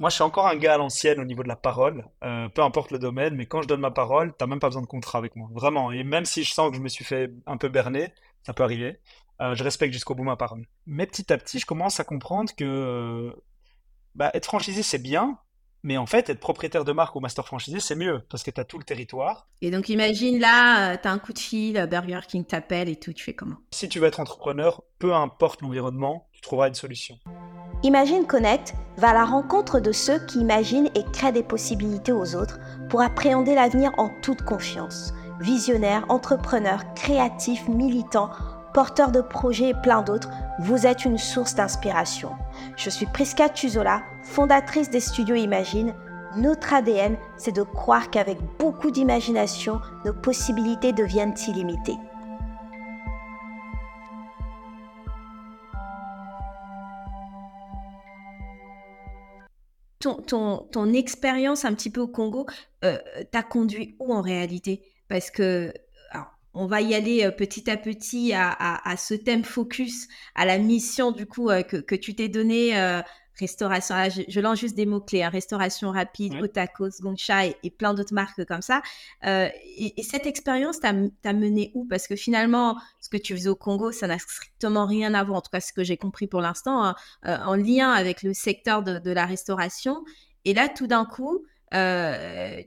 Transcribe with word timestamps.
Moi, 0.00 0.10
je 0.10 0.16
suis 0.16 0.24
encore 0.24 0.48
un 0.48 0.56
gars 0.56 0.74
à 0.74 0.78
l'ancienne 0.78 1.20
au 1.20 1.24
niveau 1.24 1.44
de 1.44 1.48
la 1.48 1.56
parole, 1.56 2.04
euh, 2.24 2.48
peu 2.48 2.62
importe 2.62 2.90
le 2.90 2.98
domaine, 2.98 3.36
mais 3.36 3.46
quand 3.46 3.62
je 3.62 3.68
donne 3.68 3.80
ma 3.80 3.92
parole, 3.92 4.34
t'as 4.36 4.46
même 4.46 4.58
pas 4.58 4.68
besoin 4.68 4.82
de 4.82 4.88
contrat 4.88 5.18
avec 5.18 5.36
moi, 5.36 5.48
vraiment. 5.52 5.92
Et 5.92 6.02
même 6.02 6.24
si 6.24 6.42
je 6.42 6.52
sens 6.52 6.70
que 6.70 6.76
je 6.76 6.82
me 6.82 6.88
suis 6.88 7.04
fait 7.04 7.30
un 7.46 7.56
peu 7.56 7.68
berner, 7.68 8.12
ça 8.42 8.52
peut 8.52 8.64
arriver, 8.64 8.98
euh, 9.40 9.54
je 9.54 9.62
respecte 9.62 9.92
jusqu'au 9.92 10.16
bout 10.16 10.24
ma 10.24 10.36
parole. 10.36 10.66
Mais 10.86 11.06
petit 11.06 11.32
à 11.32 11.38
petit, 11.38 11.60
je 11.60 11.66
commence 11.66 12.00
à 12.00 12.04
comprendre 12.04 12.52
que 12.56 12.64
euh, 12.64 13.32
bah, 14.16 14.30
être 14.34 14.46
franchisé, 14.46 14.82
c'est 14.82 14.98
bien, 14.98 15.38
mais 15.84 15.96
en 15.96 16.06
fait, 16.06 16.28
être 16.28 16.40
propriétaire 16.40 16.84
de 16.84 16.92
marque 16.92 17.14
ou 17.14 17.20
master 17.20 17.46
franchisé, 17.46 17.78
c'est 17.78 17.94
mieux, 17.94 18.20
parce 18.30 18.42
que 18.42 18.50
tu 18.50 18.60
as 18.60 18.64
tout 18.64 18.78
le 18.78 18.84
territoire. 18.84 19.48
Et 19.60 19.70
donc, 19.70 19.90
imagine 19.90 20.40
là, 20.40 20.96
tu 20.96 21.06
as 21.06 21.12
un 21.12 21.18
coup 21.18 21.32
de 21.32 21.38
fil, 21.38 21.86
Burger 21.88 22.20
King 22.26 22.44
t'appelle 22.44 22.88
et 22.88 22.96
tout, 22.96 23.12
tu 23.12 23.22
fais 23.22 23.34
comment? 23.34 23.58
Si 23.70 23.88
tu 23.88 24.00
veux 24.00 24.08
être 24.08 24.18
entrepreneur, 24.18 24.82
peu 24.98 25.14
importe 25.14 25.62
l'environnement, 25.62 26.26
une 26.52 26.74
solution. 26.74 27.18
Imagine 27.82 28.26
Connect 28.26 28.74
va 28.96 29.10
à 29.10 29.14
la 29.14 29.24
rencontre 29.24 29.80
de 29.80 29.92
ceux 29.92 30.24
qui 30.26 30.40
imaginent 30.40 30.88
et 30.94 31.04
créent 31.12 31.32
des 31.32 31.42
possibilités 31.42 32.12
aux 32.12 32.34
autres 32.34 32.58
pour 32.88 33.02
appréhender 33.02 33.54
l'avenir 33.54 33.90
en 33.98 34.10
toute 34.22 34.42
confiance. 34.42 35.12
Visionnaires, 35.40 36.06
entrepreneurs, 36.08 36.94
créatifs, 36.94 37.68
militants, 37.68 38.30
porteurs 38.72 39.12
de 39.12 39.20
projets 39.20 39.70
et 39.70 39.74
plein 39.74 40.02
d'autres, 40.02 40.30
vous 40.60 40.86
êtes 40.86 41.04
une 41.04 41.18
source 41.18 41.54
d'inspiration. 41.54 42.30
Je 42.76 42.88
suis 42.88 43.06
Priska 43.06 43.48
Tuzola, 43.48 44.02
fondatrice 44.22 44.90
des 44.90 45.00
studios 45.00 45.36
Imagine. 45.36 45.94
Notre 46.36 46.74
ADN, 46.74 47.16
c'est 47.36 47.54
de 47.54 47.62
croire 47.62 48.10
qu'avec 48.10 48.38
beaucoup 48.58 48.90
d'imagination, 48.90 49.80
nos 50.04 50.14
possibilités 50.14 50.92
deviennent 50.92 51.34
illimitées. 51.46 51.98
Ton, 60.26 60.92
expérience 60.92 61.64
un 61.64 61.74
petit 61.74 61.90
peu 61.90 62.00
au 62.00 62.08
Congo 62.08 62.46
euh, 62.84 62.98
t'a 63.30 63.42
conduit 63.42 63.96
où 63.98 64.14
en 64.14 64.20
réalité? 64.20 64.82
Parce 65.08 65.30
que 65.30 65.72
on 66.54 66.66
va 66.66 66.80
y 66.80 66.94
aller 66.94 67.24
euh, 67.24 67.30
petit 67.30 67.68
à 67.68 67.76
petit 67.76 68.32
à, 68.32 68.94
ce 68.96 69.14
thème 69.14 69.44
focus, 69.44 70.08
à 70.34 70.44
la 70.44 70.58
mission 70.58 71.10
du 71.10 71.26
coup 71.26 71.50
euh, 71.50 71.62
que, 71.62 71.94
tu 71.94 72.14
t'es 72.14 72.28
donné. 72.28 72.72
Restauration, 73.38 73.94
je, 74.28 74.40
lance 74.40 74.60
juste 74.60 74.74
des 74.74 74.86
mots-clés, 74.86 75.22
hein, 75.22 75.28
restauration 75.28 75.90
rapide, 75.90 76.34
Otakos, 76.40 77.00
Gongcha 77.00 77.46
et, 77.46 77.70
plein 77.70 77.94
d'autres 77.94 78.14
marques 78.14 78.44
comme 78.44 78.62
ça. 78.62 78.82
et, 79.24 80.02
cette 80.02 80.26
expérience 80.26 80.80
t'a 80.80 80.92
mené 80.92 81.72
où? 81.74 81.86
Parce 81.86 82.06
que 82.06 82.16
finalement, 82.16 82.76
ce 83.00 83.08
que 83.08 83.16
tu 83.16 83.34
faisais 83.34 83.48
au 83.48 83.56
Congo, 83.56 83.92
ça 83.92 84.06
n'a 84.06 84.18
strictement 84.18 84.86
rien 84.86 85.14
à 85.14 85.24
voir, 85.24 85.38
en 85.38 85.40
tout 85.40 85.50
cas 85.50 85.60
ce 85.60 85.72
que 85.72 85.84
j'ai 85.84 85.96
compris 85.96 86.26
pour 86.26 86.40
l'instant, 86.40 86.84
hein, 86.84 86.94
en 87.22 87.56
lien 87.56 87.90
avec 87.90 88.22
le 88.22 88.34
secteur 88.34 88.82
de, 88.82 89.10
la 89.10 89.26
restauration. 89.26 90.04
Et 90.44 90.54
là, 90.54 90.68
tout 90.68 90.86
d'un 90.86 91.04
coup, 91.04 91.44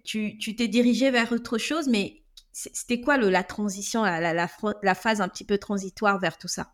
tu 0.04 0.56
t'es 0.56 0.68
dirigé 0.68 1.12
vers 1.12 1.32
autre 1.32 1.58
chose, 1.58 1.88
mais 1.88 2.24
c'était 2.52 3.02
quoi 3.02 3.18
le, 3.18 3.30
la 3.30 3.44
transition, 3.44 4.04
la, 4.04 4.34
la, 4.34 4.96
phase 4.96 5.22
un 5.22 5.28
petit 5.28 5.46
peu 5.46 5.58
transitoire 5.58 6.20
vers 6.20 6.38
tout 6.38 6.48
ça? 6.48 6.74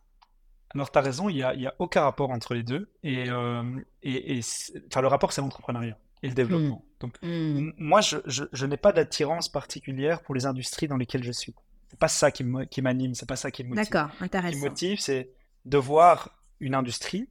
Alors, 0.76 0.92
tu 0.92 0.98
as 0.98 1.02
raison, 1.02 1.30
il 1.30 1.36
n'y 1.36 1.44
a, 1.44 1.50
a, 1.50 1.74
aucun 1.80 2.02
rapport 2.02 2.32
entre 2.32 2.54
les 2.54 2.64
deux. 2.64 2.90
Et, 3.04 3.30
euh, 3.30 3.64
et, 4.02 4.40
enfin, 4.88 5.02
le 5.02 5.08
rapport, 5.08 5.32
c'est 5.32 5.42
l'entrepreneuriat 5.42 5.98
et 6.24 6.30
le 6.30 6.34
développement. 6.34 6.84
Mmh. 6.86 7.00
Donc, 7.00 7.18
mmh. 7.22 7.72
moi, 7.78 8.02
je, 8.02 8.18
je, 8.26 8.66
n'ai 8.66 8.78
pas 8.78 8.92
d'attirance 8.92 9.50
particulière 9.50 10.22
pour 10.22 10.34
les 10.34 10.46
industries 10.46 10.88
dans 10.88 10.98
lesquelles 10.98 11.24
je 11.24 11.32
suis. 11.32 11.54
C'est 11.90 12.00
pas 12.00 12.08
ça 12.08 12.32
qui 12.32 12.44
m'anime, 12.44 13.14
c'est 13.14 13.28
pas 13.28 13.36
ça 13.36 13.52
qui 13.52 13.64
me 13.64 13.70
motive. 13.70 13.92
D'accord, 13.92 14.10
intéressant. 14.20 14.54
Ce 14.54 14.58
qui 14.58 14.64
me 14.64 14.70
motive, 14.70 15.00
c'est 15.00 15.30
de 15.66 15.78
voir 15.78 16.36
une 16.60 16.74
industrie 16.74 17.28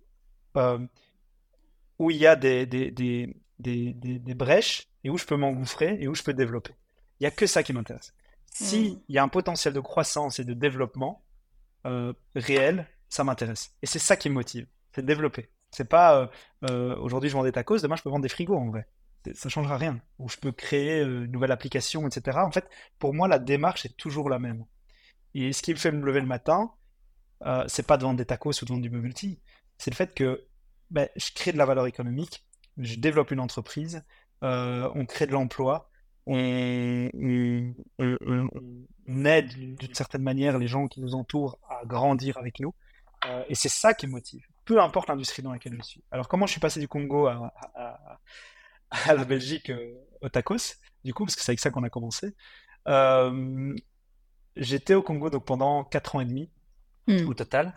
euh, 0.57 0.79
où 1.99 2.11
il 2.11 2.19
y 2.19 2.27
a 2.27 2.37
des, 2.37 2.67
des, 2.67 2.91
des, 2.91 3.35
des, 3.59 4.35
brèches 4.35 4.87
et 5.05 5.11
où 5.11 5.19
je 5.19 5.25
peux 5.25 5.37
m'engouffrer 5.37 5.99
et 6.01 6.07
où 6.07 6.15
je 6.15 6.23
peux 6.23 6.35
développer. 6.35 6.75
Il 7.19 7.25
n'y 7.25 7.27
a 7.27 7.31
que 7.31 7.47
ça 7.47 7.63
qui 7.63 7.73
m'intéresse. 7.73 8.13
S'il 8.53 9.01
y 9.09 9.19
a 9.19 9.23
un 9.23 9.29
potentiel 9.29 9.73
de 9.73 9.81
croissance 9.81 10.39
et 10.39 10.45
de 10.45 10.53
développement 10.53 11.25
euh, 11.87 12.13
réel, 12.37 12.87
ça 13.13 13.25
m'intéresse. 13.25 13.75
Et 13.83 13.87
c'est 13.87 13.99
ça 13.99 14.17
qui 14.17 14.31
me 14.31 14.35
motive, 14.35 14.67
c'est 14.95 15.03
de 15.03 15.07
développer. 15.07 15.51
C'est 15.71 15.89
pas 15.89 16.17
euh, 16.17 16.27
euh, 16.71 16.97
aujourd'hui 16.97 17.29
je 17.29 17.35
vends 17.35 17.45
des 17.45 17.53
tacos, 17.53 17.79
demain 17.79 17.97
je 17.97 18.03
peux 18.03 18.09
vendre 18.09 18.23
des 18.23 18.31
frigos 18.31 18.57
en 18.57 18.71
vrai. 18.71 18.87
Ça 19.35 19.51
changera 19.51 19.77
rien. 19.77 20.01
Ou 20.19 20.31
je 20.31 20.39
peux 20.39 20.51
créer 20.51 21.03
une 21.03 21.27
nouvelle 21.27 21.53
application, 21.53 22.09
etc. 22.09 22.39
En 22.43 22.51
fait, 22.51 22.69
pour 22.99 23.15
moi, 23.15 23.29
la 23.29 23.39
démarche 23.39 23.85
est 23.85 23.97
toujours 23.97 24.29
la 24.29 24.39
même. 24.39 24.65
Et 25.35 25.53
ce 25.53 25.63
qui 25.63 25.73
me 25.73 25.79
fait 25.79 25.93
me 25.93 26.05
lever 26.05 26.21
le 26.21 26.27
matin, 26.27 26.73
c'est 27.69 27.87
pas 27.87 27.97
de 27.99 28.03
vendre 28.03 28.17
des 28.17 28.25
tacos 28.25 28.63
ou 28.63 28.65
de 28.65 28.71
vendre 28.71 28.83
du 28.83 28.91
multi, 28.91 29.41
c'est 29.79 29.91
le 29.91 29.97
fait 29.97 30.15
que 30.15 30.47
ben, 30.91 31.09
je 31.17 31.31
crée 31.35 31.53
de 31.53 31.59
la 31.59 31.67
valeur 31.67 31.87
économique, 31.87 32.45
je 32.79 32.97
développe 32.97 33.31
une 33.31 33.41
entreprise, 33.41 34.03
on 34.43 35.05
crée 35.07 35.27
de 35.27 35.33
l'emploi, 35.33 35.91
on, 36.27 37.11
aide 39.25 39.49
d'une 39.77 39.95
certaine 39.95 40.23
manière 40.23 40.59
les 40.59 40.69
gens 40.69 40.89
qui 40.89 41.01
nous 41.01 41.15
entourent 41.15 41.59
à 41.69 41.85
grandir 41.85 42.39
avec 42.39 42.59
nous. 42.61 42.75
Euh, 43.27 43.45
et 43.49 43.55
c'est 43.55 43.69
ça 43.69 43.95
qui 43.95 44.07
me 44.07 44.13
motive, 44.13 44.45
peu 44.65 44.81
importe 44.81 45.09
l'industrie 45.09 45.43
dans 45.43 45.53
laquelle 45.53 45.77
je 45.77 45.83
suis. 45.83 46.05
Alors 46.11 46.29
comment 46.29 46.47
je 46.47 46.53
suis 46.53 46.61
passé 46.61 46.81
du 46.81 46.89
Congo 46.89 47.27
à, 47.27 47.53
la 49.07 49.25
Belgique 49.25 49.71
euh, 49.71 49.95
au 50.21 50.29
tacos, 50.29 50.77
du 51.05 51.15
coup, 51.15 51.25
parce 51.25 51.37
que 51.37 51.43
c'est 51.43 51.51
avec 51.51 51.61
ça 51.61 51.71
qu'on 51.71 51.85
a 51.85 51.91
commencé. 51.91 52.35
Euh, 52.89 53.75
j'étais 54.57 54.95
au 54.95 55.03
Congo 55.03 55.31
donc 55.31 55.45
pendant 55.45 55.85
4 55.85 56.17
ans 56.17 56.21
et 56.21 56.25
demi 56.25 56.51
hmm. 57.07 57.29
au 57.29 57.35
total. 57.35 57.75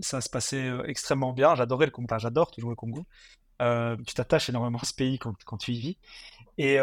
ça 0.00 0.20
se 0.20 0.28
passait 0.30 0.70
extrêmement 0.86 1.32
bien. 1.32 1.54
J'adorais 1.54 1.86
le 1.86 1.92
Congo. 1.92 2.18
j'adore 2.18 2.50
toujours 2.50 2.70
le 2.70 2.76
Congo. 2.76 3.04
tu 3.60 4.14
t'attaches 4.14 4.48
énormément 4.48 4.78
à 4.78 4.84
ce 4.84 4.94
pays 4.94 5.18
quand, 5.18 5.34
quand 5.44 5.56
tu 5.56 5.72
y 5.72 5.80
vis. 5.80 5.98
Et, 6.56 6.76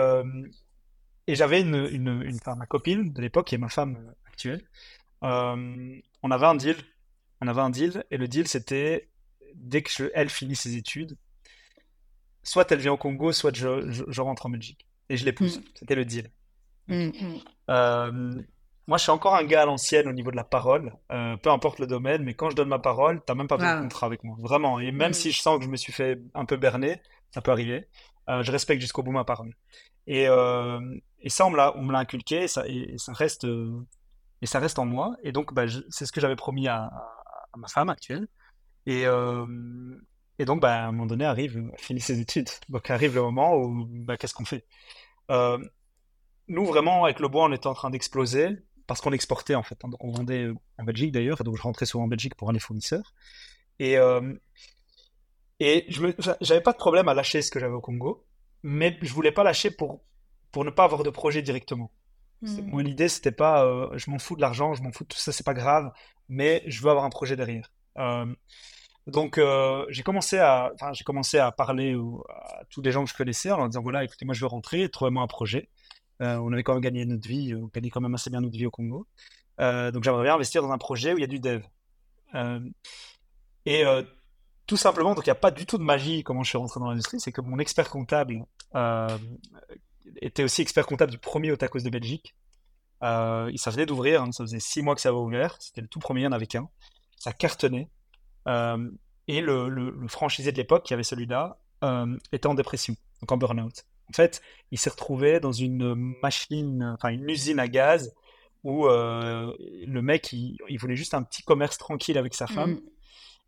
et 1.28 1.36
j'avais 1.36 1.62
une, 1.62 1.88
une, 1.92 2.22
une 2.24 2.40
ma 2.58 2.66
copine 2.66 3.14
de 3.14 3.22
l'époque, 3.22 3.48
qui 3.48 3.56
est 3.56 3.60
ma 3.60 3.70
femme 3.70 4.14
actuelle. 4.28 4.68
On 5.22 6.32
avait 6.32 6.46
un 6.46 6.56
deal. 6.56 6.76
On 7.42 7.48
avait 7.48 7.62
un 7.62 7.70
deal. 7.70 8.04
Et 8.12 8.18
le 8.18 8.28
deal, 8.28 8.48
c'était 8.48 9.10
dès 9.56 9.82
que 9.82 9.90
je, 9.92 10.06
elle 10.14 10.30
finit 10.30 10.56
ses 10.56 10.76
études, 10.76 11.18
soit 12.44 12.72
elle 12.72 12.80
vient 12.80 12.94
au 12.94 12.98
Congo, 12.98 13.32
soit 13.32 13.56
je, 13.56 13.90
je, 13.90 14.22
rentre 14.22 14.46
en 14.46 14.50
Belgique. 14.50 14.86
Et 15.10 15.18
je 15.18 15.26
l'épouse. 15.26 15.60
Mm. 15.60 15.64
C'était 15.76 15.96
le 15.96 16.06
deal. 16.06 16.30
Mm, 16.88 17.06
mm. 17.06 17.40
Euh, 17.70 18.42
moi, 18.88 18.98
je 18.98 19.04
suis 19.04 19.12
encore 19.12 19.36
un 19.36 19.44
gars 19.44 19.64
à 19.64 19.66
l'ancienne 19.66 20.08
au 20.08 20.14
niveau 20.14 20.32
de 20.32 20.36
la 20.36 20.44
parole, 20.44 20.94
peu 21.10 21.52
importe 21.52 21.78
le 21.78 21.86
domaine, 21.86 22.24
mais 22.24 22.34
quand 22.34 22.50
je 22.50 22.56
donne 22.56 22.70
ma 22.70 22.80
parole, 22.80 23.22
t'as 23.24 23.36
même 23.36 23.48
pas 23.48 23.58
besoin 23.58 23.78
de 23.78 23.82
contrat 23.84 24.08
avec 24.08 24.24
moi, 24.24 24.36
vraiment. 24.40 24.80
Et 24.80 24.92
même 24.92 25.14
si 25.14 25.32
je 25.32 25.40
sens 25.40 25.60
que 25.60 25.66
je 25.66 25.70
me 25.70 25.78
suis 25.78 25.94
fait 25.94 26.20
un 26.34 26.46
peu 26.46 26.58
berner, 26.58 27.00
ça 27.30 27.42
peut 27.42 27.52
arriver, 27.52 27.88
je 28.28 28.52
respecte 28.52 28.82
jusqu'au 28.82 29.04
bout 29.04 29.12
ma 29.12 29.26
parole. 29.26 29.54
Et, 30.08 30.28
et 31.22 31.30
ça, 31.30 31.46
on 31.46 31.52
me 31.52 31.92
l'a 31.92 32.00
inculqué 32.00 32.44
et 32.44 32.48
ça, 32.48 32.68
et, 32.68 32.96
ça 32.98 33.14
reste, 33.14 33.46
euh, 33.46 33.86
et 34.42 34.46
ça 34.46 34.60
reste 34.60 34.80
en 34.80 34.86
moi. 34.86 35.16
Et 35.24 35.32
donc, 35.32 35.54
bah, 35.54 35.66
c'est 35.90 36.06
ce 36.06 36.12
que 36.12 36.22
j'avais 36.22 36.36
promis 36.36 36.68
à, 36.68 36.86
à, 36.86 37.19
ma 37.58 37.68
femme 37.68 37.90
actuelle. 37.90 38.28
Et, 38.86 39.06
euh, 39.06 39.46
et 40.40 40.46
donc, 40.46 40.62
bah, 40.62 40.84
à 40.84 40.88
un 40.88 40.92
moment 40.92 41.06
donné, 41.06 41.26
arrive, 41.26 41.72
finit 41.78 42.00
ses 42.00 42.20
études. 42.20 42.50
Donc, 42.70 42.90
arrive 42.90 43.16
le 43.16 43.22
moment 43.22 43.56
où, 43.58 43.86
bah, 43.90 44.18
qu'est-ce 44.18 44.34
qu'on 44.34 44.46
fait? 44.46 44.66
Euh, 45.32 45.58
Nous, 46.48 46.66
vraiment, 46.66 47.06
avec 47.06 47.20
le 47.20 47.28
bois, 47.28 47.46
on 47.46 47.52
était 47.52 47.68
en 47.68 47.74
train 47.74 47.90
d'exploser 47.90 48.50
parce 48.88 49.02
qu'on 49.02 49.12
exportait, 49.12 49.56
en 49.56 49.64
fait. 49.64 49.78
Hein. 49.84 49.90
on 50.00 50.12
vendait 50.12 50.50
en 50.78 50.84
Belgique, 50.84 51.12
d'ailleurs. 51.12 51.44
Donc, 51.44 51.58
je 51.58 51.62
rentrais 51.62 51.86
souvent 51.86 52.06
en 52.06 52.08
Belgique 52.08 52.36
pour 52.36 52.50
aller 52.50 52.60
fournisseurs. 52.60 53.14
Et, 53.80 53.96
et 55.60 55.86
je 55.90 56.02
j'avais 56.42 56.62
pas 56.62 56.74
de 56.74 56.78
problème 56.78 57.08
à 57.08 57.14
lâcher 57.14 57.42
ce 57.42 57.52
que 57.52 57.60
j'avais 57.60 57.74
au 57.74 57.82
Congo. 57.82 58.26
Mais 58.64 58.98
je 59.02 59.14
voulais 59.14 59.32
pas 59.32 59.44
lâcher 59.44 59.72
pour 59.72 60.02
pour 60.52 60.66
ne 60.66 60.70
pas 60.72 60.86
avoir 60.86 61.04
de 61.04 61.10
projet 61.10 61.42
directement. 61.42 61.92
Hmm. 62.42 62.62
Moi, 62.70 62.84
l'idée, 62.84 63.10
c'était 63.10 63.32
pas 63.32 63.66
euh, 63.66 63.90
je 63.98 64.10
m'en 64.10 64.20
fous 64.20 64.36
de 64.36 64.42
l'argent, 64.42 64.74
je 64.74 64.82
m'en 64.82 64.92
fous 64.92 65.04
de 65.04 65.10
tout 65.10 65.18
ça, 65.18 65.32
c'est 65.32 65.46
pas 65.46 65.54
grave, 65.54 65.92
mais 66.30 66.64
je 66.68 66.82
veux 66.82 66.90
avoir 66.90 67.06
un 67.06 67.10
projet 67.10 67.36
derrière. 67.36 67.72
Euh, 67.98 68.26
donc, 69.08 69.38
euh, 69.38 69.86
j'ai 69.90 70.04
commencé 70.04 70.38
à, 70.38 70.72
j'ai 70.94 71.04
commencé 71.04 71.38
à 71.38 71.52
parler 71.52 71.96
à 72.30 72.64
tous 72.70 72.82
les 72.82 72.92
gens 72.92 73.04
que 73.04 73.10
je 73.10 73.16
connaissais 73.16 73.52
en 73.52 73.58
leur 73.58 73.68
disant 73.68 73.82
voilà, 73.82 74.04
écoutez, 74.04 74.26
moi, 74.26 74.34
je 74.34 74.42
veux 74.42 74.48
rentrer, 74.48 74.88
trouvez-moi 74.90 75.24
un 75.24 75.28
projet. 75.28 75.70
on 76.20 76.54
avait 76.54 76.64
quand 76.64 76.74
même 76.74 76.82
gagné 76.82 77.06
notre 77.06 77.28
vie, 77.28 77.56
on 77.56 77.68
gagnait 77.74 77.90
quand 77.90 78.02
même 78.02 78.14
assez 78.14 78.30
bien 78.30 78.42
notre 78.42 78.58
vie 78.58 78.66
au 78.66 78.72
Congo. 78.72 79.08
donc, 79.58 80.04
j'aimerais 80.04 80.24
bien 80.24 80.36
investir 80.36 80.62
dans 80.62 80.72
un 80.72 80.78
projet 80.78 81.14
où 81.14 81.18
il 81.18 81.22
y 81.22 81.24
a 81.24 81.28
du 81.28 81.40
dev. 81.40 81.64
et 83.66 83.84
tout 84.68 84.78
simplement, 84.78 85.16
donc 85.16 85.26
il 85.26 85.30
n'y 85.30 85.32
a 85.32 85.36
pas 85.36 85.52
du 85.52 85.66
tout 85.66 85.80
de 85.80 85.84
magie 85.84 86.24
comment 86.24 86.44
je 86.44 86.50
suis 86.50 86.58
rentré 86.58 86.80
dans 86.80 86.90
l'industrie, 86.90 87.20
c'est 87.20 87.32
que 87.32 87.42
mon 87.42 87.58
expert 87.60 87.90
comptable 87.90 88.46
était 90.22 90.44
aussi 90.44 90.62
expert 90.62 90.86
comptable 90.86 91.12
du 91.12 91.18
premier 91.18 91.52
Otakos 91.52 91.82
de 91.82 91.90
Belgique. 91.90 92.36
Euh, 93.04 93.52
il 93.52 93.72
venait 93.72 93.86
d'ouvrir, 93.86 94.24
hein, 94.24 94.32
ça 94.32 94.44
faisait 94.44 94.60
six 94.60 94.82
mois 94.82 94.96
que 94.96 95.02
ça 95.02 95.10
avait 95.10 95.18
ouvert, 95.18 95.56
c'était 95.60 95.82
le 95.82 95.88
tout 95.88 96.00
premier, 96.00 96.22
il 96.22 96.24
y 96.26 96.28
en 96.28 96.32
avait 96.32 96.48
qu'un. 96.48 96.70
Ça 97.18 97.32
cartonnait. 97.32 97.90
Euh, 98.48 98.90
et 99.28 99.42
le, 99.42 99.70
le, 99.70 100.08
franchisé 100.08 100.52
de 100.52 100.58
l'époque, 100.58 100.84
qui 100.84 100.94
avait 100.94 101.04
celui-là, 101.04 101.60
euh, 101.84 102.18
était 102.32 102.48
en 102.48 102.56
dépression, 102.56 102.96
donc 103.22 103.32
en 103.32 103.38
burn-out. 103.38 103.86
En 104.10 104.14
fait, 104.14 104.42
il 104.72 104.80
s'est 104.80 104.90
retrouvé 104.90 105.40
dans 105.40 105.52
une 105.52 105.94
machine, 106.22 106.96
enfin 106.96 107.10
une 107.10 107.30
usine 107.30 107.60
à 107.60 107.68
gaz, 107.68 108.14
où 108.64 108.88
euh, 108.88 109.56
le 109.86 110.02
mec, 110.02 110.34
il, 110.34 110.58
voulait 110.78 110.96
juste 110.96 111.14
un 111.14 111.24
petit 111.24 111.44
commerce 111.44 111.78
tranquille 111.78 112.18
avec 112.18 112.34
sa 112.34 112.48
femme. 112.48 112.72
Mm. 112.72 112.82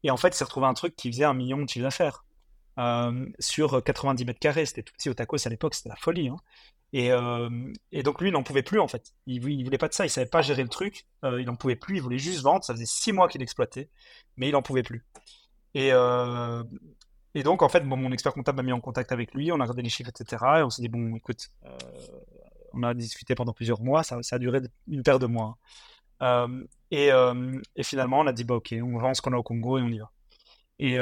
Et 0.03 0.11
en 0.11 0.17
fait, 0.17 0.29
il 0.29 0.33
s'est 0.33 0.43
retrouvé 0.43 0.67
un 0.67 0.73
truc 0.73 0.95
qui 0.95 1.11
faisait 1.11 1.25
un 1.25 1.33
million 1.33 1.57
de 1.57 1.67
chiffre 1.67 1.83
d'affaires. 1.83 2.23
Sur 3.39 3.83
90 3.83 4.25
mètres 4.25 4.39
carrés. 4.39 4.65
C'était 4.65 4.83
tout 4.83 4.93
petit 4.93 5.09
au 5.09 5.13
tacos 5.13 5.45
à 5.45 5.49
l'époque, 5.49 5.75
c'était 5.75 5.89
la 5.89 5.95
folie. 5.95 6.29
Hein. 6.29 6.37
Et, 6.93 7.09
et, 7.91 8.03
donc 8.03 8.19
lui, 8.21 8.29
il 8.29 8.33
n'en 8.33 8.43
pouvait 8.43 8.63
plus 8.63 8.79
en 8.79 8.87
fait. 8.87 9.13
Il, 9.25 9.43
il 9.47 9.63
voulait 9.63 9.77
pas 9.77 9.87
de 9.87 9.93
ça, 9.93 10.05
il 10.05 10.09
savait 10.09 10.29
pas 10.29 10.41
gérer 10.41 10.63
le 10.63 10.69
truc. 10.69 11.05
il 11.23 11.45
n'en 11.45 11.55
pouvait 11.55 11.75
plus, 11.75 11.97
il 11.97 12.01
voulait 12.01 12.17
juste 12.17 12.41
vendre. 12.41 12.63
Ça 12.63 12.73
faisait 12.73 12.85
six 12.85 13.13
mois 13.13 13.27
qu'il 13.27 13.41
exploitait, 13.41 13.89
mais 14.37 14.49
il 14.49 14.51
n'en 14.51 14.61
pouvait 14.61 14.83
plus. 14.83 15.05
Et, 15.73 17.43
donc, 17.43 17.61
en 17.61 17.69
fait, 17.69 17.81
mon 17.81 18.11
expert 18.11 18.33
comptable 18.33 18.57
m'a 18.57 18.63
mis 18.63 18.73
en 18.73 18.81
contact 18.81 19.11
avec 19.11 19.33
lui, 19.33 19.51
on 19.51 19.59
a 19.59 19.63
regardé 19.63 19.81
les 19.81 19.89
chiffres, 19.89 20.09
etc. 20.09 20.43
Et 20.59 20.63
on 20.63 20.69
s'est 20.69 20.81
dit, 20.81 20.89
bon, 20.89 21.15
écoute, 21.15 21.49
euh, 21.65 21.77
on 22.73 22.83
a 22.83 22.93
discuté 22.93 23.35
pendant 23.35 23.53
plusieurs 23.53 23.81
mois, 23.81 24.03
ça, 24.03 24.19
a 24.29 24.39
duré 24.39 24.59
une 24.87 25.03
paire 25.03 25.19
de 25.19 25.27
mois. 25.27 25.57
Euh, 26.21 26.63
et, 26.91 27.11
euh, 27.11 27.59
et, 27.75 27.83
finalement, 27.83 28.19
on 28.19 28.27
a 28.27 28.33
dit, 28.33 28.43
bah, 28.43 28.55
ok, 28.55 28.75
on 28.81 28.97
vend 28.97 29.13
ce 29.13 29.21
qu'on 29.21 29.33
a 29.33 29.37
au 29.37 29.43
Congo 29.43 29.77
et 29.77 29.81
on 29.81 29.87
y 29.87 29.99
va. 29.99 30.11
Et, 30.79 30.97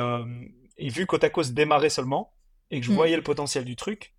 et 0.80 0.90
vu 0.90 1.06
qu'Otakos 1.06 1.52
démarrait 1.52 1.90
seulement 1.90 2.34
et 2.72 2.80
que 2.80 2.86
je 2.86 2.92
mm. 2.92 2.96
voyais 2.96 3.16
le 3.16 3.24
potentiel 3.24 3.66
du 3.66 3.76
truc, 3.76 4.14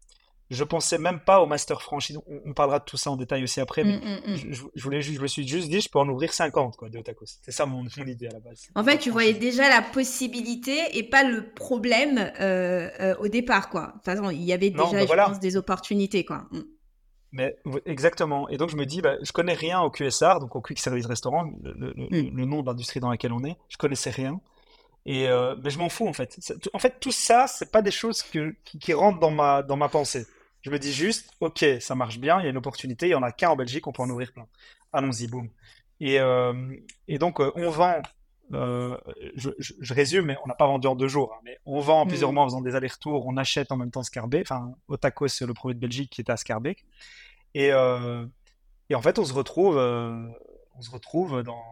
je 0.50 0.64
pensais 0.64 0.98
même 0.98 1.20
pas 1.20 1.40
au 1.40 1.46
master 1.46 1.80
franchise. 1.80 2.18
On, 2.26 2.52
parlera 2.52 2.80
de 2.80 2.84
tout 2.84 2.96
ça 2.96 3.10
en 3.10 3.16
détail 3.16 3.44
aussi 3.44 3.60
après, 3.60 3.84
mais 3.84 3.98
mm, 3.98 4.30
mm, 4.30 4.32
mm. 4.32 4.52
je, 4.74 4.82
voulais, 4.82 5.00
je 5.00 5.20
me 5.20 5.26
suis 5.28 5.46
juste 5.46 5.68
dit, 5.68 5.80
je 5.80 5.88
peux 5.88 6.00
en 6.00 6.08
ouvrir 6.08 6.32
50 6.32 6.76
quoi, 6.76 6.88
de 6.88 6.98
Otakos. 6.98 7.38
C'est 7.42 7.52
ça 7.52 7.66
mon, 7.66 7.86
idée 7.86 8.26
à 8.26 8.32
la 8.32 8.40
base. 8.40 8.68
En 8.74 8.82
fait, 8.82 8.98
tu 8.98 9.10
voyais 9.10 9.34
déjà 9.34 9.68
la 9.68 9.80
possibilité 9.80 10.98
et 10.98 11.04
pas 11.04 11.22
le 11.22 11.52
problème 11.54 12.18
euh, 12.40 12.90
euh, 13.00 13.14
au 13.20 13.28
départ, 13.28 13.70
quoi. 13.70 13.94
Façon, 14.04 14.30
il 14.30 14.42
y 14.42 14.52
avait 14.52 14.70
déjà, 14.70 14.90
bah 14.90 15.06
je 15.06 15.30
pense, 15.30 15.40
des 15.40 15.56
opportunités, 15.56 16.24
quoi. 16.24 16.48
Mais 17.32 17.56
exactement. 17.86 18.48
Et 18.48 18.56
donc 18.56 18.70
je 18.70 18.76
me 18.76 18.84
dis, 18.84 19.00
bah, 19.02 19.14
je 19.22 19.30
connais 19.30 19.54
rien 19.54 19.80
au 19.82 19.90
QSR, 19.90 20.40
donc 20.40 20.56
au 20.56 20.60
Quick 20.60 20.80
Service 20.80 21.06
Restaurant, 21.06 21.48
le, 21.62 21.94
le 21.94 22.44
nom 22.44 22.62
de 22.62 22.66
l'industrie 22.66 22.98
dans 22.98 23.08
laquelle 23.10 23.32
on 23.32 23.44
est. 23.44 23.56
Je 23.68 23.76
connaissais 23.76 24.10
rien. 24.10 24.40
Et 25.06 25.28
euh, 25.28 25.56
mais 25.62 25.70
je 25.70 25.78
m'en 25.78 25.88
fous 25.88 26.06
en 26.06 26.12
fait. 26.12 26.38
En 26.72 26.78
fait, 26.78 27.00
tout 27.00 27.12
ça, 27.12 27.46
c'est 27.46 27.70
pas 27.70 27.82
des 27.82 27.90
choses 27.90 28.22
que, 28.22 28.54
qui, 28.64 28.78
qui 28.78 28.92
rentrent 28.92 29.18
dans 29.18 29.30
ma, 29.30 29.62
dans 29.62 29.76
ma 29.76 29.88
pensée. 29.88 30.26
Je 30.62 30.70
me 30.70 30.78
dis 30.78 30.92
juste, 30.92 31.30
ok, 31.40 31.64
ça 31.80 31.94
marche 31.94 32.18
bien, 32.18 32.38
il 32.40 32.44
y 32.44 32.46
a 32.46 32.50
une 32.50 32.58
opportunité, 32.58 33.06
il 33.06 33.10
y 33.10 33.14
en 33.14 33.22
a 33.22 33.32
qu'un 33.32 33.50
en 33.50 33.56
Belgique, 33.56 33.86
on 33.86 33.92
peut 33.92 34.02
en 34.02 34.10
ouvrir 34.10 34.32
plein. 34.32 34.46
Allons-y, 34.92 35.26
boum. 35.26 35.48
Et, 36.00 36.20
euh, 36.20 36.76
et 37.08 37.18
donc, 37.18 37.40
euh, 37.40 37.50
on 37.54 37.70
vend, 37.70 38.02
je, 38.50 39.50
je, 39.58 39.94
résume, 39.94 40.26
mais 40.26 40.36
on 40.44 40.48
n'a 40.48 40.54
pas 40.54 40.66
vendu 40.66 40.86
en 40.86 40.96
deux 40.96 41.08
jours, 41.08 41.32
hein, 41.34 41.40
mais 41.44 41.58
on 41.64 41.80
vend 41.80 42.02
en 42.02 42.06
plusieurs 42.06 42.32
mm. 42.32 42.34
mois 42.34 42.44
en 42.44 42.46
faisant 42.48 42.60
des 42.60 42.74
allers-retours, 42.74 43.26
on 43.26 43.38
achète 43.38 43.72
en 43.72 43.76
même 43.76 43.90
temps 43.90 44.02
Scarbeck, 44.02 44.42
enfin, 44.42 44.74
Otakos, 44.88 45.28
c'est 45.28 45.46
le 45.46 45.54
produit 45.54 45.76
de 45.76 45.80
Belgique 45.80 46.10
qui 46.10 46.20
était 46.20 46.32
à 46.32 46.36
Scarbeck. 46.36 46.84
Et, 47.54 47.68
et 47.68 48.94
en 48.94 49.02
fait, 49.02 49.18
on 49.18 49.24
se 49.24 49.32
retrouve, 49.32 49.76
on 49.76 50.82
se 50.82 50.90
retrouve 50.90 51.42
dans, 51.42 51.64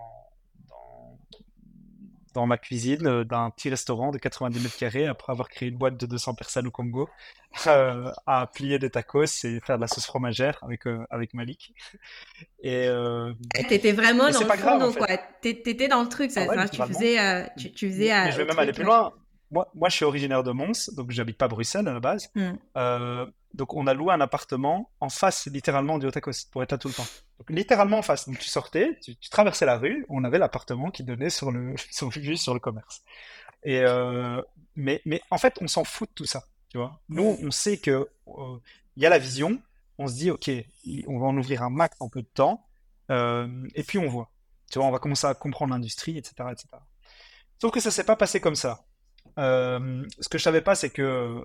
dans 2.38 2.46
ma 2.46 2.56
cuisine 2.56 3.06
euh, 3.06 3.24
d'un 3.24 3.50
petit 3.50 3.68
restaurant 3.68 4.12
de 4.12 4.18
90 4.18 4.60
mètres 4.60 4.76
carrés 4.76 5.06
après 5.06 5.32
avoir 5.32 5.48
créé 5.48 5.68
une 5.68 5.76
boîte 5.76 5.96
de 5.96 6.06
200 6.06 6.34
personnes 6.34 6.68
au 6.68 6.70
Congo 6.70 7.08
euh, 7.66 8.12
à 8.26 8.46
plier 8.46 8.78
des 8.78 8.90
tacos 8.90 9.44
et 9.44 9.60
faire 9.60 9.76
de 9.76 9.80
la 9.80 9.88
sauce 9.88 10.06
fromagère 10.06 10.58
avec, 10.62 10.86
euh, 10.86 11.04
avec 11.10 11.34
Malik. 11.34 11.74
Et 12.62 12.86
euh, 12.86 13.32
t'étais 13.68 13.90
vraiment 13.90 14.30
dans 14.30 14.40
le 14.40 14.56
fond, 14.56 14.92
quoi. 14.92 15.08
T'étais 15.40 15.88
dans 15.88 16.02
le 16.02 16.08
truc, 16.08 16.30
ça. 16.30 16.46
Ah 16.48 16.68
tu, 16.68 16.80
faisais, 16.80 17.48
tu, 17.58 17.72
tu, 17.72 17.90
faisais, 17.90 18.30
je 18.30 18.36
vais 18.36 18.44
même 18.44 18.58
aller 18.58 18.72
plus 18.72 18.84
loin. 18.84 19.12
Moi, 19.50 19.66
moi, 19.74 19.88
je 19.88 19.96
suis 19.96 20.04
originaire 20.04 20.44
de 20.44 20.52
Mons, 20.52 20.90
donc 20.94 21.10
j'habite 21.10 21.38
pas 21.38 21.48
Bruxelles 21.48 21.88
à 21.88 21.92
la 21.92 22.00
base. 22.00 22.30
Hmm. 22.36 22.52
Donc 23.54 23.74
on 23.74 23.86
a 23.86 23.94
loué 23.94 24.12
un 24.12 24.20
appartement 24.20 24.90
en 25.00 25.08
face 25.08 25.46
littéralement 25.46 25.98
du 25.98 26.06
Otakos 26.06 26.46
pour 26.50 26.62
être 26.62 26.72
là 26.72 26.78
tout 26.78 26.88
le 26.88 26.94
temps 26.94 27.06
littéralement 27.48 27.98
en 27.98 28.02
face. 28.02 28.28
Donc 28.28 28.38
tu 28.38 28.48
sortais, 28.48 28.98
tu, 29.02 29.16
traversais 29.30 29.66
la 29.66 29.78
rue, 29.78 30.04
on 30.08 30.24
avait 30.24 30.38
l'appartement 30.38 30.90
qui 30.90 31.04
donnait 31.04 31.30
sur 31.30 31.50
le 31.50 31.74
sur, 31.90 32.12
sur 32.12 32.54
le 32.54 32.60
commerce. 32.60 33.02
Et 33.64 33.80
euh, 33.80 34.40
mais 34.76 35.02
mais 35.04 35.20
en 35.30 35.38
fait, 35.38 35.58
on 35.60 35.68
s'en 35.68 35.84
fout 35.84 36.08
de 36.08 36.14
tout 36.14 36.24
ça, 36.24 36.44
tu 36.68 36.78
vois. 36.78 37.00
Nous, 37.08 37.38
on 37.42 37.50
sait 37.50 37.78
que 37.78 38.08
euh, 38.28 38.58
il 38.96 39.02
y 39.02 39.06
a 39.06 39.10
la 39.10 39.18
vision. 39.18 39.60
On 40.00 40.06
se 40.06 40.14
dit, 40.14 40.30
ok, 40.30 40.48
on 41.08 41.18
va 41.18 41.26
en 41.26 41.36
ouvrir 41.36 41.64
un 41.64 41.70
max 41.70 41.96
en 41.98 42.08
peu 42.08 42.22
de 42.22 42.28
temps, 42.28 42.64
euh, 43.10 43.66
et 43.74 43.82
puis 43.82 43.98
on 43.98 44.06
voit. 44.06 44.30
Tu 44.70 44.78
vois, 44.78 44.86
on 44.86 44.92
va 44.92 45.00
commencer 45.00 45.26
à 45.26 45.34
comprendre 45.34 45.72
l'industrie, 45.72 46.16
etc., 46.16 46.34
etc. 46.52 46.68
Sauf 47.60 47.72
que 47.72 47.80
ça 47.80 47.90
s'est 47.90 48.04
pas 48.04 48.14
passé 48.14 48.40
comme 48.40 48.54
ça. 48.54 48.84
ce 49.36 50.28
que 50.28 50.38
je 50.38 50.42
savais 50.44 50.60
pas, 50.60 50.76
c'est 50.76 50.90
que 50.90 51.44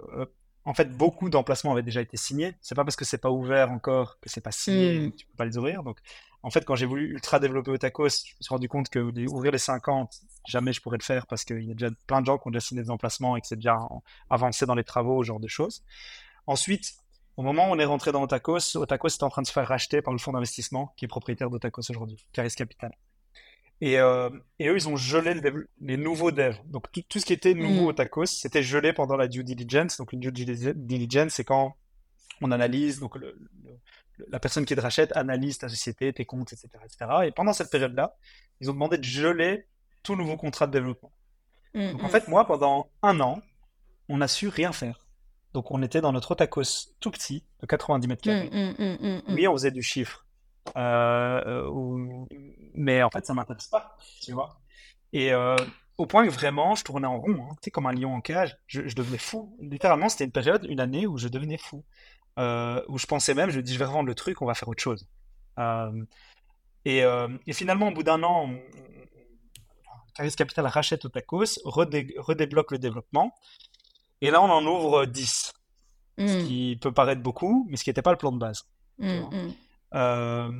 en 0.65 0.74
fait, 0.74 0.95
beaucoup 0.95 1.30
d'emplacements 1.30 1.74
avaient 1.74 1.83
déjà 1.83 2.01
été 2.01 2.18
signés. 2.18 2.56
C'est 2.62 2.75
pas 2.75 2.83
parce 2.83 2.95
que 2.95 3.06
c'est 3.06 3.18
pas 3.18 3.30
ouvert 3.30 3.71
encore 3.71 4.19
que 4.19 4.30
c'est 4.30 4.42
pas 4.42 4.51
signé, 4.51 5.07
mm. 5.07 5.12
tu 5.13 5.25
peux 5.25 5.36
pas 5.36 5.45
les 5.45 5.57
ouvrir. 5.57 5.83
Donc, 5.83 6.00
en 6.42 6.50
fait, 6.50 6.65
quand 6.65 6.75
j'ai 6.75 6.86
voulu 6.86 7.12
ultra 7.12 7.39
développer 7.39 7.71
Otakos, 7.71 8.10
je 8.25 8.33
me 8.33 8.42
suis 8.42 8.50
rendu 8.50 8.69
compte 8.69 8.89
que 8.89 9.00
ouvrir 9.00 9.51
les 9.51 9.57
50, 9.57 10.13
jamais 10.48 10.74
je 10.74 10.81
pourrais 10.81 10.98
le 10.98 11.04
faire 11.04 11.27
parce 11.27 11.44
qu'il 11.45 11.63
y 11.63 11.71
a 11.71 11.74
déjà 11.74 11.89
plein 12.07 12.21
de 12.21 12.25
gens 12.25 12.38
qui 12.38 12.48
ont 12.48 12.51
déjà 12.51 12.65
signé 12.65 12.81
des 12.81 12.89
emplacements 12.89 13.36
et 13.36 13.42
que 13.42 13.48
c'est 13.48 13.56
déjà 13.56 13.80
avancé 14.30 14.65
dans 14.65 14.75
les 14.75 14.83
travaux, 14.83 15.24
ce 15.24 15.27
genre 15.27 15.39
de 15.39 15.48
choses. 15.48 15.83
Ensuite, 16.48 16.94
au 17.38 17.44
moment 17.44 17.69
où 17.69 17.74
on 17.74 17.80
est 17.80 17.86
rentré 17.86 18.12
dans 18.12 18.21
Otakos, 18.21 18.75
Otakos 18.75 19.07
est 19.07 19.24
en 19.24 19.30
train 19.30 19.42
de 19.42 19.48
se 19.48 19.54
faire 19.54 19.68
racheter 19.68 20.01
par 20.01 20.13
le 20.13 20.19
fonds 20.19 20.33
d'investissement 20.33 20.94
qui 20.98 21.06
est 21.06 21.07
propriétaire 21.07 21.50
d'Otakos 21.50 21.89
aujourd'hui, 21.89 22.25
Caris 22.31 22.51
Capital. 22.51 22.94
Et, 23.83 24.00
euh, 24.00 24.30
et, 24.59 24.69
eux, 24.69 24.77
ils 24.77 24.88
ont 24.88 24.95
gelé 24.95 25.41
les 25.81 25.97
nouveaux 25.97 26.31
devs. 26.31 26.56
Donc 26.68 26.89
tout, 26.94 27.01
tout, 27.09 27.19
ce 27.19 27.25
qui 27.25 27.33
était 27.33 27.53
nouveau 27.53 27.81
mm. 27.83 27.88
au 27.88 27.94
tacos, 27.94 28.27
c'était 28.27 28.63
gelé 28.63 28.94
pendant 28.94 29.18
la 29.18 29.27
due 29.27 29.44
diligence. 29.44 29.97
Donc 29.97 30.13
une 30.13 30.21
due 30.21 30.31
diligence, 30.31 31.33
c'est 31.33 31.44
quand 31.44 31.75
on 32.39 32.51
analyse, 32.51 33.01
donc 33.01 33.18
le, 33.18 33.38
la 34.30 34.39
personne 34.39 34.63
qui 34.63 34.74
te 34.74 34.80
rachète 34.80 35.12
analyse 35.18 35.57
ta 35.57 35.68
société, 35.68 36.13
tes 36.13 36.24
comptes, 36.24 36.53
etc. 36.53 36.69
etc. 36.85 37.12
Et 37.25 37.31
pendant 37.31 37.51
cette 37.51 37.69
période-là, 37.69 38.15
ils 38.62 38.69
ont 38.69 38.74
demandé 38.74 38.97
de 38.97 39.03
geler 39.03 39.68
tout 40.01 40.15
nouveau 40.15 40.38
contrat 40.38 40.65
de 40.65 40.71
développement. 40.71 41.12
Mm, 41.74 41.91
donc 41.91 42.03
en 42.03 42.07
mm. 42.07 42.12
fait, 42.12 42.27
moi, 42.30 42.47
pendant 42.47 42.89
un 43.01 43.19
an, 43.19 43.41
on 44.07 44.15
n'a 44.15 44.30
su 44.30 44.47
rien 44.47 44.71
faire. 44.71 45.06
Donc 45.51 45.71
on 45.71 45.83
était 45.83 46.00
dans 46.00 46.13
notre 46.13 46.35
tacos 46.35 46.95
tout 47.01 47.12
petit, 47.12 47.44
de 47.59 47.65
90 47.65 48.07
mètres 48.07 48.21
carrés. 48.21 48.50
Oui, 49.27 49.45
on 49.45 49.51
faisait 49.51 49.71
du 49.71 49.83
chiffre. 49.83 50.25
Euh, 50.77 51.44
euh 51.45 52.25
mais 52.75 53.03
en 53.03 53.09
fait, 53.09 53.25
ça 53.25 53.33
m'intéresse 53.33 53.67
pas, 53.67 53.97
tu 54.21 54.33
vois. 54.33 54.59
Et 55.11 55.31
euh, 55.31 55.55
au 55.97 56.05
point 56.05 56.25
que 56.25 56.31
vraiment, 56.31 56.75
je 56.75 56.83
tournais 56.83 57.07
en 57.07 57.19
rond, 57.19 57.47
hein, 57.49 57.55
tu 57.55 57.65
sais, 57.65 57.71
comme 57.71 57.85
un 57.85 57.93
lion 57.93 58.13
en 58.13 58.21
cage, 58.21 58.57
je, 58.67 58.81
devenais 58.95 59.17
fou. 59.17 59.55
Littéralement, 59.59 60.09
c'était 60.09 60.25
une 60.25 60.31
période, 60.31 60.65
une 60.69 60.79
année 60.79 61.07
où 61.07 61.17
je 61.17 61.27
devenais 61.27 61.57
fou. 61.57 61.83
Euh, 62.39 62.81
où 62.87 62.97
je 62.97 63.05
pensais 63.05 63.35
même, 63.35 63.51
je 63.51 63.57
me 63.57 63.63
dis, 63.63 63.73
je 63.73 63.79
vais 63.79 63.85
revendre 63.85 64.07
le 64.07 64.15
truc, 64.15 64.41
on 64.41 64.45
va 64.45 64.55
faire 64.55 64.67
autre 64.67 64.81
chose. 64.81 65.07
Euh, 65.59 66.03
et, 66.85 67.03
et, 67.47 67.53
finalement, 67.53 67.89
au 67.89 67.91
bout 67.91 68.03
d'un 68.03 68.23
an, 68.23 68.49
Caris 70.15 70.35
Capital 70.35 70.65
rachète 70.67 71.05
Otakos, 71.05 71.59
redé 71.63 72.13
redébloque 72.17 72.71
le 72.71 72.79
développement, 72.79 73.33
et 74.21 74.31
là, 74.31 74.41
on 74.41 74.49
en 74.49 74.65
ouvre 74.65 75.05
10. 75.05 75.53
Ce 76.17 76.23
hmm. 76.23 76.47
qui 76.47 76.77
peut 76.79 76.91
paraître 76.91 77.21
beaucoup, 77.21 77.67
mais 77.69 77.77
ce 77.77 77.83
qui 77.83 77.89
n'était 77.89 78.01
pas 78.01 78.11
le 78.11 78.18
plan 78.18 78.31
de 78.31 78.37
base. 78.37 78.65
Euh, 79.01 80.51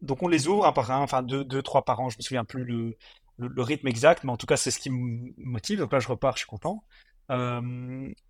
donc 0.00 0.22
on 0.22 0.28
les 0.28 0.48
ouvre 0.48 0.66
un 0.66 0.72
par 0.72 0.90
un, 0.90 1.00
enfin 1.00 1.22
deux, 1.22 1.44
deux, 1.44 1.62
trois 1.62 1.84
par 1.84 2.00
an, 2.00 2.08
je 2.08 2.18
me 2.18 2.22
souviens 2.22 2.44
plus 2.44 2.64
le, 2.64 2.96
le, 3.38 3.62
rythme 3.62 3.88
exact, 3.88 4.24
mais 4.24 4.32
en 4.32 4.36
tout 4.36 4.46
cas 4.46 4.56
c'est 4.56 4.70
ce 4.70 4.78
qui 4.78 4.90
me 4.90 5.32
motive. 5.38 5.78
Donc 5.80 5.92
là 5.92 6.00
je 6.00 6.08
repars, 6.08 6.34
je 6.34 6.40
suis 6.40 6.46
content. 6.46 6.84
Euh, 7.30 7.60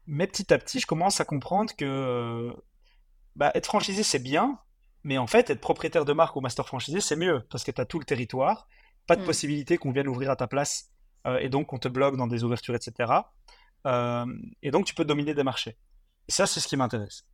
mais 0.06 0.26
petit 0.26 0.52
à 0.52 0.58
petit, 0.58 0.80
je 0.80 0.86
commence 0.86 1.20
à 1.20 1.24
comprendre 1.24 1.74
que 1.76 2.52
bah, 3.36 3.50
être 3.54 3.66
franchisé 3.66 4.02
c'est 4.02 4.18
bien, 4.18 4.58
mais 5.04 5.18
en 5.18 5.26
fait 5.26 5.50
être 5.50 5.60
propriétaire 5.60 6.04
de 6.04 6.12
marque 6.12 6.36
ou 6.36 6.40
master 6.40 6.66
franchisé 6.66 7.00
c'est 7.00 7.16
mieux 7.16 7.46
parce 7.50 7.64
que 7.64 7.70
tu 7.70 7.80
as 7.80 7.84
tout 7.84 7.98
le 7.98 8.04
territoire, 8.04 8.66
pas 9.06 9.16
de 9.16 9.22
mm. 9.22 9.26
possibilité 9.26 9.78
qu'on 9.78 9.92
vienne 9.92 10.08
ouvrir 10.08 10.30
à 10.30 10.36
ta 10.36 10.46
place 10.46 10.90
euh, 11.26 11.38
et 11.38 11.48
donc 11.48 11.72
on 11.72 11.78
te 11.78 11.88
bloque 11.88 12.16
dans 12.16 12.26
des 12.26 12.44
ouvertures, 12.44 12.74
etc. 12.74 13.12
Euh, 13.86 14.26
et 14.62 14.70
donc 14.70 14.86
tu 14.86 14.94
peux 14.94 15.04
dominer 15.04 15.34
des 15.34 15.44
marchés. 15.44 15.76
Et 16.28 16.32
ça, 16.32 16.46
c'est 16.46 16.60
ce 16.60 16.68
qui 16.68 16.76
m'intéresse. 16.76 17.24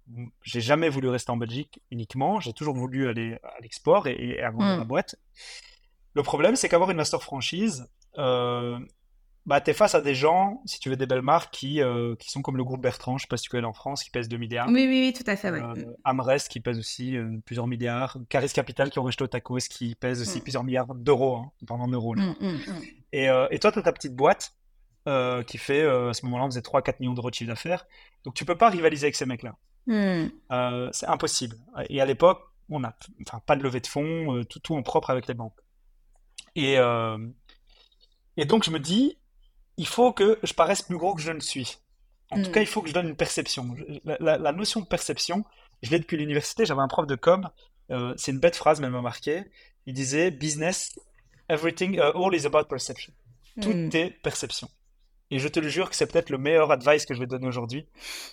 J'ai 0.42 0.60
jamais 0.60 0.88
voulu 0.88 1.08
rester 1.08 1.32
en 1.32 1.36
Belgique 1.36 1.80
uniquement. 1.90 2.40
J'ai 2.40 2.52
toujours 2.52 2.74
voulu 2.74 3.08
aller 3.08 3.38
à 3.42 3.60
l'export 3.60 4.06
et, 4.06 4.40
avoir 4.40 4.78
ma 4.78 4.84
mm. 4.84 4.88
boîte. 4.88 5.16
Le 6.14 6.22
problème, 6.22 6.54
c'est 6.54 6.68
qu'avoir 6.68 6.90
une 6.90 6.96
master 6.96 7.20
franchise, 7.20 7.88
euh, 8.18 8.78
bah, 9.46 9.60
tu 9.60 9.70
es 9.70 9.74
face 9.74 9.94
à 9.94 10.00
des 10.00 10.14
gens, 10.14 10.62
si 10.64 10.78
tu 10.78 10.88
veux, 10.88 10.96
des 10.96 11.06
belles 11.06 11.22
marques 11.22 11.52
qui, 11.52 11.82
euh, 11.82 12.14
qui 12.16 12.30
sont 12.30 12.40
comme 12.40 12.56
le 12.56 12.64
groupe 12.64 12.80
Bertrand, 12.80 13.18
je 13.18 13.22
sais 13.22 13.28
pas 13.28 13.36
si 13.36 13.44
tu 13.44 13.50
connais 13.50 13.66
en 13.66 13.72
France, 13.72 14.02
qui 14.02 14.10
pèse 14.10 14.28
2 14.28 14.36
milliards. 14.38 14.68
Oui, 14.68 14.86
oui, 14.88 15.06
oui, 15.06 15.12
tout 15.12 15.28
à 15.28 15.36
fait. 15.36 15.50
Ouais. 15.50 15.60
Euh, 15.60 15.96
Amrest 16.04 16.48
qui 16.48 16.60
pèse 16.60 16.78
aussi 16.78 17.16
euh, 17.16 17.30
plusieurs 17.44 17.66
milliards. 17.66 18.16
Caris 18.28 18.48
Capital 18.48 18.90
qui 18.90 18.98
ont 19.00 19.02
rejeté 19.02 19.26
Tacos 19.28 19.58
qui 19.68 19.96
pèse 19.96 20.22
aussi 20.22 20.38
mm. 20.38 20.42
plusieurs 20.42 20.64
milliards 20.64 20.94
d'euros, 20.94 21.36
hein, 21.38 21.50
en 21.68 21.88
euros. 21.88 22.14
Mm, 22.14 22.34
et, 23.12 23.28
et, 23.50 23.58
toi, 23.58 23.70
tu 23.70 23.78
as 23.78 23.82
ta 23.82 23.92
petite 23.92 24.14
boîte 24.14 24.54
euh, 25.06 25.42
qui 25.42 25.58
fait, 25.58 25.82
euh, 25.82 26.08
à 26.08 26.14
ce 26.14 26.24
moment-là, 26.24 26.44
on 26.44 26.50
faisait 26.50 26.62
3-4 26.62 26.94
millions 27.00 27.12
d'euros 27.12 27.28
de 27.28 27.34
chiffre 27.34 27.50
d'affaires. 27.50 27.86
Donc 28.24 28.32
tu 28.32 28.46
peux 28.46 28.56
pas 28.56 28.70
rivaliser 28.70 29.04
avec 29.04 29.16
ces 29.16 29.26
mecs-là. 29.26 29.54
Hmm. 29.86 30.28
Euh, 30.50 30.88
c'est 30.92 31.06
impossible. 31.06 31.56
Et 31.90 32.00
à 32.00 32.06
l'époque, 32.06 32.40
on 32.70 32.80
n'a 32.80 32.96
enfin, 33.26 33.42
pas 33.44 33.54
de 33.54 33.62
levée 33.62 33.80
de 33.80 33.86
fonds, 33.86 34.42
tout, 34.48 34.60
tout 34.60 34.74
en 34.74 34.82
propre 34.82 35.10
avec 35.10 35.26
les 35.26 35.34
banques. 35.34 35.58
Et, 36.54 36.76
et 38.36 38.44
donc 38.46 38.64
je 38.64 38.70
me 38.70 38.78
dis, 38.78 39.18
il 39.76 39.86
faut 39.86 40.14
que 40.14 40.38
je 40.42 40.54
paraisse 40.54 40.80
plus 40.80 40.96
gros 40.96 41.14
que 41.14 41.20
je 41.20 41.32
ne 41.32 41.40
suis. 41.40 41.76
En 42.30 42.42
tout 42.42 42.48
hmm. 42.48 42.52
cas, 42.52 42.60
il 42.62 42.66
faut 42.66 42.80
que 42.80 42.88
je 42.88 42.94
donne 42.94 43.08
une 43.08 43.16
perception. 43.16 43.76
La, 44.04 44.52
notion 44.52 44.80
de 44.80 44.86
perception, 44.86 45.44
je 45.82 45.90
l'ai 45.90 45.98
depuis 45.98 46.16
l'université, 46.16 46.64
j'avais 46.64 46.80
un 46.80 46.88
prof 46.88 47.06
de 47.06 47.16
com, 47.16 47.50
c'est 48.16 48.30
une 48.30 48.38
bête 48.38 48.56
phrase, 48.56 48.80
même 48.80 48.98
marqué. 49.02 49.44
Il 49.84 49.92
disait, 49.92 50.30
business, 50.30 50.98
everything, 51.50 52.00
all 52.00 52.34
is 52.34 52.46
about 52.46 52.64
perception. 52.64 53.12
Tout 53.60 53.68
hmm. 53.68 53.90
est 53.92 54.10
perception. 54.22 54.70
Et 55.34 55.40
je 55.40 55.48
te 55.48 55.58
le 55.58 55.68
jure 55.68 55.90
que 55.90 55.96
c'est 55.96 56.06
peut-être 56.06 56.30
le 56.30 56.38
meilleur 56.38 56.70
advice 56.70 57.06
que 57.06 57.12
je 57.12 57.18
vais 57.18 57.26
donner 57.26 57.48
aujourd'hui 57.48 57.88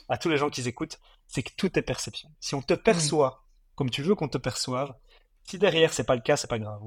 à 0.07 0.19
tous 0.19 0.29
les 0.29 0.37
gens 0.37 0.51
qui 0.51 0.61
écoutent, 0.67 0.99
c'est 1.25 1.41
que 1.41 1.49
tout 1.57 1.79
est 1.79 1.81
perception. 1.81 2.29
Si 2.39 2.53
on 2.53 2.61
te 2.61 2.75
perçoit 2.75 3.43
comme 3.73 3.89
tu 3.89 4.03
veux 4.03 4.13
qu'on 4.13 4.27
te 4.27 4.37
perçoive, 4.37 4.93
si 5.43 5.57
derrière 5.57 5.93
c'est 5.93 6.03
pas 6.03 6.13
le 6.13 6.21
cas, 6.21 6.37
c'est 6.37 6.47
pas 6.47 6.59
grave. 6.59 6.79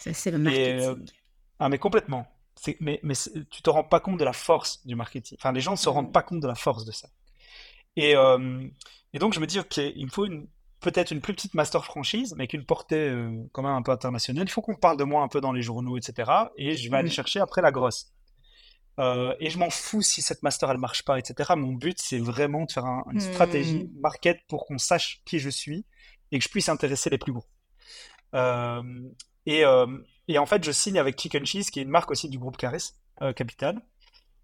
Ça 0.00 0.12
c'est 0.12 0.32
le 0.32 0.38
marketing. 0.38 0.80
Euh, 0.80 0.96
ah 1.60 1.68
mais 1.68 1.78
complètement. 1.78 2.26
Mais, 2.80 2.98
mais 3.04 3.14
tu 3.48 3.62
te 3.62 3.70
rends 3.70 3.84
pas 3.84 4.00
compte 4.00 4.18
de 4.18 4.24
la 4.24 4.32
force 4.32 4.84
du 4.84 4.96
marketing. 4.96 5.38
Enfin, 5.40 5.52
les 5.52 5.60
gens 5.60 5.72
ne 5.72 5.76
se 5.76 5.88
rendent 5.88 6.12
pas 6.12 6.22
compte 6.22 6.40
de 6.40 6.48
la 6.48 6.56
force 6.56 6.84
de 6.84 6.90
ça. 6.90 7.08
Et, 7.94 8.16
euh, 8.16 8.66
et 9.12 9.20
donc 9.20 9.34
je 9.34 9.38
me 9.38 9.46
dis, 9.46 9.60
ok, 9.60 9.76
il 9.76 10.06
me 10.06 10.10
faut 10.10 10.26
une, 10.26 10.48
peut-être 10.80 11.12
une 11.12 11.20
plus 11.20 11.34
petite 11.34 11.54
master 11.54 11.84
franchise, 11.84 12.32
mais 12.32 12.42
avec 12.42 12.54
une 12.54 12.64
portée 12.64 13.08
euh, 13.08 13.30
quand 13.52 13.62
même 13.62 13.70
un 13.70 13.82
peu 13.82 13.92
internationale. 13.92 14.48
Il 14.48 14.50
faut 14.50 14.62
qu'on 14.62 14.74
parle 14.74 14.96
de 14.96 15.04
moi 15.04 15.22
un 15.22 15.28
peu 15.28 15.40
dans 15.40 15.52
les 15.52 15.62
journaux, 15.62 15.96
etc. 15.96 16.28
Et 16.56 16.76
je 16.76 16.90
vais 16.90 16.96
aller 16.96 17.10
chercher 17.10 17.38
après 17.38 17.62
la 17.62 17.70
grosse. 17.70 18.13
Euh, 19.00 19.34
et 19.40 19.50
je 19.50 19.58
m'en 19.58 19.70
fous 19.70 20.02
si 20.02 20.22
cette 20.22 20.42
master 20.42 20.70
elle 20.70 20.78
marche 20.78 21.02
pas, 21.02 21.18
etc. 21.18 21.52
Mon 21.56 21.72
but 21.72 21.98
c'est 22.00 22.18
vraiment 22.18 22.64
de 22.64 22.72
faire 22.72 22.84
une 23.12 23.20
stratégie 23.20 23.84
hmm. 23.84 24.00
market 24.00 24.40
pour 24.48 24.66
qu'on 24.66 24.78
sache 24.78 25.20
qui 25.24 25.38
je 25.38 25.50
suis 25.50 25.84
et 26.30 26.38
que 26.38 26.44
je 26.44 26.48
puisse 26.48 26.68
intéresser 26.68 27.10
les 27.10 27.18
plus 27.18 27.32
gros. 27.32 27.44
Euh, 28.34 28.82
et, 29.46 29.64
euh, 29.64 29.86
et, 30.28 30.38
en 30.38 30.46
fait, 30.46 30.64
je 30.64 30.72
signe 30.72 30.98
avec 30.98 31.20
Chicken 31.20 31.44
Cheese, 31.44 31.66
qui 31.70 31.80
est 31.80 31.82
une 31.82 31.90
marque 31.90 32.10
aussi 32.10 32.28
du 32.28 32.38
groupe 32.38 32.56
Caris 32.56 32.92
Capital. 33.36 33.80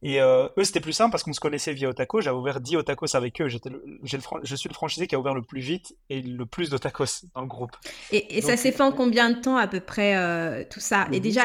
Et 0.03 0.21
eux, 0.21 0.65
c'était 0.65 0.81
plus 0.81 0.93
simple 0.93 1.11
parce 1.11 1.25
qu'on 1.25 1.33
se 1.33 1.41
connaissait 1.41 1.73
via 1.73 1.89
Otaco. 1.89 2.21
J'avais 2.21 2.37
ouvert 2.37 2.61
10 2.61 2.77
Otacos 2.77 3.17
avec 3.17 3.41
eux. 3.41 3.49
J'étais 3.49 3.69
le, 3.69 3.83
je 4.03 4.57
suis 4.57 4.69
le 4.69 4.75
franchisé 4.75 5.07
qui 5.07 5.15
a 5.15 5.19
ouvert 5.19 5.35
le 5.35 5.43
plus 5.43 5.61
vite 5.61 5.97
et 6.09 6.23
le 6.23 6.47
plus 6.47 6.71
d'Otacos 6.71 7.27
dans 7.35 7.41
le 7.41 7.49
groupe. 7.49 7.77
Et, 8.13 8.39
et 8.39 8.43
ça 8.43 8.57
s'est 8.57 8.73
fait 8.73 8.83
en 8.83 8.93
combien 8.93 9.31
de 9.31 9.41
temps 9.41 9.57
à 9.57 9.67
peu 9.67 9.81
près 9.81 10.65
tout 10.67 10.81
ça? 10.81 11.09
Et 11.11 11.21
déjà. 11.21 11.45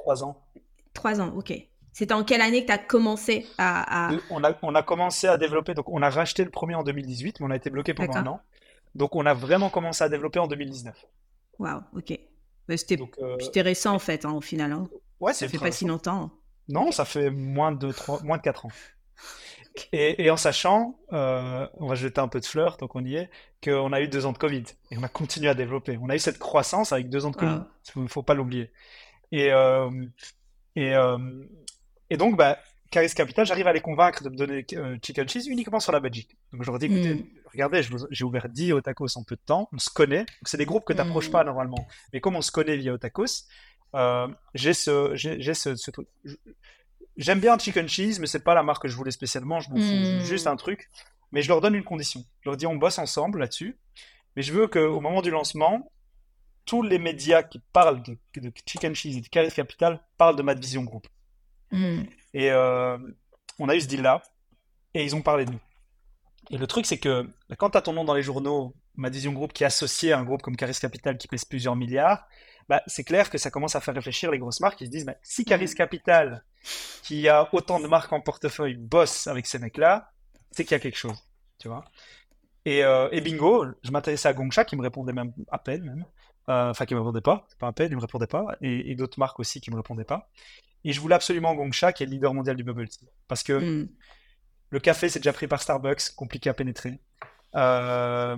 Trois 0.00 0.24
ans. 0.24 0.42
Trois 0.92 1.20
ans, 1.20 1.32
ok. 1.36 1.52
C'était 1.94 2.12
en 2.12 2.24
quelle 2.24 2.40
année 2.40 2.62
que 2.62 2.66
tu 2.66 2.72
as 2.72 2.78
commencé 2.78 3.46
à, 3.56 4.10
On, 4.28 4.42
a, 4.42 4.52
on 4.62 4.74
a 4.74 4.82
commencé 4.82 5.28
à 5.28 5.38
développer, 5.38 5.74
donc 5.74 5.88
on 5.88 6.02
a 6.02 6.10
racheté 6.10 6.44
le 6.44 6.50
premier 6.50 6.74
en 6.74 6.82
2018, 6.82 7.38
mais 7.38 7.46
on 7.46 7.50
a 7.50 7.56
été 7.56 7.70
bloqué 7.70 7.94
pendant 7.94 8.16
un 8.16 8.26
an. 8.26 8.40
Donc 8.96 9.14
on 9.14 9.24
a 9.24 9.32
vraiment 9.32 9.70
commencé 9.70 10.02
à 10.02 10.08
développer 10.08 10.40
en 10.40 10.48
2019. 10.48 11.06
Waouh, 11.60 11.80
ok. 11.96 12.18
Euh, 12.70 12.76
c'était 13.40 13.60
récent 13.60 13.94
en 13.94 13.98
fait, 13.98 14.24
hein, 14.24 14.32
au 14.32 14.40
final. 14.40 14.72
Hein. 14.72 14.88
Ouais, 15.20 15.32
c'est 15.32 15.46
Ça 15.46 15.52
fait 15.52 15.58
pas 15.58 15.70
si 15.70 15.84
longtemps. 15.84 16.30
Non, 16.68 16.90
ça 16.90 17.04
fait 17.04 17.30
moins 17.30 17.72
de, 17.72 17.92
3, 17.92 18.22
moins 18.24 18.38
de 18.38 18.42
4 18.42 18.66
ans. 18.66 18.70
Et, 19.92 20.30
en 20.30 20.36
sachant, 20.36 20.98
euh, 21.12 21.66
on 21.74 21.88
va 21.88 21.94
jeter 21.94 22.20
un 22.20 22.28
peu 22.28 22.40
de 22.40 22.44
fleurs 22.44 22.76
tant 22.76 22.86
qu'on 22.86 23.04
y 23.04 23.16
est, 23.16 23.28
qu'on 23.62 23.92
a 23.92 24.00
eu 24.00 24.08
deux 24.08 24.24
ans 24.24 24.32
de 24.32 24.38
Covid 24.38 24.62
et 24.92 24.98
on 24.98 25.02
a 25.02 25.08
continué 25.08 25.48
à 25.48 25.54
développer. 25.54 25.98
On 26.00 26.08
a 26.08 26.14
eu 26.14 26.20
cette 26.20 26.38
croissance 26.38 26.92
avec 26.92 27.08
deux 27.08 27.26
ans 27.26 27.30
de 27.30 27.36
Covid. 27.36 27.60
Il 27.96 28.02
ne 28.02 28.08
faut 28.08 28.22
pas 28.22 28.34
l'oublier. 28.34 28.70
Et, 29.32 29.52
euh, 29.52 29.90
et, 30.76 30.94
et 32.10 32.16
donc, 32.16 32.36
bah, 32.36 32.58
Caris 32.90 33.12
Capital, 33.12 33.44
j'arrive 33.44 33.66
à 33.66 33.72
les 33.72 33.80
convaincre 33.80 34.22
de 34.22 34.28
me 34.28 34.36
donner 34.36 34.64
euh, 34.74 34.96
Chicken 35.02 35.28
Cheese 35.28 35.48
uniquement 35.48 35.80
sur 35.80 35.90
la 35.90 36.00
Belgique. 36.00 36.36
Donc 36.52 36.62
je 36.62 36.70
leur 36.70 36.78
dis, 36.78 36.86
écoutez, 36.86 37.14
mm. 37.14 37.26
regardez, 37.50 37.82
j'ai 38.10 38.24
ouvert 38.24 38.48
10 38.48 38.72
Otakos 38.72 39.16
en 39.16 39.24
peu 39.24 39.34
de 39.34 39.40
temps, 39.44 39.68
on 39.72 39.78
se 39.78 39.90
connaît. 39.90 40.24
C'est 40.44 40.58
des 40.58 40.64
groupes 40.64 40.84
que 40.84 40.92
tu 40.92 40.98
n'approches 40.98 41.28
mm. 41.28 41.32
pas 41.32 41.44
normalement. 41.44 41.88
Mais 42.12 42.20
comme 42.20 42.36
on 42.36 42.40
se 42.40 42.52
connaît 42.52 42.76
via 42.76 42.92
Otakos, 42.92 43.46
euh, 43.96 44.28
j'ai 44.54 44.74
ce, 44.74 45.10
j'ai, 45.14 45.54
ce, 45.54 45.74
ce, 45.74 45.90
truc. 45.90 46.06
J'aime 47.16 47.40
bien 47.40 47.58
Chicken 47.58 47.88
Cheese, 47.88 48.18
mais 48.20 48.28
c'est 48.28 48.44
pas 48.44 48.54
la 48.54 48.62
marque 48.62 48.82
que 48.82 48.88
je 48.88 48.96
voulais 48.96 49.10
spécialement. 49.10 49.58
Je 49.58 49.70
m'en 49.70 49.76
fous, 49.76 49.82
mm. 49.82 50.24
juste 50.24 50.46
un 50.46 50.56
truc. 50.56 50.88
Mais 51.32 51.42
je 51.42 51.48
leur 51.48 51.60
donne 51.60 51.74
une 51.74 51.82
condition. 51.82 52.24
Je 52.42 52.48
leur 52.48 52.56
dis, 52.56 52.66
on 52.66 52.76
bosse 52.76 52.98
ensemble 52.98 53.40
là-dessus. 53.40 53.76
Mais 54.36 54.42
je 54.42 54.52
veux 54.52 54.68
qu'au 54.68 55.00
moment 55.00 55.20
du 55.20 55.30
lancement, 55.30 55.90
tous 56.64 56.82
les 56.82 56.98
médias 56.98 57.42
qui 57.42 57.60
parlent 57.72 58.02
de, 58.02 58.16
de 58.36 58.52
Chicken 58.66 58.94
Cheese 58.94 59.18
et 59.18 59.20
de 59.20 59.28
Caris 59.28 59.50
Capital 59.50 60.00
parlent 60.16 60.36
de 60.36 60.42
Mad 60.42 60.60
Vision 60.60 60.82
Group. 60.82 61.08
Mm. 61.70 62.02
Et 62.34 62.50
euh, 62.50 62.98
on 63.58 63.68
a 63.68 63.76
eu 63.76 63.80
ce 63.80 63.86
deal-là, 63.86 64.22
et 64.94 65.04
ils 65.04 65.14
ont 65.14 65.22
parlé 65.22 65.44
de 65.44 65.52
nous. 65.52 65.60
Et 66.50 66.58
le 66.58 66.66
truc, 66.66 66.86
c'est 66.86 66.98
que 66.98 67.28
quand 67.58 67.70
tu 67.70 67.78
as 67.78 67.82
ton 67.82 67.92
nom 67.92 68.04
dans 68.04 68.14
les 68.14 68.22
journaux, 68.22 68.74
Madison 68.96 69.32
Group 69.32 69.52
qui 69.52 69.64
est 69.64 69.66
associé 69.66 70.12
à 70.12 70.18
un 70.18 70.24
groupe 70.24 70.42
comme 70.42 70.56
Caris 70.56 70.76
Capital 70.80 71.16
qui 71.16 71.26
pèse 71.26 71.44
plusieurs 71.44 71.74
milliards, 71.74 72.26
bah, 72.68 72.82
c'est 72.86 73.04
clair 73.04 73.28
que 73.30 73.38
ça 73.38 73.50
commence 73.50 73.76
à 73.76 73.80
faire 73.80 73.94
réfléchir 73.94 74.30
les 74.30 74.38
grosses 74.38 74.60
marques 74.60 74.78
qui 74.78 74.86
se 74.86 74.90
disent 74.90 75.04
bah, 75.04 75.16
si 75.22 75.44
Caris 75.44 75.70
mm. 75.72 75.74
Capital, 75.74 76.44
qui 77.02 77.28
a 77.28 77.48
autant 77.52 77.80
de 77.80 77.86
marques 77.86 78.12
en 78.12 78.20
portefeuille, 78.20 78.76
bosse 78.76 79.26
avec 79.26 79.46
ces 79.46 79.58
mecs-là, 79.58 80.10
c'est 80.50 80.64
qu'il 80.64 80.72
y 80.72 80.76
a 80.76 80.80
quelque 80.80 80.98
chose. 80.98 81.18
Tu 81.58 81.68
vois 81.68 81.84
et, 82.66 82.82
euh, 82.82 83.08
et, 83.12 83.20
bingo, 83.20 83.66
je 83.82 83.90
m'intéressais 83.90 84.28
à 84.28 84.32
Gongsha 84.32 84.64
qui 84.64 84.74
me 84.76 84.82
répondait 84.82 85.12
même 85.12 85.32
à 85.50 85.58
peine, 85.58 85.84
même. 85.84 86.04
Euh, 86.50 86.70
enfin, 86.70 86.84
qui 86.84 86.94
me 86.94 87.00
répondait 87.00 87.22
pas, 87.22 87.46
c'est 87.48 87.58
pas 87.58 87.68
à 87.68 87.72
peine, 87.72 87.90
il 87.90 87.96
me 87.96 88.02
répondait 88.02 88.26
pas, 88.26 88.56
et, 88.60 88.90
et 88.90 88.94
d'autres 88.94 89.18
marques 89.18 89.40
aussi 89.40 89.62
qui 89.62 89.70
me 89.70 89.76
répondaient 89.76 90.04
pas. 90.04 90.28
Et 90.84 90.92
je 90.92 91.00
voulais 91.00 91.14
absolument 91.14 91.54
Gongsha, 91.54 91.92
qui 91.92 92.02
est 92.02 92.06
le 92.06 92.12
leader 92.12 92.34
mondial 92.34 92.56
du 92.56 92.64
bubble 92.64 92.88
tea. 92.88 93.08
Parce 93.26 93.42
que 93.42 93.52
hmm. 93.54 93.88
le 94.70 94.80
café, 94.80 95.08
c'est 95.08 95.18
déjà 95.18 95.32
pris 95.32 95.48
par 95.48 95.62
Starbucks, 95.62 96.14
compliqué 96.14 96.50
à 96.50 96.54
pénétrer. 96.54 97.00
Euh, 97.54 98.36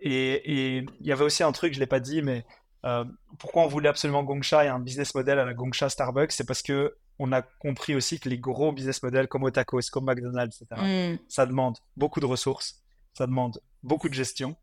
et 0.00 0.78
il 0.78 1.06
y 1.06 1.12
avait 1.12 1.24
aussi 1.24 1.42
un 1.42 1.52
truc, 1.52 1.72
je 1.72 1.78
ne 1.78 1.82
l'ai 1.82 1.86
pas 1.86 2.00
dit, 2.00 2.22
mais 2.22 2.44
euh, 2.84 3.04
pourquoi 3.38 3.62
on 3.62 3.68
voulait 3.68 3.88
absolument 3.88 4.24
Gongsha 4.24 4.64
et 4.64 4.68
un 4.68 4.80
business 4.80 5.14
model 5.14 5.38
à 5.38 5.44
la 5.44 5.54
Gongsha 5.54 5.88
Starbucks 5.88 6.32
C'est 6.32 6.46
parce 6.46 6.62
que 6.62 6.96
on 7.20 7.32
a 7.32 7.42
compris 7.42 7.96
aussi 7.96 8.20
que 8.20 8.28
les 8.28 8.38
gros 8.38 8.70
business 8.72 9.02
models 9.02 9.26
comme 9.26 9.42
Otakos, 9.42 9.90
comme 9.92 10.04
McDonald's, 10.04 10.60
etc., 10.60 10.80
hmm. 10.80 11.18
ça 11.28 11.46
demande 11.46 11.78
beaucoup 11.96 12.20
de 12.20 12.26
ressources, 12.26 12.82
ça 13.14 13.26
demande 13.26 13.60
beaucoup 13.82 14.08
de 14.08 14.14
gestion. 14.14 14.56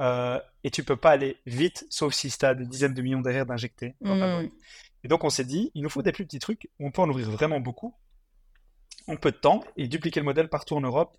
Euh, 0.00 0.40
et 0.64 0.70
tu 0.70 0.82
peux 0.82 0.96
pas 0.96 1.10
aller 1.10 1.36
vite, 1.46 1.86
sauf 1.90 2.14
si 2.14 2.30
tu 2.30 2.44
as 2.44 2.54
des 2.54 2.66
dizaines 2.66 2.94
de 2.94 3.02
millions 3.02 3.20
derrière 3.20 3.46
d'injecter. 3.46 3.94
Hmm. 4.00 4.48
Et 5.04 5.08
donc 5.08 5.24
on 5.24 5.30
s'est 5.30 5.44
dit, 5.44 5.70
il 5.74 5.82
nous 5.82 5.90
faut 5.90 6.02
des 6.02 6.12
plus 6.12 6.24
petits 6.24 6.38
trucs 6.38 6.68
on 6.80 6.90
peut 6.90 7.02
en 7.02 7.08
ouvrir 7.08 7.30
vraiment 7.30 7.60
beaucoup 7.60 7.94
en 9.06 9.16
peu 9.16 9.30
de 9.30 9.36
temps 9.36 9.62
et 9.76 9.86
dupliquer 9.86 10.20
le 10.20 10.24
modèle 10.24 10.48
partout 10.48 10.76
en 10.76 10.80
Europe 10.80 11.16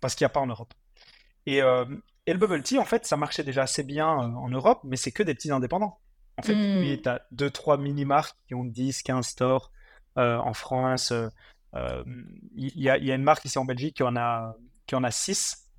parce 0.00 0.14
qu'il 0.14 0.24
n'y 0.24 0.30
a 0.30 0.32
pas 0.32 0.40
en 0.40 0.46
Europe. 0.46 0.72
Et, 1.46 1.60
euh, 1.62 1.84
et, 2.26 2.32
le 2.32 2.38
bubble 2.38 2.62
tea, 2.62 2.78
en 2.78 2.84
fait, 2.84 3.04
ça 3.06 3.16
marchait 3.16 3.42
déjà 3.42 3.62
assez 3.62 3.82
bien 3.82 4.08
euh, 4.08 4.34
en 4.34 4.48
Europe, 4.48 4.80
mais 4.84 4.96
c'est 4.96 5.10
que 5.10 5.22
des 5.22 5.34
petits 5.34 5.50
indépendants. 5.50 5.98
En 6.38 6.42
fait, 6.42 6.54
mmh. 6.54 7.02
tu 7.02 7.08
as 7.08 7.20
2-3 7.34 7.80
mini-marques 7.80 8.36
qui 8.46 8.54
ont 8.54 8.64
10, 8.64 9.02
15 9.02 9.26
stores 9.26 9.72
en 10.16 10.54
France. 10.54 11.12
Il 11.74 12.72
y, 12.76 12.84
y, 12.84 12.88
a 12.88 13.14
une 13.14 13.22
marque 13.22 13.44
ici 13.44 13.58
en 13.58 13.64
Belgique 13.66 13.96
qui 13.96 14.02
en 14.02 14.16
a, 14.16 14.54
qui 14.86 14.94
en 14.94 15.04
a 15.04 15.10
6. 15.10 15.69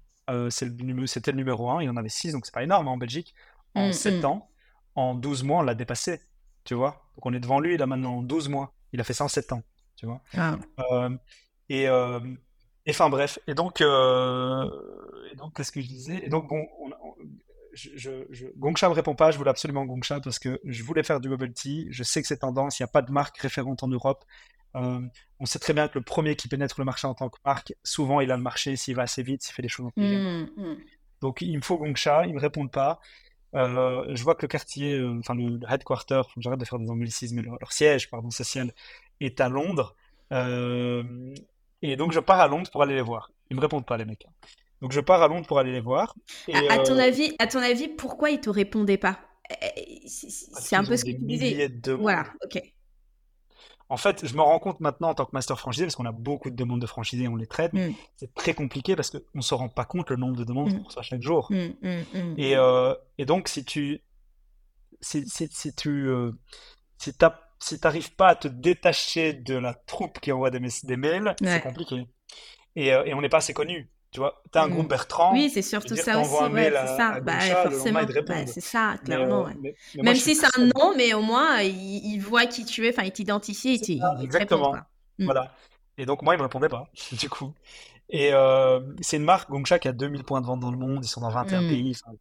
C'était 0.50 1.32
le 1.32 1.38
numéro 1.38 1.70
1, 1.70 1.82
il 1.82 1.86
y 1.86 1.90
en 1.90 1.98
avait 1.98 2.10
6, 2.10 2.32
donc 2.32 2.46
c'est 2.46 2.54
pas 2.54 2.63
énorme 2.63 2.88
hein, 2.88 2.92
en 2.92 2.98
Belgique. 2.98 3.36
En 3.75 3.92
7 3.92 4.16
mmh, 4.16 4.22
mmh. 4.22 4.25
ans, 4.25 4.50
en 4.96 5.16
12 5.16 5.44
mois, 5.44 5.60
on 5.60 5.63
l'a 5.63 5.75
dépassé 5.75 6.22
tu 6.63 6.74
vois. 6.74 7.01
Donc 7.16 7.25
on 7.25 7.34
est 7.34 7.40
devant 7.40 7.60
lui, 7.60 7.78
là 7.78 7.88
maintenant 7.88 8.22
12 8.22 8.50
mois. 8.50 8.74
Il 8.94 9.00
a 9.00 9.04
fait 9.04 9.13
107 9.13 9.54
ans, 9.54 9.63
tu 9.96 10.06
vois. 10.06 10.22
Ah. 10.38 10.58
Euh, 10.92 11.10
et, 11.70 11.88
euh, 11.88 12.20
enfin 12.90 13.10
bref. 13.10 13.40
Et 13.48 13.54
donc, 13.54 13.82
euh, 13.82 14.70
donc 15.38 15.56
qu'est-ce 15.56 15.72
que 15.72 15.82
je 15.82 15.88
disais? 15.88 16.25
Et 16.25 16.30
donc 16.30 16.50
bon, 16.50 16.68
je, 17.74 18.25
je, 18.30 18.46
me 18.46 18.94
répond 18.94 19.16
pas. 19.16 19.32
Je 19.32 19.38
voulais 19.38 19.50
absolument 19.50 19.86
Gongsha 19.86 20.20
parce 20.20 20.40
que 20.40 20.60
je 20.63 20.84
voulais 20.84 21.04
faire 21.04 21.20
du 21.20 21.30
bubble 21.30 21.54
tea. 21.54 21.88
Je 21.92 22.04
sais 22.04 22.22
que 22.22 22.28
c'est 22.28 22.38
tendance. 22.38 22.80
Il 22.80 22.84
n'y 22.84 22.86
a 22.86 22.92
pas 22.92 23.01
de 23.01 23.12
marque 23.12 23.38
référente 23.38 23.84
en 23.84 23.88
Europe. 23.88 24.24
on 24.74 25.46
sait 25.46 25.60
très 25.60 25.74
bien 25.74 25.88
que 25.88 26.00
le 26.00 26.04
premier 26.04 26.36
qui 26.36 26.48
pénètre 26.48 26.80
le 26.80 26.86
marché 26.86 27.08
en 27.08 27.13
tant 27.13 27.30
que 27.30 27.38
marque, 27.46 27.74
souvent 27.84 28.22
il 28.22 28.32
a 28.32 28.38
le 28.38 28.44
marché 28.44 28.75
s'il 28.75 28.96
va 28.96 29.04
assez 29.04 29.24
vite, 29.24 29.44
s'il 29.44 29.54
fait 29.54 29.62
des 29.62 29.70
choses 29.70 29.88
en 29.88 30.01
mmh, 30.01 30.48
mmh. 30.56 30.78
Donc 31.22 31.42
il 31.42 31.56
me 31.56 31.62
faut 31.62 31.78
Gongsha, 31.78 32.25
ils 32.25 32.34
me 32.34 32.40
répondent 32.40 32.72
pas. 32.72 33.00
Euh, 33.54 34.06
je 34.16 34.24
vois 34.24 34.36
que 34.36 34.44
le 34.44 34.48
quartier, 34.48 34.94
euh, 34.94 35.20
enfin 35.20 35.36
le, 35.36 35.60
headquarter, 35.70 36.22
j'arrête 36.38 36.60
de 36.60 36.66
faire 36.66 36.80
des 36.80 36.90
anglicismes, 36.90 37.42
leur, 37.42 37.58
leur 37.60 37.72
siège, 37.72 38.10
pardon, 38.10 38.30
social, 38.30 38.74
est 39.20 39.42
à 39.42 39.50
Londres. 39.50 39.96
Euh, 40.32 41.04
et 41.82 41.96
donc 41.96 42.12
je 42.12 42.20
pars 42.20 42.40
à 42.40 42.48
Londres 42.48 42.70
pour 42.72 42.84
aller 42.84 42.96
les 42.96 43.01
voir. 43.01 43.32
Ils 43.50 43.58
me 43.58 43.62
répondent 43.62 43.86
pas 43.86 43.98
les 43.98 44.06
mecs. 44.06 44.25
Donc 44.82 44.92
je 44.92 45.00
pars 45.00 45.22
à 45.22 45.28
Londres 45.28 45.48
pour 45.48 45.60
aller 45.60 45.72
les 45.72 45.82
voir. 45.82 46.16
Et, 46.48 46.56
à, 46.70 46.80
ton 46.80 46.98
avis, 46.98 47.36
à 47.40 47.48
ton 47.48 47.60
avis, 47.60 47.88
pourquoi 47.88 48.32
ils 48.32 48.42
te 48.42 48.50
répondaient 48.50 48.98
pas? 48.98 49.20
C'est 50.06 50.76
un 50.76 50.84
peu 50.84 50.98
ce 50.98 51.06
que 51.06 51.12
tu 51.12 51.24
disais. 51.24 51.72
Voilà, 52.00 52.26
ok. 52.44 52.62
En 53.90 53.98
fait, 53.98 54.26
je 54.26 54.34
me 54.36 54.42
rends 54.42 54.60
compte 54.60 54.80
maintenant 54.80 55.10
en 55.10 55.14
tant 55.14 55.26
que 55.26 55.32
master 55.34 55.60
franchisé, 55.60 55.84
parce 55.84 55.98
qu'on 55.98 56.06
a 56.06 56.14
beaucoup 56.14 56.50
de 56.50 56.56
demandes 56.56 56.80
de 56.80 56.88
franchisés, 56.88 57.28
on 57.28 57.36
les 57.36 57.46
traite, 57.46 57.74
mm. 57.74 57.92
c'est 58.16 58.34
très 58.34 58.54
compliqué 58.54 58.96
parce 58.96 59.10
qu'on 59.10 59.20
ne 59.34 59.42
se 59.42 59.54
rend 59.54 59.68
pas 59.68 59.84
compte 59.84 60.10
le 60.10 60.16
nombre 60.16 60.38
de 60.38 60.46
demandes 60.46 60.72
mm. 60.72 60.78
qu'on 60.78 60.84
reçoit 60.86 61.02
chaque 61.02 61.22
jour. 61.22 61.52
Mm, 61.52 62.36
et, 62.38 62.56
euh, 62.56 62.96
et, 63.18 63.26
donc, 63.26 63.50
si 63.50 63.66
tu 63.66 64.02
si, 65.02 65.28
si, 65.28 65.50
si 65.52 65.76
tu 65.76 66.08
euh, 66.08 66.32
si 66.98 67.12
n'arrives 67.84 68.16
pas 68.16 68.30
à 68.30 68.36
te 68.36 68.48
détacher 68.48 69.34
de 69.34 69.56
la 69.56 69.74
troupe 69.74 70.22
qui 70.22 70.32
envoie 70.32 70.52
des, 70.52 70.62
des 70.84 70.96
mails, 70.96 71.36
c'est 71.44 71.62
compliqué. 71.62 72.08
Et, 72.78 72.94
euh, 72.94 73.04
et 73.04 73.14
on 73.14 73.20
n'est 73.20 73.28
pas 73.28 73.40
assez 73.40 73.54
connu. 73.54 73.90
Tu 74.12 74.20
vois, 74.20 74.41
tu 74.51 74.60
as 74.60 74.63
un 74.63 74.68
groupe 74.68 74.89
Bertrand. 74.89 75.32
Oui, 75.32 75.50
c'est 75.50 75.62
surtout 75.62 75.96
ça 75.96 76.20
aussi. 76.20 76.30
c'est 76.30 76.98
ça. 76.98 77.20
bah, 77.22 77.39
forcément. 77.39 78.00
c'est 78.46 78.60
ça, 78.60 78.96
clairement. 79.06 79.48
Même 79.96 80.15
si 80.15 80.36
c'est 80.36 80.48
un 80.58 80.65
nom, 80.65 80.94
mais 80.98 81.13
au 81.13 81.22
moins, 81.22 81.62
il, 81.62 82.20
voit 82.20 82.46
qui 82.46 82.65
tu 82.65 82.86
es, 82.86 82.89
enfin, 82.89 83.03
il 83.03 83.12
t'identifie 83.12 83.82
Exactement. 84.22 84.75
Mm. 85.18 85.25
voilà. 85.25 85.53
Et 85.98 86.06
donc, 86.06 86.24
moi, 86.24 86.34
il 86.34 86.38
me 86.38 86.44
répondait 86.44 86.70
pas, 86.70 86.89
du 87.13 87.30
coup. 87.30 87.53
Et 88.13 88.34
euh, 88.34 88.82
c'est 89.00 89.15
une 89.15 89.24
marque, 89.24 89.50
Gongcha, 89.50 89.80
qui 89.80 89.88
a 89.88 89.94
2000 89.94 90.25
points 90.25 90.41
de 90.41 90.46
vente 90.46 90.60
dans 90.60 90.70
le 90.70 90.77
monde, 90.77 91.00
ils 91.01 91.08
sont 91.08 91.22
dans 91.22 91.30
21 91.30 91.62
Mm. 91.62 91.68
pays. 91.70 91.96
Enfin, 91.96 92.12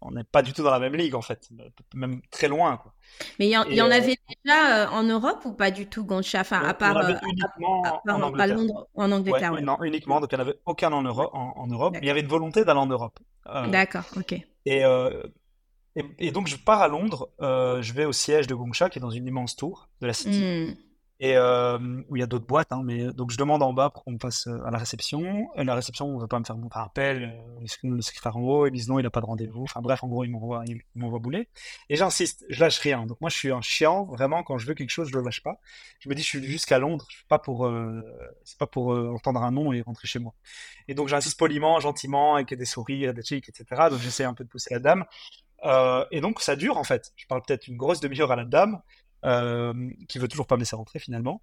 on 0.00 0.10
n'est 0.12 0.24
pas 0.24 0.40
du 0.40 0.54
tout 0.54 0.62
dans 0.62 0.70
la 0.70 0.78
même 0.78 0.94
ligue, 0.94 1.14
en 1.14 1.20
fait, 1.20 1.50
même 1.94 2.22
très 2.30 2.48
loin. 2.48 2.78
Quoi. 2.78 2.94
Mais 3.38 3.48
il 3.48 3.50
y 3.50 3.56
en, 3.58 3.64
y 3.64 3.78
euh, 3.78 3.84
avait 3.84 4.16
déjà 4.42 4.86
euh, 4.86 4.88
en 4.92 5.02
Europe 5.02 5.44
ou 5.44 5.52
pas 5.52 5.70
du 5.70 5.86
tout, 5.88 6.06
Gongcha? 6.06 6.40
Enfin, 6.40 6.62
à 6.66 6.72
part, 6.72 6.96
uniquement 7.22 7.82
à 7.82 8.14
en 8.14 8.32
part. 8.32 8.46
Londres, 8.46 8.88
en 8.94 9.12
Angleterre, 9.12 9.52
ouais. 9.52 9.60
non, 9.60 9.76
uniquement, 9.82 10.20
donc 10.20 10.32
il 10.32 10.36
n'y 10.36 10.42
en 10.42 10.46
avait 10.46 10.58
aucun 10.64 10.90
en 10.90 11.02
Europe. 11.02 11.30
En, 11.34 11.66
Europe. 11.66 11.92
Mais 11.92 12.00
il 12.00 12.06
y 12.06 12.10
avait 12.10 12.20
une 12.20 12.26
volonté 12.26 12.64
d'aller 12.64 12.80
en 12.80 12.86
Europe. 12.86 13.20
D'accord, 13.68 14.04
ok. 14.16 14.32
et, 14.32 14.44
et, 15.96 16.04
et 16.18 16.30
donc 16.30 16.46
je 16.46 16.56
pars 16.56 16.80
à 16.80 16.88
Londres, 16.88 17.28
je 17.40 17.92
vais 17.92 18.06
au 18.06 18.12
siège 18.12 18.46
de 18.46 18.54
Gongcha, 18.54 18.88
qui 18.88 19.00
est 19.00 19.02
dans 19.02 19.10
une 19.10 19.26
immense 19.26 19.54
tour 19.54 19.90
de 20.00 20.06
la 20.06 20.14
City. 20.14 20.40
Hmm. 20.70 20.89
Et 21.22 21.36
euh, 21.36 21.78
où 22.08 22.16
il 22.16 22.20
y 22.20 22.22
a 22.22 22.26
d'autres 22.26 22.46
boîtes, 22.46 22.72
hein, 22.72 22.80
mais 22.82 23.12
donc 23.12 23.30
je 23.30 23.36
demande 23.36 23.62
en 23.62 23.74
bas 23.74 23.90
pour 23.90 24.04
qu'on 24.04 24.12
me 24.12 24.18
passe 24.18 24.46
euh, 24.46 24.64
à 24.64 24.70
la 24.70 24.78
réception. 24.78 25.50
Et 25.54 25.64
la 25.64 25.74
réception, 25.74 26.06
on 26.06 26.18
veut 26.18 26.26
pas 26.26 26.38
me 26.38 26.44
faire 26.44 26.56
mon 26.56 26.68
appel. 26.70 27.24
Euh, 27.60 27.66
le 27.82 28.00
secrétaire 28.00 28.38
en 28.38 28.40
haut, 28.40 28.66
ils 28.66 28.70
disent 28.70 28.88
non, 28.88 28.98
il 28.98 29.04
a 29.04 29.10
pas 29.10 29.20
de 29.20 29.26
rendez-vous. 29.26 29.64
Enfin 29.64 29.82
bref, 29.82 30.02
en 30.02 30.08
gros, 30.08 30.24
ils 30.24 30.30
m'envoient, 30.30 30.64
ils 30.66 30.80
m'envoient 30.94 31.18
bouler. 31.18 31.48
Et 31.90 31.96
j'insiste, 31.96 32.46
je 32.48 32.58
lâche 32.58 32.78
rien. 32.78 33.04
Donc 33.04 33.20
moi, 33.20 33.28
je 33.28 33.36
suis 33.36 33.52
un 33.52 33.60
chiant, 33.60 34.06
vraiment. 34.06 34.42
Quand 34.42 34.56
je 34.56 34.66
veux 34.66 34.72
quelque 34.72 34.88
chose, 34.88 35.10
je 35.10 35.18
le 35.18 35.22
lâche 35.22 35.42
pas. 35.42 35.60
Je 35.98 36.08
me 36.08 36.14
dis, 36.14 36.22
je 36.22 36.26
suis 36.26 36.42
jusqu'à 36.42 36.78
Londres. 36.78 37.04
Je 37.10 37.16
suis 37.16 37.26
pas 37.26 37.38
pour, 37.38 37.70
c'est 38.44 38.58
pas 38.58 38.66
pour 38.66 38.88
entendre 38.88 39.42
un 39.42 39.50
nom 39.50 39.74
et 39.74 39.82
rentrer 39.82 40.08
chez 40.08 40.20
moi. 40.20 40.32
Et 40.88 40.94
donc 40.94 41.08
j'insiste 41.08 41.38
poliment, 41.38 41.80
gentiment, 41.80 42.36
avec 42.36 42.54
des 42.54 42.64
sourires, 42.64 43.12
des 43.12 43.22
chics, 43.22 43.46
etc. 43.46 43.88
Donc 43.90 44.00
j'essaie 44.00 44.24
un 44.24 44.32
peu 44.32 44.44
de 44.44 44.48
pousser 44.48 44.72
la 44.72 44.80
dame. 44.80 45.04
Et 46.10 46.22
donc 46.22 46.40
ça 46.40 46.56
dure 46.56 46.78
en 46.78 46.84
fait. 46.84 47.12
Je 47.16 47.26
parle 47.26 47.42
peut-être 47.42 47.68
une 47.68 47.76
grosse 47.76 48.00
demi-heure 48.00 48.32
à 48.32 48.36
la 48.36 48.46
dame 48.46 48.80
qui 50.08 50.18
veut 50.18 50.28
toujours 50.28 50.46
pas 50.46 50.56
me 50.56 50.60
laisser 50.60 50.76
rentrer 50.76 50.98
finalement. 50.98 51.42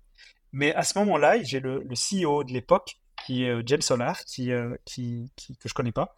Mais 0.54 0.74
à 0.76 0.84
ce 0.84 0.98
moment-là, 1.00 1.42
j'ai 1.44 1.60
le, 1.60 1.84
le 1.84 1.96
CEO 1.96 2.44
de 2.44 2.54
l'époque, 2.54 3.00
qui 3.26 3.44
est 3.46 3.50
euh, 3.50 3.64
James 3.66 3.82
Solar, 3.82 4.24
qui, 4.26 4.52
euh, 4.52 4.76
qui, 4.86 5.32
qui- 5.36 5.58
que 5.58 5.68
je 5.70 5.74
connais 5.74 5.92
pas, 5.92 6.16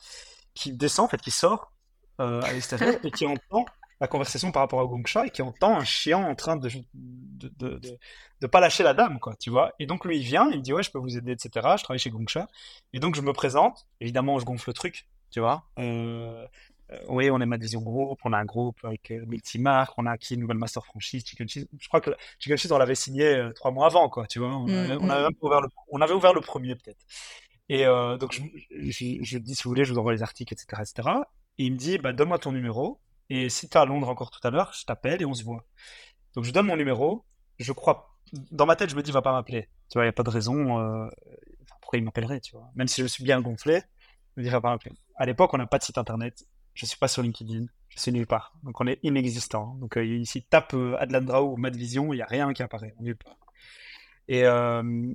qui 0.53 0.73
descend, 0.73 1.05
en 1.05 1.09
fait, 1.09 1.21
qui 1.21 1.31
sort 1.31 1.73
euh, 2.21 2.41
à 2.41 2.53
l'extérieur 2.53 2.95
et 3.05 3.11
qui 3.11 3.25
entend 3.25 3.65
la 4.01 4.07
conversation 4.07 4.51
par 4.51 4.61
rapport 4.61 4.79
à 4.81 4.85
Gongsha 4.85 5.25
et 5.25 5.29
qui 5.29 5.41
entend 5.41 5.77
un 5.77 5.83
chien 5.83 6.17
en 6.19 6.35
train 6.35 6.55
de 6.55 6.69
de, 6.93 7.49
de, 7.57 7.77
de, 7.79 7.99
de 8.41 8.47
pas 8.47 8.59
lâcher 8.61 8.83
la 8.83 8.93
dame, 8.93 9.19
quoi, 9.19 9.35
tu 9.35 9.49
vois. 9.49 9.73
Et 9.79 9.85
donc 9.85 10.05
lui, 10.05 10.17
il 10.19 10.23
vient, 10.23 10.49
il 10.51 10.57
me 10.59 10.61
dit, 10.63 10.73
ouais, 10.73 10.83
je 10.83 10.91
peux 10.91 10.99
vous 10.99 11.17
aider, 11.17 11.33
etc. 11.33 11.75
Je 11.77 11.83
travaille 11.83 11.99
chez 11.99 12.09
Gongsha. 12.09 12.47
Et 12.93 12.99
donc 12.99 13.15
je 13.15 13.21
me 13.21 13.33
présente, 13.33 13.87
évidemment, 13.99 14.39
je 14.39 14.45
gonfle 14.45 14.69
le 14.69 14.73
truc, 14.73 15.07
tu 15.31 15.39
vois. 15.41 15.65
Euh, 15.79 16.45
euh, 16.45 16.47
oui, 17.07 17.29
on 17.29 17.39
est 17.39 17.45
Madvision 17.45 17.81
Group, 17.81 18.19
on 18.23 18.33
a 18.33 18.37
un 18.37 18.45
groupe 18.45 18.77
avec 18.83 19.11
euh, 19.11 19.23
multi-marques, 19.27 19.93
on 19.97 20.05
a 20.05 20.11
acquis 20.11 20.33
une 20.35 20.41
nouvelle 20.41 20.57
master 20.57 20.85
franchise, 20.85 21.23
Chicken 21.25 21.47
Cheese. 21.47 21.67
Je 21.79 21.87
crois 21.87 22.01
que 22.01 22.11
Chicken 22.39 22.57
Cheese, 22.57 22.71
on 22.71 22.77
l'avait 22.77 22.95
signé 22.95 23.25
euh, 23.35 23.51
trois 23.53 23.71
mois 23.71 23.85
avant, 23.87 24.09
quoi, 24.09 24.25
tu 24.27 24.39
vois. 24.39 24.49
On, 24.55 24.65
Mm, 24.65 24.69
avait, 24.69 24.97
on 24.99 25.09
avait 25.09 25.29
mm. 25.29 25.35
ouvert 25.41 25.61
le, 25.61 25.67
on 25.91 26.01
avait 26.01 26.13
ouvert 26.13 26.33
le 26.33 26.41
premier, 26.41 26.75
peut-être. 26.75 26.99
Et 27.69 27.85
euh, 27.85 28.17
donc, 28.17 28.33
je, 28.33 28.41
je, 28.71 29.17
je 29.21 29.37
dis, 29.37 29.55
si 29.55 29.63
vous 29.63 29.69
voulez, 29.69 29.85
je 29.85 29.93
vous 29.93 29.99
envoie 29.99 30.13
les 30.13 30.23
articles, 30.23 30.53
etc., 30.53 30.81
etc. 30.81 31.09
Et 31.59 31.65
il 31.65 31.73
me 31.73 31.77
dit, 31.77 31.97
bah, 31.99 32.13
donne-moi 32.13 32.39
ton 32.39 32.51
numéro. 32.51 32.99
Et 33.29 33.49
si 33.49 33.69
tu 33.69 33.77
es 33.77 33.79
à 33.79 33.85
Londres 33.85 34.09
encore 34.09 34.31
tout 34.31 34.45
à 34.47 34.49
l'heure, 34.49 34.73
je 34.73 34.85
t'appelle 34.85 35.21
et 35.21 35.25
on 35.25 35.33
se 35.35 35.43
voit. 35.43 35.65
Donc, 36.35 36.45
je 36.45 36.51
donne 36.51 36.65
mon 36.65 36.77
numéro. 36.77 37.25
Je 37.59 37.71
crois, 37.73 38.17
dans 38.51 38.65
ma 38.65 38.75
tête, 38.75 38.89
je 38.89 38.95
me 38.95 39.03
dis, 39.03 39.11
il 39.11 39.13
va 39.13 39.21
pas 39.21 39.31
m'appeler. 39.33 39.69
Tu 39.89 39.95
vois, 39.97 40.03
il 40.03 40.07
n'y 40.07 40.09
a 40.09 40.13
pas 40.13 40.23
de 40.23 40.29
raison. 40.31 40.79
euh, 40.79 41.05
enfin, 41.05 41.75
pourquoi 41.81 41.99
il 41.99 42.03
m'appellerait, 42.05 42.39
tu 42.39 42.53
vois. 42.55 42.69
Même 42.75 42.87
si 42.87 43.01
je 43.01 43.07
suis 43.07 43.23
bien 43.23 43.39
gonflé, 43.41 43.81
je 44.35 44.41
me 44.41 44.45
dis, 44.45 44.49
va 44.49 44.61
pas 44.61 44.69
m'appeler. 44.71 44.95
À 45.15 45.25
l'époque, 45.27 45.53
on 45.53 45.57
n'a 45.57 45.67
pas 45.67 45.77
de 45.77 45.83
site 45.83 45.97
internet. 45.99 46.43
Je 46.79 46.85
suis 46.85 46.97
pas 46.97 47.09
sur 47.09 47.21
LinkedIn. 47.21 47.65
Je 47.89 47.99
suis 47.99 48.13
nulle 48.13 48.25
part. 48.25 48.53
Donc, 48.63 48.79
on 48.79 48.87
est 48.87 48.99
inexistant. 49.03 49.75
Donc, 49.81 49.97
euh, 49.97 50.05
ici, 50.05 50.43
tape 50.43 50.73
euh, 50.75 50.95
Adlan 50.97 51.21
Drao 51.21 51.51
ou 51.51 51.57
Madvision, 51.57 52.13
il 52.13 52.17
n'y 52.17 52.21
a 52.21 52.25
rien 52.25 52.53
qui 52.53 52.63
apparaît. 52.63 52.95
Nulle 53.01 53.17
part. 53.17 53.35
Et, 54.29 54.45
euh, 54.45 55.13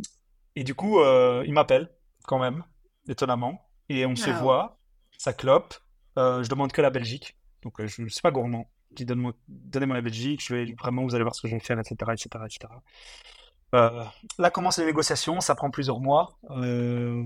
et 0.56 0.62
du 0.62 0.74
coup, 0.74 1.00
il 1.00 1.52
m'appelle 1.54 1.88
quand 2.24 2.38
même, 2.38 2.64
étonnamment. 3.08 3.66
Et 3.88 4.04
on 4.04 4.14
se 4.14 4.28
Ah 4.28 4.34
ouais. 4.34 4.40
voit, 4.40 4.78
ça 5.16 5.32
clope. 5.32 5.74
Je 6.16 6.46
demande 6.48 6.70
que 6.72 6.82
la 6.82 6.90
Belgique. 6.90 7.38
Donc, 7.62 7.82
je 7.82 8.02
ne 8.02 8.08
suis 8.08 8.20
pas 8.20 8.30
gourmand. 8.30 8.70
Je 8.90 8.96
dis, 8.96 9.04
donne-moi, 9.06 9.32
donnez-moi 9.48 9.96
la 9.96 10.02
Belgique, 10.02 10.44
je 10.44 10.54
vais 10.54 10.74
vraiment, 10.78 11.02
vous 11.04 11.14
allez 11.14 11.24
voir 11.24 11.34
ce 11.34 11.40
que 11.40 11.48
je 11.48 11.54
vais 11.54 11.60
faire, 11.60 11.78
etc., 11.78 11.94
etc., 12.12 12.44
etc. 12.44 12.74
Euh, 13.74 14.04
là 14.38 14.50
commencent 14.50 14.78
les 14.78 14.86
négociations, 14.86 15.40
ça 15.40 15.54
prend 15.54 15.70
plusieurs 15.70 16.00
mois. 16.00 16.38
Euh, 16.50 17.22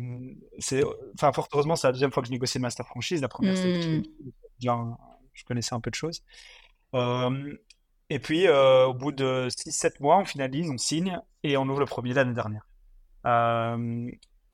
c'est, 0.58 0.82
enfin, 1.14 1.32
fort 1.32 1.48
heureusement, 1.52 1.76
c'est 1.76 1.86
la 1.88 1.92
deuxième 1.92 2.10
fois 2.10 2.22
que 2.22 2.26
je 2.28 2.32
négocie 2.32 2.58
le 2.58 2.62
master 2.62 2.86
franchise. 2.86 3.20
La 3.20 3.28
première, 3.28 3.56
c'était 3.56 3.98
Hmm. 3.98 4.02
déjà, 4.58 4.78
je 5.34 5.44
connaissais 5.44 5.74
un 5.74 5.80
peu 5.80 5.90
de 5.90 5.94
choses. 5.94 6.22
Euh, 6.94 7.54
et 8.10 8.18
puis, 8.18 8.48
au 8.48 8.94
bout 8.94 9.12
de 9.12 9.48
6-7 9.50 10.00
mois, 10.00 10.18
on 10.18 10.24
finalise, 10.24 10.70
on 10.70 10.78
signe 10.78 11.20
et 11.42 11.56
on 11.58 11.68
ouvre 11.68 11.80
le 11.80 11.86
premier 11.86 12.14
l'année 12.14 12.32
dernière. 12.34 12.66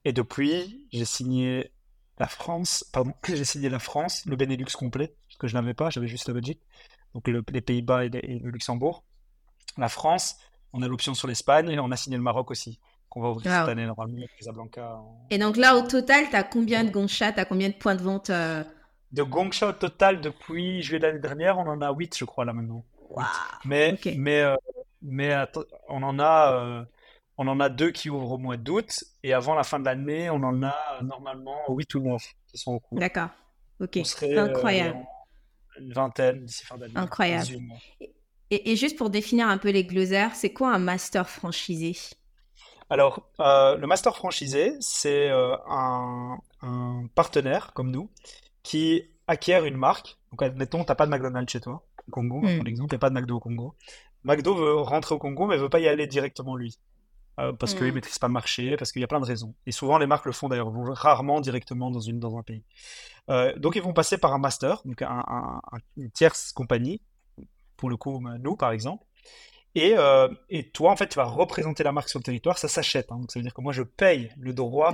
Et 0.05 0.13
depuis, 0.13 0.87
j'ai 0.93 1.05
signé 1.05 1.71
la 2.19 2.27
France, 2.29 2.85
pardon, 2.93 3.13
j'ai 3.29 3.45
signé 3.45 3.69
la 3.69 3.79
France, 3.79 4.25
le 4.27 4.37
Benelux 4.37 4.67
complet, 4.77 5.15
parce 5.29 5.39
que 5.39 5.47
je 5.49 5.55
n'avais 5.55 5.75
pas, 5.75 5.91
j'avais 5.91 6.07
juste 6.09 6.29
la 6.29 6.35
Belgique, 6.35 6.61
donc 7.15 7.27
le- 7.29 7.45
les 7.53 7.61
Pays-Bas 7.61 8.05
et 8.05 8.09
le 8.11 8.51
Luxembourg. 8.51 9.05
La 9.77 9.89
France, 9.89 10.37
on 10.75 10.83
a 10.83 10.89
l'option 10.89 11.15
sur 11.15 11.29
l'Espagne 11.29 11.71
et 11.71 11.79
on 11.79 11.91
a 11.91 11.97
signé 11.97 12.17
le 12.17 12.23
Maroc 12.23 12.51
aussi, 12.51 12.79
qu'on 13.09 13.21
va 13.23 13.31
ouvrir 13.31 13.47
Wow. 13.51 13.59
cette 13.61 13.69
année 13.71 13.87
normalement 13.87 14.19
avec 14.19 14.37
Casablanca. 14.37 14.97
en- 14.97 15.27
Et 15.31 15.39
donc 15.39 15.57
là, 15.57 15.77
au 15.77 15.83
total, 15.87 16.29
tu 16.29 16.37
as 16.37 16.43
combien 16.43 16.85
de 16.85 16.91
Gongcha? 16.91 17.33
Tu 17.33 17.41
as 17.41 17.45
combien 17.45 17.69
de 17.69 17.75
points 17.75 17.95
de 17.95 18.03
vente? 18.03 18.31
euh, 18.31 18.63
De 19.13 19.23
Gongsha 19.23 19.69
au 19.69 19.73
total, 19.73 20.21
depuis 20.21 20.83
juillet 20.83 20.99
de 20.99 21.07
l'année 21.07 21.21
dernière, 21.21 21.59
on 21.59 21.67
en 21.69 21.81
a 21.81 21.93
8, 21.93 22.19
je 22.19 22.25
crois, 22.25 22.45
là 22.45 22.53
maintenant. 22.53 22.85
Mais, 23.65 23.97
mais, 24.17 24.41
euh, 24.41 24.57
mais 25.03 25.33
on 25.89 26.03
en 26.03 26.19
a, 26.19 26.53
euh, 26.53 26.85
on 27.39 27.47
en 27.47 27.61
a 27.61 27.69
deux 27.69 27.93
qui 27.93 28.11
ouvrent 28.11 28.33
au 28.33 28.39
mois 28.39 28.57
d'août, 28.57 29.05
et 29.23 29.33
avant 29.33 29.55
la 29.55 29.63
fin 29.63 29.79
de 29.79 29.85
l'année, 29.85 30.31
on 30.31 30.43
en 30.43 30.63
a 30.65 30.75
euh, 31.01 31.05
normalement 31.05 31.59
8 31.69 31.95
ou 31.95 32.01
9 32.01 32.25
qui 32.49 32.59
sont 32.59 32.73
au 32.73 32.81
cours. 32.81 32.99
D'accord. 32.99 33.29
Ok. 33.81 33.99
Serait 34.05 34.37
Incroyable. 34.39 34.99
une 35.79 35.93
vingtaine 35.93 36.45
d'ici 36.45 36.65
fin 36.67 36.77
d'année. 36.77 36.95
Incroyable. 36.97 37.47
18 38.55 38.63
mois. 38.63 38.67
Et, 38.67 38.73
et 38.73 38.77
juste 38.77 38.97
pour 38.99 39.11
définir 39.11 39.49
un 39.49 39.59
peu 39.59 39.71
les 39.71 39.85
glossaires, 39.85 40.35
c'est 40.35 40.53
quoi 40.53 40.73
un 40.75 40.79
master 40.79 41.29
franchisé? 41.29 41.97
Alors, 42.91 43.31
euh, 43.41 43.77
le 43.77 43.87
master 43.87 44.15
franchisé, 44.17 44.75
c'est 44.81 45.31
euh, 45.31 45.57
un, 45.69 46.39
un 46.63 47.07
partenaire 47.15 47.73
comme 47.75 47.91
nous 47.91 48.11
qui 48.63 49.05
acquiert 49.27 49.65
une 49.65 49.77
marque. 49.77 50.19
Donc, 50.33 50.43
admettons, 50.43 50.85
t'as 50.85 50.95
pas 50.95 51.07
de 51.07 51.11
McDonald's 51.11 51.51
chez 51.53 51.61
toi, 51.61 51.85
au 52.09 52.11
Congo, 52.11 52.53
par 52.57 52.67
exemple, 52.67 52.95
il 52.95 52.97
n'y 52.97 52.99
a 52.99 52.99
pas 53.01 53.11
de 53.11 53.15
McDo 53.15 53.37
au 53.37 53.41
Congo. 53.41 53.77
McDo 54.25 54.55
veut 54.55 54.75
rentrer 54.75 55.15
au 55.15 55.19
Congo, 55.19 55.47
mais 55.47 55.57
veut 55.57 55.69
pas 55.71 55.81
y 55.81 55.89
aller 55.89 56.07
directement 56.07 56.57
lui. 56.57 56.79
Euh, 57.41 57.53
parce 57.53 57.75
qu'il 57.75 57.91
Mm. 57.91 57.93
maîtrise 57.93 58.19
pas 58.19 58.29
le 58.29 58.33
marché, 58.35 58.77
parce 58.77 58.93
qu'il 58.93 59.01
y 59.03 59.05
a 59.05 59.09
plein 59.09 59.21
de 59.21 59.27
raisons. 59.27 59.55
Et 59.67 59.73
souvent, 59.73 59.99
les 59.99 60.07
marques 60.07 60.27
le 60.27 60.33
font 60.33 60.49
d'ailleurs, 60.49 60.71
vont 60.71 60.85
rarement 60.93 61.41
directement 61.41 61.91
dans, 61.91 62.01
une, 62.01 62.21
dans 62.21 62.37
un 62.39 62.43
pays. 62.45 62.65
Euh, 63.31 63.57
donc, 63.59 63.77
ils 63.77 63.83
vont 63.83 63.93
passer 63.95 64.19
par 64.19 64.33
un 64.35 64.39
master, 64.39 64.83
donc 64.85 65.03
un, 65.03 65.09
un- 65.27 65.61
un- 65.73 65.79
une 65.97 66.11
tierce 66.11 66.53
compagnie, 66.53 67.01
pour 67.77 67.89
le 67.91 67.97
coup, 67.97 68.21
nous, 68.41 68.57
par 68.57 68.73
exemple. 68.73 69.05
Et, 69.75 69.95
euh, 69.99 70.29
et 70.51 70.71
toi, 70.71 70.93
en 70.93 70.97
fait, 70.97 71.09
tu 71.09 71.17
vas 71.17 71.25
représenter 71.25 71.83
la 71.83 71.91
marque 71.93 72.09
sur 72.09 72.19
le 72.21 72.25
territoire, 72.25 72.59
ça 72.59 72.69
s'achète. 72.69 73.11
hein. 73.11 73.19
Donc, 73.19 73.33
ça 73.33 73.39
veut 73.41 73.43
dire 73.43 73.53
que 73.55 73.61
moi, 73.61 73.73
je 73.73 73.83
paye 73.83 74.31
le 74.39 74.53
droit 74.53 74.93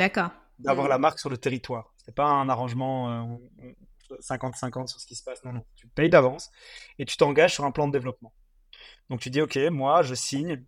d'avoir 0.58 0.88
la 0.88 0.98
marque 0.98 1.18
sur 1.18 1.28
le 1.30 1.36
territoire. 1.36 1.92
C'est 2.04 2.14
pas 2.14 2.26
un 2.26 2.48
arrangement 2.48 3.10
euh, 3.10 3.20
on- 3.20 3.40
on- 3.62 3.74
50-50 4.20 4.88
sur 4.88 4.98
ce 5.00 5.06
qui 5.06 5.14
se 5.14 5.22
passe. 5.22 5.44
Non, 5.44 5.52
non. 5.52 5.64
Tu 5.76 5.86
payes 5.86 6.08
d'avance 6.08 6.50
et 6.98 7.04
tu 7.04 7.16
t'engages 7.16 7.54
sur 7.54 7.64
un 7.64 7.70
plan 7.70 7.86
de 7.86 7.92
développement. 7.92 8.32
Donc, 9.08 9.20
tu 9.20 9.30
dis, 9.30 9.40
OK, 9.40 9.56
moi, 9.70 10.02
je 10.02 10.14
signe 10.14 10.64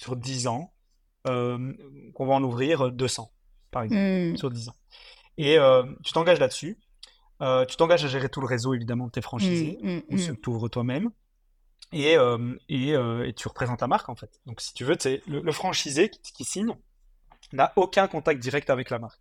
sur 0.00 0.16
10 0.16 0.46
ans 0.48 0.72
euh, 1.26 1.72
qu'on 2.14 2.26
va 2.26 2.34
en 2.34 2.42
ouvrir 2.44 2.90
200, 2.92 3.30
par 3.70 3.84
exemple, 3.84 4.02
Mm. 4.02 4.36
sur 4.36 4.50
10 4.50 4.68
ans. 4.68 4.74
Et 5.38 5.58
euh, 5.58 5.82
tu 6.04 6.12
t'engages 6.12 6.38
là-dessus. 6.40 6.78
Euh, 7.40 7.64
tu 7.64 7.76
t'engages 7.76 8.04
à 8.04 8.08
gérer 8.08 8.28
tout 8.28 8.40
le 8.42 8.46
réseau, 8.46 8.74
évidemment, 8.74 9.06
de 9.06 9.10
tes 9.12 9.22
franchisés 9.22 9.78
Mm, 9.82 9.88
mm, 9.88 10.02
ou 10.10 10.18
ceux 10.18 10.34
que 10.34 10.40
tu 10.40 10.50
ouvres 10.50 10.68
toi-même. 10.68 11.10
Et, 11.92 12.16
euh, 12.16 12.56
et, 12.68 12.94
euh, 12.94 13.26
et 13.26 13.32
tu 13.34 13.46
représentes 13.48 13.78
ta 13.78 13.86
marque, 13.86 14.08
en 14.08 14.16
fait. 14.16 14.30
Donc, 14.46 14.60
si 14.60 14.74
tu 14.74 14.84
veux, 14.84 14.96
le, 15.26 15.40
le 15.40 15.52
franchisé 15.52 16.08
qui, 16.10 16.32
qui 16.32 16.44
signe 16.44 16.74
n'a 17.52 17.72
aucun 17.76 18.08
contact 18.08 18.40
direct 18.40 18.68
avec 18.70 18.90
la 18.90 18.98
marque. 18.98 19.20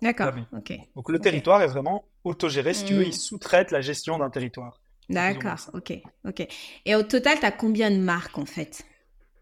D'accord. 0.00 0.32
Ok. 0.52 0.72
Donc, 0.94 1.10
le 1.10 1.18
territoire 1.18 1.62
est 1.62 1.66
vraiment 1.66 2.04
autogéré. 2.24 2.74
Si 2.74 2.84
tu 2.84 2.94
veux, 2.94 3.04
Mm. 3.04 3.08
il 3.08 3.14
sous-traite 3.14 3.70
la 3.70 3.80
gestion 3.80 4.18
d'un 4.18 4.30
territoire. 4.30 4.80
D'accord. 5.08 5.58
Ok. 5.74 5.92
Ok. 6.26 6.46
Et 6.84 6.94
au 6.94 7.02
total, 7.02 7.38
tu 7.38 7.46
as 7.46 7.52
combien 7.52 7.90
de 7.90 7.96
marques 7.98 8.38
en 8.38 8.46
fait? 8.46 8.84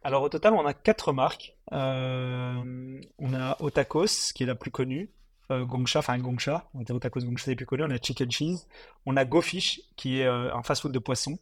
Alors, 0.03 0.23
au 0.23 0.29
total, 0.29 0.53
on 0.55 0.67
a 0.67 0.75
quatre 0.75 1.13
marques. 1.13 1.57
Euh, 1.73 3.01
on 3.19 3.35
a 3.35 3.57
Otakos, 3.61 4.33
qui 4.35 4.43
est 4.43 4.47
la 4.47 4.55
plus 4.55 4.71
connue. 4.71 5.11
Euh, 5.51 5.65
Gongsha, 5.65 5.99
enfin 6.01 6.19
Gongsha. 6.19 6.69
On 6.75 6.81
dire 6.81 6.95
Otakos, 6.95 7.21
Gongsha, 7.21 7.47
c'est 7.47 7.57
plus 7.57 7.67
connus. 7.67 7.85
On 7.85 7.91
a 7.91 7.99
Chicken 7.99 8.31
Cheese. 8.31 8.67
On 9.07 9.17
a 9.17 9.25
GoFish, 9.25 9.81
qui 9.97 10.21
est 10.21 10.27
euh, 10.27 10.55
un 10.55 10.63
fast-food 10.63 10.93
de 10.93 10.99
poisson. 10.99 11.39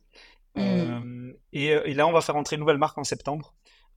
Mm. 0.54 0.60
Euh, 0.60 1.32
et, 1.52 1.66
et 1.66 1.94
là, 1.94 2.06
on 2.06 2.12
va 2.12 2.20
faire 2.20 2.36
entrer 2.36 2.56
une 2.56 2.60
nouvelle 2.60 2.78
marque 2.78 2.98
en 2.98 3.04
septembre. 3.04 3.54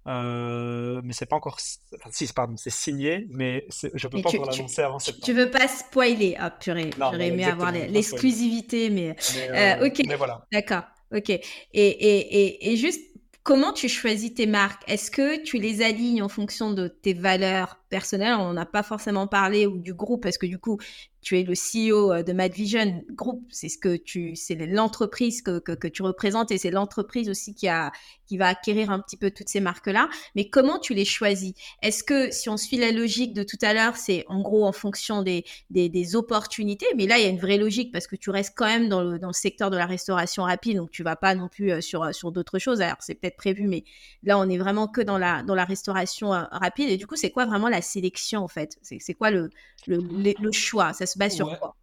Euh, 0.07 1.01
mais 1.03 1.13
c'est 1.13 1.25
pas 1.25 1.35
encore. 1.35 1.57
Enfin, 1.95 2.09
si, 2.11 2.31
pardon, 2.31 2.55
c'est 2.57 2.69
signé, 2.69 3.25
mais 3.31 3.65
je 3.95 4.07
peux 4.07 4.17
Mais 4.17 4.23
pas 4.23 4.29
tu- 4.29 4.37
encore 4.37 4.51
l'annoncer 4.51 4.81
avant 4.83 4.99
Tu, 4.99 5.05
septembre. 5.05 5.25
tu 5.25 5.33
veux 5.33 5.49
pas 5.49 5.67
spoiler? 5.67 6.35
Ah, 6.37 6.51
purée. 6.51 6.91
J'aurais 6.97 7.27
aimé 7.29 7.43
avoir 7.45 7.71
l'exclusivité, 7.71 8.89
mais 8.91 9.15
Mais, 9.35 9.49
Euh, 9.49 9.83
euh, 9.83 9.87
ok. 9.87 10.01
mais 10.07 10.15
voilà. 10.15 10.45
d'accord. 10.51 10.83
Ok. 11.15 11.29
Et, 11.29 11.41
et, 11.73 12.77
juste 12.77 13.01
comment 13.43 13.73
tu 13.73 13.89
choisis 13.89 14.33
tes 14.33 14.45
marques? 14.47 14.83
Est-ce 14.87 15.09
que 15.09 15.41
tu 15.43 15.57
les 15.57 15.81
alignes 15.83 16.21
en 16.21 16.29
fonction 16.29 16.71
de 16.71 16.87
tes 16.87 17.13
valeurs 17.13 17.79
personnelles? 17.89 18.35
On 18.39 18.53
n'a 18.53 18.65
pas 18.65 18.83
forcément 18.83 19.27
parlé 19.27 19.65
ou 19.65 19.77
du 19.79 19.93
groupe 19.93 20.21
parce 20.23 20.37
que 20.37 20.45
du 20.45 20.59
coup, 20.59 20.77
tu 21.25 21.39
es 21.39 21.43
le 21.43 21.53
CEO 21.55 22.13
euh, 22.13 22.21
de 22.21 22.33
Mad 22.33 22.53
Vision 22.53 23.03
Group, 23.09 23.43
c'est 23.49 23.67
ce 23.67 23.79
que 23.79 23.97
tu, 23.97 24.35
c'est 24.35 24.55
l'entreprise 24.67 25.41
que, 25.41 25.57
que, 25.57 25.87
tu 25.87 26.03
représentes 26.03 26.51
et 26.51 26.59
c'est 26.59 26.69
l'entreprise 26.69 27.29
aussi 27.29 27.55
qui 27.55 27.67
a, 27.67 27.91
qui 28.27 28.37
va 28.37 28.47
acquérir 28.47 28.91
un 28.91 28.99
petit 28.99 29.17
peu 29.17 29.31
toutes 29.31 29.49
ces 29.49 29.59
marques-là. 29.59 30.07
Mais 30.35 30.49
comment 30.49 30.77
tu 30.77 30.93
les 30.93 31.03
choisis? 31.03 31.53
Est-ce 31.81 32.03
que 32.03 32.31
si 32.31 32.47
on 32.47 32.57
suit 32.57 32.77
la 32.77 32.91
logique 32.91 33.33
de 33.33 33.41
tout 33.41 33.57
à 33.63 33.73
l'heure, 33.73 33.97
c'est 33.97 34.23
en 34.27 34.41
gros 34.41 34.65
en 34.65 34.71
fonction 34.71 35.23
des, 35.23 35.45
des, 35.71 36.15
opportunités, 36.15 36.85
mais 36.95 37.07
là 37.07 37.17
il 37.17 37.23
y 37.23 37.25
a 37.25 37.29
une 37.29 37.39
vraie 37.39 37.57
logique 37.57 37.91
parce 37.91 38.05
que 38.05 38.15
tu 38.15 38.29
restes 38.29 38.53
quand 38.55 38.67
même 38.67 38.87
dans 38.87 39.01
le, 39.01 39.17
dans 39.17 39.29
le 39.29 39.33
secteur 39.33 39.71
de 39.71 39.77
la 39.77 39.87
restauration 39.87 40.43
rapide, 40.43 40.77
donc 40.77 40.91
tu 40.91 41.01
vas 41.01 41.15
pas 41.15 41.33
non 41.33 41.49
plus 41.49 41.71
euh, 41.71 41.81
sur, 41.81 42.03
euh, 42.03 42.11
sur 42.11 42.31
d'autres 42.31 42.59
choses. 42.59 42.81
Alors 42.81 42.97
c'est 42.99 43.15
peut-être 43.15 43.37
prévu, 43.37 43.67
mais 43.67 43.83
là 44.21 44.37
on 44.37 44.47
est 44.47 44.59
vraiment 44.59 44.87
que 44.87 45.01
dans 45.01 45.17
la, 45.17 45.41
dans 45.41 45.55
la 45.55 45.65
restauration 45.65 46.29
rapide. 46.29 46.89
Et 46.89 46.97
du 46.97 47.07
coup, 47.07 47.15
c'est 47.15 47.31
quoi 47.31 47.45
vraiment 47.47 47.67
la 47.67 47.81
sélection 47.81 48.43
en 48.43 48.47
fait? 48.47 48.77
C'est 48.83 49.13
quoi 49.15 49.31
le, 49.31 49.49
le, 49.87 50.51
choix? 50.51 50.93
Base 51.17 51.35
sur 51.35 51.57
quoi? 51.59 51.75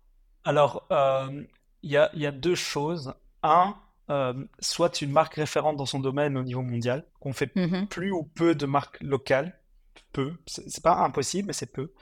Alors, 0.44 0.86
euh, 0.90 1.44
il 1.82 1.90
y, 1.90 1.96
a, 1.96 2.10
y, 2.14 2.26
a, 2.26 2.32
deux 2.32 2.54
choses. 2.54 3.14
Un, 3.42 3.76
euh, 4.10 4.34
soit 4.60 5.00
une 5.00 5.12
marque 5.12 5.34
référente 5.34 5.76
dans 5.76 5.86
son 5.86 6.00
domaine 6.00 6.36
au 6.36 6.42
niveau 6.42 6.62
mondial, 6.62 7.06
qu'on 7.20 7.32
fait 7.32 7.54
mmh 7.54 7.86
plus 7.86 8.12
ou 8.12 8.24
peu 8.24 8.54
de 8.54 8.66
marques 8.66 9.00
locales. 9.00 9.58
Peu. 10.12 10.34
C'est 10.46 10.82
pas 10.82 10.96
impossible, 10.96 11.48
mais 11.48 11.52
c'est 11.52 11.72
peu. 11.72 11.92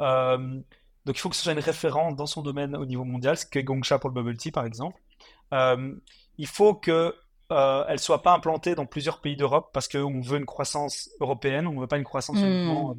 Euh, 0.00 0.60
donc 1.04 1.16
il 1.16 1.20
faut 1.20 1.28
que 1.28 1.36
ce 1.36 1.42
soit 1.42 1.52
une 1.52 1.58
référence 1.58 2.16
dans 2.16 2.26
son 2.26 2.42
domaine 2.42 2.76
au 2.76 2.86
niveau 2.86 3.04
mondial, 3.04 3.36
ce 3.36 3.46
que 3.46 3.58
Gongcha 3.58 3.98
pour 3.98 4.10
le 4.10 4.14
bubble 4.14 4.36
tea 4.36 4.50
par 4.50 4.64
exemple. 4.64 5.00
il 5.52 6.46
faut 6.46 6.74
que 6.74 7.14
euh, 7.50 7.84
elle 7.88 7.98
soit 7.98 8.22
pas 8.22 8.32
implantée 8.32 8.74
dans 8.74 8.86
plusieurs 8.86 9.20
pays 9.20 9.36
d'Europe 9.36 9.70
parce 9.72 9.88
qu'on 9.88 10.20
veut 10.20 10.38
une 10.38 10.46
croissance 10.46 11.10
européenne, 11.20 11.66
on 11.66 11.72
ne 11.72 11.80
veut 11.80 11.86
pas 11.88 11.98
une 11.98 12.04
croissance 12.04 12.36
hmm. 12.36 12.44
uniquement 12.44 12.94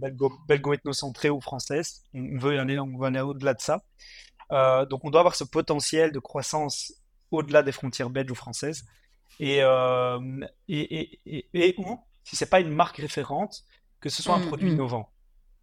belgo-ethnocentrée 0.47 1.29
ou 1.29 1.39
française. 1.39 2.03
On 2.13 2.37
veut 2.37 2.59
aller, 2.59 2.77
on 2.77 2.97
veut 2.97 3.07
aller 3.07 3.21
au-delà 3.21 3.53
de 3.53 3.61
ça. 3.61 3.81
Euh, 4.51 4.85
donc 4.85 5.05
on 5.05 5.09
doit 5.09 5.21
avoir 5.21 5.35
ce 5.35 5.45
potentiel 5.45 6.11
de 6.11 6.19
croissance 6.19 6.93
au-delà 7.31 7.63
des 7.63 7.71
frontières 7.71 8.09
belges 8.09 8.31
ou 8.31 8.35
françaises. 8.35 8.83
Et, 9.39 9.59
euh, 9.61 10.19
et, 10.67 11.21
et, 11.25 11.49
et, 11.53 11.75
ou, 11.77 11.97
si 12.23 12.35
c'est 12.35 12.49
pas 12.49 12.59
une 12.59 12.71
marque 12.71 12.97
référente, 12.97 13.63
que 14.01 14.09
ce 14.09 14.21
soit 14.21 14.35
un 14.35 14.39
hmm, 14.39 14.47
produit 14.47 14.69
hmm. 14.69 14.73
innovant. 14.73 15.09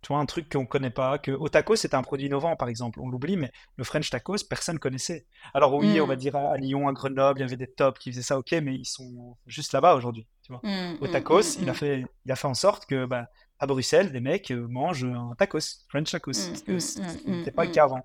Tu 0.01 0.09
vois, 0.09 0.19
un 0.19 0.27
truc 0.27 0.51
qu'on 0.51 0.61
ne 0.61 0.67
connaît 0.67 0.91
pas, 0.91 1.19
que 1.19 1.33
au 1.33 1.49
tacos, 1.49 1.77
c'était 1.77 1.97
un 1.97 2.03
produit 2.03 2.27
innovant, 2.27 2.55
par 2.55 2.69
exemple. 2.69 3.01
On 3.01 3.09
l'oublie, 3.09 3.37
mais 3.37 3.51
le 3.77 3.85
French 3.85 4.11
tacos, 4.11 4.45
personne 4.49 4.77
ne 4.77 4.81
connaissait. 4.81 5.27
Alors 5.55 5.75
oui, 5.75 6.01
on 6.01 6.07
va 6.07 6.15
mm. 6.15 6.19
dire 6.19 6.37
à, 6.37 6.57
Lyon, 6.57 6.89
à 6.89 6.93
Grenoble, 6.93 7.41
il 7.41 7.43
y 7.43 7.47
avait 7.47 7.57
des 7.57 7.67
tops 7.67 7.99
qui 7.99 8.13
faisaient 8.13 8.23
ça, 8.23 8.39
ok, 8.39 8.53
mais 8.63 8.75
ils 8.77 8.85
sont 8.85 9.37
juste 9.47 9.73
là-bas 9.73 9.97
aujourd'hui. 9.97 10.27
Tu 10.43 10.53
vois. 10.53 10.61
Mm, 10.63 10.99
au 11.01 11.07
mm, 11.07 11.43
il, 11.61 11.71
a 11.71 11.75
fait, 11.75 12.05
il 12.25 12.33
a 12.33 12.37
fait 12.37 12.47
en 12.47 12.55
sorte 12.55 12.87
que 12.87 13.07
bah, 13.07 13.29
à 13.59 13.67
Bruxelles, 13.67 14.13
des 14.13 14.21
mecs 14.21 14.51
euh, 14.51 14.67
mangent 14.69 15.05
un 15.05 15.35
tacos, 15.37 15.85
French 15.89 16.11
tacos, 16.11 16.33
n'était 17.27 17.51
pas 17.51 17.65
le 17.65 17.73
cas 17.73 17.85
avant. 17.85 18.05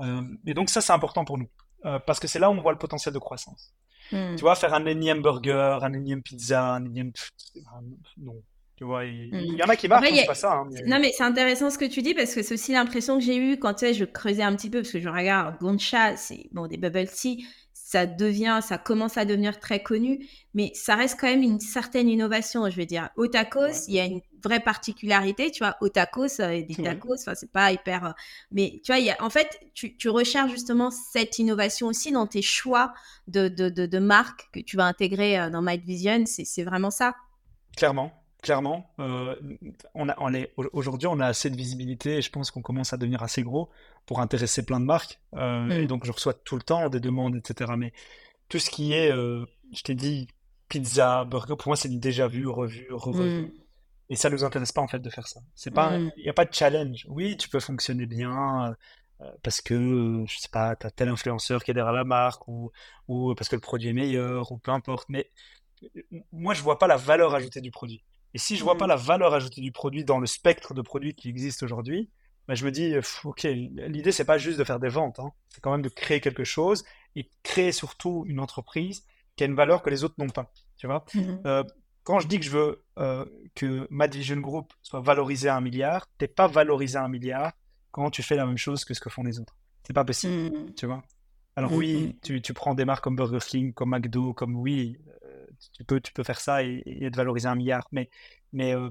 Euh, 0.00 0.22
et 0.46 0.54
donc 0.54 0.70
ça, 0.70 0.80
c'est 0.80 0.92
important 0.92 1.24
pour 1.24 1.36
nous, 1.36 1.50
euh, 1.84 1.98
parce 1.98 2.20
que 2.20 2.26
c'est 2.26 2.38
là 2.38 2.48
où 2.48 2.54
on 2.54 2.60
voit 2.62 2.72
le 2.72 2.78
potentiel 2.78 3.12
de 3.12 3.18
croissance. 3.18 3.74
Tu 4.10 4.40
vois, 4.40 4.54
faire 4.54 4.72
un 4.72 4.86
énième 4.86 5.20
burger, 5.20 5.80
un 5.82 5.92
énième 5.92 6.22
pizza, 6.22 6.76
un 6.76 6.84
énième... 6.86 7.12
Non, 8.16 8.42
tu 8.78 8.84
vois, 8.84 9.04
il, 9.06 9.34
mm. 9.34 9.56
y 9.56 9.62
en 9.64 9.68
a 9.68 9.74
qui 9.74 9.88
marchent, 9.88 10.08
c'est 10.08 10.24
pas 10.24 10.34
ça. 10.34 10.52
Hein, 10.52 10.68
non, 10.86 11.00
mais 11.00 11.10
c'est 11.10 11.24
intéressant 11.24 11.68
ce 11.68 11.78
que 11.78 11.84
tu 11.84 12.00
dis 12.00 12.14
parce 12.14 12.32
que 12.32 12.44
c'est 12.44 12.54
aussi 12.54 12.70
l'impression 12.70 13.18
que 13.18 13.24
j'ai 13.24 13.36
eue 13.36 13.58
quand 13.58 13.74
tu 13.74 13.80
sais, 13.80 13.92
je 13.92 14.04
creusais 14.04 14.44
un 14.44 14.54
petit 14.54 14.70
peu 14.70 14.82
parce 14.82 14.92
que 14.92 15.00
je 15.00 15.08
regarde 15.08 15.58
Goncha, 15.58 16.16
c'est 16.16 16.48
bon, 16.52 16.68
des 16.68 16.76
bubble 16.76 17.08
tea, 17.08 17.44
ça 17.72 18.06
devient, 18.06 18.60
ça 18.62 18.78
commence 18.78 19.16
à 19.16 19.24
devenir 19.24 19.58
très 19.58 19.82
connu, 19.82 20.24
mais 20.54 20.70
ça 20.74 20.94
reste 20.94 21.18
quand 21.18 21.26
même 21.26 21.42
une 21.42 21.58
certaine 21.58 22.08
innovation. 22.08 22.70
Je 22.70 22.76
veux 22.76 22.86
dire, 22.86 23.08
au 23.16 23.26
tacos, 23.26 23.88
il 23.88 23.94
y 23.94 23.98
a 23.98 24.04
une 24.04 24.20
vraie 24.44 24.60
particularité, 24.60 25.50
tu 25.50 25.64
vois, 25.64 25.76
au 25.80 25.88
tacos, 25.88 26.40
euh, 26.40 26.62
des 26.62 26.76
tacos, 26.76 27.14
enfin, 27.14 27.34
c'est 27.34 27.50
pas 27.50 27.72
hyper. 27.72 28.04
Euh, 28.04 28.12
mais 28.52 28.80
tu 28.84 28.92
vois, 28.92 29.00
y 29.00 29.10
a, 29.10 29.16
en 29.18 29.30
fait, 29.30 29.58
tu, 29.74 29.96
tu, 29.96 30.08
recherches 30.08 30.52
justement 30.52 30.92
cette 30.92 31.40
innovation 31.40 31.88
aussi 31.88 32.12
dans 32.12 32.28
tes 32.28 32.42
choix 32.42 32.94
de, 33.26 33.48
de, 33.48 33.70
de, 33.70 33.86
de 33.86 33.98
marques 33.98 34.48
que 34.52 34.60
tu 34.60 34.76
vas 34.76 34.84
intégrer 34.84 35.36
euh, 35.36 35.50
dans 35.50 35.62
Might 35.62 35.82
Vision. 35.82 36.22
C'est 36.26 36.62
vraiment 36.62 36.90
ça. 36.92 37.16
Clairement, 37.76 38.12
clairement. 38.42 38.90
Euh, 38.98 39.36
on 39.94 40.08
a, 40.08 40.14
on 40.18 40.32
est, 40.32 40.52
aujourd'hui, 40.56 41.08
on 41.08 41.20
a 41.20 41.26
assez 41.26 41.50
de 41.50 41.56
visibilité 41.56 42.16
et 42.16 42.22
je 42.22 42.30
pense 42.30 42.50
qu'on 42.50 42.62
commence 42.62 42.92
à 42.92 42.96
devenir 42.96 43.22
assez 43.22 43.42
gros 43.42 43.68
pour 44.06 44.20
intéresser 44.20 44.64
plein 44.64 44.80
de 44.80 44.84
marques. 44.84 45.20
Euh, 45.34 45.68
et 45.70 45.84
mm. 45.84 45.86
donc, 45.86 46.04
je 46.04 46.12
reçois 46.12 46.34
tout 46.34 46.56
le 46.56 46.62
temps 46.62 46.88
des 46.88 47.00
demandes, 47.00 47.36
etc. 47.36 47.72
Mais 47.76 47.92
tout 48.48 48.58
ce 48.58 48.70
qui 48.70 48.92
est, 48.92 49.12
euh, 49.12 49.44
je 49.74 49.82
t'ai 49.82 49.94
dit, 49.94 50.28
pizza, 50.68 51.24
burger, 51.24 51.56
pour 51.56 51.68
moi, 51.68 51.76
c'est 51.76 51.88
déjà 51.88 52.28
vu, 52.28 52.46
revu, 52.46 52.86
revu. 52.90 53.42
Mm. 53.42 53.50
Et 54.10 54.16
ça 54.16 54.30
ne 54.30 54.34
nous 54.34 54.44
intéresse 54.44 54.72
pas, 54.72 54.80
en 54.80 54.88
fait, 54.88 55.00
de 55.00 55.10
faire 55.10 55.26
ça. 55.26 55.40
C'est 55.54 55.72
pas, 55.72 55.98
mm. 55.98 56.12
il 56.16 56.22
n'y 56.22 56.30
a 56.30 56.34
pas 56.34 56.44
de 56.44 56.54
challenge. 56.54 57.06
Oui, 57.08 57.36
tu 57.36 57.48
peux 57.48 57.60
fonctionner 57.60 58.06
bien. 58.06 58.74
parce 59.42 59.60
que, 59.60 60.24
je 60.28 60.38
sais 60.38 60.48
pas, 60.48 60.76
tu 60.76 60.86
as 60.86 60.90
tel 60.90 61.08
influenceur 61.08 61.64
qui 61.64 61.72
est 61.72 61.74
derrière 61.74 61.92
la 61.92 62.04
marque, 62.04 62.46
ou, 62.46 62.70
ou 63.08 63.34
parce 63.34 63.48
que 63.48 63.56
le 63.56 63.60
produit 63.60 63.88
est 63.88 63.92
meilleur, 63.92 64.52
ou 64.52 64.58
peu 64.58 64.70
importe. 64.70 65.08
Mais 65.08 65.30
moi, 66.32 66.54
je 66.54 66.62
vois 66.62 66.78
pas 66.78 66.86
la 66.86 66.96
valeur 66.96 67.34
ajoutée 67.34 67.60
du 67.60 67.70
produit. 67.70 68.02
Et 68.38 68.40
si 68.40 68.54
je 68.54 68.62
vois 68.62 68.78
pas 68.78 68.84
mmh. 68.84 68.90
la 68.90 68.96
valeur 68.96 69.34
ajoutée 69.34 69.60
du 69.60 69.72
produit 69.72 70.04
dans 70.04 70.20
le 70.20 70.28
spectre 70.28 70.72
de 70.72 70.80
produits 70.80 71.12
qui 71.12 71.28
existent 71.28 71.66
aujourd'hui, 71.66 72.08
bah, 72.46 72.54
je 72.54 72.64
me 72.64 72.70
dis, 72.70 72.94
ok, 73.24 73.42
l'idée 73.42 74.12
c'est 74.12 74.24
pas 74.24 74.38
juste 74.38 74.60
de 74.60 74.62
faire 74.62 74.78
des 74.78 74.88
ventes, 74.88 75.18
hein. 75.18 75.32
c'est 75.48 75.60
quand 75.60 75.72
même 75.72 75.82
de 75.82 75.88
créer 75.88 76.20
quelque 76.20 76.44
chose 76.44 76.84
et 77.16 77.28
créer 77.42 77.72
surtout 77.72 78.22
une 78.28 78.38
entreprise 78.38 79.04
qui 79.34 79.42
a 79.42 79.48
une 79.48 79.56
valeur 79.56 79.82
que 79.82 79.90
les 79.90 80.04
autres 80.04 80.14
n'ont 80.18 80.28
pas. 80.28 80.52
Tu 80.76 80.86
vois 80.86 81.04
mmh 81.14 81.20
euh, 81.46 81.64
quand 82.04 82.20
je 82.20 82.28
dis 82.28 82.38
que 82.38 82.44
je 82.44 82.50
veux 82.50 82.84
euh, 83.00 83.24
que 83.56 83.88
Mad 83.90 84.14
Vision 84.14 84.36
Group 84.36 84.72
soit 84.82 85.00
valorisé 85.00 85.48
à 85.48 85.56
un 85.56 85.60
milliard, 85.60 86.06
t'es 86.16 86.28
pas 86.28 86.46
valorisé 86.46 86.96
à 86.96 87.02
un 87.02 87.08
milliard 87.08 87.50
quand 87.90 88.08
tu 88.10 88.22
fais 88.22 88.36
la 88.36 88.46
même 88.46 88.56
chose 88.56 88.84
que 88.84 88.94
ce 88.94 89.00
que 89.00 89.10
font 89.10 89.24
les 89.24 89.40
autres. 89.40 89.56
C'est 89.82 89.94
pas 89.94 90.04
possible, 90.04 90.56
mmh. 90.56 90.74
tu 90.74 90.86
vois. 90.86 91.02
Alors 91.56 91.72
oui, 91.72 92.16
tu, 92.22 92.40
tu, 92.40 92.54
prends 92.54 92.76
des 92.76 92.84
marques 92.84 93.02
comme 93.02 93.16
Burger 93.16 93.44
King, 93.44 93.72
comme 93.72 93.90
McDo, 93.90 94.32
comme 94.32 94.54
oui, 94.54 94.96
tu 95.72 95.84
peux, 95.84 96.00
tu 96.00 96.12
peux 96.12 96.22
faire 96.22 96.40
ça 96.40 96.62
et, 96.62 96.82
et 96.86 97.10
te 97.10 97.16
valoriser 97.16 97.48
un 97.48 97.54
milliard. 97.54 97.86
Mais 97.92 98.10
mais 98.52 98.74
euh, 98.74 98.90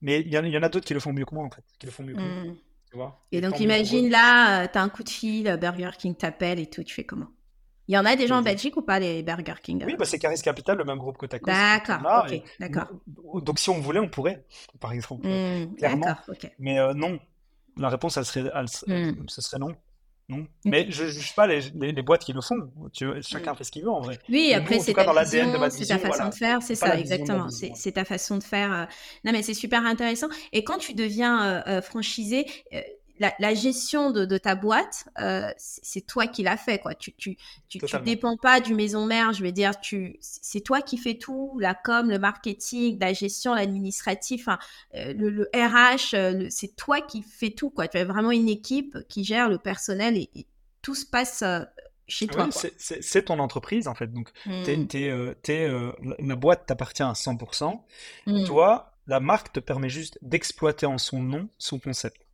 mais 0.00 0.20
il 0.20 0.32
y, 0.32 0.38
en 0.38 0.62
a 0.62 0.68
d'autres 0.68 0.86
qui 0.86 0.94
le 0.94 1.00
font 1.00 1.12
mieux 1.12 1.24
que 1.24 1.34
moi 1.34 1.44
en 1.44 1.50
fait, 1.50 1.64
qui 1.78 1.86
le 1.86 1.92
font 1.92 2.04
mieux 2.04 2.14
que 2.14 2.20
moi. 2.20 2.44
Mmh. 2.44 2.56
Tu 2.90 2.96
vois 2.96 3.20
et 3.32 3.40
donc 3.40 3.60
imagine 3.60 4.08
là, 4.08 4.62
euh, 4.62 4.68
tu 4.70 4.78
as 4.78 4.82
un 4.82 4.88
coup 4.88 5.02
de 5.02 5.08
fil, 5.08 5.58
Burger 5.60 5.90
King 5.98 6.14
t'appelle 6.14 6.58
et 6.58 6.66
tout, 6.66 6.82
tu 6.84 6.94
fais 6.94 7.04
comment? 7.04 7.28
Il 7.88 7.94
y 7.94 7.98
en 7.98 8.04
a 8.04 8.16
des 8.16 8.26
gens 8.26 8.38
en 8.38 8.42
Belgique 8.42 8.76
ou 8.76 8.82
pas, 8.82 8.98
les 8.98 9.22
Burger 9.22 9.54
King 9.62 9.82
Oui, 9.86 9.96
bah 9.98 10.04
c'est 10.04 10.18
Caris 10.18 10.40
Capital, 10.42 10.76
le 10.76 10.84
même 10.84 10.98
groupe 10.98 11.16
que 11.16 11.24
Tacos. 11.24 11.46
D'accord, 11.46 12.24
ok, 12.26 12.42
d'accord. 12.60 12.88
Donc 13.42 13.58
si 13.58 13.70
on 13.70 13.80
voulait, 13.80 13.98
on 13.98 14.10
pourrait, 14.10 14.44
par 14.78 14.92
exemple. 14.92 15.26
Mmh, 15.26 15.74
clairement. 15.76 16.06
Mais 16.58 16.78
euh, 16.78 16.92
non, 16.92 17.18
la 17.78 17.88
réponse, 17.88 18.18
elle 18.18 18.26
serait, 18.26 18.42
mmh. 18.42 19.28
ce 19.28 19.40
serait 19.40 19.58
non. 19.58 19.74
Non. 20.28 20.46
Mais 20.64 20.86
je 20.90 21.04
ne 21.04 21.08
juge 21.08 21.34
pas 21.34 21.46
les, 21.46 21.60
les, 21.74 22.02
boîtes 22.02 22.22
qui 22.22 22.32
le 22.32 22.40
font. 22.40 22.70
chacun 23.22 23.54
fait 23.54 23.64
ce 23.64 23.70
qu'il 23.70 23.82
veut 23.82 23.90
en 23.90 24.00
vrai. 24.00 24.18
Oui, 24.28 24.52
après, 24.52 24.78
c'est 24.78 24.92
ta, 24.92 25.04
ta 25.04 25.14
façon 25.98 26.28
de 26.28 26.34
faire, 26.34 26.62
c'est 26.62 26.74
ça, 26.74 26.98
exactement. 26.98 27.48
C'est 27.48 27.92
ta 27.92 28.04
façon 28.04 28.36
de 28.36 28.42
faire. 28.42 28.72
Euh. 28.72 28.84
Non, 29.24 29.32
mais 29.32 29.42
c'est 29.42 29.54
super 29.54 29.84
intéressant. 29.86 30.28
Et 30.52 30.64
quand 30.64 30.78
tu 30.78 30.94
deviens 30.94 31.62
euh, 31.66 31.80
euh, 32.74 32.82
la, 33.18 33.54
gestion 33.54 34.10
de, 34.10 34.38
ta 34.38 34.54
boîte, 34.54 35.08
euh, 35.20 35.50
c'est 35.56 36.06
toi 36.06 36.26
qui 36.26 36.42
l'as 36.42 36.56
fait, 36.56 36.78
quoi. 36.78 36.94
Tu, 36.94 37.12
tu, 37.14 37.36
tu, 37.68 37.78
dépends 38.04 38.36
pas 38.36 38.60
du 38.60 38.74
maison 38.74 39.06
mère, 39.06 39.32
je 39.32 39.42
veux 39.42 39.52
dire, 39.52 39.78
tu, 39.80 40.16
c'est 40.20 40.60
toi 40.60 40.80
qui 40.80 40.98
fais 40.98 41.14
tout, 41.14 41.58
la 41.60 41.74
com, 41.74 42.08
le 42.08 42.18
marketing, 42.18 42.98
la 43.00 43.12
gestion, 43.12 43.54
l'administratif, 43.54 44.48
euh, 44.94 45.12
le, 45.14 45.48
RH, 45.54 46.14
euh, 46.14 46.46
c'est 46.50 46.76
toi 46.76 47.00
qui 47.00 47.22
fais 47.22 47.50
tout, 47.50 47.70
quoi. 47.70 47.88
Tu 47.88 47.98
as 47.98 48.04
vraiment 48.04 48.30
une 48.30 48.48
équipe 48.48 48.96
qui 49.08 49.24
gère 49.24 49.48
le 49.48 49.58
personnel 49.58 50.16
et, 50.16 50.46
tout 50.80 50.94
se 50.94 51.04
passe 51.04 51.42
chez 52.06 52.28
toi. 52.28 52.48
c'est 52.52 53.24
ton 53.24 53.40
entreprise, 53.40 53.88
en 53.88 53.94
fait. 53.94 54.10
Donc, 54.12 54.30
mmh. 54.46 55.34
la 56.20 56.36
boîte 56.36 56.66
t'appartient 56.66 57.02
à 57.02 57.12
100%. 57.12 57.80
Mmh. 58.26 58.44
Toi, 58.44 58.92
la 59.08 59.20
marque 59.20 59.52
te 59.52 59.60
permet 59.60 59.88
juste 59.88 60.18
d'exploiter 60.22 60.86
en 60.86 60.98
son 60.98 61.20
nom 61.20 61.48
son 61.58 61.78
concept. 61.80 62.27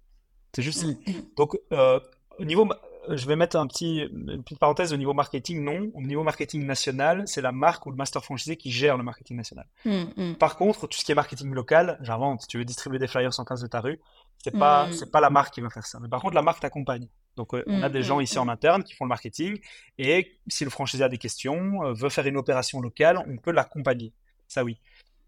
C'est 0.54 0.62
juste. 0.62 0.84
Mm. 0.84 1.12
Donc, 1.36 1.58
euh, 1.72 2.00
au 2.38 2.44
niveau, 2.44 2.68
je 3.08 3.26
vais 3.26 3.36
mettre 3.36 3.56
un 3.56 3.66
petit, 3.66 3.98
une 3.98 4.42
petite 4.42 4.58
parenthèse 4.58 4.92
au 4.92 4.96
niveau 4.96 5.12
marketing. 5.12 5.62
Non, 5.62 5.90
au 5.94 6.00
niveau 6.00 6.22
marketing 6.22 6.64
national, 6.64 7.24
c'est 7.26 7.42
la 7.42 7.52
marque 7.52 7.84
ou 7.86 7.90
le 7.90 7.96
master 7.96 8.24
franchisé 8.24 8.56
qui 8.56 8.70
gère 8.70 8.96
le 8.96 9.02
marketing 9.02 9.36
national. 9.36 9.66
Mm, 9.84 10.04
mm. 10.16 10.34
Par 10.36 10.56
contre, 10.56 10.86
tout 10.86 10.98
ce 10.98 11.04
qui 11.04 11.12
est 11.12 11.14
marketing 11.14 11.52
local, 11.52 11.98
j'invente. 12.00 12.46
Tu 12.48 12.58
veux 12.58 12.64
distribuer 12.64 12.98
des 12.98 13.06
flyers 13.06 13.38
en 13.38 13.44
15 13.44 13.62
de 13.62 13.66
ta 13.66 13.80
rue, 13.80 14.00
c'est 14.42 14.56
pas, 14.56 14.88
c'est 14.92 15.10
pas 15.10 15.20
la 15.20 15.30
marque 15.30 15.54
qui 15.54 15.60
va 15.60 15.70
faire 15.70 15.86
ça. 15.86 15.98
Mais 16.00 16.08
par 16.08 16.20
contre, 16.20 16.34
la 16.34 16.42
marque 16.42 16.60
t'accompagne. 16.60 17.08
Donc, 17.36 17.54
euh, 17.54 17.64
on 17.66 17.82
a 17.82 17.88
des 17.88 18.02
gens 18.02 18.20
ici 18.20 18.38
en 18.38 18.48
interne 18.48 18.84
qui 18.84 18.94
font 18.94 19.04
le 19.04 19.08
marketing. 19.08 19.58
Et 19.98 20.38
si 20.46 20.64
le 20.64 20.70
franchisé 20.70 21.02
a 21.02 21.08
des 21.08 21.18
questions, 21.18 21.82
euh, 21.82 21.92
veut 21.92 22.10
faire 22.10 22.26
une 22.26 22.36
opération 22.36 22.80
locale, 22.80 23.18
on 23.26 23.36
peut 23.38 23.50
l'accompagner. 23.50 24.12
Ça, 24.46 24.62
oui 24.62 24.78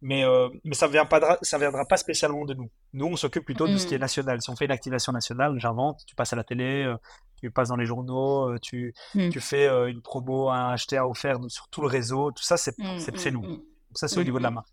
mais, 0.03 0.25
euh, 0.25 0.49
mais 0.65 0.75
ça 0.75 0.87
ne 0.87 0.93
viendra, 0.93 1.39
viendra 1.59 1.85
pas 1.87 1.97
spécialement 1.97 2.45
de 2.45 2.55
nous. 2.55 2.71
Nous, 2.93 3.07
on 3.07 3.17
s'occupe 3.17 3.45
plutôt 3.45 3.67
de 3.67 3.77
ce 3.79 3.87
qui 3.87 3.95
est 3.95 3.99
mm. 3.99 4.03
national. 4.03 4.43
Si 4.43 4.51
on 4.51 4.57
fait 4.57 4.67
une 4.67 4.71
activation 4.71 5.13
nationale, 5.13 5.59
j'invente, 5.59 6.01
tu 6.07 6.15
passes 6.15 6.33
à 6.33 6.37
la 6.37 6.45
télé, 6.45 6.85
euh, 6.85 6.97
tu 7.41 7.51
passes 7.51 7.69
dans 7.69 7.77
les 7.77 7.87
journaux, 7.87 8.51
euh, 8.51 8.59
tu, 8.61 8.95
mm. 9.15 9.31
tu 9.31 9.41
fais 9.41 9.67
une 9.91 10.03
promo, 10.03 10.51
un 10.51 10.71
acheter, 10.71 10.99
à 10.99 11.09
offert 11.09 11.39
sur 11.49 11.69
tout 11.69 11.81
le 11.81 11.89
réseau, 11.89 12.31
tout 12.33 12.43
ça, 12.43 12.57
c'est 12.57 12.79
mm, 12.79 13.31
nous. 13.33 13.65
ça, 13.95 14.09
c'est 14.09 14.21
au 14.21 14.25
niveau 14.25 14.39
de 14.39 14.43
la 14.43 14.51
marque. 14.51 14.69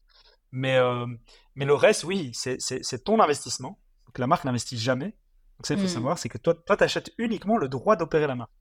Mais, 0.51 0.79
mais 1.55 1.65
le 1.65 1.73
reste, 1.73 2.03
oui, 2.03 2.31
c'est 2.33 3.03
ton 3.03 3.19
investissement. 3.19 3.79
Donc, 4.07 4.17
la 4.19 4.27
marque 4.27 4.43
n'investit 4.45 4.77
jamais. 4.77 5.15
Donc, 5.57 5.65
ça, 5.65 5.73
il 5.73 5.79
faut 5.79 5.85
mm. 5.85 5.89
savoir, 5.89 6.17
c'est 6.17 6.29
que 6.29 6.37
toi, 6.37 6.53
toi, 6.53 6.75
tu 6.75 6.83
achètes 6.83 7.11
uniquement 7.17 7.57
le 7.57 7.69
droit 7.69 7.95
d'opérer 7.95 8.27
la 8.27 8.35
marque. 8.35 8.51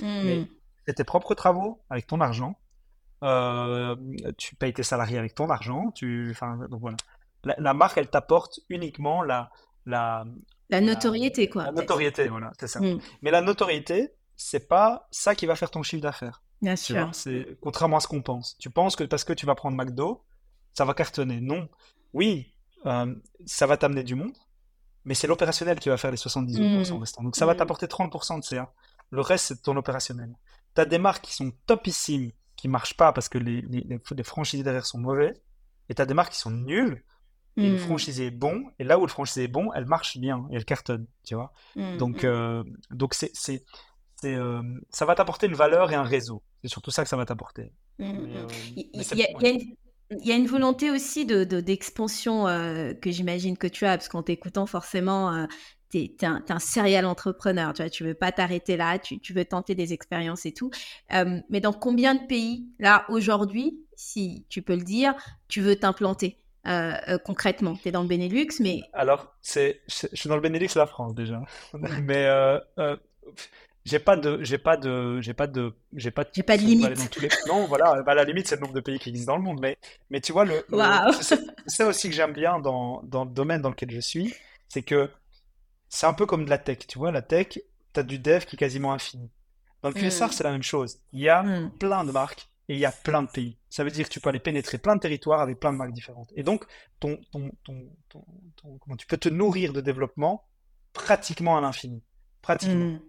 Mais 0.00 0.46
c'est 0.86 0.94
tes 0.94 1.04
propres 1.04 1.34
travaux 1.34 1.82
avec 1.88 2.06
ton 2.06 2.20
argent. 2.20 2.56
Euh, 3.22 3.96
tu 4.38 4.56
payes 4.56 4.72
tes 4.72 4.82
salariés 4.82 5.18
avec 5.18 5.34
ton 5.34 5.50
argent. 5.50 5.90
Tu, 5.94 6.34
donc 6.68 6.80
voilà. 6.80 6.96
La, 7.44 7.74
marque, 7.74 7.96
elle 7.98 8.08
t'apporte 8.08 8.60
uniquement 8.68 9.22
la, 9.22 9.50
la, 9.86 10.24
la 10.70 10.80
notoriété, 10.80 11.48
quoi. 11.48 11.64
La 11.64 11.72
notoriété, 11.72 12.28
voilà, 12.28 12.52
c'est 12.58 12.68
ça. 12.68 12.80
Mm. 12.80 13.00
Mais 13.22 13.30
la 13.30 13.40
notoriété, 13.40 14.14
c'est 14.36 14.68
pas 14.68 15.08
ça 15.10 15.34
qui 15.34 15.46
va 15.46 15.56
faire 15.56 15.70
ton 15.70 15.82
chiffre 15.82 16.02
d'affaires. 16.02 16.42
Bien 16.62 16.76
sûr. 16.76 17.08
C'est 17.12 17.58
contrairement 17.60 17.96
à 17.96 18.00
ce 18.00 18.08
qu'on 18.08 18.22
pense. 18.22 18.56
Tu 18.58 18.70
penses 18.70 18.94
que 18.94 19.04
parce 19.04 19.24
que 19.24 19.32
tu 19.32 19.46
vas 19.46 19.54
prendre 19.54 19.76
McDo, 19.76 20.24
ça 20.74 20.84
va 20.84 20.94
cartonner. 20.94 21.40
Non. 21.40 21.68
Oui, 22.12 22.54
euh, 22.86 23.14
ça 23.46 23.66
va 23.66 23.76
t'amener 23.76 24.04
du 24.04 24.14
monde, 24.14 24.36
mais 25.04 25.14
c'est 25.14 25.26
l'opérationnel 25.26 25.78
qui 25.80 25.88
va 25.88 25.96
faire 25.96 26.10
les 26.10 26.16
78% 26.16 26.58
mmh. 26.58 26.98
restants. 26.98 27.22
Donc 27.22 27.36
ça 27.36 27.46
va 27.46 27.54
mmh. 27.54 27.56
t'apporter 27.56 27.86
30% 27.86 28.40
de 28.40 28.44
CA. 28.44 28.72
Le 29.10 29.20
reste, 29.20 29.46
c'est 29.46 29.62
ton 29.62 29.76
opérationnel. 29.76 30.32
Tu 30.74 30.80
as 30.80 30.84
des 30.84 30.98
marques 30.98 31.24
qui 31.24 31.34
sont 31.34 31.52
topissimes, 31.66 32.30
qui 32.60 32.68
marchent 32.68 32.96
pas 32.96 33.12
parce 33.12 33.28
que 33.28 33.38
les, 33.38 33.62
les, 33.62 33.86
les 33.88 34.22
franchisés 34.22 34.62
derrière 34.62 34.86
sont 34.86 34.98
mauvais, 34.98 35.34
et 35.88 35.94
tu 35.94 36.02
as 36.02 36.06
des 36.06 36.14
marques 36.14 36.32
qui 36.32 36.38
sont 36.38 36.50
nulles, 36.50 37.02
et 37.56 37.68
le 37.68 37.76
mmh. 37.76 37.78
franchisé 37.78 38.26
est 38.26 38.30
bon, 38.30 38.64
et 38.78 38.84
là 38.84 38.98
où 38.98 39.02
le 39.02 39.08
franchisé 39.08 39.44
est 39.44 39.48
bon, 39.48 39.72
elle 39.72 39.86
marche 39.86 40.18
bien, 40.18 40.46
et 40.50 40.56
elle 40.56 40.64
cartonne, 40.64 41.06
tu 41.24 41.34
vois. 41.34 41.52
Donc, 41.98 42.24
euh, 42.24 42.62
donc 42.90 43.14
c'est, 43.14 43.30
c'est, 43.34 43.64
euh, 44.24 44.62
ça 44.90 45.06
va 45.06 45.14
t'apporter 45.14 45.46
une 45.46 45.54
valeur 45.54 45.90
et 45.90 45.94
un 45.94 46.04
réseau. 46.04 46.42
C'est 46.62 46.68
surtout 46.68 46.90
ça 46.90 47.02
que 47.02 47.08
ça 47.08 47.16
va 47.16 47.24
t'apporter. 47.24 47.72
Il 47.98 48.06
y 50.26 50.32
a 50.32 50.36
une 50.36 50.46
volonté 50.46 50.90
aussi 50.90 51.24
de, 51.24 51.44
d'expansion 51.44 52.46
euh, 52.46 52.92
que 52.94 53.10
j'imagine 53.10 53.56
que 53.56 53.66
tu 53.66 53.86
as, 53.86 53.96
parce 53.96 54.08
qu'en 54.08 54.22
t'écoutant, 54.22 54.66
forcément, 54.66 55.32
euh, 55.32 55.46
tu 55.90 55.98
es, 55.98 56.24
un, 56.24 56.58
serial 56.58 57.06
entrepreneur. 57.06 57.72
Tu 57.72 57.82
vois, 57.82 57.90
tu 57.90 58.04
veux 58.04 58.14
pas 58.14 58.32
t'arrêter 58.32 58.76
là, 58.76 58.98
tu, 58.98 59.18
tu, 59.18 59.32
veux 59.32 59.44
tenter 59.44 59.74
des 59.74 59.92
expériences 59.92 60.46
et 60.46 60.52
tout. 60.52 60.70
Euh, 61.12 61.40
mais 61.48 61.60
dans 61.60 61.72
combien 61.72 62.14
de 62.14 62.26
pays, 62.26 62.66
là, 62.78 63.04
aujourd'hui, 63.08 63.80
si 63.96 64.44
tu 64.48 64.62
peux 64.62 64.76
le 64.76 64.84
dire, 64.84 65.14
tu 65.48 65.60
veux 65.60 65.76
t'implanter 65.76 66.36
concrètement? 67.24 67.74
Tu 67.74 67.88
es 67.88 67.92
dans 67.92 68.02
le 68.02 68.08
Benelux, 68.08 68.60
mais. 68.60 68.82
Alors, 68.92 69.34
c'est, 69.40 69.80
je 69.88 70.08
suis 70.14 70.28
dans 70.28 70.36
le 70.36 70.42
Benelux, 70.42 70.68
la 70.76 70.86
France 70.86 71.14
déjà. 71.14 71.42
mais 71.72 72.26
j'ai 73.84 73.98
pas 73.98 74.16
de 74.16 74.42
j'ai 74.42 74.58
pas 74.58 74.76
de 74.76 75.20
j'ai 75.20 75.34
pas 75.34 75.46
de 75.46 75.72
j'ai 75.94 76.10
pas 76.10 76.24
j'ai 76.32 76.42
pas 76.42 76.56
de 76.56 76.62
limite 76.62 77.38
non 77.48 77.66
voilà 77.66 78.02
bah, 78.02 78.14
la 78.14 78.24
limite 78.24 78.46
c'est 78.46 78.56
le 78.56 78.60
nombre 78.60 78.74
de 78.74 78.80
pays 78.80 78.98
qui 78.98 79.08
existent 79.08 79.32
dans 79.32 79.38
le 79.38 79.42
monde 79.44 79.58
mais 79.60 79.78
mais 80.10 80.20
tu 80.20 80.32
vois 80.32 80.44
le, 80.44 80.64
c'est 81.20 81.40
ça 81.66 81.86
aussi 81.86 82.08
que 82.10 82.14
j'aime 82.14 82.32
bien 82.32 82.58
dans, 82.58 83.02
dans 83.04 83.24
le 83.24 83.30
domaine 83.30 83.62
dans 83.62 83.70
lequel 83.70 83.90
je 83.90 84.00
suis 84.00 84.34
c'est 84.68 84.82
que 84.82 85.08
c'est 85.90 86.06
un 86.06 86.14
peu 86.14 86.24
comme 86.24 86.46
de 86.46 86.50
la 86.50 86.56
tech 86.56 86.78
tu 86.86 86.98
vois 86.98 87.12
la 87.12 87.20
tech 87.20 87.48
tu 87.92 88.00
as 88.00 88.02
du 88.02 88.18
dev 88.18 88.44
qui 88.46 88.56
est 88.56 88.58
quasiment 88.58 88.92
infini 88.92 89.30
dans 89.82 89.90
le 89.90 89.94
QSR 89.94 90.26
mm. 90.26 90.32
c'est 90.32 90.44
la 90.44 90.52
même 90.52 90.62
chose 90.62 91.00
il 91.12 91.20
y 91.20 91.28
a 91.28 91.42
mm. 91.42 91.72
plein 91.78 92.04
de 92.04 92.12
marques 92.12 92.48
et 92.68 92.74
il 92.74 92.80
y 92.80 92.86
a 92.86 92.92
plein 92.92 93.22
de 93.22 93.28
pays 93.28 93.58
ça 93.68 93.84
veut 93.84 93.90
dire 93.90 94.08
que 94.08 94.12
tu 94.12 94.20
peux 94.20 94.30
aller 94.30 94.40
pénétrer 94.40 94.78
plein 94.78 94.96
de 94.96 95.00
territoires 95.00 95.40
avec 95.40 95.60
plein 95.60 95.72
de 95.72 95.76
marques 95.76 95.92
différentes 95.92 96.32
et 96.34 96.42
donc 96.42 96.64
ton 97.00 97.20
ton, 97.32 97.50
ton, 97.64 97.90
ton, 98.08 98.78
comment 98.78 98.96
tu 98.96 99.06
peux 99.06 99.18
te 99.18 99.28
nourrir 99.28 99.74
de 99.74 99.82
développement 99.82 100.46
pratiquement 100.94 101.58
à 101.58 101.60
l'infini 101.60 102.02
pratiquement 102.40 102.94
mm. 102.94 103.00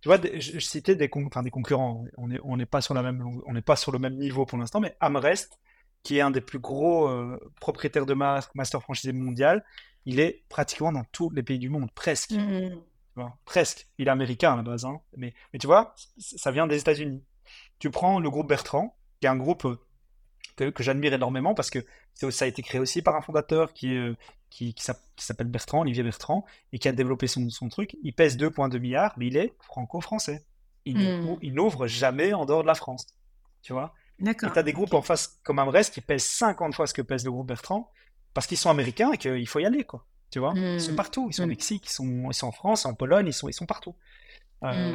Tu 0.00 0.08
vois, 0.08 0.18
je, 0.34 0.60
citais 0.60 0.94
des, 0.94 1.08
des 1.08 1.50
concurrents. 1.50 2.04
On 2.16 2.28
n'est 2.28 2.38
on 2.44 2.56
pas 2.66 2.80
sur 2.80 2.94
la 2.94 3.02
même, 3.02 3.40
on 3.46 3.52
n'est 3.52 3.62
pas 3.62 3.74
sur 3.74 3.90
le 3.90 3.98
même 3.98 4.16
niveau 4.16 4.46
pour 4.46 4.56
l'instant, 4.56 4.78
mais 4.78 4.96
Amrest, 5.00 5.58
qui 6.02 6.18
est 6.18 6.20
un 6.20 6.30
des 6.30 6.40
plus 6.40 6.60
gros 6.60 7.08
euh, 7.08 7.38
propriétaires 7.60 8.06
de 8.06 8.14
marque, 8.14 8.54
master 8.54 8.80
franchisé 8.80 9.12
mondial, 9.12 9.64
il 10.04 10.20
est 10.20 10.44
pratiquement 10.48 10.92
dans 10.92 11.04
tous 11.12 11.30
les 11.30 11.42
pays 11.42 11.58
du 11.58 11.68
monde, 11.68 11.90
presque. 11.94 12.32
Mmh. 12.32 12.76
presque. 13.44 13.88
Il 13.98 14.08
est 14.08 14.10
américain 14.10 14.52
à 14.52 14.56
la 14.56 14.62
base, 14.62 14.84
hein. 14.84 15.00
mais, 15.16 15.34
mais 15.52 15.58
tu 15.58 15.66
vois, 15.66 15.94
ça 16.18 16.50
vient 16.50 16.66
des 16.66 16.78
États-Unis. 16.78 17.22
Tu 17.78 17.90
prends 17.90 18.20
le 18.20 18.30
groupe 18.30 18.48
Bertrand, 18.48 18.96
qui 19.20 19.26
est 19.26 19.30
un 19.30 19.36
groupe 19.36 19.64
euh, 19.64 20.70
que, 20.70 20.82
j'admire 20.82 21.12
énormément 21.12 21.54
parce 21.54 21.70
que 21.70 21.84
ça 22.14 22.44
a 22.44 22.48
été 22.48 22.62
créé 22.62 22.80
aussi 22.80 23.02
par 23.02 23.14
un 23.14 23.20
fondateur 23.20 23.72
qui, 23.72 23.94
euh, 23.94 24.14
qui, 24.50 24.74
qui 24.74 24.84
s'appelle 25.16 25.46
Bertrand, 25.46 25.80
Olivier 25.80 26.02
Bertrand, 26.02 26.44
et 26.72 26.78
qui 26.78 26.88
a 26.88 26.92
développé 26.92 27.26
son, 27.26 27.48
son 27.50 27.68
truc. 27.68 27.96
Il 28.02 28.12
pèse 28.12 28.36
2,2 28.36 28.78
milliards, 28.78 29.14
mais 29.16 29.28
il 29.28 29.36
est 29.36 29.54
franco-français. 29.60 30.44
Il, 30.84 30.98
hmm. 30.98 31.38
il 31.42 31.54
n'ouvre 31.54 31.86
jamais 31.86 32.32
en 32.32 32.44
dehors 32.44 32.62
de 32.62 32.66
la 32.66 32.74
France. 32.74 33.06
Tu 33.62 33.72
vois? 33.72 33.94
D'accord. 34.18 34.48
Et 34.48 34.52
tu 34.52 34.58
as 34.58 34.62
des 34.62 34.72
groupes 34.72 34.94
en 34.94 35.02
face 35.02 35.38
comme 35.44 35.58
Amrest 35.58 35.94
qui 35.94 36.00
pèsent 36.00 36.24
50 36.24 36.74
fois 36.74 36.86
ce 36.86 36.94
que 36.94 37.02
pèse 37.02 37.24
le 37.24 37.30
groupe 37.30 37.46
Bertrand, 37.46 37.90
parce 38.38 38.46
qu'ils 38.46 38.56
sont 38.56 38.70
américains 38.70 39.10
et 39.10 39.18
qu'il 39.18 39.48
faut 39.48 39.58
y 39.58 39.66
aller, 39.66 39.82
quoi. 39.82 40.06
Tu 40.30 40.38
vois? 40.38 40.52
Ils 40.54 40.80
sont 40.80 40.92
hmm. 40.92 40.94
partout. 40.94 41.26
Ils 41.28 41.34
sont 41.34 41.42
au 41.42 41.46
hmm. 41.46 41.48
Mexique, 41.48 41.88
ils 41.88 41.92
sont, 41.92 42.30
ils 42.30 42.34
sont 42.34 42.46
en 42.46 42.52
France, 42.52 42.86
en 42.86 42.94
Pologne, 42.94 43.26
ils 43.26 43.32
sont, 43.32 43.48
ils 43.48 43.52
sont 43.52 43.66
partout. 43.66 43.96
Euh, 44.62 44.94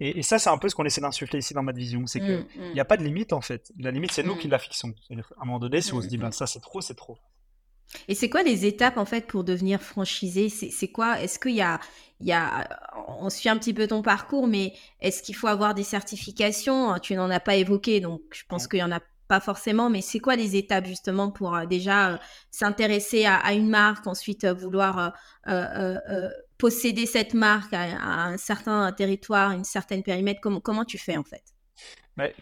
et, 0.00 0.20
ça, 0.22 0.38
c'est 0.38 0.50
un 0.50 0.58
peu 0.58 0.68
ce 0.68 0.74
qu'on 0.74 0.84
essaie 0.84 1.00
d'insuffler 1.00 1.38
ici 1.38 1.54
dans 1.54 1.62
ma 1.62 1.72
vision. 1.72 2.06
C'est 2.06 2.20
qu'il 2.20 2.44
n'y 2.74 2.78
a 2.78 2.84
pas 2.84 2.98
de 2.98 3.04
limite, 3.04 3.32
en 3.32 3.40
fait. 3.40 3.72
La 3.78 3.90
limite, 3.90 4.12
c'est 4.12 4.22
nous 4.22 4.36
qui 4.36 4.48
la 4.48 4.58
fixons. 4.58 4.92
À 5.10 5.14
un 5.14 5.46
moment 5.46 5.58
donné, 5.58 5.80
si 5.80 5.94
on 5.94 6.02
se 6.02 6.08
dit, 6.08 6.18
ben, 6.18 6.30
ça, 6.30 6.46
c'est 6.46 6.60
trop, 6.60 6.82
c'est 6.82 6.94
trop. 6.94 7.16
Et 8.06 8.14
c'est 8.14 8.28
quoi 8.28 8.42
les 8.42 8.66
étapes 8.66 8.98
en 8.98 9.06
fait 9.06 9.26
pour 9.26 9.44
devenir 9.44 9.80
franchisé? 9.80 10.50
C'est 10.50 10.88
quoi? 10.88 11.22
Est-ce 11.22 11.38
qu'il 11.38 11.54
y 11.54 11.62
a, 11.62 11.80
il 12.20 12.26
y 12.26 12.32
a, 12.32 12.68
on 13.18 13.30
suit 13.30 13.48
un 13.48 13.56
petit 13.56 13.72
peu 13.72 13.86
ton 13.86 14.02
parcours, 14.02 14.46
mais 14.46 14.74
est-ce 15.00 15.22
qu'il 15.22 15.36
faut 15.36 15.46
avoir 15.46 15.74
des 15.74 15.84
certifications? 15.84 16.98
Tu 16.98 17.14
n'en 17.14 17.30
as 17.30 17.40
pas 17.40 17.56
évoqué, 17.56 18.00
donc 18.00 18.20
je 18.30 18.42
pense 18.46 18.68
qu'il 18.68 18.80
y 18.80 18.82
en 18.82 18.92
a 18.92 19.00
pas 19.28 19.40
forcément. 19.40 19.90
Mais 19.90 20.00
c'est 20.00 20.18
quoi 20.18 20.34
les 20.34 20.56
étapes 20.56 20.86
justement 20.86 21.30
pour 21.30 21.54
euh, 21.54 21.66
déjà 21.66 22.10
euh, 22.10 22.18
s'intéresser 22.50 23.26
à, 23.26 23.52
une 23.52 23.68
marque, 23.68 24.06
ensuite 24.06 24.44
euh, 24.44 24.54
vouloir 24.54 25.12
posséder 26.58 27.06
cette 27.06 27.34
marque 27.34 27.72
à, 27.72 27.84
un 28.24 28.36
certain 28.36 28.90
territoire, 28.92 29.52
une 29.52 29.64
certaine 29.64 30.02
périmètre? 30.02 30.40
Comment, 30.40 30.60
comment 30.60 30.84
tu 30.84 30.98
fais 30.98 31.16
en 31.16 31.24
fait? 31.24 31.44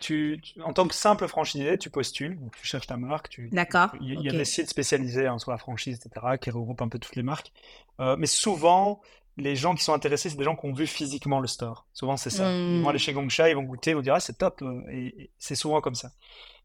Tu, 0.01 0.41
en 0.65 0.73
tant 0.73 0.89
que 0.89 0.95
simple 0.95 1.29
franchisé, 1.29 1.77
tu 1.77 1.91
postules, 1.91 2.39
tu 2.59 2.67
cherches 2.67 2.87
ta 2.87 2.97
marque. 2.97 3.29
Tu, 3.29 3.51
D'accord. 3.53 3.91
Il 4.01 4.23
y, 4.23 4.29
a 4.31 4.33
des 4.33 4.47
sites 4.47 4.71
spécialisés 4.71 5.27
hein, 5.27 5.39
sur 5.39 5.51
la 5.51 5.59
franchise, 5.59 6.01
etc., 6.03 6.39
qui 6.41 6.49
regroupent 6.49 6.81
un 6.81 6.89
peu 6.89 6.99
toutes 6.99 7.15
les 7.15 7.23
marques. 7.23 7.53
Mais 7.99 8.27
souvent, 8.27 9.03
les 9.37 9.55
gens 9.55 9.75
qui 9.75 9.85
sont 9.85 9.93
intéressés, 9.93 10.31
c'est 10.31 10.37
des 10.37 10.45
gens 10.45 10.57
qui 10.57 10.67
ont 10.67 10.73
vu 10.73 10.87
physiquement 10.87 11.41
le 11.41 11.47
store. 11.47 11.87
Souvent, 11.93 12.17
c'est 12.17 12.31
ça. 12.31 12.51
Ils 12.51 12.83
vont 12.83 12.89
aller 12.89 12.99
chez 12.99 13.13
Gongsha, 13.13 13.51
ils 13.51 13.55
vont 13.55 13.63
goûter, 13.63 13.91
ils 13.91 13.95
vont 13.95 14.01
dire 14.01 14.15
ah, 14.15 14.21
c'est 14.21 14.39
top. 14.39 14.63
Et, 14.91 15.31
c'est 15.39 15.55
souvent 15.55 15.81
comme 15.81 15.95
ça. 15.95 16.11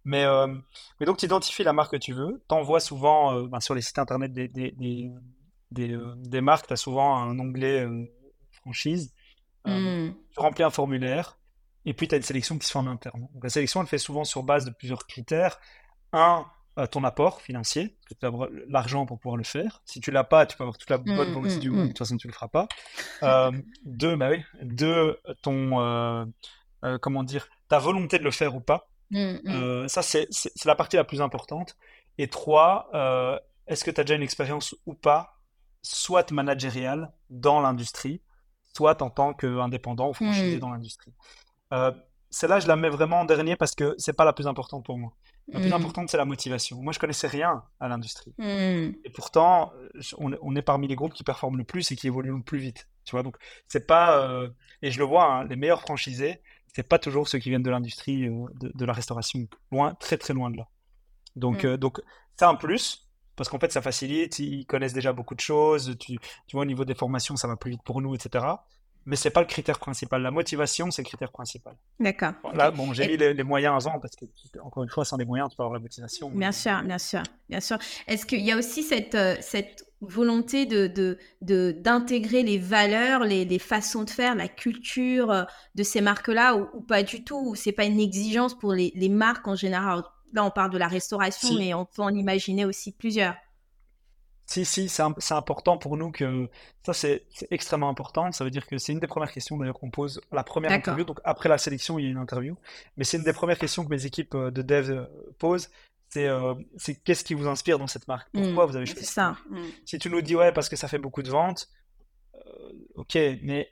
Mais, 0.04 0.24
euh, 0.24 0.48
mais 1.00 1.06
donc, 1.06 1.18
tu 1.18 1.26
identifies 1.26 1.64
la 1.64 1.74
marque 1.74 1.92
que 1.92 1.98
tu 1.98 2.14
veux. 2.14 2.44
Tu 2.50 2.56
envoies 2.56 2.80
souvent 2.80 3.44
ben, 3.44 3.60
sur 3.60 3.76
les 3.76 3.82
sites 3.82 4.00
internet 4.00 4.34
des, 4.34 4.48
des, 4.48 4.72
des, 4.72 5.12
des, 5.72 5.98
des 6.18 6.42
marques, 6.42 6.68
tu 6.68 6.74
as 6.74 6.78
souvent 6.78 7.18
un 7.18 7.38
onglet 7.40 7.88
franchise. 8.52 9.14
Hmm. 9.66 10.10
Tu 10.32 10.40
remplis 10.40 10.64
un 10.64 10.72
formulaire 10.72 11.38
et 11.86 11.94
puis 11.94 12.08
tu 12.08 12.16
as 12.16 12.18
une 12.18 12.24
sélection 12.24 12.58
qui 12.58 12.66
se 12.66 12.72
fait 12.72 12.80
en 12.80 12.88
interne. 12.88 13.28
Donc 13.34 13.44
la 13.44 13.50
sélection, 13.50 13.82
elle 13.82 13.88
fait 13.88 13.98
souvent 13.98 14.24
sur 14.24 14.44
base 14.44 14.66
de 14.66 14.72
plusieurs 14.72 15.06
critères. 15.06 15.60
Un, 16.14 16.46
euh, 16.78 16.88
ton 16.88 17.04
apport 17.04 17.42
financier, 17.42 17.98
que 18.08 18.14
tu 18.14 18.26
as 18.26 18.32
l'argent 18.70 19.06
pour 19.06 19.20
pouvoir 19.20 19.38
le 19.38 19.44
faire. 19.44 19.82
Si 19.86 20.00
tu 20.00 20.10
l'as 20.10 20.24
pas, 20.24 20.46
tu 20.46 20.58
peux 20.58 20.64
avoir 20.64 20.78
toute 20.78 20.90
la 20.90 20.98
bonne 20.98 21.30
mmh, 21.30 21.34
volonté 21.34 21.56
mmh, 21.58 21.60
du 21.60 21.70
monde, 21.70 21.82
de 21.84 21.88
toute 21.88 21.98
façon 21.98 22.18
tu 22.18 22.28
le 22.28 22.34
feras 22.34 22.48
pas. 22.48 22.68
Euh, 23.24 23.52
deux, 23.86 24.16
bah 24.16 24.30
oui, 24.30 24.44
deux, 24.62 25.20
ton, 25.42 25.80
euh, 25.82 26.26
comment 27.02 27.24
dire, 27.24 27.48
ta 27.68 27.78
volonté 27.78 28.20
de 28.20 28.24
le 28.24 28.32
faire 28.32 28.56
ou 28.56 28.62
pas. 28.62 28.88
Ça, 29.88 30.02
c'est 30.02 30.28
la 30.66 30.76
partie 30.76 30.96
la 30.96 31.04
plus 31.04 31.22
importante. 31.22 31.78
Et 32.18 32.28
trois, 32.28 32.90
est-ce 33.68 33.84
que 33.84 33.92
tu 33.92 34.02
as 34.02 34.04
déjà 34.04 34.16
une 34.16 34.24
expérience 34.24 34.76
ou 34.86 34.94
pas, 34.94 35.40
soit 35.82 36.32
managériale 36.32 37.12
dans 37.30 37.62
l'industrie, 37.62 38.22
soit 38.74 39.02
en 39.02 39.10
tant 39.10 39.34
qu'indépendant 39.34 40.10
ou 40.10 40.14
franchisé 40.14 40.60
dans 40.60 40.70
l'industrie? 40.70 41.14
Euh, 41.74 41.92
celle-là, 42.30 42.60
je 42.60 42.68
la 42.68 42.76
mets 42.76 42.90
vraiment 42.90 43.22
en 43.22 43.26
dernier 43.26 43.56
parce 43.56 43.76
que 43.76 43.96
c'est 43.98 44.14
pas 44.14 44.26
la 44.26 44.34
plus 44.34 44.48
importante 44.48 44.86
pour 44.86 44.98
moi. 44.98 45.14
La 45.48 45.60
plus 45.60 45.70
mm. 45.70 45.74
importante, 45.74 46.10
c'est 46.10 46.18
la 46.18 46.26
motivation. 46.26 46.82
Moi, 46.82 46.94
je 46.94 47.00
connaissais 47.00 47.28
rien 47.28 47.64
à 47.80 47.88
l'industrie. 47.88 48.34
Mm. 48.38 48.94
Et 49.04 49.10
pourtant, 49.14 49.74
on, 50.18 50.56
est 50.56 50.62
parmi 50.62 50.88
les 50.88 50.96
groupes 50.96 51.14
qui 51.14 51.24
performent 51.24 51.58
le 51.58 51.64
plus 51.64 51.92
et 51.92 51.96
qui 51.96 52.08
évoluent 52.08 52.36
le 52.36 52.44
plus 52.44 52.60
vite. 52.60 52.88
Tu 53.04 53.12
vois, 53.12 53.24
donc 53.24 53.38
c'est 53.68 53.88
pas. 53.88 54.20
Euh, 54.20 54.50
et 54.82 54.92
je 54.92 55.00
le 55.00 55.06
vois, 55.06 55.26
hein, 55.26 55.44
les 55.46 55.56
meilleurs 55.56 55.82
franchisés, 55.82 56.42
c'est 56.74 56.88
pas 56.88 57.00
toujours 57.00 57.28
ceux 57.28 57.40
qui 57.40 57.50
viennent 57.50 57.64
de 57.64 57.70
l'industrie 57.70 58.28
euh, 58.28 58.46
de, 58.54 58.86
la 58.86 58.94
restauration. 58.94 59.48
Loin, 59.72 59.94
très 59.96 60.18
très 60.18 60.34
loin 60.34 60.50
de 60.50 60.58
là. 60.58 60.68
Donc, 61.36 61.64
mm. 61.64 61.78
donc 61.78 62.02
c'est 62.38 62.46
un 62.46 62.56
plus 62.56 63.08
parce 63.36 63.50
qu'en 63.50 63.60
fait, 63.60 63.72
ça 63.72 63.82
facilite. 63.82 64.40
Ils 64.40 64.66
connaissent 64.66 64.94
déjà 64.94 65.14
beaucoup 65.14 65.36
de 65.36 65.40
choses. 65.40 65.96
Tu, 66.00 66.18
tu 66.18 66.56
vois, 66.56 66.62
au 66.62 66.66
niveau 66.66 66.86
des 66.86 66.96
formations, 66.96 67.36
ça 67.36 67.48
va 67.48 67.56
plus 67.56 67.72
vite 67.72 67.84
pour 67.84 68.02
nous, 68.02 68.14
etc 68.14 68.46
mais 69.06 69.16
c'est 69.16 69.30
pas 69.32 69.42
le 69.42 69.48
critère 69.48 69.80
principal. 69.80 70.22
La 70.22 70.32
motivation, 70.32 70.92
c'est 70.92 71.02
le 71.02 71.08
critère 71.08 71.32
principal. 71.32 71.76
D'accord. 72.00 72.34
là, 72.54 72.72
bon, 72.72 72.94
j'ai 72.94 73.08
mis 73.08 73.18
les, 73.18 73.44
moyens 73.44 73.88
avant 73.88 74.00
parce 74.00 74.16
que, 74.16 74.26
encore 74.64 74.84
une 74.84 74.90
fois, 74.90 75.06
sans 75.06 75.18
les 75.18 75.26
moyens, 75.26 75.50
tu 75.50 75.58
peux 75.58 75.64
avoir 75.64 75.76
la 75.76 75.82
motivation. 75.82 76.30
Bien 76.30 76.52
sûr, 76.52 76.82
bien 76.84 76.98
sûr, 76.98 77.24
bien 77.50 77.60
sûr. 77.60 77.78
Est-ce 78.08 78.26
qu'il 78.26 78.42
y 78.42 78.52
a 78.52 78.58
aussi 78.58 78.84
cette, 78.84 79.16
euh, 79.16 79.36
cette 79.42 79.86
volonté 80.02 80.66
de, 80.66 80.88
de, 81.42 81.72
d'intégrer 81.72 82.44
les 82.44 82.58
valeurs, 82.58 83.24
les, 83.24 83.46
les, 83.46 83.60
façons 83.60 84.04
de 84.04 84.10
faire, 84.10 84.36
la 84.36 84.48
culture 84.48 85.32
euh, 85.32 85.44
de 85.76 85.84
ces 85.84 86.02
marques-là 86.02 86.56
ou, 86.56 86.82
pas 86.82 87.04
du 87.04 87.24
tout? 87.24 87.40
Ou 87.40 87.56
c'est 87.56 87.72
pas 87.72 87.86
une 87.86 88.00
exigence 88.00 88.58
pour 88.58 88.74
les, 88.74 88.92
les 88.96 89.10
marques 89.10 89.48
en 89.48 89.56
général? 89.56 90.04
Là, 90.34 90.46
on 90.46 90.52
parle 90.52 90.72
de 90.72 90.78
la 90.78 90.88
restauration, 90.88 91.58
mais 91.58 91.74
on 91.74 91.86
peut 91.86 92.04
en 92.04 92.14
imaginer 92.14 92.66
aussi 92.66 92.92
plusieurs. 92.92 93.36
Si, 94.52 94.66
si, 94.66 94.90
c'est 94.90 95.34
important 95.34 95.78
pour 95.78 95.96
nous 95.96 96.12
que 96.12 96.50
ça, 96.86 96.92
c'est 96.92 97.26
extrêmement 97.52 97.88
important. 97.88 98.30
Ça 98.34 98.44
veut 98.44 98.52
dire 98.52 98.68
que 98.68 98.78
c'est 98.78 98.92
une 98.92 99.00
des 99.00 99.08
premières 99.08 99.32
questions 99.32 99.58
d'ailleurs 99.58 99.80
qu'on 99.80 99.92
pose 99.92 100.20
à 100.30 100.36
la 100.36 100.44
première 100.44 100.74
interview. 100.74 101.06
Donc 101.06 101.22
après 101.24 101.48
la 101.48 101.58
sélection, 101.58 101.98
il 101.98 102.04
y 102.04 102.08
a 102.10 102.12
une 102.12 102.18
interview. 102.18 102.58
Mais 102.98 103.06
c'est 103.06 103.16
une 103.16 103.24
des 103.24 103.32
premières 103.32 103.58
questions 103.58 103.86
que 103.86 103.90
mes 103.90 104.06
équipes 104.06 104.36
euh, 104.36 104.52
de 104.52 104.62
dev 104.62 104.90
euh, 104.90 105.06
posent. 105.40 105.72
C'est 106.10 106.28
euh, 106.28 106.54
qu'est-ce 107.06 107.24
qui 107.24 107.34
vous 107.34 107.48
inspire 107.48 107.80
dans 107.80 107.88
cette 107.88 108.10
marque? 108.10 108.30
Pourquoi 108.34 108.66
mmh, 108.66 108.70
vous 108.70 108.76
avez 108.76 108.86
choisi 108.86 109.06
ça 109.06 109.38
mmh. 109.50 109.58
Si 109.86 110.00
tu 110.00 110.10
nous 110.10 110.20
dis 110.20 110.36
ouais, 110.36 110.52
parce 110.52 110.68
que 110.68 110.76
ça 110.76 110.90
fait 110.90 111.00
beaucoup 111.00 111.24
de 111.24 111.30
ventes, 111.30 111.70
ok, 112.96 113.16
mais 113.44 113.70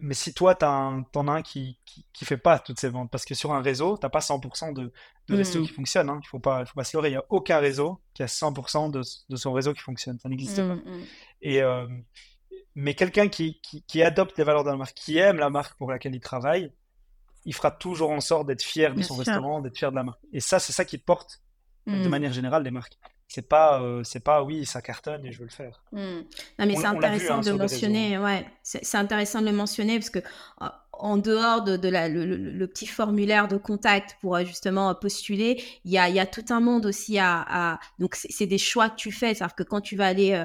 mais 0.00 0.14
si 0.14 0.32
toi, 0.32 0.54
tu 0.54 0.64
en 0.64 1.28
as 1.28 1.32
un 1.32 1.42
qui, 1.42 1.78
qui, 1.84 2.24
fait 2.24 2.36
pas 2.36 2.58
toutes 2.58 2.78
ces 2.78 2.88
ventes, 2.88 3.10
parce 3.10 3.24
que 3.24 3.34
sur 3.34 3.52
un 3.52 3.60
réseau, 3.60 3.96
tu 3.98 4.04
n'as 4.04 4.10
pas 4.10 4.20
100% 4.20 4.72
de, 4.72 4.92
de 5.28 5.36
réseaux 5.36 5.60
mmh. 5.60 5.66
qui 5.66 5.72
fonctionnent. 5.72 6.10
Hein. 6.10 6.20
Il 6.22 6.26
faut 6.26 6.38
pas, 6.38 6.64
faut 6.64 6.74
pas 6.74 6.84
se 6.84 6.96
leurrer. 6.96 7.08
Il 7.08 7.12
n'y 7.12 7.18
a 7.18 7.24
aucun 7.28 7.58
réseau 7.58 8.00
qui 8.14 8.22
a 8.22 8.26
100% 8.26 8.90
de, 8.90 9.02
de, 9.28 9.36
son 9.36 9.52
réseau 9.52 9.72
qui 9.72 9.80
fonctionne. 9.80 10.18
Ça 10.18 10.28
n'existe 10.28 10.56
pas. 10.56 10.74
Mmh, 10.74 10.82
mmh. 10.84 11.04
Et, 11.42 11.62
euh, 11.62 11.86
mais 12.74 12.94
quelqu'un 12.94 13.28
qui, 13.28 13.60
qui, 13.60 13.82
qui, 13.82 14.02
adopte 14.02 14.38
les 14.38 14.44
valeurs 14.44 14.64
de 14.64 14.70
la 14.70 14.76
marque, 14.76 14.94
qui 14.94 15.18
aime 15.18 15.36
la 15.36 15.50
marque 15.50 15.76
pour 15.76 15.90
laquelle 15.90 16.14
il 16.14 16.20
travaille, 16.20 16.72
il 17.44 17.54
fera 17.54 17.70
toujours 17.70 18.10
en 18.10 18.20
sorte 18.20 18.46
d'être 18.46 18.62
fier 18.62 18.94
de 18.94 19.02
son 19.02 19.16
restaurant, 19.16 19.60
d'être 19.60 19.76
fier 19.76 19.90
de 19.90 19.96
la 19.96 20.04
marque. 20.04 20.20
Et 20.32 20.40
ça, 20.40 20.58
c'est 20.58 20.72
ça 20.72 20.84
qui 20.84 20.98
porte 20.98 21.42
de 21.86 22.08
manière 22.08 22.32
générale 22.32 22.62
les 22.62 22.70
marques 22.70 22.98
c'est 23.30 23.48
pas 23.48 23.80
euh, 23.80 24.02
c'est 24.02 24.20
pas 24.20 24.42
oui 24.42 24.66
ça 24.66 24.82
cartonne 24.82 25.24
et 25.24 25.30
je 25.30 25.38
veux 25.38 25.44
le 25.44 25.50
faire. 25.50 25.84
Mmh. 25.92 25.98
non 26.58 26.66
mais 26.66 26.74
c'est 26.74 26.86
intéressant 26.86 27.38
hein, 27.38 27.40
de 27.40 27.52
mentionner 27.52 28.18
ouais. 28.18 28.44
C'est 28.64 28.96
intéressant 28.96 29.40
de 29.40 29.46
le 29.46 29.52
mentionner 29.52 30.00
parce 30.00 30.10
que 30.10 30.18
euh, 30.18 30.66
en 30.92 31.16
dehors 31.16 31.62
de, 31.62 31.88
la, 31.88 32.08
le, 32.08 32.66
petit 32.66 32.86
formulaire 32.86 33.48
de 33.48 33.56
contact 33.56 34.16
pour 34.20 34.36
euh, 34.36 34.44
justement 34.44 34.94
postuler, 34.96 35.62
il 35.84 35.92
y 35.92 35.96
a, 35.96 36.10
y 36.10 36.18
a, 36.18 36.26
tout 36.26 36.44
un 36.50 36.60
monde 36.60 36.84
aussi 36.84 37.18
à, 37.18 37.78
donc 38.00 38.16
c'est 38.16 38.46
des 38.46 38.58
choix 38.58 38.90
que 38.90 38.96
tu 38.96 39.12
fais, 39.12 39.32
c'est-à-dire 39.32 39.54
que 39.54 39.62
quand 39.62 39.80
tu 39.80 39.96
vas 39.96 40.08
aller 40.08 40.44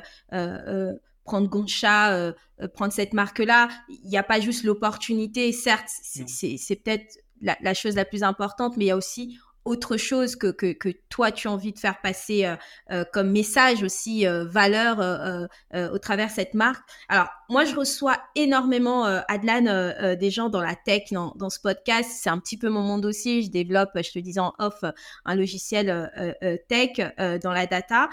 prendre 1.26 1.50
Goncha, 1.50 2.34
prendre 2.74 2.94
cette 2.94 3.14
marque-là, 3.14 3.68
il 3.90 4.10
n'y 4.10 4.18
a 4.18 4.24
pas 4.24 4.40
juste 4.40 4.64
l'opportunité, 4.64 5.52
certes, 5.52 5.90
c'est 5.90 6.76
peut-être 6.78 7.18
la, 7.42 7.58
la, 7.62 7.74
chose 7.74 7.96
la 7.96 8.06
plus 8.06 8.24
importante, 8.24 8.78
mais 8.78 8.86
il 8.86 8.88
y 8.88 8.92
a 8.92 8.98
aussi 8.98 9.38
autre 9.66 9.98
chose 9.98 10.36
que, 10.36 10.48
que, 10.48 10.72
que, 10.74 10.90
toi 11.10 11.32
tu 11.32 11.48
as 11.48 11.52
envie 11.52 11.74
de 11.74 11.80
faire 11.80 12.00
passer 12.02 12.46
euh, 12.46 12.56
euh, 12.92 13.04
comme 13.12 13.32
message 13.32 13.84
aussi 13.84 14.28
euh, 14.28 14.46
valeur 14.46 15.00
au 15.74 15.98
travers 15.98 16.30
cette 16.30 16.54
marque? 16.54 16.88
Alors 17.10 17.28
moi 17.50 17.66
je 17.66 17.76
reçois 17.76 18.18
énormément 18.36 19.04
Adlan 19.28 20.16
des 20.16 20.30
gens 20.30 20.50
dans 20.50 20.62
la 20.62 20.76
tech 20.76 21.12
dans, 21.12 21.34
dans 21.36 21.50
ce 21.50 21.60
podcast. 21.60 22.10
C'est 22.14 22.30
un 22.30 22.40
petit 22.40 22.58
peu 22.58 22.70
mon 22.70 22.82
monde 22.82 23.06
aussi. 23.06 23.44
Je 23.44 23.52
développe, 23.52 23.90
je 23.96 24.12
te 24.12 24.20
disais 24.20 24.40
en 24.40 24.54
off, 24.60 24.84
un 25.26 25.36
logiciel 25.36 26.12
tech 26.70 26.98
dans 27.42 27.52
la 27.52 27.66
data. 27.66 28.10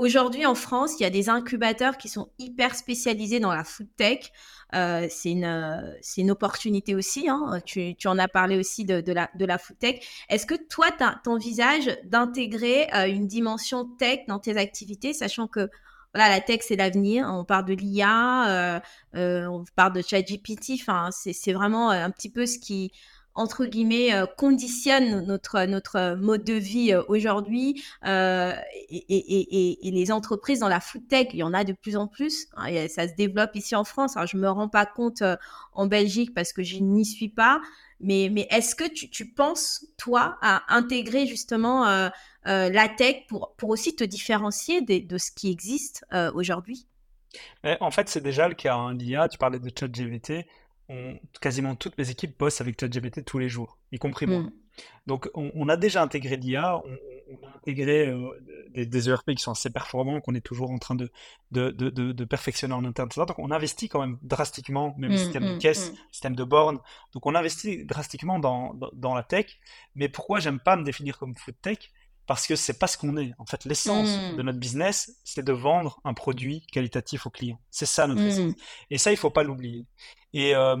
Aujourd'hui 0.00 0.46
en 0.46 0.54
France, 0.54 0.94
il 0.98 1.02
y 1.02 1.06
a 1.06 1.10
des 1.10 1.28
incubateurs 1.28 1.98
qui 1.98 2.08
sont 2.08 2.30
hyper 2.38 2.74
spécialisés 2.74 3.38
dans 3.38 3.52
la 3.52 3.64
food 3.64 3.86
tech. 3.98 4.32
Euh, 4.74 5.06
c'est 5.10 5.30
une, 5.30 5.44
euh, 5.44 5.92
une 6.16 6.30
opportunité 6.30 6.94
aussi. 6.94 7.28
Hein. 7.28 7.60
Tu, 7.66 7.94
tu, 7.96 8.08
en 8.08 8.16
as 8.16 8.26
parlé 8.26 8.56
aussi 8.56 8.86
de, 8.86 9.02
de 9.02 9.12
la, 9.12 9.28
de 9.34 9.44
la 9.44 9.58
food 9.58 9.78
tech. 9.78 9.96
Est-ce 10.30 10.46
que 10.46 10.54
toi, 10.54 10.86
tu 10.90 11.28
envisages 11.28 11.98
d'intégrer 12.04 12.88
euh, 12.94 13.08
une 13.08 13.26
dimension 13.26 13.84
tech 13.98 14.20
dans 14.26 14.38
tes 14.38 14.56
activités, 14.56 15.12
sachant 15.12 15.46
que 15.46 15.68
voilà, 16.14 16.30
la 16.30 16.40
tech, 16.40 16.60
c'est 16.62 16.76
l'avenir. 16.76 17.28
On 17.30 17.44
parle 17.44 17.66
de 17.66 17.74
l'IA, 17.74 18.80
on 19.12 19.64
parle 19.76 19.92
de 19.92 20.00
ChatGPT. 20.00 20.80
Enfin, 20.80 21.10
c'est 21.12 21.52
vraiment 21.52 21.90
un 21.90 22.10
petit 22.10 22.30
peu 22.30 22.46
ce 22.46 22.58
qui 22.58 22.90
entre 23.40 23.64
guillemets, 23.64 24.12
euh, 24.12 24.26
conditionne 24.26 25.24
notre, 25.24 25.64
notre 25.64 26.14
mode 26.16 26.44
de 26.44 26.52
vie 26.52 26.92
euh, 26.92 27.02
aujourd'hui. 27.08 27.82
Euh, 28.04 28.52
et, 28.90 29.78
les 29.82 30.12
entreprises 30.12 30.60
dans 30.60 30.68
la 30.68 30.80
food 30.80 31.08
tech, 31.08 31.28
il 31.32 31.38
y 31.38 31.42
en 31.42 31.54
a 31.54 31.64
de 31.64 31.72
plus 31.72 31.96
en 31.96 32.06
plus. 32.06 32.46
Hein, 32.56 32.86
ça 32.88 33.08
se 33.08 33.14
développe 33.14 33.56
ici 33.56 33.74
en 33.74 33.84
France. 33.84 34.16
Alors, 34.16 34.26
je 34.26 34.36
me 34.36 34.48
rends 34.48 34.68
pas 34.68 34.84
compte 34.84 35.22
en 35.72 35.86
Belgique 35.86 36.34
parce 36.34 36.52
que 36.52 36.62
je 36.62 36.76
n'y 36.78 37.04
suis 37.04 37.28
pas. 37.28 37.60
Mais, 38.00 38.24
est-ce 38.50 38.74
que 38.74 38.84
tu, 38.88 39.32
penses, 39.32 39.86
toi, 39.96 40.38
à 40.42 40.62
intégrer 40.74 41.26
justement 41.26 42.10
la 42.44 42.88
tech 42.88 43.26
pour, 43.28 43.54
pour 43.56 43.70
aussi 43.70 43.96
te 43.96 44.04
différencier 44.04 44.80
de, 44.80 45.06
de 45.06 45.18
ce 45.18 45.30
qui 45.32 45.50
existe 45.50 46.04
aujourd'hui? 46.34 46.86
En 47.80 47.90
fait, 47.90 48.08
c'est 48.08 48.22
déjà 48.22 48.48
le 48.48 48.54
cas. 48.54 48.76
Hein. 48.76 48.94
L'IA, 48.94 49.28
tu 49.28 49.38
parlais 49.38 49.58
de 49.58 49.70
ChatGPT 49.76 50.46
quasiment 51.40 51.74
toutes 51.74 51.96
mes 51.98 52.10
équipes 52.10 52.38
bossent 52.38 52.60
avec 52.60 52.80
ChatGPT 52.80 53.24
tous 53.24 53.38
les 53.38 53.48
jours, 53.48 53.78
y 53.92 53.98
compris 53.98 54.26
moi. 54.26 54.40
Mm. 54.40 54.52
Donc 55.06 55.28
on, 55.34 55.68
a 55.68 55.76
déjà 55.76 56.02
intégré 56.02 56.36
l'IA, 56.36 56.80
on, 56.84 57.46
a 57.46 57.56
intégré 57.56 58.08
euh, 58.08 58.30
des, 58.74 59.08
ERP 59.10 59.32
qui 59.34 59.42
sont 59.42 59.52
assez 59.52 59.70
performants, 59.70 60.20
qu'on 60.20 60.34
est 60.34 60.40
toujours 60.40 60.70
en 60.70 60.78
train 60.78 60.94
de, 60.94 61.10
de, 61.50 61.70
de, 61.70 61.90
de 61.90 62.24
perfectionner 62.24 62.74
en 62.74 62.84
interne. 62.84 63.08
Donc 63.14 63.38
on 63.38 63.50
investit 63.50 63.88
quand 63.88 64.00
même 64.00 64.18
drastiquement, 64.22 64.94
même 64.96 65.10
le 65.10 65.16
mm, 65.16 65.18
système 65.18 65.44
de 65.44 65.54
mm, 65.54 65.58
caisse, 65.58 65.92
système 66.12 66.34
de 66.34 66.44
borne. 66.44 66.78
Donc 67.12 67.26
on 67.26 67.34
investit 67.34 67.84
drastiquement 67.84 68.38
dans, 68.38 68.74
dans, 68.74 68.90
dans 68.92 69.14
la 69.14 69.22
tech. 69.22 69.58
Mais 69.94 70.08
pourquoi 70.08 70.40
j'aime 70.40 70.60
pas 70.60 70.76
me 70.76 70.84
définir 70.84 71.18
comme 71.18 71.34
food 71.34 71.56
tech? 71.60 71.90
Parce 72.30 72.46
que 72.46 72.54
c'est 72.54 72.78
pas 72.78 72.86
ce 72.86 72.96
qu'on 72.96 73.16
est. 73.16 73.32
En 73.40 73.44
fait, 73.44 73.64
l'essence 73.64 74.08
mmh. 74.08 74.36
de 74.36 74.42
notre 74.42 74.60
business, 74.60 75.18
c'est 75.24 75.44
de 75.44 75.52
vendre 75.52 76.00
un 76.04 76.14
produit 76.14 76.64
qualitatif 76.70 77.26
aux 77.26 77.30
clients. 77.30 77.60
C'est 77.72 77.86
ça 77.86 78.06
notre 78.06 78.22
essence. 78.22 78.52
Mmh. 78.52 78.90
Et 78.90 78.98
ça, 78.98 79.10
il 79.10 79.16
faut 79.16 79.30
pas 79.30 79.42
l'oublier. 79.42 79.84
Et, 80.32 80.54
euh, 80.54 80.76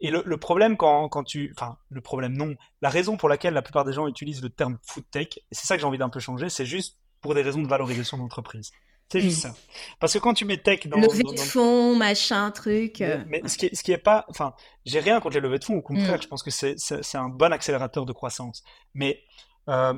et 0.00 0.10
le, 0.10 0.36
problème 0.38 0.78
quand, 0.78 1.10
quand 1.10 1.22
tu... 1.22 1.52
Enfin, 1.54 1.76
le 1.90 2.00
problème, 2.00 2.34
non. 2.34 2.54
La 2.80 2.88
raison 2.88 3.18
pour 3.18 3.28
laquelle 3.28 3.52
la 3.52 3.60
plupart 3.60 3.84
des 3.84 3.92
gens 3.92 4.08
utilisent 4.08 4.40
le 4.40 4.48
terme 4.48 4.78
food 4.86 5.04
tech, 5.10 5.36
et 5.36 5.42
c'est 5.50 5.66
ça 5.66 5.74
que 5.74 5.82
j'ai 5.82 5.86
envie 5.86 5.98
d'un 5.98 6.08
peu 6.08 6.18
changer, 6.18 6.48
c'est 6.48 6.64
juste 6.64 6.96
pour 7.20 7.34
des 7.34 7.42
raisons 7.42 7.60
de 7.60 7.68
valorisation 7.68 8.16
d'entreprise. 8.16 8.70
C'est 9.12 9.20
juste 9.20 9.44
mmh. 9.44 9.50
ça. 9.50 9.54
Parce 10.00 10.14
que 10.14 10.18
quand 10.18 10.32
tu 10.32 10.46
mets 10.46 10.56
tech 10.56 10.86
dans... 10.86 10.96
Levée 10.96 11.24
de 11.24 11.38
fonds, 11.38 11.94
machin, 11.94 12.50
truc... 12.52 13.00
Mais, 13.00 13.42
euh, 13.44 13.48
ce, 13.48 13.58
qui 13.58 13.66
est, 13.66 13.74
ce 13.74 13.82
qui 13.82 13.92
est 13.92 13.98
pas... 13.98 14.24
Enfin, 14.30 14.54
j'ai 14.86 15.00
rien 15.00 15.20
contre 15.20 15.34
les 15.34 15.42
levées 15.42 15.58
de 15.58 15.64
fonds, 15.64 15.76
au 15.76 15.82
contraire, 15.82 16.22
je 16.22 16.26
pense 16.26 16.42
que 16.42 16.50
c'est 16.50 17.18
un 17.18 17.28
bon 17.28 17.52
accélérateur 17.52 18.06
de 18.06 18.14
croissance. 18.14 18.64
Mais... 18.94 19.22
Euh, 19.68 19.92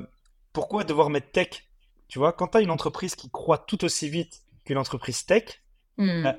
pourquoi 0.59 0.83
devoir 0.83 1.09
mettre 1.09 1.31
tech? 1.31 1.69
Tu 2.09 2.19
vois, 2.19 2.33
quand 2.33 2.49
tu 2.49 2.57
as 2.57 2.61
une 2.61 2.69
entreprise 2.69 3.15
qui 3.15 3.29
croît 3.29 3.59
tout 3.59 3.85
aussi 3.85 4.09
vite 4.09 4.41
qu'une 4.65 4.77
entreprise 4.77 5.25
tech, 5.25 5.45
hmm. 5.95 6.23
bah, 6.23 6.35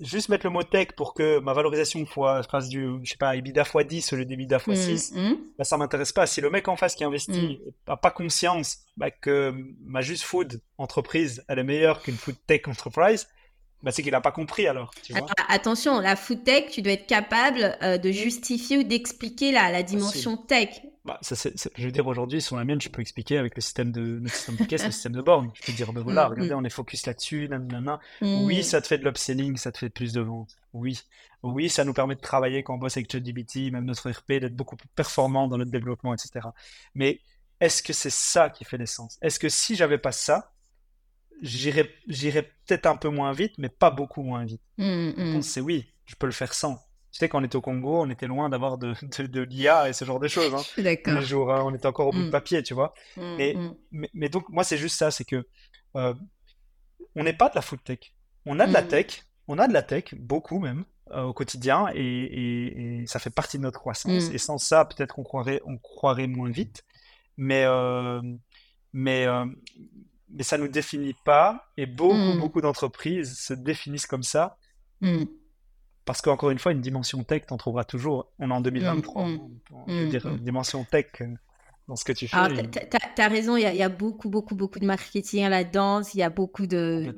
juste 0.00 0.28
mettre 0.28 0.44
le 0.44 0.50
mot 0.50 0.64
tech 0.64 0.88
pour 0.96 1.14
que 1.14 1.38
ma 1.38 1.52
valorisation 1.52 2.04
fois, 2.04 2.42
fasse 2.42 2.68
du, 2.68 2.84
je 3.04 3.10
sais 3.10 3.16
pas, 3.16 3.36
EBITDA 3.36 3.62
x 3.62 3.86
10 3.86 4.12
au 4.12 4.16
lieu 4.16 4.24
d'EBITDA 4.24 4.56
x 4.66 4.80
6, 4.80 5.12
mm. 5.12 5.20
mm. 5.20 5.36
bah, 5.56 5.62
ça 5.62 5.76
m'intéresse 5.76 6.10
pas. 6.10 6.26
Si 6.26 6.40
le 6.40 6.50
mec 6.50 6.66
en 6.66 6.74
face 6.74 6.96
qui 6.96 7.04
investit 7.04 7.60
n'a 7.86 7.94
hmm. 7.94 7.98
pas 8.02 8.10
conscience 8.10 8.78
bah, 8.96 9.12
que 9.12 9.54
ma 9.84 10.00
juste 10.00 10.24
food 10.24 10.60
entreprise, 10.76 11.44
elle 11.46 11.60
est 11.60 11.64
meilleure 11.64 12.02
qu'une 12.02 12.16
food 12.16 12.34
tech 12.48 12.62
enterprise, 12.66 13.28
bah, 13.84 13.92
c'est 13.92 14.02
qu'il 14.02 14.12
n'a 14.12 14.20
pas 14.22 14.32
compris 14.32 14.66
alors. 14.66 14.90
Attention, 15.48 16.00
la 16.00 16.16
food 16.16 16.42
tech, 16.42 16.70
tu 16.70 16.80
dois 16.80 16.94
être 16.94 17.06
capable 17.06 17.76
euh, 17.82 17.98
de 17.98 18.10
justifier 18.10 18.78
ou 18.78 18.82
d'expliquer 18.82 19.52
la, 19.52 19.70
la 19.70 19.82
dimension 19.82 20.38
tech. 20.38 20.80
Bah, 21.04 21.18
ça, 21.20 21.34
je 21.76 21.84
veux 21.84 21.92
dire, 21.92 22.06
aujourd'hui, 22.06 22.40
sur 22.40 22.56
la 22.56 22.64
mienne, 22.64 22.80
je 22.80 22.88
peux 22.88 23.02
expliquer 23.02 23.36
avec 23.36 23.54
le 23.56 23.60
système 23.60 23.92
de, 23.92 24.20
le 24.22 24.28
système 24.28 24.56
de 24.56 24.64
caisse, 24.64 24.86
le 24.86 24.90
système 24.90 25.12
de 25.12 25.20
borne. 25.20 25.50
Je 25.52 25.66
peux 25.66 25.72
dire, 25.72 25.92
ben 25.92 26.00
voilà, 26.00 26.28
mm, 26.28 26.30
regardez, 26.30 26.54
mm. 26.54 26.58
on 26.58 26.64
est 26.64 26.70
focus 26.70 27.04
là-dessus, 27.04 27.46
nanana. 27.46 28.00
Oui, 28.22 28.60
mm. 28.60 28.62
ça 28.62 28.80
te 28.80 28.86
fait 28.86 28.96
de 28.96 29.04
l'upselling, 29.04 29.58
ça 29.58 29.70
te 29.70 29.76
fait 29.76 29.90
plus 29.90 30.14
de 30.14 30.22
ventes. 30.22 30.56
Oui. 30.72 30.98
Oui, 31.42 31.68
ça 31.68 31.84
nous 31.84 31.92
permet 31.92 32.14
de 32.14 32.22
travailler 32.22 32.62
quand 32.62 32.76
on 32.76 32.78
bosse 32.78 32.96
avec 32.96 33.12
ChatGPT, 33.12 33.70
même 33.70 33.84
notre 33.84 34.10
RP, 34.10 34.40
d'être 34.40 34.56
beaucoup 34.56 34.76
plus 34.76 34.88
performant 34.96 35.46
dans 35.46 35.58
notre 35.58 35.70
développement, 35.70 36.14
etc. 36.14 36.48
Mais 36.94 37.20
est-ce 37.60 37.82
que 37.82 37.92
c'est 37.92 38.08
ça 38.08 38.48
qui 38.48 38.64
fait 38.64 38.78
l'essence? 38.78 39.18
Est-ce 39.20 39.38
que 39.38 39.50
si 39.50 39.76
j'avais 39.76 39.98
pas 39.98 40.12
ça, 40.12 40.53
j'irais 41.42 41.84
peut-être 42.66 42.86
un 42.86 42.96
peu 42.96 43.08
moins 43.08 43.32
vite, 43.32 43.54
mais 43.58 43.68
pas 43.68 43.90
beaucoup 43.90 44.22
moins 44.22 44.44
vite 44.44 44.62
c'est 45.42 45.60
oui, 45.60 45.92
je 46.06 46.14
peux 46.16 46.26
le 46.26 46.32
faire 46.32 46.54
sans. 46.54 46.76
Tu 47.12 47.18
sais, 47.20 47.28
quand 47.28 47.40
on 47.40 47.44
était 47.44 47.56
au 47.56 47.60
Congo, 47.60 48.02
on 48.02 48.10
était 48.10 48.26
loin 48.26 48.48
d'avoir 48.48 48.76
de, 48.76 48.94
de, 49.22 49.40
l'IA 49.42 49.88
et 49.88 49.92
ce 49.92 50.04
genre 50.04 50.18
de 50.18 50.26
choses. 50.26 50.52
Hein. 50.52 50.82
D'accord. 50.82 51.20
jour, 51.20 51.52
hein, 51.52 51.62
on 51.64 51.72
était 51.72 51.86
encore 51.86 52.08
au 52.08 52.10
bout 52.10 52.22
de 52.22 52.28
mm. 52.28 52.32
papier, 52.32 52.62
tu 52.62 52.74
vois. 52.74 52.92
Mm, 53.16 53.22
mm. 53.22 53.74
mais, 53.92 54.10
mais, 54.14 54.28
donc, 54.28 54.48
moi, 54.48 54.64
c'est 54.64 54.78
juste 54.78 54.96
ça, 54.96 55.12
c'est 55.12 55.24
que 55.24 55.46
euh, 55.96 56.14
on 57.14 57.22
n'est 57.22 57.32
pas 57.32 57.48
de 57.48 57.54
la 57.54 57.62
food 57.62 57.82
tech. 57.84 57.98
On 58.46 58.58
a 58.58 58.66
de 58.66 58.72
la 58.72 58.82
tech, 58.82 59.22
on 59.46 59.58
a 59.58 59.68
de 59.68 59.72
la 59.72 59.82
tech, 59.82 60.14
beaucoup 60.16 60.58
même, 60.58 60.84
euh, 61.12 61.22
au 61.22 61.32
quotidien, 61.32 61.86
et, 61.94 63.00
et, 63.00 63.06
ça 63.06 63.20
fait 63.20 63.30
partie 63.30 63.58
de 63.58 63.62
notre 63.62 63.78
croissance. 63.78 64.30
Et 64.30 64.38
sans 64.38 64.58
ça, 64.58 64.84
peut-être 64.84 65.14
qu'on 65.14 65.22
croirait, 65.22 65.62
on 65.66 65.78
croirait 65.78 66.26
moins 66.26 66.50
vite. 66.50 66.84
Mais, 67.36 67.64
euh, 67.64 68.20
mais, 68.92 69.26
mais 70.34 70.42
ça 70.42 70.58
ne 70.58 70.64
nous 70.64 70.68
définit 70.68 71.14
pas, 71.24 71.70
et 71.76 71.86
beaucoup, 71.86 72.38
beaucoup 72.38 72.60
d'entreprises 72.60 73.38
se 73.38 73.54
définissent 73.54 74.06
comme 74.06 74.22
ça. 74.22 74.58
Parce 76.04 76.20
qu'encore 76.20 76.50
une 76.50 76.58
fois, 76.58 76.72
une 76.72 76.80
dimension 76.80 77.24
tech, 77.24 77.46
t'en 77.46 77.56
trouveras 77.56 77.84
toujours. 77.84 78.30
On 78.38 78.50
est 78.50 78.54
en 78.54 78.60
2023. 78.60 79.26
Mmh, 79.26 79.38
mmh. 79.86 80.08
dire, 80.08 80.26
une 80.26 80.36
dimension 80.38 80.84
tech, 80.84 81.06
euh, 81.22 81.34
dans 81.88 81.96
ce 81.96 82.04
que 82.04 82.12
tu 82.12 82.28
fais. 82.28 82.36
Tu 82.70 83.22
as, 83.22 83.28
raison, 83.28 83.56
il 83.56 83.62
y, 83.62 83.82
a 83.82 83.88
beaucoup, 83.90 84.30
beaucoup, 84.30 84.54
beaucoup 84.54 84.78
de 84.78 84.86
marketing 84.86 85.44
à 85.44 85.48
la 85.50 85.64
danse, 85.64 86.14
il 86.14 86.18
y 86.18 86.22
a 86.22 86.30
beaucoup 86.30 86.66
de, 86.66 87.14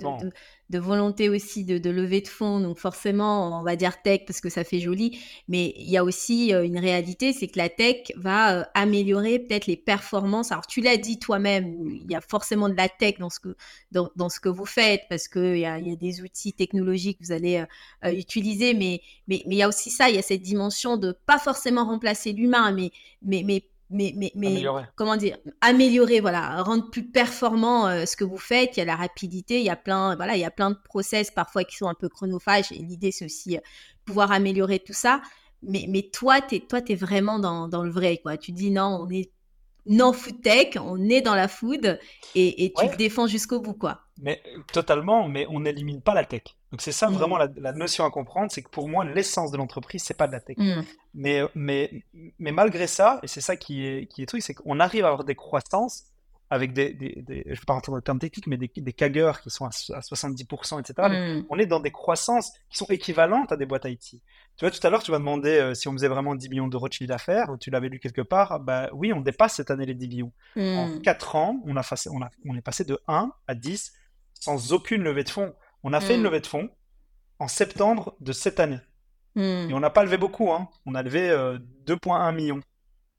de, 0.70 0.78
volonté 0.80 1.28
aussi 1.28 1.64
de, 1.64 1.78
de, 1.78 1.90
lever 1.90 2.20
de 2.20 2.26
fonds. 2.26 2.58
Donc 2.58 2.78
forcément, 2.78 3.60
on 3.60 3.62
va 3.62 3.76
dire 3.76 4.02
tech 4.02 4.22
parce 4.26 4.40
que 4.40 4.48
ça 4.48 4.64
fait 4.64 4.80
joli, 4.80 5.20
mais 5.46 5.72
il 5.76 5.88
y 5.88 5.96
a 5.96 6.02
aussi 6.02 6.52
euh, 6.52 6.64
une 6.64 6.78
réalité, 6.78 7.32
c'est 7.32 7.46
que 7.46 7.58
la 7.58 7.68
tech 7.68 8.10
va 8.16 8.58
euh, 8.58 8.64
améliorer 8.74 9.38
peut-être 9.38 9.68
les 9.68 9.76
performances. 9.76 10.50
Alors 10.50 10.66
tu 10.66 10.80
l'as 10.80 10.96
dit 10.96 11.20
toi-même, 11.20 11.76
il 11.88 12.10
y 12.10 12.16
a 12.16 12.20
forcément 12.20 12.68
de 12.68 12.74
la 12.74 12.88
tech 12.88 13.18
dans 13.20 13.30
ce 13.30 13.38
que, 13.38 13.56
dans, 13.92 14.10
dans 14.16 14.28
ce 14.28 14.40
que 14.40 14.48
vous 14.48 14.66
faites 14.66 15.02
parce 15.08 15.28
qu'il 15.28 15.58
y 15.58 15.66
a, 15.66 15.78
y 15.78 15.92
a 15.92 15.96
des 15.96 16.22
outils 16.22 16.52
technologiques 16.52 17.20
que 17.20 17.24
vous 17.26 17.32
allez 17.32 17.64
euh, 18.04 18.10
utiliser, 18.10 18.74
mais, 18.74 19.00
mais, 19.28 19.42
mais 19.46 19.54
il 19.54 19.58
y 19.58 19.62
a 19.62 19.68
aussi 19.68 19.90
ça, 19.90 20.08
il 20.08 20.16
y 20.16 20.18
a 20.18 20.22
cette 20.22 20.42
dimension 20.42 20.96
de 20.96 21.12
pas 21.12 21.38
forcément 21.38 21.84
remplacer 21.84 22.32
l'humain, 22.32 22.72
mais, 22.72 22.90
mais, 23.22 23.44
mais 23.44 23.62
mais, 23.88 24.12
mais, 24.16 24.32
mais 24.34 24.64
comment 24.96 25.16
dire, 25.16 25.38
améliorer, 25.60 26.20
voilà, 26.20 26.62
rendre 26.62 26.90
plus 26.90 27.04
performant 27.04 27.86
euh, 27.86 28.04
ce 28.04 28.16
que 28.16 28.24
vous 28.24 28.38
faites. 28.38 28.76
Il 28.76 28.80
y 28.80 28.82
a 28.82 28.86
la 28.86 28.96
rapidité, 28.96 29.60
il 29.60 29.64
y 29.64 29.70
a 29.70 29.76
plein, 29.76 30.16
voilà, 30.16 30.34
il 30.36 30.40
y 30.40 30.44
a 30.44 30.50
plein 30.50 30.70
de 30.70 30.78
process 30.84 31.30
parfois 31.30 31.62
qui 31.64 31.76
sont 31.76 31.86
un 31.86 31.94
peu 31.94 32.08
chronophages. 32.08 32.72
Et 32.72 32.78
l'idée, 32.78 33.12
c'est 33.12 33.24
aussi 33.24 33.56
euh, 33.56 33.60
pouvoir 34.04 34.32
améliorer 34.32 34.80
tout 34.80 34.92
ça. 34.92 35.22
Mais, 35.62 35.86
mais 35.88 36.02
toi, 36.02 36.40
tu 36.40 36.56
es, 36.56 36.60
toi, 36.60 36.80
es 36.86 36.94
vraiment 36.96 37.38
dans, 37.38 37.68
dans, 37.68 37.84
le 37.84 37.90
vrai, 37.90 38.18
quoi. 38.18 38.36
Tu 38.36 38.52
dis 38.52 38.70
non, 38.70 39.06
on 39.06 39.10
est 39.10 39.30
non 39.86 40.12
food 40.12 40.42
tech, 40.42 40.76
on 40.80 41.08
est 41.08 41.20
dans 41.20 41.36
la 41.36 41.46
food 41.46 42.00
et, 42.34 42.64
et 42.64 42.72
tu 42.72 42.88
te 42.88 42.96
défends 42.96 43.28
jusqu'au 43.28 43.60
bout, 43.60 43.74
quoi. 43.74 44.05
Mais 44.18 44.42
totalement, 44.72 45.28
mais 45.28 45.46
on 45.50 45.60
n'élimine 45.60 46.00
pas 46.00 46.14
la 46.14 46.24
tech. 46.24 46.42
Donc 46.72 46.80
c'est 46.80 46.92
ça 46.92 47.08
mm. 47.08 47.14
vraiment 47.14 47.38
la, 47.38 47.72
notion 47.72 48.04
à 48.04 48.10
comprendre, 48.10 48.50
c'est 48.50 48.62
que 48.62 48.70
pour 48.70 48.88
moi 48.88 49.04
l'essence 49.04 49.50
de 49.50 49.56
l'entreprise 49.56 50.02
c'est 50.02 50.16
pas 50.16 50.26
de 50.26 50.32
la 50.32 50.40
tech. 50.40 50.56
Mm. 50.58 50.82
Mais, 51.14 51.42
mais, 51.54 52.04
mais 52.38 52.52
malgré 52.52 52.86
ça, 52.86 53.20
et 53.22 53.28
c'est 53.28 53.40
ça 53.40 53.56
qui 53.56 53.86
est, 53.86 54.06
qui 54.06 54.22
est 54.22 54.26
truc, 54.26 54.42
c'est 54.42 54.54
qu'on 54.54 54.80
arrive 54.80 55.04
à 55.04 55.08
avoir 55.08 55.24
des 55.24 55.34
croissances 55.34 56.04
avec 56.48 56.72
des, 56.72 56.94
des, 56.94 57.22
des 57.26 57.42
je 57.46 57.60
vais 57.60 57.64
pas 57.66 57.72
rentrer 57.72 57.90
dans 57.90 57.96
le 57.96 58.02
terme 58.02 58.18
technique, 58.18 58.46
mais 58.46 58.56
des, 58.56 58.70
des 58.74 58.92
qui 58.92 59.50
sont 59.50 59.64
à, 59.64 59.70
70%, 59.70 60.80
etc. 60.80 60.94
Mm. 61.40 61.46
On 61.50 61.58
est 61.58 61.66
dans 61.66 61.80
des 61.80 61.90
croissances 61.90 62.52
qui 62.70 62.78
sont 62.78 62.86
équivalentes 62.86 63.52
à 63.52 63.56
des 63.56 63.66
boîtes 63.66 63.84
IT. 63.86 64.00
Tu 64.10 64.20
vois, 64.60 64.70
tout 64.70 64.84
à 64.86 64.90
l'heure, 64.90 65.02
tu 65.02 65.10
m'as 65.10 65.18
demandé 65.18 65.50
euh, 65.50 65.74
si 65.74 65.88
on 65.88 65.92
faisait 65.92 66.08
vraiment 66.08 66.34
10 66.34 66.48
millions 66.48 66.68
d'euros 66.68 66.88
de 66.88 66.92
chiffre 66.92 67.08
d'affaires, 67.08 67.50
tu 67.60 67.70
l'avais 67.70 67.88
lu 67.88 67.98
quelque 67.98 68.22
part. 68.22 68.60
Bah 68.60 68.88
oui, 68.92 69.12
on 69.12 69.20
dépasse 69.20 69.54
cette 69.54 69.70
année 69.70 69.86
les 69.86 69.94
10 69.94 70.08
millions. 70.08 70.32
En 70.56 70.98
4 71.00 71.36
ans, 71.36 71.60
on, 71.66 71.76
a, 71.76 71.82
on, 72.10 72.22
a, 72.22 72.30
on 72.46 72.56
est 72.56 72.62
passé 72.62 72.84
de 72.84 72.98
1 73.08 73.32
à 73.48 73.54
10 73.54 73.92
sans 74.46 74.72
aucune 74.72 75.02
levée 75.02 75.24
de 75.24 75.28
fonds. 75.28 75.52
On 75.82 75.92
a 75.92 76.00
fait 76.00 76.14
une 76.14 76.20
hmm. 76.20 76.24
levée 76.24 76.40
de 76.40 76.46
fonds 76.46 76.70
en 77.40 77.48
septembre 77.48 78.16
de 78.20 78.32
cette 78.32 78.60
année. 78.60 78.78
Hmm. 79.34 79.68
Et 79.68 79.74
on 79.74 79.80
n'a 79.80 79.90
pas 79.90 80.04
levé 80.04 80.16
beaucoup. 80.18 80.52
Hein. 80.52 80.68
On 80.86 80.94
a 80.94 81.02
levé 81.02 81.28
2,1 81.30 82.28
euh, 82.28 82.32
millions. 82.32 82.60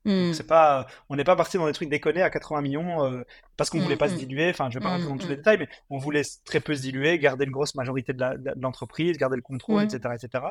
Hmm. 0.06 0.32
C'est 0.32 0.46
pas, 0.46 0.86
on 1.10 1.16
n'est 1.16 1.24
pas 1.24 1.36
parti 1.36 1.58
dans 1.58 1.66
des 1.66 1.74
trucs 1.74 1.90
déconnés 1.90 2.22
à 2.22 2.30
80 2.30 2.62
millions 2.62 3.04
euh, 3.04 3.22
parce 3.58 3.68
qu'on 3.68 3.78
voulait 3.78 3.98
pas 3.98 4.08
se 4.08 4.14
diluer. 4.14 4.48
Enfin, 4.48 4.70
je 4.70 4.78
vais 4.78 4.82
pas 4.82 4.90
rentrer 4.90 5.08
dans 5.08 5.18
tous 5.18 5.28
les 5.28 5.36
détails, 5.36 5.58
mais 5.58 5.68
on 5.90 5.98
voulait 5.98 6.22
très 6.46 6.60
peu 6.60 6.74
se 6.74 6.80
diluer, 6.80 7.18
garder 7.18 7.44
une 7.44 7.50
grosse 7.50 7.74
majorité 7.74 8.14
de 8.14 8.24
l'entreprise, 8.56 9.18
garder 9.18 9.36
le 9.36 9.42
contrôle, 9.42 9.82
etc., 9.82 10.14
etc. 10.14 10.44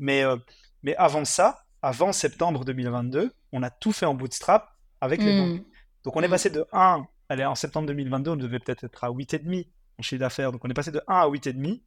Mais, 0.00 0.24
euh, 0.24 0.36
mais 0.82 0.96
avant 0.96 1.24
ça, 1.24 1.62
avant 1.82 2.12
septembre 2.12 2.64
2022, 2.64 3.32
on 3.52 3.62
a 3.62 3.70
tout 3.70 3.92
fait 3.92 4.06
en 4.06 4.14
bootstrap 4.14 4.70
avec 5.00 5.22
les 5.22 5.38
banques. 5.38 5.62
Donc 6.02 6.16
on 6.16 6.22
est 6.22 6.28
passé 6.28 6.50
de 6.50 6.66
1, 6.72 7.06
allez, 7.28 7.44
en 7.44 7.54
septembre 7.54 7.86
2022, 7.86 8.32
on 8.32 8.36
devait 8.36 8.58
peut-être 8.58 8.84
être 8.84 9.04
à 9.04 9.10
8,5 9.10 9.68
chiffre 10.02 10.20
d'affaires. 10.20 10.52
Donc 10.52 10.64
on 10.64 10.68
est 10.68 10.74
passé 10.74 10.90
de 10.90 11.02
1 11.06 11.14
à 11.14 11.28
8,5, 11.28 11.80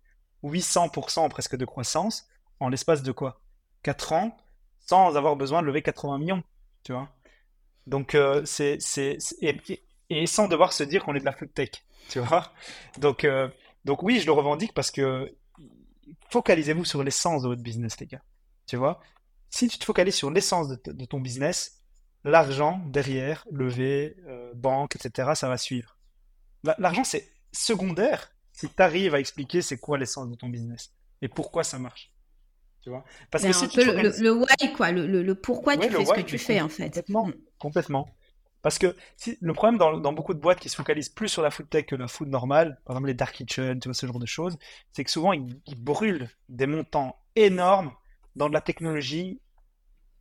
800% 0.43 1.29
presque 1.29 1.55
de 1.55 1.65
croissance, 1.65 2.27
en 2.59 2.69
l'espace 2.69 3.03
de 3.03 3.11
quoi? 3.11 3.41
4 3.83 4.13
ans, 4.13 4.37
sans 4.79 5.15
avoir 5.15 5.35
besoin 5.35 5.61
de 5.61 5.67
lever 5.67 5.81
80 5.81 6.17
millions, 6.17 6.43
tu 6.83 6.93
vois? 6.93 7.09
Donc 7.87 8.15
euh, 8.15 8.43
c'est... 8.45 8.77
Et, 10.09 10.27
sans 10.27 10.47
devoir 10.47 10.73
se 10.73 10.83
dire 10.83 11.03
qu'on 11.03 11.15
est 11.15 11.19
de 11.19 11.25
la 11.25 11.31
food 11.31 11.53
tech, 11.53 11.71
tu 12.09 12.19
vois? 12.19 12.51
Donc, 12.99 13.23
euh, 13.23 13.49
donc 13.85 14.03
oui, 14.03 14.19
je 14.19 14.25
le 14.25 14.31
revendique 14.31 14.73
parce 14.73 14.91
que 14.91 15.33
focalisez-vous 16.29 16.85
sur 16.85 17.03
l'essence 17.03 17.43
de 17.43 17.47
votre 17.47 17.61
business, 17.61 17.99
les 17.99 18.07
gars. 18.07 18.21
Tu 18.67 18.75
vois? 18.75 19.01
Si 19.49 19.67
tu 19.67 19.77
te 19.77 19.85
focalises 19.85 20.15
sur 20.15 20.31
l'essence 20.31 20.69
de, 20.69 21.05
ton 21.05 21.19
business, 21.19 21.83
l'argent 22.23 22.81
derrière, 22.87 23.45
levé, 23.51 24.17
euh, 24.27 24.51
banque, 24.55 24.95
etc., 24.95 25.31
ça 25.35 25.47
va 25.47 25.57
suivre. 25.57 25.97
L'argent, 26.77 27.03
c'est 27.03 27.29
secondaire 27.53 28.33
si 28.51 28.67
tu 28.67 28.81
arrives 28.81 29.15
à 29.15 29.19
expliquer 29.19 29.61
c'est 29.61 29.77
quoi 29.77 29.97
l'essence 29.97 30.29
de 30.29 30.35
ton 30.35 30.49
business 30.49 30.93
et 31.21 31.29
pourquoi 31.29 31.63
ça 31.63 31.79
marche. 31.79 32.11
Tu 32.81 32.89
vois? 32.89 33.05
Parce 33.31 33.45
que 33.45 33.53
si 33.53 33.69
tu 33.69 33.79
le, 33.79 34.31
why, 34.31 34.73
quoi, 34.75 34.91
le, 34.91 35.33
pourquoi 35.35 35.77
tu 35.77 35.89
fais 35.89 36.05
ce 36.05 36.13
que 36.13 36.21
tu 36.21 36.37
fais, 36.37 36.59
en 36.59 36.67
fait. 36.67 36.89
Complètement. 36.89 37.27
Mm. 37.27 37.33
complètement. 37.57 38.09
Parce 38.61 38.77
que 38.77 38.95
si, 39.17 39.37
le 39.41 39.53
problème 39.53 39.77
dans, 39.77 39.97
dans, 39.97 40.13
beaucoup 40.13 40.33
de 40.33 40.39
boîtes 40.39 40.59
qui 40.59 40.69
se 40.69 40.75
focalisent 40.75 41.09
plus 41.09 41.29
sur 41.29 41.41
la 41.41 41.49
food 41.49 41.69
tech 41.69 41.85
que 41.85 41.95
la 41.95 42.07
food 42.07 42.29
normale, 42.29 42.79
par 42.85 42.95
exemple 42.95 43.07
les 43.07 43.13
dark 43.13 43.35
kitchen, 43.35 43.79
tu 43.79 43.87
vois, 43.87 43.93
ce 43.93 44.05
genre 44.05 44.19
de 44.19 44.25
choses, 44.25 44.57
c'est 44.91 45.03
que 45.03 45.11
souvent 45.11 45.33
ils, 45.33 45.59
brûlent 45.77 46.29
des 46.49 46.67
montants 46.67 47.15
énormes 47.35 47.91
dans 48.35 48.47
de 48.47 48.53
la 48.53 48.61
technologie 48.61 49.41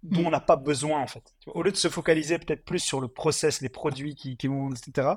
dont 0.03 0.23
mm. 0.23 0.27
on 0.27 0.31
n'a 0.31 0.41
pas 0.41 0.57
besoin 0.57 1.01
en 1.01 1.07
fait. 1.07 1.35
Au 1.47 1.63
lieu 1.63 1.71
de 1.71 1.77
se 1.77 1.89
focaliser 1.89 2.39
peut-être 2.39 2.65
plus 2.65 2.81
sur 2.81 3.01
le 3.01 3.09
process, 3.09 3.61
les 3.61 3.69
produits 3.69 4.15
qui, 4.15 4.37
qui 4.37 4.49
vont, 4.49 4.71
etc. 4.71 5.15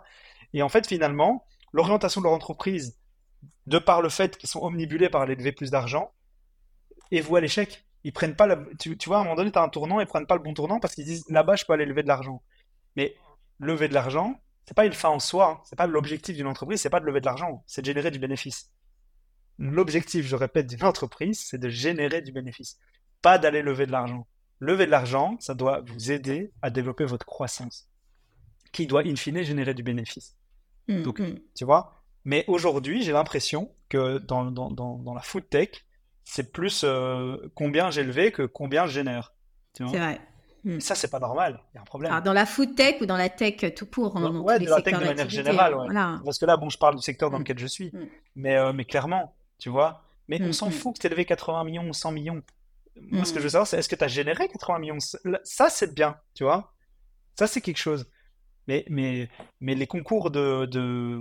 Et 0.54 0.62
en 0.62 0.70
fait, 0.70 0.88
finalement, 0.88 1.46
l'orientation 1.76 2.22
de 2.22 2.26
leur 2.26 2.34
entreprise, 2.34 2.98
de 3.68 3.80
par 3.80 4.02
le 4.02 4.08
fait 4.08 4.38
qu'ils 4.38 4.48
sont 4.48 4.62
omnibulés 4.62 5.10
par 5.10 5.26
les 5.26 5.36
lever 5.36 5.52
plus 5.52 5.72
d'argent, 5.72 6.14
et 7.12 7.22
à 7.22 7.40
l'échec. 7.42 7.86
Ils 8.06 8.14
prennent 8.14 8.36
pas 8.36 8.48
tu, 8.80 8.96
vois, 9.08 9.18
à 9.18 9.22
un 9.22 9.24
moment 9.24 9.36
donné, 9.36 9.52
tu 9.52 9.58
as 9.58 9.64
un 9.64 9.68
tournant, 9.68 10.00
ils 10.00 10.06
prennent 10.06 10.28
pas 10.28 10.36
le 10.36 10.42
bon 10.42 10.54
tournant 10.54 10.80
parce 10.80 10.94
qu'ils 10.94 11.06
disent 11.06 11.26
là-bas, 11.28 11.56
je 11.56 11.66
peux 11.66 11.74
aller 11.74 11.86
lever 11.86 12.04
de 12.04 12.08
l'argent. 12.08 12.44
Mais 12.96 13.16
lever 13.60 13.88
de 13.90 13.94
l'argent, 13.94 14.40
c'est 14.66 14.76
pas 14.76 14.86
une 14.86 14.94
fin 14.94 15.10
en 15.10 15.20
soi, 15.20 15.64
c'est 15.66 15.76
pas 15.76 15.88
l'objectif 15.88 16.36
d'une 16.36 16.48
entreprise, 16.48 16.80
c'est 16.80 16.90
pas 16.90 17.00
de 17.00 17.06
lever 17.06 17.20
de 17.20 17.26
l'argent, 17.26 17.64
c'est 17.68 17.82
de 17.82 17.88
générer 17.88 18.12
du 18.12 18.20
bénéfice. 18.20 18.72
L'objectif, 19.58 20.26
je 20.26 20.36
répète, 20.36 20.68
d'une 20.68 20.84
entreprise, 20.84 21.44
c'est 21.46 21.58
de 21.58 21.68
générer 21.68 22.22
du 22.22 22.32
bénéfice, 22.32 22.78
pas 23.22 23.38
d'aller 23.38 23.62
lever 23.62 23.86
de 23.86 23.92
l'argent. 23.92 24.28
Lever 24.60 24.86
de 24.86 24.92
l'argent, 24.92 25.36
ça 25.40 25.56
doit 25.56 25.82
vous 25.82 26.12
aider 26.12 26.54
à 26.62 26.70
développer 26.70 27.06
votre 27.06 27.26
croissance, 27.26 27.90
qui 28.72 28.88
doit 28.88 29.02
in 29.06 29.16
fine 29.16 29.42
générer 29.42 29.74
du 29.74 29.84
bénéfice. 29.84 30.38
Mm, 30.88 31.02
Donc, 31.04 31.20
mm. 31.20 31.40
tu 31.56 31.66
vois. 31.66 32.02
Mais 32.24 32.44
aujourd'hui, 32.48 33.04
j'ai 33.04 33.12
l'impression 33.12 33.72
que 33.90 34.18
dans, 34.18 34.46
dans, 34.46 34.72
dans, 34.72 35.14
la 35.14 35.22
food 35.22 35.48
tech, 35.50 35.70
c'est 36.24 36.52
plus 36.52 36.82
euh, 36.84 37.38
combien 37.54 37.92
j'ai 37.92 38.04
levé 38.04 38.32
que 38.32 38.44
combien 38.44 38.88
je 38.88 38.94
génère. 38.94 39.34
C'est 39.74 39.84
vrai. 39.84 40.20
Mm. 40.64 40.80
Ça, 40.80 40.96
c'est 40.96 41.10
pas 41.10 41.20
normal. 41.20 41.60
Il 41.74 41.76
y 41.76 41.78
a 41.78 41.82
un 41.82 41.86
problème. 41.86 42.22
dans 42.24 42.34
la 42.34 42.46
food 42.46 42.76
tech 42.76 43.00
ou 43.02 43.06
dans 43.06 43.18
la 43.18 43.30
tech 43.30 43.76
tout 43.76 43.86
court 43.86 44.18
hein, 44.18 44.40
Ouais, 44.40 44.60
de 44.60 44.66
la 44.68 44.82
tech 44.82 45.00
de 45.00 45.06
manière 45.06 45.30
générale. 45.30 45.76
Parce 46.24 46.40
que 46.40 46.46
là, 46.46 46.58
bon, 46.58 46.70
je 46.70 46.78
parle 46.78 46.96
du 46.96 47.02
secteur 47.02 47.30
dans 47.30 47.40
lequel 47.40 47.60
je 47.60 47.68
suis. 47.68 47.92
Mais, 48.36 48.58
euh, 48.58 48.74
mais 48.74 48.86
clairement, 48.86 49.36
tu 49.60 49.70
vois. 49.70 50.02
Mais 50.28 50.42
on 50.42 50.54
s'en 50.54 50.72
fout 50.72 50.96
que 50.96 51.02
tu 51.02 51.08
levé 51.08 51.26
80 51.26 51.64
millions 51.64 51.88
ou 51.88 51.94
100 51.94 52.12
millions. 52.12 52.42
Moi, 53.12 53.26
ce 53.26 53.34
que 53.34 53.40
je 53.40 53.44
veux 53.44 53.50
savoir, 53.50 53.68
c'est 53.68 53.78
est-ce 53.78 53.90
que 53.90 53.96
tu 53.96 54.04
as 54.04 54.08
généré 54.08 54.48
80 54.48 54.80
millions? 54.80 54.98
Ça, 55.44 55.70
c'est 55.70 55.94
bien, 55.94 56.18
tu 56.34 56.44
vois. 56.44 56.74
Ça, 57.38 57.46
c'est 57.46 57.62
quelque 57.62 57.78
chose. 57.78 58.10
Mais, 58.68 58.86
mais, 58.90 59.30
mais 59.62 59.76
les 59.76 59.88
concours 59.88 60.32
de, 60.32 60.66
de... 60.66 60.80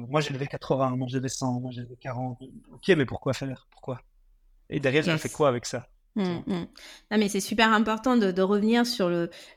Moi, 0.08 0.20
j'ai 0.20 0.32
levé 0.32 0.46
80, 0.46 0.96
moi, 0.96 1.08
j'ai 1.10 1.18
levé 1.18 1.28
100, 1.28 1.60
moi, 1.60 1.70
j'ai 1.72 1.82
levé 1.82 1.96
40. 2.00 2.38
Ok, 2.72 2.88
mais 2.88 3.04
pourquoi 3.04 3.32
faire? 3.34 3.66
Pourquoi? 3.70 4.00
Et 4.70 4.80
derrière, 4.80 5.06
yes. 5.06 5.20
fait 5.20 5.28
quoi 5.28 5.48
avec 5.48 5.66
ça? 5.66 5.86
Mmh, 6.16 6.22
mmh. 6.46 6.66
Non, 7.10 7.18
mais 7.18 7.28
c'est 7.28 7.40
super 7.40 7.72
important 7.72 8.16
de, 8.16 8.30
de 8.30 8.42
revenir 8.42 8.86
sur 8.86 9.10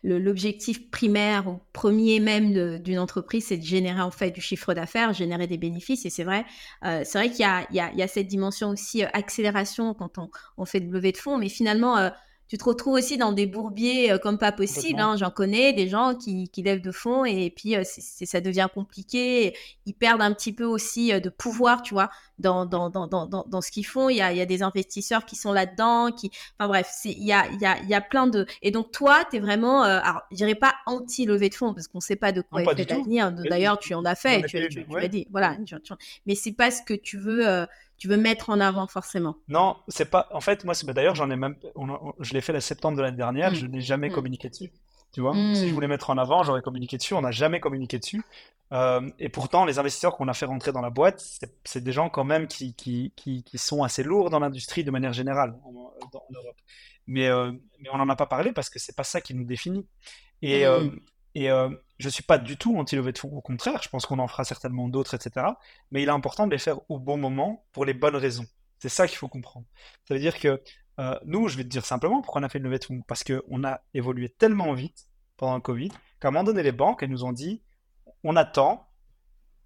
l'objectif 0.03 0.79
le, 0.79 0.89
primaire 0.89 1.47
ou 1.47 1.59
premier 1.71 2.19
même 2.19 2.79
d'une 2.79 2.97
entreprise, 2.97 3.45
c'est 3.47 3.57
de 3.57 3.63
générer 3.63 4.01
en 4.01 4.09
fait 4.09 4.31
du 4.31 4.41
chiffre 4.41 4.73
d'affaires, 4.73 5.13
générer 5.13 5.45
des 5.45 5.57
bénéfices. 5.59 6.05
Et 6.05 6.09
c'est 6.09 6.23
vrai, 6.23 6.45
euh, 6.83 7.03
c'est 7.05 7.19
vrai 7.19 7.29
qu'il 7.29 7.45
y, 7.45 7.77
y, 7.77 7.97
y 7.97 8.01
a, 8.01 8.07
cette 8.07 8.27
dimension 8.27 8.69
aussi 8.69 9.03
euh, 9.03 9.07
accélération 9.13 9.93
quand 9.93 10.17
on, 10.17 10.31
on, 10.57 10.65
fait 10.65 10.79
de 10.79 10.91
levée 10.91 11.11
de 11.11 11.17
fonds, 11.17 11.38
mais 11.38 11.49
finalement, 11.49 11.97
euh, 11.97 12.09
tu 12.47 12.57
te 12.57 12.63
retrouves 12.63 12.93
aussi 12.93 13.17
dans 13.17 13.33
des 13.33 13.45
bourbiers 13.45 14.11
euh, 14.11 14.17
comme 14.17 14.37
pas 14.37 14.51
possible. 14.51 14.99
Hein. 14.99 15.15
J'en 15.17 15.31
connais 15.31 15.73
des 15.73 15.87
gens 15.87 16.15
qui, 16.15 16.49
qui, 16.49 16.63
lèvent 16.63 16.81
de 16.81 16.91
fonds 16.91 17.25
et 17.25 17.49
puis 17.49 17.75
euh, 17.75 17.83
ça 17.83 18.41
devient 18.41 18.67
compliqué. 18.73 19.55
Ils 19.85 19.93
perdent 19.93 20.21
un 20.21 20.33
petit 20.33 20.53
peu 20.53 20.63
aussi 20.63 21.11
euh, 21.11 21.19
de 21.19 21.29
pouvoir, 21.29 21.81
tu 21.81 21.93
vois, 21.93 22.09
dans, 22.39 22.65
dans, 22.65 22.89
dans, 22.89 23.07
dans, 23.07 23.25
dans 23.25 23.61
ce 23.61 23.71
qu'ils 23.71 23.85
font. 23.85 24.09
Il 24.09 24.17
y, 24.17 24.21
a, 24.21 24.31
il 24.31 24.37
y 24.37 24.41
a 24.41 24.45
des 24.45 24.63
investisseurs 24.63 25.25
qui 25.25 25.35
sont 25.35 25.51
là-dedans. 25.51 26.11
Qui... 26.11 26.31
Enfin 26.57 26.69
bref, 26.69 26.89
il 27.03 27.23
y 27.23 27.33
a, 27.33 27.47
il 27.51 27.59
y, 27.59 27.65
a, 27.65 27.77
il 27.79 27.89
y 27.89 27.93
a 27.93 28.01
plein 28.01 28.27
de... 28.27 28.45
Et 28.61 28.71
donc 28.71 28.91
toi, 28.91 29.25
tu 29.29 29.37
es 29.37 29.39
vraiment, 29.39 29.81
alors 29.81 30.21
je 30.31 30.37
dirais 30.37 30.55
pas 30.55 30.73
anti-levée 30.85 31.49
de 31.49 31.55
fonds 31.55 31.73
parce 31.73 31.87
qu'on 31.87 31.97
ne 31.97 32.03
sait 32.03 32.15
pas 32.15 32.31
de 32.31 32.41
quoi 32.41 32.61
est 32.61 32.75
fait 32.75 32.89
l'avenir. 32.89 33.31
D'ailleurs, 33.31 33.77
tu 33.77 33.93
en 33.93 34.05
as 34.05 34.15
fait, 34.15 34.43
tu, 34.43 34.67
tu, 34.69 34.85
tu, 34.85 35.09
dit. 35.09 35.27
Voilà, 35.31 35.57
mais 36.25 36.35
c'est 36.35 36.53
pas 36.53 36.71
ce 36.71 36.81
que 36.81 36.93
tu 36.93 37.17
veux 37.17 37.67
tu 37.97 38.07
veux 38.07 38.17
mettre 38.17 38.49
en 38.49 38.59
avant 38.59 38.87
forcément. 38.87 39.37
Non, 39.47 39.77
c'est 39.87 40.09
pas. 40.09 40.27
En 40.31 40.41
fait, 40.41 40.63
moi, 40.65 40.73
d'ailleurs, 40.93 41.15
j'en 41.15 41.29
ai 41.29 41.35
même. 41.35 41.55
je 42.19 42.33
l'ai 42.33 42.41
fait 42.41 42.53
le 42.53 42.59
septembre 42.59 42.97
de 42.97 43.01
l'année 43.01 43.17
dernière. 43.17 43.51
Mm. 43.51 43.55
Je 43.55 43.65
n'ai 43.65 43.81
jamais 43.81 44.09
mm. 44.09 44.13
communiqué 44.13 44.49
dessus. 44.49 44.71
Tu 45.13 45.21
vois, 45.21 45.33
mm. 45.33 45.55
si 45.55 45.69
je 45.69 45.73
voulais 45.73 45.87
mettre 45.87 46.09
en 46.09 46.17
avant, 46.17 46.43
j'aurais 46.43 46.61
communiqué 46.61 46.97
dessus. 46.97 47.13
On 47.13 47.21
n'a 47.21 47.31
jamais 47.31 47.59
communiqué 47.59 47.97
dessus. 47.97 48.23
Euh, 48.73 49.09
et 49.17 49.29
pourtant, 49.29 49.65
les 49.65 49.79
investisseurs 49.79 50.15
qu'on 50.15 50.27
a 50.27 50.33
fait 50.33 50.45
rentrer 50.45 50.71
dans 50.71 50.81
la 50.81 50.89
boîte, 50.89 51.23
c'est 51.63 51.83
des 51.83 51.91
gens 51.91 52.09
quand 52.09 52.25
même 52.25 52.47
qui, 52.47 52.73
qui, 52.73 53.13
qui, 53.15 53.43
qui 53.43 53.57
sont 53.57 53.83
assez 53.83 54.03
lourds 54.03 54.29
dans 54.29 54.39
l'industrie 54.39 54.83
de 54.83 54.91
manière 54.91 55.13
générale 55.13 55.55
en, 55.63 55.71
Europe. 56.33 56.57
Mais, 57.07 57.27
euh, 57.27 57.51
mais 57.79 57.89
on 57.93 57.97
n'en 57.97 58.09
a 58.09 58.15
pas 58.15 58.25
parlé 58.25 58.51
parce 58.51 58.69
que 58.69 58.79
c'est 58.79 58.95
pas 58.95 59.05
ça 59.05 59.21
qui 59.21 59.33
nous 59.33 59.45
définit. 59.45 59.87
Et, 60.41 60.65
euh, 60.65 60.89
et, 61.33 61.49
je 61.97 62.09
suis 62.09 62.23
pas 62.23 62.37
du 62.37 62.57
tout 62.57 62.77
anti-levée 62.77 63.11
de 63.11 63.17
fonds. 63.17 63.35
Au 63.35 63.41
contraire, 63.41 63.81
je 63.81 63.89
pense 63.89 64.05
qu'on 64.05 64.19
en 64.19 64.27
fera 64.27 64.43
certainement 64.43 64.87
d'autres, 64.87 65.15
etc. 65.15 65.47
Mais 65.91 66.03
il 66.03 66.09
est 66.09 66.11
important 66.11 66.45
de 66.45 66.51
les 66.51 66.57
faire 66.57 66.79
au 66.89 66.99
bon 66.99 67.17
moment 67.17 67.65
pour 67.71 67.85
les 67.85 67.93
bonnes 67.93 68.15
raisons. 68.15 68.45
C'est 68.79 68.89
ça 68.89 69.07
qu'il 69.07 69.17
faut 69.17 69.27
comprendre. 69.27 69.65
Ça 70.07 70.13
veut 70.13 70.19
dire 70.19 70.39
que 70.39 70.61
euh, 70.99 71.19
nous, 71.25 71.47
je 71.47 71.57
vais 71.57 71.63
te 71.63 71.69
dire 71.69 71.85
simplement 71.85 72.21
pourquoi 72.21 72.41
on 72.41 72.43
a 72.43 72.49
fait 72.49 72.59
une 72.59 72.65
levée 72.65 72.79
de 72.79 72.85
fonds. 72.85 73.01
Parce 73.07 73.23
qu'on 73.23 73.63
a 73.63 73.81
évolué 73.93 74.29
tellement 74.29 74.73
vite 74.73 75.07
pendant 75.37 75.55
le 75.55 75.61
Covid 75.61 75.89
qu'à 76.19 76.27
un 76.27 76.31
moment 76.31 76.43
donné, 76.43 76.63
les 76.63 76.71
banques, 76.71 77.03
elles 77.03 77.09
nous 77.09 77.23
ont 77.23 77.33
dit 77.33 77.61
on 78.23 78.35
attend 78.35 78.89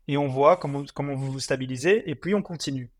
et 0.07 0.17
on 0.17 0.27
voit 0.27 0.57
comment, 0.57 0.83
vous 1.15 1.31
vous 1.31 1.39
stabilisez 1.39 2.03
et 2.05 2.15
puis 2.15 2.35
on 2.35 2.41
continue. 2.41 2.91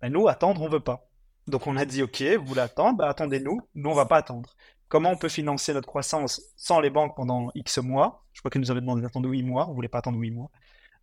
Ben, 0.00 0.12
nous, 0.12 0.28
attendre, 0.28 0.62
on 0.62 0.68
veut 0.68 0.80
pas. 0.80 1.08
Donc 1.46 1.66
on 1.66 1.76
a 1.76 1.84
dit 1.84 2.02
ok, 2.02 2.22
vous 2.38 2.46
voulez 2.46 2.60
attendre, 2.60 2.98
ben, 2.98 3.08
attendez-nous, 3.08 3.60
nous 3.74 3.90
on 3.90 3.94
va 3.94 4.06
pas 4.06 4.18
attendre. 4.18 4.54
Comment 4.90 5.12
on 5.12 5.16
peut 5.16 5.28
financer 5.28 5.72
notre 5.72 5.86
croissance 5.86 6.42
sans 6.56 6.80
les 6.80 6.90
banques 6.90 7.14
pendant 7.14 7.52
X 7.54 7.78
mois? 7.78 8.26
Je 8.32 8.40
crois 8.40 8.50
qu'ils 8.50 8.60
nous 8.60 8.72
avaient 8.72 8.80
demandé 8.80 9.00
d'attendre 9.00 9.28
8 9.28 9.44
mois, 9.44 9.70
on 9.70 9.72
voulait 9.72 9.88
pas 9.88 9.98
attendre 9.98 10.18
8 10.18 10.32
mois. 10.32 10.50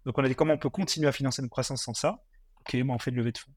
Donc 0.05 0.17
on 0.17 0.23
a 0.25 0.27
dit 0.27 0.35
comment 0.35 0.53
on 0.55 0.57
peut 0.57 0.69
continuer 0.69 1.07
à 1.07 1.13
financer 1.13 1.41
notre 1.41 1.51
croissance 1.51 1.83
sans 1.83 1.93
ça? 1.93 2.19
Ok, 2.59 2.73
ben, 2.73 2.89
on 2.89 2.99
fait 2.99 3.11
une 3.11 3.17
levée 3.17 3.31
de 3.31 3.37
fonds. 3.37 3.51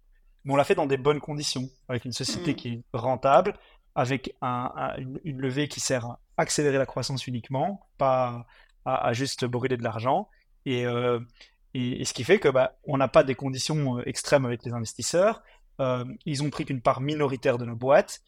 Mais 0.44 0.52
on 0.52 0.56
l'a 0.56 0.62
fait 0.62 0.76
dans 0.76 0.86
des 0.86 0.98
bonnes 0.98 1.18
conditions, 1.18 1.68
avec 1.88 2.04
une 2.04 2.12
société 2.12 2.52
mm. 2.52 2.54
qui 2.54 2.68
est 2.68 2.82
rentable, 2.92 3.58
avec 3.96 4.36
une, 4.44 5.40
levée 5.40 5.66
qui 5.66 5.80
sert 5.80 6.06
à 6.06 6.20
accélérer 6.36 6.78
la 6.78 6.86
croissance 6.86 7.26
uniquement, 7.26 7.88
pas 7.98 8.46
à, 8.84 9.12
juste 9.12 9.44
brûler 9.44 9.76
de 9.76 9.82
l'argent. 9.82 10.28
Euh, 10.68 11.18
et, 11.74 12.02
et, 12.02 12.04
ce 12.04 12.14
qui 12.14 12.22
fait 12.22 12.38
que 12.38 12.48
bah, 12.48 12.78
on 12.84 12.98
n'a 12.98 13.08
pas 13.08 13.24
des 13.24 13.34
conditions 13.34 13.98
euh, 13.98 14.08
extrêmes 14.08 14.44
avec 14.44 14.64
les 14.64 14.72
investisseurs. 14.72 15.42
Euh, 15.80 16.04
ils 16.24 16.44
ont 16.44 16.50
pris 16.50 16.64
qu'une 16.64 16.82
part 16.82 17.00
minoritaire 17.00 17.58
de 17.58 17.64
nos 17.64 17.74
boîtes. 17.74 18.20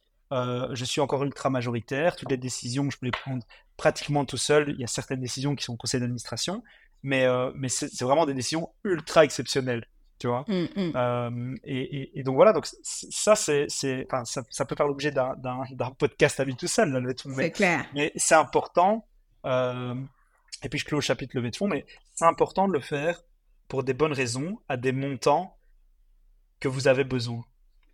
Je 0.72 0.84
suis 0.84 1.00
encore 1.00 1.24
ultra 1.24 1.50
majoritaire. 1.50 2.16
Toutes 2.16 2.30
les 2.30 2.36
décisions, 2.36 2.90
je 2.90 2.98
peux 2.98 3.06
les 3.06 3.12
prendre 3.12 3.44
pratiquement 3.76 4.24
tout 4.24 4.36
seul. 4.36 4.70
Il 4.70 4.80
y 4.80 4.84
a 4.84 4.88
certaines 4.88 5.20
décisions 5.20 5.54
qui 5.54 5.64
sont 5.64 5.74
au 5.74 5.76
conseil 5.76 6.00
d'administration, 6.00 6.62
mais, 7.02 7.26
mais 7.54 7.68
c'est 7.68 8.02
vraiment 8.02 8.26
des 8.26 8.34
décisions 8.34 8.70
ultra 8.84 9.24
exceptionnelles 9.24 9.86
tu 10.22 10.28
vois. 10.28 10.44
Mmh, 10.46 10.68
mmh. 10.76 11.56
et, 11.64 12.22
donc 12.22 12.36
voilà, 12.36 12.52
donc 12.52 12.68
ça, 12.82 13.34
c'est, 13.34 13.66
ça, 13.68 14.24
ça, 14.48 14.64
peut 14.64 14.76
faire 14.76 14.86
l'objet 14.86 15.10
d'un, 15.10 15.34
podcast 15.98 16.38
à 16.38 16.44
lui 16.44 16.54
tout 16.54 16.68
seul, 16.68 16.92
la 16.92 17.12
C'est 17.16 17.50
clair. 17.50 17.84
Mais 17.92 18.12
c'est 18.14 18.36
important, 18.36 19.04
et 19.44 20.68
puis 20.70 20.78
je 20.78 20.84
clôt 20.84 20.98
au 20.98 21.00
chapitre 21.00 21.36
levée 21.36 21.50
de 21.50 21.56
fonds, 21.56 21.66
mais 21.66 21.84
c'est 22.14 22.24
important 22.24 22.68
de 22.68 22.72
le 22.72 22.80
faire 22.80 23.20
pour 23.66 23.82
des 23.82 23.94
bonnes 23.94 24.12
raisons, 24.12 24.60
à 24.68 24.76
des 24.76 24.92
montants 24.92 25.58
que 26.60 26.68
vous 26.68 26.86
avez 26.86 27.02
besoin. 27.02 27.44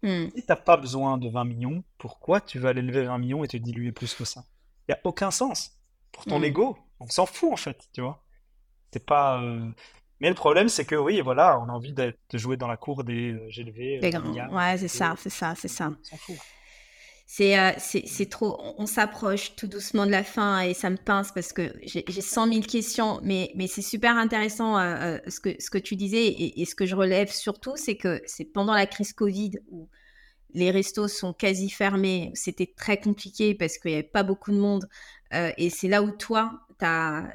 Mmh. 0.03 0.27
Si 0.35 0.43
tu 0.43 0.47
n'as 0.49 0.57
pas 0.57 0.77
besoin 0.77 1.19
de 1.19 1.29
20 1.29 1.45
millions, 1.45 1.85
pourquoi 1.99 2.41
tu 2.41 2.59
vas 2.59 2.71
aller 2.71 2.83
lever 2.83 3.05
20 3.05 3.19
millions 3.19 3.45
et 3.45 3.49
te 3.49 3.57
diluer 3.57 3.93
plus 3.93 4.15
que 4.15 4.25
ça? 4.25 4.45
Il 4.89 4.93
n'y 4.93 4.95
a 4.95 5.01
aucun 5.05 5.31
sens. 5.31 5.73
Pour 6.13 6.25
ton 6.25 6.43
ego, 6.43 6.79
on 7.01 7.09
s'en 7.09 7.27
fout 7.27 7.53
en 7.53 7.57
fait, 7.57 7.89
tu 7.93 8.01
vois. 8.01 8.25
C'est 8.93 9.05
pas. 9.05 9.41
Mais 10.21 10.29
le 10.29 10.35
problème, 10.35 10.69
c'est 10.69 10.85
que 10.85 10.97
oui, 10.97 11.21
voilà, 11.21 11.61
on 11.61 11.69
a 11.69 11.73
envie 11.73 11.93
de 11.93 12.15
jouer 12.33 12.57
dans 12.57 12.67
la 12.67 12.77
cour 12.77 13.05
des 13.05 13.33
euh, 13.33 13.49
GLV. 13.51 14.01
Des 14.01 14.11
grands. 14.11 14.33
ouais, 14.33 14.79
c'est 14.79 14.89
ça, 14.89 15.15
c'est 15.17 15.31
ça, 15.31 15.55
c'est 15.55 15.69
ça. 15.69 15.93
C'est 17.31 17.59
euh, 17.59 17.73
c'est 17.77 18.31
trop. 18.31 18.59
On 18.79 18.87
s'approche 18.87 19.55
tout 19.55 19.67
doucement 19.67 20.07
de 20.07 20.11
la 20.11 20.25
fin 20.25 20.63
et 20.63 20.73
ça 20.73 20.89
me 20.89 20.97
pince 20.97 21.31
parce 21.31 21.53
que 21.53 21.75
j'ai 21.83 22.03
100 22.09 22.53
000 22.53 22.61
questions, 22.63 23.21
mais, 23.23 23.53
mais 23.55 23.67
c'est 23.67 23.83
super 23.83 24.17
intéressant 24.17 24.79
euh, 24.79 25.19
ce, 25.29 25.39
que, 25.39 25.51
ce 25.61 25.69
que 25.69 25.77
tu 25.77 25.95
disais 25.95 26.27
et, 26.27 26.65
ce 26.65 26.75
que 26.75 26.87
je 26.87 26.97
relève 26.97 27.31
surtout, 27.31 27.77
c'est 27.77 27.97
que 27.97 28.23
c'est 28.25 28.47
pendant 28.47 28.73
la 28.73 28.87
crise 28.87 29.13
Covid 29.13 29.59
où 29.71 29.91
les 30.55 30.71
restos 30.71 31.07
sont 31.07 31.35
quasi 31.35 31.69
fermés, 31.69 32.33
c'était 32.33 32.73
très 32.75 32.99
compliqué 32.99 33.55
parce 33.55 33.77
qu'il 33.77 33.91
n'y 33.91 33.99
avait 33.99 34.09
pas 34.09 34.23
beaucoup 34.23 34.51
de 34.51 34.59
monde 34.59 34.89
et 35.31 35.69
c'est 35.69 35.89
là 35.89 36.03
où 36.03 36.11
toi, 36.11 36.67
tu 36.79 36.87
as 36.87 37.29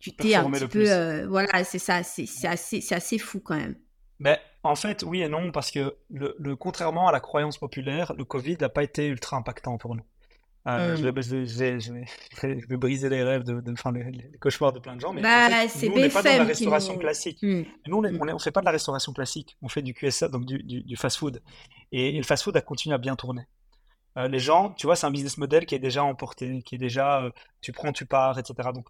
tu 0.00 0.12
t'es 0.12 0.34
un 0.34 0.50
petit 0.50 0.66
peu. 0.66 0.90
Euh, 0.90 1.26
voilà, 1.28 1.62
c'est 1.64 1.78
ça, 1.78 2.02
c'est 2.02 2.26
assez, 2.46 2.82
assez 2.90 3.18
fou 3.18 3.38
quand 3.40 3.56
même. 3.56 3.76
Mais 4.18 4.40
en 4.62 4.74
fait, 4.74 5.02
oui 5.02 5.22
et 5.22 5.28
non, 5.28 5.52
parce 5.52 5.70
que 5.70 5.96
le, 6.10 6.54
contrairement 6.54 7.08
à 7.08 7.12
la 7.12 7.20
croyance 7.20 7.58
populaire, 7.58 8.12
le 8.16 8.24
Covid 8.24 8.56
n'a 8.60 8.68
pas 8.68 8.82
été 8.82 9.06
ultra 9.06 9.36
impactant 9.36 9.78
pour 9.78 9.94
nous. 9.94 10.04
Euh, 10.66 10.96
je, 10.96 11.02
vais, 11.02 11.12
briser 12.76 13.08
les 13.08 13.22
rêves, 13.22 13.44
de, 13.44 13.60
de 13.60 13.74
les, 14.10 14.38
cauchemars 14.38 14.74
de 14.74 14.78
plein 14.78 14.94
de 14.94 15.00
gens, 15.00 15.14
mais 15.14 15.22
bah, 15.22 15.48
nous, 15.48 15.92
on 15.92 15.96
n'est 15.96 16.10
pas 16.10 16.22
dans 16.22 16.36
la 16.36 16.44
restauration 16.44 16.98
classique. 16.98 17.38
Hmm. 17.42 17.62
Nous, 17.86 17.96
on 17.96 18.02
ne 18.02 18.38
fait 18.38 18.50
pas 18.50 18.60
de 18.60 18.66
la 18.66 18.72
restauration 18.72 19.12
classique, 19.14 19.56
on 19.62 19.68
fait 19.68 19.82
du 19.82 19.94
QSA, 19.94 20.28
donc 20.28 20.44
du, 20.44 20.62
du, 20.62 20.96
fast-food. 20.96 21.42
et, 21.92 22.12
le 22.12 22.22
fast-food 22.22 22.56
a 22.56 22.60
continué 22.60 22.94
à 22.94 22.98
bien 22.98 23.16
tourner. 23.16 23.46
Euh, 24.16 24.28
les 24.28 24.40
gens, 24.40 24.70
tu 24.70 24.86
vois, 24.86 24.96
c'est 24.96 25.06
un 25.06 25.10
business 25.10 25.38
model 25.38 25.66
qui 25.66 25.74
est 25.74 25.80
déjà 25.80 26.02
emporté, 26.02 26.62
qui 26.62 26.74
est 26.74 26.78
déjà 26.78 27.22
euh, 27.22 27.30
tu 27.60 27.72
prends, 27.72 27.92
tu 27.92 28.06
pars, 28.06 28.38
etc. 28.38 28.70
Donc, 28.74 28.88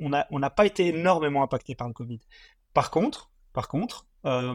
on 0.00 0.10
n'a 0.10 0.26
on 0.30 0.40
pas 0.50 0.66
été 0.66 0.88
énormément 0.88 1.42
impacté 1.42 1.74
par 1.74 1.88
le 1.88 1.94
Covid. 1.94 2.20
Par 2.74 2.90
contre, 2.90 3.30
par 3.54 3.68
contre, 3.68 4.06
euh, 4.26 4.54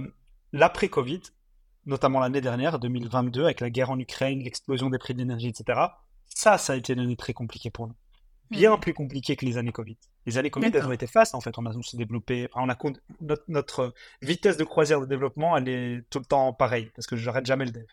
l'après-Covid, 0.53 1.21
notamment 1.85 2.19
l'année 2.19 2.41
dernière, 2.41 2.79
2022, 2.79 3.43
avec 3.43 3.59
la 3.59 3.69
guerre 3.69 3.91
en 3.91 3.99
Ukraine, 3.99 4.39
l'explosion 4.39 4.89
des 4.89 4.97
prix 4.97 5.13
de 5.13 5.19
l'énergie, 5.19 5.49
etc., 5.49 5.79
ça, 6.25 6.57
ça 6.57 6.73
a 6.73 6.75
été 6.75 6.93
une 6.93 6.99
année 6.99 7.17
très 7.17 7.33
compliquée 7.33 7.69
pour 7.69 7.87
nous. 7.87 7.95
Bien 8.49 8.77
plus 8.77 8.93
compliquée 8.93 9.35
que 9.35 9.45
les 9.45 9.57
années 9.57 9.71
Covid. 9.71 9.97
Les 10.25 10.37
années 10.37 10.51
Covid, 10.51 10.69
elles 10.73 10.85
ont 10.85 10.91
été 10.91 11.07
fastes, 11.07 11.33
en 11.33 11.41
fait. 11.41 11.57
On 11.57 11.65
a 11.65 11.73
se 11.81 11.97
développé, 11.97 12.49
on 12.53 12.69
a 12.69 12.77
notre, 13.21 13.43
notre, 13.47 13.93
vitesse 14.21 14.57
de 14.57 14.63
croisière 14.63 15.01
de 15.01 15.05
développement, 15.05 15.57
elle 15.57 15.67
est 15.67 16.03
tout 16.09 16.19
le 16.19 16.25
temps 16.25 16.53
pareille, 16.53 16.91
parce 16.95 17.07
que 17.07 17.15
je 17.15 17.25
n'arrête 17.25 17.45
jamais 17.45 17.65
le 17.65 17.71
dev. 17.71 17.85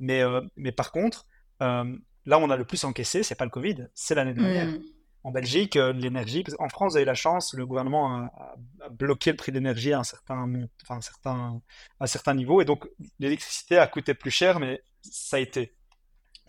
Mais, 0.00 0.22
mais 0.56 0.72
par 0.72 0.92
contre, 0.92 1.26
euh, 1.62 1.96
là, 2.26 2.38
on 2.38 2.50
a 2.50 2.56
le 2.56 2.64
plus 2.64 2.84
encaissé, 2.84 3.22
c'est 3.22 3.34
pas 3.34 3.44
le 3.44 3.50
Covid, 3.50 3.88
c'est 3.94 4.14
l'année 4.14 4.34
dernière. 4.34 4.66
Mm. 4.66 4.80
En 5.24 5.30
Belgique, 5.30 5.76
euh, 5.76 5.92
l'énergie, 5.92 6.44
en 6.58 6.68
France, 6.68 6.92
vous 6.92 6.96
avez 6.96 7.04
la 7.04 7.14
chance, 7.14 7.54
le 7.54 7.64
gouvernement 7.64 8.24
a, 8.24 8.56
bloqué 8.90 9.30
le 9.30 9.36
prix 9.36 9.52
de 9.52 9.58
l'énergie 9.58 9.92
à 9.92 10.00
un 10.00 10.04
certain, 10.04 10.52
enfin, 10.82 10.96
un 10.96 11.00
certain, 11.00 11.60
à 12.00 12.04
un 12.04 12.06
certain 12.06 12.34
niveau, 12.34 12.60
et 12.60 12.64
donc 12.64 12.88
l'électricité 13.20 13.78
a 13.78 13.86
coûté 13.86 14.14
plus 14.14 14.32
cher, 14.32 14.58
mais 14.58 14.82
ça 15.02 15.36
a 15.36 15.40
été. 15.40 15.74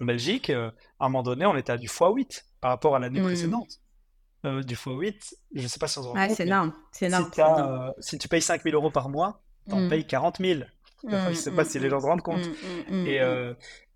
En 0.02 0.06
Belgique, 0.06 0.50
euh, 0.50 0.72
à 1.00 1.06
un 1.06 1.10
moment 1.10 1.22
donné, 1.22 1.46
on 1.46 1.56
était 1.56 1.72
à 1.72 1.78
du 1.78 1.88
x8 1.88 2.46
par 2.62 2.72
rapport 2.72 2.96
à 2.96 3.00
l'année 3.00 3.20
mm. 3.20 3.26
précédente. 3.26 3.80
du 4.44 4.76
x8, 4.76 5.34
je 5.54 5.62
ne 5.62 5.68
sais 5.68 5.80
pas 5.80 5.88
si 5.88 6.00
on 6.00 6.04
se 6.04 6.08
rend 6.08 6.16
compte. 6.16 6.36
C'est 6.36 6.44
énorme. 6.44 6.74
Si, 8.00 8.18
tu 8.18 8.28
payes 8.28 8.42
5 8.42 8.64
000 8.64 8.76
euros 8.76 8.90
par 8.90 9.10
mois, 9.10 9.44
tu 9.68 9.76
en 9.76 9.82
mm. 9.82 9.90
payes 9.90 10.08
40 10.08 10.40
000. 10.40 10.62
je 11.08 11.16
ne 11.16 11.34
sais 11.36 11.52
pas 11.52 11.64
si 11.64 11.78
les 11.78 11.92
gens 11.92 12.00
se 12.00 12.08
rendent 12.08 12.24
compte. 12.24 12.50
et, 12.90 13.20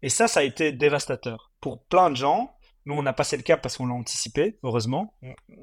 et 0.03 0.09
ça, 0.09 0.27
ça 0.27 0.41
a 0.41 0.43
été 0.43 0.71
dévastateur. 0.71 1.51
Pour 1.59 1.83
plein 1.85 2.11
de 2.11 2.15
gens, 2.15 2.56
nous, 2.87 2.93
on 2.93 3.05
a 3.05 3.11
passé 3.11 3.35
le 3.35 3.43
cap 3.43 3.61
parce 3.61 3.75
qu'on 3.75 3.85
l'a 3.85 3.93
anticipé, 3.93 4.57
heureusement. 4.63 5.13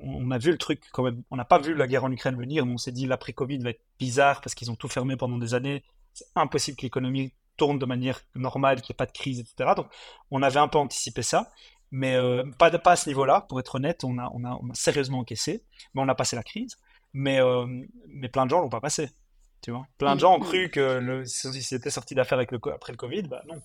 On, 0.03 0.31
a 0.31 0.37
vu 0.37 0.51
le 0.51 0.59
truc 0.59 0.83
quand 0.93 1.03
même. 1.03 1.23
On 1.31 1.37
n'a 1.37 1.47
pas 1.47 1.59
vu 1.59 1.75
la 1.75 1.87
guerre 1.87 2.05
en 2.05 2.13
Ukraine 2.13 2.37
venir, 2.37 2.67
mais 2.67 2.75
on 2.75 2.77
s'est 2.77 2.93
dit 2.93 3.07
l'après-Covid 3.07 3.59
va 3.59 3.71
être 3.71 3.81
bizarre 3.99 4.43
parce 4.43 4.55
qu'ils 4.55 4.71
ont 4.71 4.77
tout 4.77 4.89
fermé 4.89 5.17
pendant 5.17 5.39
des 5.39 5.55
années. 5.55 5.83
C'est 6.13 6.27
impossible 6.35 6.77
que 6.77 6.83
l'économie 6.83 7.33
tourne 7.57 7.79
de 7.79 7.87
manière 7.87 8.21
normale, 8.35 8.83
qu'il 8.83 8.93
n'y 8.93 8.97
ait 8.97 8.99
pas 8.99 9.07
de 9.07 9.13
crise, 9.13 9.41
etc. 9.41 9.71
Donc, 9.75 9.87
on 10.31 10.43
avait 10.43 10.61
un 10.61 10.69
peu 10.69 10.77
anticipé 10.77 11.23
ça, 11.23 11.51
mais 11.91 12.15
euh, 12.15 12.45
pas, 12.59 12.71
pas 12.79 12.93
à 12.93 12.97
ce 12.97 13.09
niveau-là. 13.09 13.47
Pour 13.49 13.59
être 13.59 13.77
honnête, 13.77 14.05
on 14.05 14.19
a, 14.19 14.31
on, 14.35 14.45
a, 14.45 14.59
sérieusement 14.75 15.21
encaissé, 15.21 15.65
mais 15.95 16.03
on 16.03 16.09
a 16.09 16.15
passé 16.15 16.37
la 16.37 16.43
crise. 16.43 16.77
Mais, 17.15 17.41
euh, 17.41 17.65
mais 18.09 18.29
plein 18.29 18.45
de 18.45 18.51
gens 18.51 18.61
l'ont 18.61 18.69
pas 18.69 18.83
passé. 18.83 19.09
Tu 19.63 19.71
vois 19.71 19.87
Plein 19.97 20.15
de 20.15 20.21
gens 20.21 20.37
ont 20.37 20.41
cru 20.41 20.69
que 20.69 20.99
le, 20.99 21.25
si 21.25 21.63
c'était 21.63 21.89
sorti 21.89 22.15
d'affaire 22.15 22.39
après 22.39 22.93
le 22.93 22.99
Covid, 22.99 23.23
bah 23.23 23.43
non 23.49 23.63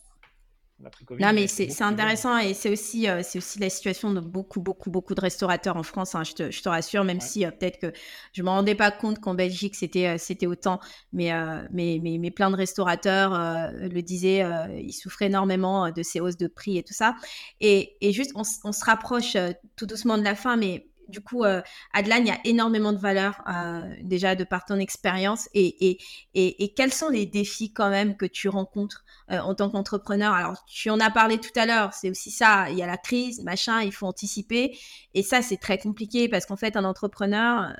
non, 1.19 1.33
mais 1.33 1.47
c'est 1.47 1.81
intéressant 1.81 2.37
et 2.37 2.53
c'est 2.53 2.69
aussi, 2.69 3.09
euh, 3.09 3.21
c'est 3.23 3.37
aussi 3.37 3.59
la 3.59 3.69
situation 3.69 4.13
de 4.13 4.21
beaucoup, 4.21 4.61
beaucoup, 4.61 4.89
beaucoup 4.89 5.13
de 5.13 5.19
restaurateurs 5.19 5.75
en 5.75 5.83
France, 5.83 6.15
hein, 6.15 6.23
je, 6.23 6.33
te, 6.33 6.51
je, 6.51 6.61
te, 6.61 6.69
rassure, 6.69 7.03
même 7.03 7.19
si 7.19 7.45
euh, 7.45 7.51
peut-être 7.51 7.79
que 7.79 7.91
je 8.31 8.41
ne 8.41 8.45
me 8.45 8.49
rendais 8.49 8.75
pas 8.75 8.89
compte 8.91 9.19
qu'en 9.19 9.33
Belgique 9.33 9.75
c'était 9.75 10.07
euh, 10.07 10.15
c'était 10.17 10.47
autant, 10.47 10.79
mais, 11.11 11.31
mais, 11.71 11.99
mais, 12.01 12.17
mais, 12.17 12.31
plein 12.31 12.49
de 12.49 12.55
restaurateurs 12.55 13.31
le 13.73 14.01
disaient, 14.01 14.43
ils 14.81 14.93
souffraient 14.93 15.25
énormément 15.25 15.91
de 15.91 16.03
ces 16.03 16.19
hausses 16.19 16.37
de 16.37 16.47
prix 16.47 16.77
et 16.77 16.83
tout 16.83 16.93
ça. 16.93 17.15
Et, 17.59 17.97
et 18.01 18.13
juste, 18.13 18.31
on, 18.35 18.43
on 18.63 18.71
se 18.71 18.85
rapproche 18.85 19.35
tout 19.75 19.85
doucement 19.85 20.17
de 20.17 20.23
la 20.23 20.35
fin, 20.35 20.55
mais 20.55 20.88
du 21.09 21.21
coup, 21.21 21.43
euh, 21.43 21.61
il 21.97 22.07
y 22.07 22.31
a 22.31 22.39
énormément 22.45 22.93
de 22.93 22.97
valeur 22.97 23.41
euh, 23.47 23.93
déjà 24.01 24.35
de 24.35 24.43
par 24.43 24.65
ton 24.65 24.79
expérience. 24.79 25.49
Et, 25.53 25.89
et, 25.89 26.63
et, 26.63 26.73
quels 26.73 26.93
sont 26.93 27.09
les 27.09 27.25
défis 27.25 27.73
quand 27.73 27.89
même 27.89 28.15
que 28.15 28.25
tu 28.25 28.49
rencontres 28.49 29.03
euh, 29.31 29.39
en 29.39 29.55
tant 29.55 29.69
qu'entrepreneur? 29.69 30.33
Alors, 30.33 30.63
tu 30.65 30.89
en 30.89 30.99
as 30.99 31.11
parlé 31.11 31.37
tout 31.37 31.57
à 31.57 31.65
l'heure, 31.65 31.93
c'est 31.93 32.09
aussi 32.09 32.31
ça, 32.31 32.69
il 32.69 32.77
y 32.77 32.83
a 32.83 32.87
la 32.87 32.97
crise, 32.97 33.43
machin, 33.43 33.81
il 33.81 33.91
faut 33.91 34.05
anticiper. 34.05 34.77
Et 35.13 35.23
ça, 35.23 35.41
c'est 35.41 35.57
très 35.57 35.77
compliqué 35.77 36.29
parce 36.29 36.45
qu'en 36.45 36.57
fait, 36.57 36.77
un 36.77 36.85
entrepreneur, 36.85 37.73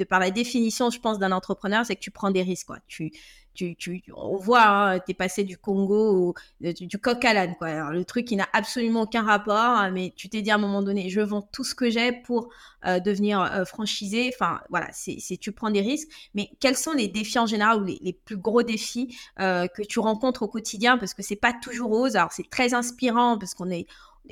de 0.00 0.04
par 0.04 0.18
la 0.18 0.30
définition, 0.30 0.90
je 0.90 0.98
pense, 0.98 1.18
d'un 1.18 1.30
entrepreneur, 1.30 1.84
c'est 1.84 1.94
que 1.94 2.00
tu 2.00 2.10
prends 2.10 2.30
des 2.30 2.42
risques. 2.42 2.68
Quoi. 2.68 2.78
Tu, 2.88 3.12
tu, 3.54 3.76
tu, 3.76 4.02
on 4.14 4.36
voit, 4.36 4.66
hein, 4.66 4.98
tu 5.00 5.10
es 5.10 5.14
passé 5.14 5.44
du 5.44 5.58
Congo, 5.58 6.34
du, 6.60 6.98
coq 6.98 7.24
à 7.24 7.34
l'âne. 7.34 7.54
Quoi. 7.58 7.90
le 7.90 8.04
truc 8.04 8.26
qui 8.26 8.36
n'a 8.36 8.48
absolument 8.52 9.02
aucun 9.02 9.22
rapport, 9.22 9.56
hein, 9.56 9.90
mais 9.90 10.12
tu 10.16 10.28
t'es 10.28 10.42
dit 10.42 10.50
à 10.50 10.54
un 10.54 10.58
moment 10.58 10.82
donné, 10.82 11.08
je 11.08 11.20
vends 11.20 11.42
tout 11.42 11.64
ce 11.64 11.74
que 11.74 11.90
j'ai 11.90 12.12
pour 12.12 12.50
euh, 12.86 13.00
devenir 13.00 13.40
euh, 13.40 13.64
franchisé. 13.64 14.30
Enfin, 14.34 14.60
voilà, 14.70 14.88
c'est, 14.92 15.18
tu 15.38 15.52
prends 15.52 15.70
des 15.70 15.80
risques. 15.80 16.08
Mais 16.34 16.50
quels 16.60 16.76
sont 16.76 16.92
les 16.92 17.08
défis 17.08 17.38
en 17.38 17.46
général 17.46 17.82
ou 17.82 17.84
les, 17.84 18.12
plus 18.24 18.36
gros 18.36 18.62
défis 18.62 19.16
euh, 19.40 19.66
que 19.66 19.82
tu 19.82 19.98
rencontres 19.98 20.42
au 20.42 20.48
quotidien? 20.48 20.98
Parce 20.98 21.14
que 21.14 21.22
c'est 21.22 21.36
pas 21.36 21.52
toujours 21.52 21.90
rose. 21.90 22.16
Alors, 22.16 22.32
c'est 22.32 22.48
très 22.48 22.74
inspirant 22.74 23.38
parce 23.38 23.54
qu'on 23.54 23.70
est, 23.70 23.86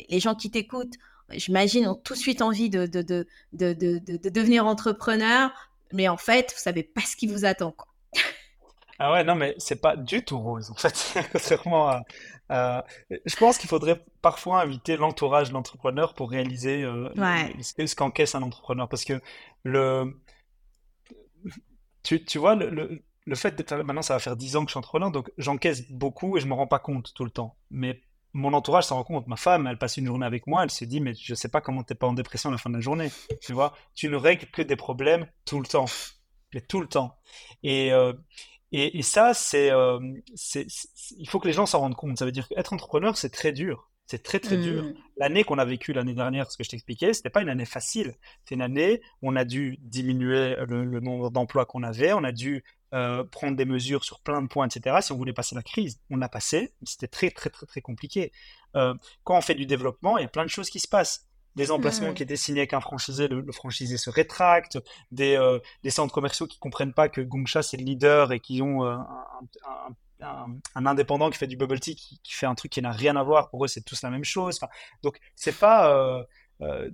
les 0.09 0.21
gens 0.21 0.35
qui 0.35 0.51
t'écoutent, 0.51 0.95
j'imagine, 1.31 1.89
ont 1.89 1.95
tout 1.95 2.15
de 2.15 2.19
suite 2.19 2.43
envie 2.43 2.71
de, 2.71 2.87
de, 2.87 3.03
de, 3.03 3.27
de, 3.53 3.73
de 3.73 4.29
devenir 4.29 4.67
entrepreneur, 4.67 5.51
mais 5.93 6.09
en 6.09 6.17
fait, 6.17 6.53
vous 6.55 6.63
savez 6.63 6.83
pas 6.83 7.03
ce 7.03 7.17
qui 7.17 7.27
vous 7.27 7.45
attend. 7.45 7.73
Quoi. 7.73 7.89
Ah 8.99 9.13
ouais, 9.13 9.23
non, 9.23 9.37
mais 9.37 9.55
c'est 9.59 9.81
pas 9.81 9.97
du 9.97 10.25
tout 10.25 10.39
rose, 10.39 10.71
en 10.71 10.75
fait. 10.75 11.15
Vraiment. 11.57 12.01
Euh, 12.51 12.83
je 13.27 13.37
pense 13.37 13.59
qu'il 13.59 13.69
faudrait 13.69 14.05
parfois 14.23 14.63
inviter 14.63 14.97
l'entourage 14.97 15.51
de 15.51 15.55
l'entrepreneur 15.55 16.15
pour 16.15 16.31
réaliser 16.31 16.83
euh, 16.83 17.09
ce 17.61 17.95
qu'encaisse 17.95 18.35
un 18.35 18.43
entrepreneur. 18.43 18.89
Parce 18.89 19.05
que 19.05 19.21
le. 19.63 20.21
Tu, 22.03 22.25
tu 22.25 22.39
vois, 22.39 22.57
le, 22.57 23.03
le, 23.25 23.35
fait 23.37 23.55
d'être. 23.55 23.75
Maintenant, 23.77 24.03
ça 24.03 24.15
va 24.15 24.19
faire 24.19 24.37
10 24.37 24.57
ans 24.57 24.61
que 24.65 24.69
je 24.69 24.73
suis 24.73 24.79
entrepreneur, 24.79 25.13
donc 25.13 25.31
j'encaisse 25.39 25.91
beaucoup 25.91 26.37
et 26.37 26.41
je 26.41 26.47
me 26.47 26.55
rends 26.55 26.67
pas 26.67 26.79
compte 26.81 27.13
tout 27.15 27.25
le 27.25 27.31
temps. 27.31 27.57
Mais 27.71 28.01
mon 28.33 28.53
entourage 28.53 28.85
s'en 28.85 28.97
rend 28.97 29.05
compte. 29.05 29.29
Ma 29.29 29.37
femme, 29.37 29.69
elle 29.69 29.79
passe 29.79 29.97
une 29.97 30.07
journée 30.07 30.27
avec 30.27 30.47
moi, 30.49 30.65
elle 30.65 30.71
se 30.71 30.85
dit, 30.85 31.01
mais 31.01 31.15
je 31.15 31.35
sais 31.35 31.49
pas 31.49 31.61
comment 31.61 31.85
t'es 31.85 31.95
pas 31.95 32.07
en 32.07 32.15
dépression 32.15 32.49
à 32.51 32.53
la 32.53 32.59
fin 32.59 32.71
de 32.71 32.77
la 32.77 32.81
journée. 32.81 33.11
Tu 33.43 33.53
vois, 33.53 33.75
tu 33.95 34.09
ne 34.09 34.17
règles 34.17 34.47
que 34.47 34.63
des 34.63 34.77
problèmes 34.77 35.27
tout 35.45 35.61
le 35.61 35.67
temps. 35.67 35.87
Mais 36.55 36.63
tout 36.63 36.81
le 36.81 36.89
temps. 36.89 37.15
Et, 37.63 37.93
euh, 37.93 38.13
et, 38.73 38.99
et 38.99 39.03
ça, 39.03 39.33
euh, 39.55 40.01
c'est, 40.35 40.67
il 41.17 41.29
faut 41.29 41.39
que 41.39 41.47
les 41.47 41.55
gens 41.55 41.67
s'en 41.67 41.81
rendent 41.81 41.95
compte. 41.95 42.19
Ça 42.19 42.25
veut 42.25 42.33
dire 42.33 42.49
qu'être 42.49 42.73
entrepreneur, 42.73 43.17
c'est 43.17 43.31
très 43.31 43.53
dur. 43.53 43.91
C'est 44.07 44.23
très 44.23 44.41
très 44.41 44.57
dur. 44.57 44.85
Mmh. 44.85 44.95
L'année 45.19 45.45
qu'on 45.45 45.59
a 45.59 45.67
vécue 45.67 45.93
l'année 45.93 46.15
dernière, 46.15 46.51
ce 46.51 46.57
que 46.57 46.65
je 46.65 46.71
t'expliquais, 46.71 47.13
c'était 47.13 47.29
pas 47.29 47.43
une 47.43 47.51
année 47.51 47.67
facile. 47.67 48.15
C'est 48.45 48.55
une 48.55 48.63
année 48.63 49.03
où 49.21 49.31
on 49.31 49.37
a 49.37 49.45
dû 49.45 49.77
diminuer 49.83 50.57
le, 50.67 51.01
nombre 51.01 51.31
d'emplois 51.31 51.67
qu'on 51.67 51.83
avait, 51.83 52.15
on 52.15 52.25
a 52.25 52.33
dû 52.33 52.65
euh, 52.95 53.23
prendre 53.25 53.55
des 53.55 53.67
mesures 53.67 54.05
sur 54.05 54.21
plein 54.21 54.41
de 54.41 54.49
points, 54.49 54.67
etc. 54.67 54.97
Si 55.03 55.13
on 55.13 55.17
voulait 55.19 55.35
passer 55.35 55.55
la 55.55 55.63
crise, 55.63 56.01
on 56.09 56.17
l'a 56.17 56.31
passé. 56.31 56.73
C'était 56.85 57.07
très 57.07 57.31
très 57.31 57.51
très 57.51 57.67
très 57.67 57.83
compliqué. 57.83 58.33
Euh, 58.77 58.95
quand 59.25 59.37
on 59.37 59.43
fait 59.43 59.55
du 59.55 59.67
développement, 59.67 60.17
il 60.17 60.23
y 60.23 60.25
a 60.25 60.29
plein 60.29 60.45
de 60.45 60.51
choses 60.51 60.71
qui 60.71 60.81
se 60.81 60.89
passent 60.89 61.28
des 61.57 61.71
emplacements 61.71 62.15
qui 62.15 62.23
étaient 62.23 62.37
signés 62.37 62.61
avec 62.61 62.73
un 62.73 62.81
franchisé, 62.81 63.29
le, 63.29 63.45
franchisé 63.53 63.97
se 63.97 64.11
rétracte, 64.11 64.79
des, 65.11 65.37
euh, 65.37 65.59
des, 65.83 65.91
centres 65.91 66.15
commerciaux 66.15 66.47
qui 66.47 66.59
comprennent 66.59 66.93
pas 66.93 67.09
que 67.09 67.21
Gongsha 67.21 67.63
c'est 67.63 67.77
le 67.77 67.85
leader 67.85 68.33
et 68.33 68.41
qui 68.41 68.63
ont 68.63 68.85
euh, 68.85 68.97
un, 70.21 70.47
un, 70.75 70.87
indépendant 70.87 71.31
qui 71.31 71.39
fait 71.39 71.47
du 71.47 71.57
bubble 71.57 71.81
tea 71.81 71.97
qui, 71.97 72.21
fait 72.33 72.47
un 72.47 72.55
truc 72.55 72.71
qui 72.73 72.81
n'a 72.81 72.93
rien 72.93 73.17
à 73.17 73.23
voir. 73.23 73.51
Pour 73.51 73.65
eux, 73.65 73.69
c'est 73.69 73.83
tous 73.83 74.03
la 74.03 74.11
même 74.11 74.25
chose. 74.25 74.57
Enfin, 74.61 74.71
donc, 75.03 75.19
c'est 75.35 75.57
pas. 75.59 75.93
Euh, 76.61 76.91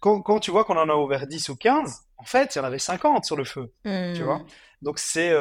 quand, 0.00 0.22
quand, 0.22 0.40
tu 0.40 0.50
vois 0.50 0.64
qu'on 0.64 0.76
en 0.76 0.88
a 0.88 0.94
ouvert 0.94 1.26
10 1.26 1.48
ou 1.48 1.56
15, 1.56 2.00
en 2.16 2.24
fait, 2.24 2.54
il 2.54 2.58
y 2.58 2.60
en 2.60 2.64
avait 2.64 2.78
50 2.78 3.24
sur 3.24 3.36
le 3.36 3.44
feu. 3.44 3.72
Tu 3.84 4.22
vois 4.22 4.38
mmh. 4.38 4.46
Donc, 4.82 4.98
c'est 4.98 5.32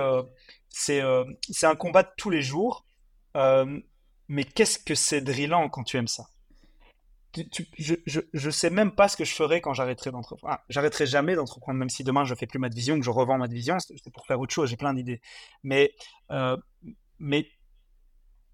c'est 0.70 1.01
c'est 1.49 1.68
un 1.68 1.76
combat 1.76 2.03
de 2.03 2.10
tous 2.18 2.30
les 2.30 2.41
jours. 2.41 2.86
mais 3.36 4.43
qu'est-ce 4.43 4.80
que 4.80 4.95
c'est 4.95 5.22
drillant 5.22 5.70
quand 5.70 5.84
tu 5.84 5.97
aimes 5.97 6.07
ça? 6.07 6.30
Je, 7.36 7.96
je, 8.06 8.20
je, 8.34 8.50
sais 8.50 8.70
même 8.70 8.92
pas 8.92 9.08
ce 9.08 9.16
que 9.16 9.24
je 9.24 9.34
ferais 9.34 9.62
quand 9.62 9.74
j'arrêterai 9.74 10.12
d'entreprendre. 10.12 10.54
Ah, 10.54 10.64
j'arrêterai 10.70 11.06
jamais 11.06 11.36
d'entreprendre, 11.36 11.78
même 11.78 11.90
si 11.90 12.04
demain 12.04 12.26
je 12.26 12.34
fais 12.34 12.48
plus 12.48 12.60
ma 12.60 12.70
division, 12.70 12.98
que 12.98 13.06
je 13.06 13.10
revends 13.12 13.38
ma 13.38 13.48
division, 13.48 13.78
c'est 13.80 14.12
pour 14.12 14.26
faire 14.26 14.40
autre 14.40 14.54
chose, 14.54 14.70
j'ai 14.70 14.78
plein 14.78 14.94
d'idées. 14.94 15.22
Mais, 15.64 15.94
euh, 16.32 16.58
mais 17.20 17.48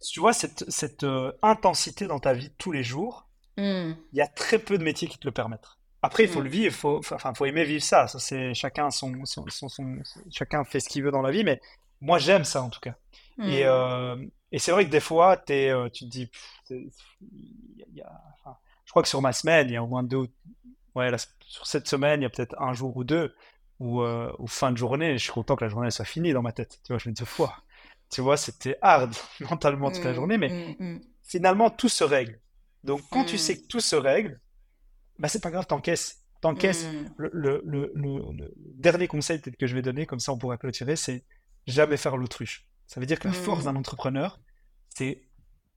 tu 0.02 0.20
vois, 0.20 0.34
cette, 0.34 0.70
cette 0.70 1.04
euh, 1.04 1.32
intensité 1.42 2.08
dans 2.08 2.20
ta 2.20 2.34
vie 2.34 2.52
tous 2.58 2.72
les 2.72 2.84
jours, 2.84 3.28
hmm. 3.58 3.94
il 4.12 4.18
y 4.18 4.22
a 4.22 4.28
très 4.28 4.60
peu 4.60 4.78
de 4.78 4.84
métiers 4.84 5.08
qui 5.08 5.18
te 5.18 5.28
le 5.28 5.32
permettent. 5.32 5.78
Après, 6.02 6.24
il 6.24 6.30
faut 6.30 6.42
hmm. 6.42 6.44
le 6.44 6.50
vivre, 6.50 6.66
il 6.66 6.72
faut, 6.72 6.98
enfin, 6.98 7.34
faut 7.34 7.46
aimer 7.46 7.64
vivre 7.64 7.84
ça. 7.84 8.08
ça 8.08 8.20
c'est 8.20 8.54
chacun 8.54 8.92
son, 8.92 9.24
son, 9.24 9.46
son, 9.48 10.00
chacun 10.32 10.66
fait 10.66 10.82
ce 10.82 10.90
qu'il 10.90 11.04
veut 11.04 11.12
dans 11.12 11.22
la 11.22 11.32
vie, 11.32 11.46
mais 11.46 11.62
moi 12.02 12.20
j'aime 12.20 12.44
ça 12.44 12.62
en 12.62 12.70
tout 12.70 12.82
cas. 12.82 12.96
Et, 13.40 13.64
hmm. 13.64 13.68
euh, 13.68 14.26
et 14.52 14.60
c'est 14.60 14.72
vrai 14.72 14.86
que 14.86 14.92
des 14.92 15.00
fois, 15.00 15.42
es, 15.48 15.72
tu 15.94 16.06
te 16.06 16.10
dis, 16.10 16.30
il 16.70 17.96
y 17.96 18.02
a, 18.02 18.22
crois 18.96 19.04
que 19.04 19.10
sur 19.10 19.22
ma 19.22 19.34
semaine, 19.34 19.68
il 19.68 19.74
y 19.74 19.76
a 19.76 19.84
au 19.84 19.88
moins 19.88 20.04
deux. 20.04 20.30
Ouais, 20.96 21.12
sur 21.42 21.68
cette 21.68 21.86
semaine, 21.86 22.22
il 22.22 22.24
y 22.24 22.26
a 22.26 22.30
peut-être 22.30 22.56
un 22.62 22.72
jour 22.72 22.96
ou 22.96 23.04
deux 23.04 23.36
ou 23.82 24.02
euh, 24.02 24.32
fin 24.48 24.72
de 24.72 24.78
journée, 24.78 25.18
je 25.18 25.24
suis 25.24 25.34
content 25.34 25.58
que 25.58 25.66
la 25.66 25.70
journée 25.70 25.92
soit 25.92 26.06
finie 26.06 26.32
dans 26.32 26.42
ma 26.42 26.54
tête. 26.54 26.80
Tu 26.86 26.94
vois, 26.94 26.98
je 26.98 27.10
me 27.10 27.14
dis, 27.14 27.26
fois, 27.26 27.58
tu 28.10 28.22
vois, 28.22 28.38
c'était 28.38 28.78
hard 28.82 29.14
mentalement 29.52 29.92
toute 29.92 30.06
la 30.06 30.12
mmh, 30.12 30.16
journée, 30.16 30.38
mais 30.38 30.48
mmh, 30.48 30.76
mmh. 30.80 31.02
finalement, 31.24 31.70
tout 31.70 31.90
se 31.90 32.06
règle. 32.06 32.40
Donc, 32.86 33.02
quand 33.12 33.26
tu 33.26 33.38
sais 33.38 33.58
que 33.58 33.68
tout 33.68 33.82
se 33.82 33.98
règle, 33.98 34.40
bah, 35.20 35.28
c'est 35.28 35.44
pas 35.44 35.52
grave, 35.52 35.68
t'encaisses. 35.68 36.22
T'encaisses. 36.40 36.88
Le, 37.18 37.30
le, 37.34 37.62
le, 37.66 37.92
le, 37.96 38.54
dernier 38.76 39.10
conseil 39.10 39.40
peut-être 39.40 39.58
que 39.58 39.68
je 39.68 39.76
vais 39.76 39.82
donner, 39.82 40.06
comme 40.06 40.22
ça 40.22 40.32
on 40.32 40.38
pourra 40.38 40.58
clôturer, 40.58 40.96
c'est 40.96 41.26
jamais 41.68 41.98
faire 41.98 42.16
l'autruche. 42.16 42.66
Ça 42.88 43.02
veut 43.02 43.06
dire 43.06 43.20
que 43.20 43.28
la 43.28 43.34
force 43.34 43.66
d'un 43.66 43.76
entrepreneur, 43.76 44.40
c'est 44.88 45.28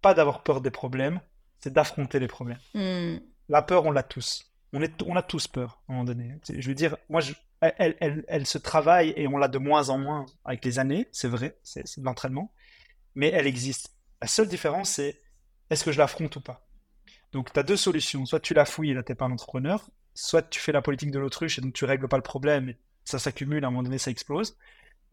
pas 0.02 0.14
d'avoir 0.14 0.44
peur 0.44 0.60
des 0.60 0.70
problèmes, 0.70 1.20
c'est 1.60 1.72
d'affronter 1.72 2.18
les 2.18 2.28
problèmes. 2.28 2.58
Hmm. 2.74 3.18
La 3.48 3.62
peur, 3.62 3.86
on 3.86 3.90
l'a 3.90 4.02
tous. 4.02 4.52
On, 4.72 4.82
est, 4.82 5.02
on 5.02 5.16
a 5.16 5.22
tous 5.22 5.48
peur, 5.48 5.82
à 5.88 5.92
un 5.92 5.94
moment 5.94 6.04
donné. 6.04 6.34
Je 6.48 6.68
veux 6.68 6.74
dire, 6.74 6.96
moi, 7.08 7.20
je, 7.20 7.32
elle, 7.60 7.96
elle, 8.00 8.24
elle, 8.28 8.46
se 8.46 8.58
travaille 8.58 9.12
et 9.16 9.26
on 9.26 9.36
l'a 9.36 9.48
de 9.48 9.58
moins 9.58 9.88
en 9.88 9.98
moins 9.98 10.26
avec 10.44 10.64
les 10.64 10.78
années, 10.78 11.08
c'est 11.10 11.28
vrai, 11.28 11.58
c'est 11.62 11.98
de 11.98 12.04
l'entraînement, 12.04 12.52
mais 13.14 13.28
elle 13.28 13.46
existe. 13.46 13.94
La 14.20 14.28
seule 14.28 14.48
différence, 14.48 14.90
c'est 14.90 15.20
est-ce 15.70 15.84
que 15.84 15.92
je 15.92 15.98
l'affronte 15.98 16.36
ou 16.36 16.40
pas 16.40 16.68
Donc, 17.32 17.52
tu 17.52 17.58
as 17.58 17.62
deux 17.62 17.76
solutions. 17.76 18.26
Soit 18.26 18.40
tu 18.40 18.54
la 18.54 18.64
fouilles 18.64 18.90
et 18.90 18.94
là, 18.94 19.02
tu 19.02 19.14
pas 19.14 19.24
un 19.24 19.32
entrepreneur, 19.32 19.88
soit 20.14 20.42
tu 20.42 20.60
fais 20.60 20.72
la 20.72 20.82
politique 20.82 21.10
de 21.10 21.18
l'autruche 21.18 21.58
et 21.58 21.62
donc 21.62 21.72
tu 21.72 21.84
règles 21.84 22.08
pas 22.08 22.16
le 22.16 22.22
problème 22.22 22.68
et 22.68 22.78
ça 23.04 23.18
s'accumule, 23.18 23.64
à 23.64 23.68
un 23.68 23.70
moment 23.70 23.82
donné, 23.82 23.98
ça 23.98 24.10
explose, 24.10 24.58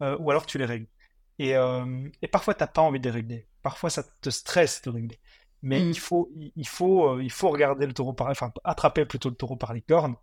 euh, 0.02 0.16
ou 0.18 0.30
alors 0.30 0.44
tu 0.44 0.58
les 0.58 0.66
règles. 0.66 0.86
Et, 1.38 1.56
euh, 1.56 2.08
et 2.22 2.28
parfois, 2.28 2.54
tu 2.54 2.62
n'as 2.62 2.66
pas 2.66 2.82
envie 2.82 3.00
de 3.00 3.04
les 3.04 3.10
régler. 3.10 3.46
Parfois, 3.62 3.90
ça 3.90 4.02
te 4.02 4.30
stresse 4.30 4.82
de 4.82 4.90
régler 4.90 5.18
mais 5.66 5.80
mmh. 5.80 5.88
il, 5.90 5.98
faut, 5.98 6.30
il, 6.54 6.68
faut, 6.68 7.08
euh, 7.08 7.22
il 7.24 7.30
faut 7.30 7.50
regarder 7.50 7.86
le 7.86 7.92
taureau 7.92 8.12
par, 8.12 8.28
enfin, 8.28 8.52
attraper 8.62 9.04
plutôt 9.04 9.30
le 9.30 9.34
taureau 9.34 9.56
par 9.56 9.74
les 9.74 9.80
cornes 9.80 10.14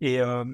et, 0.00 0.20
euh, 0.20 0.44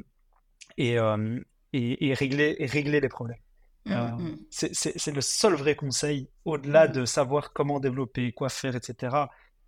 et, 0.76 0.98
euh, 0.98 1.40
et, 1.72 2.08
et, 2.08 2.12
régler, 2.12 2.54
et 2.58 2.66
régler 2.66 3.00
les 3.00 3.08
problèmes. 3.08 3.38
Mmh, 3.86 3.94
mmh. 3.94 4.36
C'est 4.50 5.14
le 5.14 5.20
seul 5.22 5.54
vrai 5.54 5.76
conseil, 5.76 6.28
au-delà 6.44 6.88
de 6.88 7.06
savoir 7.06 7.54
comment 7.54 7.80
développer, 7.80 8.32
quoi 8.32 8.50
faire, 8.50 8.76
etc. 8.76 9.16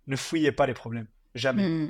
Ne 0.05 0.15
fouillez 0.15 0.51
pas 0.51 0.67
les 0.67 0.75
problèmes, 0.75 1.07
jamais. 1.33 1.89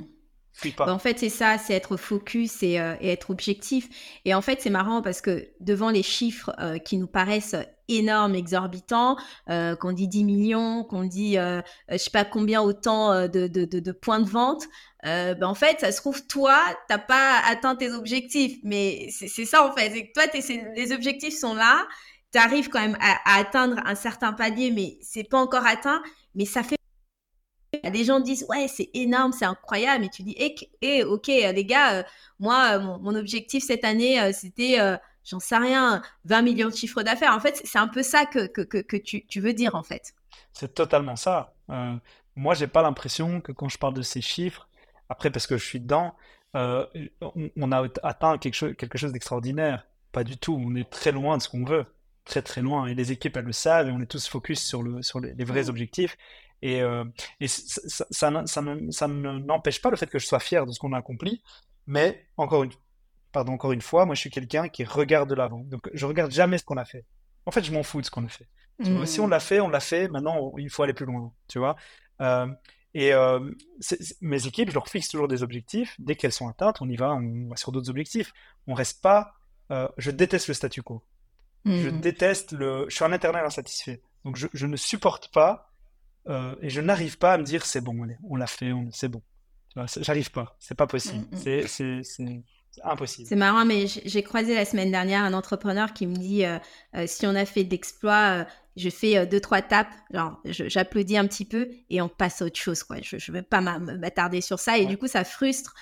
Bah, 0.76 0.92
en 0.92 0.98
fait, 0.98 1.18
c'est 1.18 1.28
ça, 1.28 1.58
c'est 1.58 1.74
être 1.74 1.96
focus 1.96 2.62
et, 2.62 2.74
et, 3.00 3.10
être 3.10 3.30
objectif. 3.30 3.88
Et 4.24 4.34
en 4.34 4.42
fait, 4.42 4.60
c'est 4.60 4.70
marrant 4.70 5.02
parce 5.02 5.20
que 5.20 5.48
devant 5.60 5.90
les 5.90 6.02
chiffres 6.02 6.50
qui 6.84 6.96
nous 6.96 7.06
paraissent 7.06 7.54
énorme, 7.88 8.34
exorbitant, 8.34 9.16
euh, 9.48 9.74
qu'on 9.74 9.92
dit 9.92 10.08
10 10.08 10.24
millions, 10.24 10.84
qu'on 10.84 11.04
dit 11.04 11.38
euh, 11.38 11.60
je 11.90 11.96
sais 11.96 12.10
pas 12.10 12.24
combien 12.24 12.60
autant 12.60 13.12
euh, 13.12 13.28
de, 13.28 13.92
points 13.92 14.20
de 14.20 14.28
vente, 14.28 14.64
ben 15.02 15.42
en 15.42 15.54
fait, 15.54 15.80
ça 15.80 15.92
se 15.92 15.98
trouve, 15.98 16.26
toi, 16.26 16.60
t'as 16.88 16.98
pas 16.98 17.40
atteint 17.46 17.76
tes 17.76 17.92
objectifs. 17.92 18.58
Mais 18.62 19.08
c'est 19.10 19.44
ça 19.44 19.66
en 19.66 19.72
fait, 19.74 19.90
c'est 19.90 20.06
que 20.06 20.12
toi, 20.12 20.24
les 20.76 20.92
objectifs 20.92 21.36
sont 21.36 21.54
là, 21.54 21.86
tu 22.32 22.38
arrives 22.38 22.68
quand 22.68 22.80
même 22.80 22.98
à, 23.00 23.38
atteindre 23.38 23.80
un 23.84 23.94
certain 23.94 24.32
palier, 24.32 24.70
mais 24.70 24.98
c'est 25.00 25.24
pas 25.24 25.38
encore 25.38 25.66
atteint, 25.66 26.02
mais 26.34 26.44
ça 26.44 26.62
fait 26.62 26.77
des 27.90 28.04
gens 28.04 28.20
disent 28.20 28.46
ouais 28.48 28.68
c'est 28.68 28.90
énorme 28.94 29.32
c'est 29.32 29.44
incroyable 29.44 30.04
et 30.04 30.08
tu 30.08 30.22
dis 30.22 30.34
eh, 30.38 30.54
eh 30.82 31.04
ok 31.04 31.26
les 31.26 31.64
gars 31.64 32.04
moi 32.38 32.78
mon, 32.78 32.98
mon, 32.98 33.14
objectif 33.14 33.64
cette 33.64 33.84
année 33.84 34.32
c'était 34.32 34.78
j'en 35.28 35.40
sais 35.40 35.56
rien, 35.56 36.02
20 36.24 36.42
millions 36.42 36.68
de 36.68 36.74
chiffres 36.74 37.02
d'affaires. 37.02 37.34
En 37.34 37.40
fait, 37.40 37.60
c'est 37.64 37.78
un 37.78 37.88
peu 37.88 38.02
ça 38.02 38.26
que, 38.26 38.46
que, 38.46 38.62
que, 38.62 38.96
tu, 38.96 39.26
tu, 39.26 39.40
veux 39.40 39.52
dire, 39.52 39.74
en 39.74 39.82
fait. 39.82 40.14
C'est 40.52 40.74
totalement 40.74 41.16
ça. 41.16 41.54
Euh, 41.70 41.94
moi, 42.36 42.54
j'ai 42.54 42.66
pas 42.66 42.82
l'impression 42.82 43.40
que 43.40 43.52
quand 43.52 43.68
je 43.68 43.78
parle 43.78 43.94
de 43.94 44.02
ces 44.02 44.20
chiffres, 44.20 44.68
après, 45.08 45.30
parce 45.30 45.46
que 45.46 45.56
je 45.56 45.64
suis 45.64 45.80
dedans, 45.80 46.14
euh, 46.56 46.86
on, 47.56 47.72
a 47.72 47.86
atteint 48.02 48.38
quelque 48.38 48.54
chose, 48.54 48.74
quelque 48.76 48.98
chose 48.98 49.12
d'extraordinaire. 49.12 49.86
Pas 50.12 50.24
du 50.24 50.38
tout. 50.38 50.58
On 50.58 50.74
est 50.74 50.88
très 50.88 51.12
loin 51.12 51.36
de 51.36 51.42
ce 51.42 51.48
qu'on 51.48 51.64
veut. 51.64 51.84
Très, 52.24 52.42
très 52.42 52.62
loin. 52.62 52.86
Et 52.86 52.94
les 52.94 53.12
équipes, 53.12 53.36
elles 53.36 53.44
le 53.44 53.52
savent, 53.52 53.88
et 53.88 53.92
on 53.92 54.00
est 54.00 54.06
tous 54.06 54.26
focus 54.26 54.64
sur, 54.64 54.82
le, 54.82 55.02
sur 55.02 55.20
les, 55.20 55.44
vrais 55.44 55.64
mmh. 55.64 55.68
objectifs. 55.68 56.16
Et, 56.62 56.82
euh, 56.82 57.04
et 57.40 57.48
ça, 57.48 58.04
ça, 58.10 58.46
ça, 58.46 58.62
ça 58.90 59.08
n'empêche 59.08 59.80
pas 59.80 59.90
le 59.90 59.96
fait 59.96 60.06
que 60.06 60.18
je 60.18 60.26
sois 60.26 60.40
fier 60.40 60.66
de 60.66 60.72
ce 60.72 60.78
qu'on 60.78 60.92
a 60.92 60.98
accompli. 60.98 61.42
Mais 61.86 62.26
encore 62.36 62.64
une, 62.64 62.72
pardon, 63.32 63.52
encore 63.52 63.72
une 63.72 63.82
fois, 63.82 64.06
moi 64.06 64.14
je 64.14 64.20
suis 64.20 64.30
quelqu'un 64.30 64.68
qui 64.68 64.84
regarde 64.84 65.28
de 65.28 65.34
l'avant. 65.34 65.60
Donc 65.60 65.88
je 65.92 66.06
regarde 66.06 66.30
jamais 66.30 66.58
ce 66.58 66.64
qu'on 66.64 66.76
a 66.76 66.84
fait. 66.84 67.04
En 67.46 67.50
fait, 67.50 67.62
je 67.62 67.72
m'en 67.72 67.82
fous 67.82 68.00
de 68.00 68.06
ce 68.06 68.10
qu'on 68.10 68.24
a 68.24 68.28
fait. 68.28 68.48
Si 69.06 69.18
on 69.18 69.26
mmh. 69.26 69.30
l'a 69.30 69.40
fait, 69.40 69.60
on 69.60 69.68
l'a 69.68 69.80
fait. 69.80 70.08
Maintenant, 70.08 70.52
il 70.56 70.70
faut 70.70 70.84
aller 70.84 70.92
plus 70.92 71.06
loin. 71.06 71.32
Tu 71.48 71.58
vois. 71.58 71.76
Euh, 72.20 72.46
et 72.94 73.12
euh, 73.12 73.40
mes 74.20 74.46
équipes, 74.46 74.68
je 74.68 74.74
leur 74.74 74.88
fixe 74.88 75.08
toujours 75.08 75.26
des 75.26 75.42
objectifs. 75.42 75.96
Dès 75.98 76.14
qu'elles 76.14 76.32
sont 76.32 76.48
atteintes, 76.48 76.80
on 76.80 76.88
y 76.88 76.96
va, 76.96 77.12
on 77.14 77.48
va 77.48 77.56
sur 77.56 77.72
d'autres 77.72 77.90
objectifs. 77.90 78.32
On 78.66 78.74
reste 78.74 79.02
pas. 79.02 79.34
Euh, 79.72 79.88
je 79.98 80.10
déteste 80.10 80.48
le 80.48 80.54
statu 80.54 80.82
quo. 80.82 81.02
Je 81.64 81.88
mmh. 81.90 82.00
déteste 82.00 82.52
le. 82.52 82.86
Je 82.88 82.94
suis 82.94 83.04
un 83.04 83.12
éternel 83.12 83.44
insatisfait. 83.44 84.00
Donc 84.24 84.36
je, 84.36 84.46
je 84.52 84.66
ne 84.66 84.76
supporte 84.76 85.32
pas 85.32 85.67
et 86.26 86.68
je 86.68 86.80
n'arrive 86.80 87.18
pas 87.18 87.34
à 87.34 87.38
me 87.38 87.44
dire 87.44 87.64
c'est 87.64 87.80
bon, 87.80 88.02
allez, 88.02 88.16
on 88.28 88.36
l'a 88.36 88.46
fait, 88.46 88.72
c'est 88.92 89.08
bon. 89.08 89.22
J'arrive 90.00 90.30
pas. 90.30 90.56
C'est 90.58 90.74
pas 90.76 90.86
possible. 90.86 91.24
Mmh, 91.32 92.02
c'est 92.02 92.42
impossible. 92.84 93.28
C'est 93.28 93.36
marrant, 93.36 93.64
mais 93.64 93.86
j'ai 93.86 94.22
croisé 94.22 94.54
la 94.54 94.64
semaine 94.64 94.90
dernière 94.90 95.22
un 95.22 95.34
entrepreneur 95.34 95.92
qui 95.92 96.06
me 96.06 96.16
dit 96.16 96.44
euh, 96.44 96.58
euh, 96.96 97.04
si 97.06 97.26
on 97.26 97.34
a 97.34 97.44
fait 97.44 97.64
d'exploits, 97.64 98.40
euh, 98.40 98.44
je 98.78 98.90
fais 98.90 99.26
deux 99.26 99.40
trois 99.40 99.62
tapes, 99.62 99.92
genre 100.12 100.40
j'applaudis 100.44 101.16
un 101.16 101.26
petit 101.26 101.44
peu 101.44 101.68
et 101.90 102.00
on 102.00 102.08
passe 102.08 102.42
à 102.42 102.46
autre 102.46 102.58
chose 102.58 102.82
quoi. 102.82 102.96
Je 103.02 103.16
ne 103.16 103.36
vais 103.36 103.42
pas 103.42 103.60
m'attarder 103.60 104.40
sur 104.40 104.58
ça 104.58 104.78
et 104.78 104.86
du 104.86 104.96
coup 104.96 105.06
ça 105.06 105.24
frustre 105.24 105.74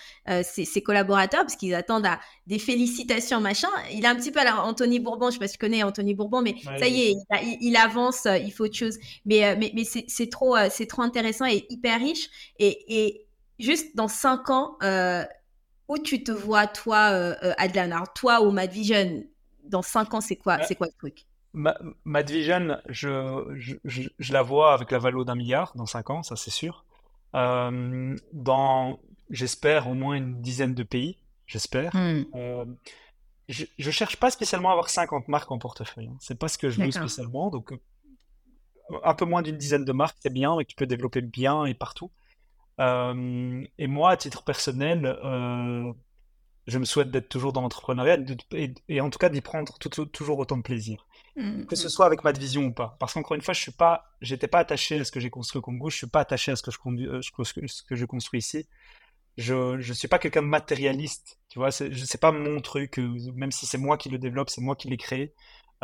ses, 0.42 0.82
collaborateurs 0.82 1.42
parce 1.42 1.57
qu'ils 1.57 1.74
attendent 1.74 2.07
à 2.07 2.20
des 2.47 2.59
félicitations 2.59 3.40
machin. 3.40 3.68
Il 3.92 4.05
est 4.05 4.09
un 4.09 4.16
petit 4.16 4.30
peu 4.30 4.40
à 4.40 4.64
Anthony 4.64 5.01
Bourbon, 5.01 5.28
je 5.28 5.34
sais 5.34 5.38
pas 5.38 5.49
si 5.49 5.55
tu 5.55 5.59
connais 5.59 5.82
Anthony 5.82 6.14
Bourbon, 6.14 6.42
mais 6.42 6.55
ça 6.78 6.86
y 6.86 7.03
est, 7.11 7.14
il, 7.61 7.76
avance, 7.76 8.26
il 8.26 8.51
faut 8.53 8.64
autre 8.64 8.76
chose. 8.76 8.99
Mais 9.24 9.57
mais, 9.57 9.72
mais 9.74 9.84
c'est 9.84 10.30
trop 10.30 10.57
c'est 10.70 10.86
trop 10.86 11.03
intéressant 11.03 11.47
et 11.47 11.66
hyper 11.70 12.01
riche 12.01 12.28
et, 12.59 12.78
et 12.88 13.26
juste 13.59 13.94
dans 13.97 14.09
cinq 14.09 14.51
ans 14.51 14.76
où 15.88 15.99
tu 15.99 16.22
te 16.22 16.32
vois, 16.32 16.66
toi, 16.66 17.11
euh, 17.12 17.34
euh 17.42 17.55
Adlan? 17.59 18.05
Toi 18.14 18.42
ou 18.42 18.51
Mad 18.51 18.70
Vision, 18.70 19.24
dans 19.64 19.82
5 19.82 20.14
ans, 20.14 20.20
c'est 20.20 20.36
quoi, 20.36 20.62
c'est 20.64 20.74
quoi 20.74 20.86
le 20.86 20.92
truc? 20.99 21.26
Mad 21.57 22.30
Vision, 22.30 22.78
je, 22.88 23.54
je, 23.54 24.02
je, 24.18 24.32
la 24.32 24.42
vois 24.42 24.74
avec 24.74 24.90
la 24.90 24.98
valeur 24.98 25.24
d'un 25.24 25.34
milliard 25.34 25.72
dans 25.74 25.86
5 25.86 26.11
ans, 26.11 26.22
ça 26.22 26.36
c'est 26.36 26.50
sûr. 26.50 26.84
Euh, 27.34 28.14
dans, 28.32 29.00
j'espère, 29.30 29.88
au 29.88 29.94
moins 29.94 30.14
une 30.14 30.40
dizaine 30.42 30.74
de 30.74 30.82
pays, 30.82 31.18
j'espère. 31.46 31.94
Hmm. 31.94 32.24
Euh, 32.34 32.64
je, 33.48 33.64
je 33.78 33.90
cherche 33.90 34.16
pas 34.16 34.30
spécialement 34.30 34.68
à 34.68 34.72
avoir 34.72 34.90
50 34.90 35.28
marques 35.28 35.50
en 35.50 35.59
portefeuille. 35.59 36.09
Hein. 36.09 36.16
C'est 36.20 36.38
pas 36.38 36.48
ce 36.48 36.59
que 36.59 36.68
je 36.68 36.82
veux 36.82 36.90
spécialement. 36.90 37.50
Donc, 37.50 37.72
un 39.02 39.14
peu 39.14 39.24
moins 39.24 39.42
d'une 39.42 39.57
dizaine 39.57 39.84
de 39.84 39.92
marques, 39.92 40.18
c'est 40.20 40.32
bien, 40.32 40.59
et 40.61 40.64
tu 40.64 40.76
peux 40.76 40.86
développer 40.86 41.22
bien 41.22 41.64
et 41.64 41.74
partout. 41.74 42.11
Euh, 42.80 43.64
et 43.78 43.86
moi, 43.86 44.11
à 44.11 44.16
titre 44.16 44.44
personnel, 44.44 45.07
euh, 45.07 45.92
je 46.66 46.78
me 46.78 46.84
souhaite 46.84 47.10
d'être 47.10 47.28
toujours 47.28 47.52
dans 47.52 47.60
l'entrepreneuriat 47.60 48.18
et, 48.88 49.00
en 49.00 49.10
tout 49.10 49.18
cas 49.18 49.28
d'y 49.28 49.40
prendre 49.40 49.78
toujours 49.78 50.38
autant 50.38 50.56
de 50.56 50.62
plaisir. 50.62 51.06
Mmh, 51.36 51.66
que 51.66 51.76
ce 51.76 51.86
mmh. 51.86 51.90
soit 51.90 52.06
avec 52.06 52.24
ma 52.24 52.32
vision 52.32 52.64
ou 52.64 52.72
pas. 52.72 52.96
Parce 52.98 53.12
qu'encore 53.12 53.34
une 53.34 53.42
fois, 53.42 53.54
je 53.54 53.60
suis 53.60 53.72
pas, 53.72 54.16
j'étais 54.20 54.48
pas 54.48 54.58
attaché 54.58 55.00
à 55.00 55.04
ce 55.04 55.12
que 55.12 55.20
j'ai 55.20 55.30
construit 55.30 55.58
au 55.58 55.62
Congo, 55.62 55.90
je 55.90 55.96
suis 55.96 56.06
pas 56.06 56.20
attaché 56.20 56.52
à 56.52 56.56
ce 56.56 56.62
que 56.62 56.70
je, 56.70 56.78
conduis, 56.78 57.06
euh, 57.06 57.20
ce 57.22 57.82
que 57.82 57.94
je 57.94 58.04
construis 58.06 58.38
ici. 58.38 58.66
Je, 59.36 59.78
je 59.78 59.92
suis 59.92 60.08
pas 60.08 60.18
quelqu'un 60.18 60.42
de 60.42 60.46
matérialiste, 60.46 61.38
tu 61.50 61.58
vois, 61.58 61.70
c'est, 61.70 61.94
c'est 61.94 62.20
pas 62.20 62.32
mon 62.32 62.60
truc, 62.60 62.98
même 63.34 63.52
si 63.52 63.66
c'est 63.66 63.76
moi 63.76 63.98
qui 63.98 64.08
le 64.08 64.16
développe, 64.16 64.48
c'est 64.48 64.62
moi 64.62 64.74
qui 64.76 64.88
l'ai 64.88 64.96
créé. 64.96 65.34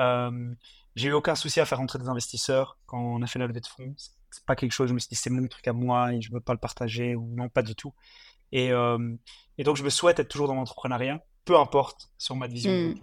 Euh, 0.01 0.55
j'ai 0.97 1.11
eu 1.11 1.13
aucun 1.13 1.35
souci 1.35 1.61
à 1.61 1.67
faire 1.67 1.79
rentrer 1.79 1.99
des 1.99 2.09
investisseurs 2.09 2.79
quand 2.87 2.99
on 2.99 3.21
a 3.21 3.27
fait 3.27 3.39
la 3.39 3.47
levée 3.47 3.61
de 3.61 3.67
fonds 3.67 3.95
c'est 4.33 4.45
pas 4.45 4.57
quelque 4.57 4.73
chose, 4.73 4.89
je 4.89 4.95
me 4.95 4.99
suis 4.99 5.11
dit 5.11 5.15
c'est 5.15 5.31
mon 5.31 5.47
truc 5.47 5.67
à 5.69 5.73
moi 5.73 6.13
et 6.13 6.21
je 6.21 6.33
veux 6.33 6.41
pas 6.41 6.53
le 6.53 6.59
partager 6.59 7.15
ou 7.15 7.29
non, 7.37 7.49
pas 7.49 7.63
du 7.63 7.75
tout. 7.75 7.95
Et, 8.53 8.73
euh, 8.73 9.15
et 9.59 9.65
donc 9.65 9.77
je 9.77 9.83
me 9.83 9.91
souhaite 9.91 10.19
être 10.21 10.29
toujours 10.29 10.49
dans 10.49 10.55
l'entrepreneuriat, 10.55 11.21
peu 11.45 11.59
importe 11.59 12.11
sur 12.19 12.37
ma 12.37 12.47
vision 12.47 12.71
mmh. 12.71 12.95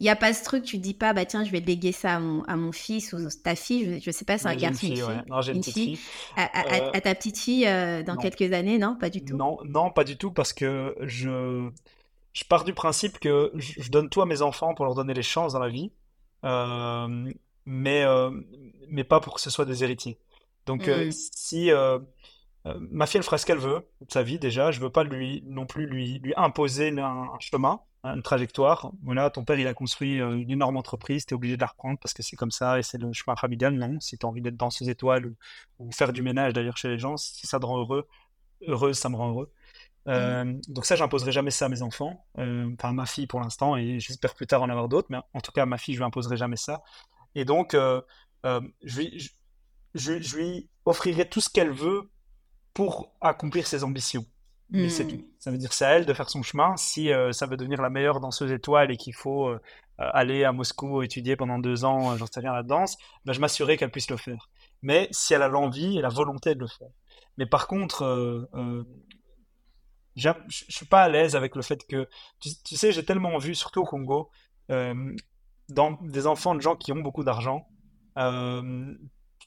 Il 0.00 0.02
n'y 0.02 0.10
a 0.10 0.16
pas 0.16 0.32
ce 0.32 0.42
truc, 0.42 0.64
tu 0.64 0.78
dis 0.78 0.94
pas, 0.94 1.12
bah 1.12 1.24
tiens, 1.24 1.44
je 1.44 1.50
vais 1.52 1.60
léguer 1.60 1.92
ça 1.92 2.16
à 2.16 2.18
mon, 2.18 2.42
à 2.44 2.56
mon 2.56 2.72
fils 2.72 3.12
ou 3.12 3.18
ta 3.42 3.54
fille, 3.54 4.00
je, 4.00 4.10
ne 4.10 4.12
sais 4.12 4.24
pas, 4.24 4.36
c'est 4.36 4.48
un 4.48 4.56
garçon. 4.56 4.84
Une 4.84 4.96
fille, 4.96 5.04
Non, 5.28 5.40
j'ai 5.40 5.52
une, 5.52 5.60
petite 5.60 5.74
fille. 5.74 5.98
À, 6.36 7.00
ta 7.00 7.14
petite 7.14 7.38
fille 7.38 7.66
euh, 7.68 8.02
dans 8.02 8.16
quelques 8.16 8.52
années, 8.52 8.78
non 8.78 8.96
Pas 8.96 9.10
du 9.10 9.24
tout. 9.24 9.36
Non, 9.36 9.58
non, 9.64 9.92
pas 9.92 10.02
du 10.02 10.18
tout, 10.18 10.32
parce 10.32 10.52
que 10.52 10.96
je, 11.02 11.70
je 12.32 12.44
pars 12.44 12.64
du 12.64 12.74
principe 12.74 13.20
que 13.20 13.52
je, 13.54 13.88
donne 13.88 14.10
tout 14.10 14.20
à 14.20 14.26
mes 14.26 14.42
enfants 14.42 14.74
pour 14.74 14.84
leur 14.86 14.96
donner 14.96 15.14
les 15.14 15.22
chances 15.22 15.52
dans 15.52 15.60
la 15.60 15.70
vie, 15.70 15.92
euh, 16.44 17.32
mais, 17.64 18.04
mais 18.88 19.04
pas 19.04 19.20
pour 19.20 19.34
que 19.34 19.40
ce 19.40 19.50
soit 19.50 19.64
des 19.64 19.84
héritiers. 19.84 20.18
Donc, 20.66 20.88
euh, 20.88 21.06
mmh. 21.06 21.12
si 21.12 21.70
euh, 21.70 21.76
euh, 21.76 21.98
ma 22.90 23.06
fille, 23.06 23.18
elle 23.18 23.24
fera 23.24 23.38
ce 23.38 23.46
qu'elle 23.46 23.58
veut 23.58 23.86
de 24.00 24.10
sa 24.10 24.22
vie 24.22 24.38
déjà, 24.38 24.70
je 24.70 24.80
veux 24.80 24.90
pas 24.90 25.04
lui 25.04 25.42
non 25.46 25.66
plus 25.66 25.86
lui, 25.86 26.18
lui 26.18 26.32
imposer 26.36 26.88
un, 26.98 27.28
chemin, 27.38 27.80
une 28.04 28.22
trajectoire. 28.22 28.92
Voilà, 29.02 29.30
ton 29.30 29.44
père, 29.44 29.58
il 29.58 29.66
a 29.66 29.74
construit 29.74 30.18
une 30.18 30.50
énorme 30.50 30.76
entreprise, 30.76 31.26
tu 31.26 31.34
es 31.34 31.36
obligé 31.36 31.56
de 31.56 31.60
la 31.60 31.68
reprendre 31.68 31.98
parce 32.00 32.14
que 32.14 32.22
c'est 32.22 32.36
comme 32.36 32.50
ça 32.50 32.78
et 32.78 32.82
c'est 32.82 32.98
le 32.98 33.12
chemin 33.12 33.36
familial. 33.36 33.74
Non, 33.74 34.00
si 34.00 34.18
tu 34.18 34.26
as 34.26 34.28
envie 34.28 34.42
d'être 34.42 34.56
dans 34.56 34.70
ces 34.70 34.90
étoiles 34.90 35.32
ou, 35.78 35.90
faire 35.92 36.12
du 36.12 36.22
ménage 36.22 36.52
d'ailleurs 36.52 36.76
chez 36.76 36.88
les 36.88 36.98
gens, 36.98 37.16
si 37.16 37.46
ça 37.46 37.60
te 37.60 37.66
rend 37.66 37.78
heureux, 37.78 38.08
heureuse, 38.66 38.98
ça 38.98 39.08
me 39.08 39.16
rend 39.16 39.30
heureux. 39.30 39.52
Mmh. 40.06 40.60
donc 40.68 40.86
ça, 40.86 40.94
j'imposerai 40.94 41.32
jamais 41.32 41.50
ça 41.50 41.66
à 41.66 41.68
mes 41.68 41.82
enfants, 41.82 42.24
enfin 42.38 42.92
ma 42.92 43.06
fille 43.06 43.26
pour 43.26 43.40
l'instant, 43.40 43.76
et 43.76 43.98
j'espère 43.98 44.34
plus 44.34 44.46
tard 44.46 44.62
en 44.62 44.68
avoir 44.68 44.88
d'autres, 44.88 45.08
mais 45.10 45.18
en 45.34 45.40
tout 45.40 45.50
cas 45.50 45.66
ma 45.66 45.78
fille, 45.78 45.94
je 45.94 45.98
lui 45.98 46.04
imposerai 46.04 46.36
jamais 46.36 46.56
ça. 46.56 46.84
Et 47.34 47.44
donc, 47.44 47.74
je, 47.74 48.00
je, 49.94 50.20
je, 50.20 50.36
lui 50.36 50.68
offrirai 50.84 51.28
tout 51.28 51.40
ce 51.40 51.50
qu'elle 51.50 51.72
veut 51.72 52.08
pour 52.76 53.10
accomplir 53.22 53.66
ses 53.66 53.84
ambitions. 53.84 54.26
Mais 54.68 54.90
c'est 54.90 55.06
tout. 55.06 55.16
Hmm. 55.16 55.24
Ça 55.38 55.50
veut 55.50 55.56
dire 55.56 55.72
c'est 55.72 55.86
à 55.86 55.90
elle 55.92 56.04
de 56.04 56.12
faire 56.12 56.28
son 56.28 56.42
chemin. 56.42 56.76
Si 56.76 57.10
euh, 57.10 57.32
ça 57.32 57.46
veut 57.46 57.56
devenir 57.56 57.80
la 57.80 57.88
meilleure 57.88 58.20
danseuse 58.20 58.52
étoile 58.52 58.90
et 58.90 58.98
qu'il 58.98 59.14
faut 59.14 59.48
euh, 59.48 59.58
aller 59.96 60.44
à 60.44 60.52
Moscou 60.52 61.02
étudier 61.02 61.36
pendant 61.36 61.58
deux 61.58 61.86
ans, 61.86 62.12
euh, 62.12 62.16
j'en 62.18 62.26
sais 62.26 62.40
rien, 62.40 62.52
la 62.52 62.62
danse, 62.62 62.98
ben, 63.24 63.32
je 63.32 63.40
m'assurerai 63.40 63.78
qu'elle 63.78 63.90
puisse 63.90 64.10
le 64.10 64.18
faire. 64.18 64.50
Mais 64.82 65.08
si 65.10 65.32
elle 65.32 65.40
a 65.40 65.48
l'envie 65.48 65.96
et 65.96 66.02
la 66.02 66.10
volonté 66.10 66.54
de 66.54 66.60
le 66.60 66.66
faire. 66.66 66.90
Mais 67.38 67.46
par 67.46 67.66
contre, 67.66 68.46
je 70.16 70.34
suis 70.68 70.86
pas 70.86 71.02
à 71.02 71.08
l'aise 71.08 71.34
avec 71.34 71.56
le 71.56 71.62
fait 71.62 71.86
que, 71.86 72.06
tu, 72.40 72.50
tu 72.62 72.76
sais, 72.76 72.92
j'ai 72.92 73.06
tellement 73.06 73.38
vu, 73.38 73.54
surtout 73.54 73.80
au 73.80 73.86
Congo, 73.86 74.30
dans 74.68 75.92
des 76.02 76.26
enfants 76.26 76.54
de 76.54 76.60
gens 76.60 76.76
qui 76.76 76.92
ont 76.92 77.00
beaucoup 77.00 77.24
d'argent, 77.24 77.66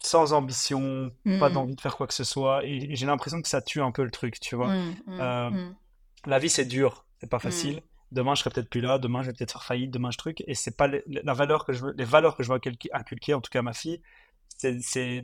sans 0.02 0.34
ambition, 0.34 1.12
pas 1.40 1.50
mmh. 1.50 1.54
d'envie 1.54 1.76
de 1.76 1.82
faire 1.82 1.98
quoi 1.98 2.08
que 2.08 2.14
ce 2.14 2.24
soit. 2.24 2.64
Et, 2.66 2.96
j'ai 2.96 3.06
l'impression 3.06 3.42
que 3.42 3.48
ça 3.48 3.62
tue 3.62 3.82
un 3.82 3.92
peu 3.92 4.04
le 4.04 4.12
truc, 4.12 4.40
tu 4.40 4.56
vois. 4.56 4.74
Mmh, 4.74 4.96
mmh, 5.08 5.20
euh, 5.20 5.70
la 6.26 6.40
vie, 6.40 6.50
c'est 6.50 6.66
dur, 6.66 7.06
c'est 7.20 7.30
pas 7.30 7.40
facile. 7.40 7.82
Demain, 8.12 8.34
je 8.34 8.42
serai 8.42 8.50
peut-être 8.50 8.70
plus 8.70 8.82
là. 8.82 8.98
Demain, 8.98 9.22
je 9.22 9.28
vais 9.28 9.34
peut-être 9.34 9.52
faire 9.52 9.64
faillite. 9.64 9.92
Demain, 9.92 10.10
je 10.12 10.18
truc. 10.18 10.44
Et 10.48 10.56
c'est 10.56 10.76
pas 10.76 10.88
la 10.88 11.34
valeur 11.34 11.66
que 11.66 11.74
je 11.74 11.86
veux, 11.86 11.94
les 11.96 12.06
valeurs 12.06 12.36
que 12.36 12.44
je 12.44 12.52
veux 12.52 12.60
inculquer, 12.94 13.34
en 13.34 13.42
tout 13.42 13.52
cas 13.52 13.60
à 13.60 13.62
ma 13.62 13.74
fille. 13.74 14.02
C'est 14.58 15.22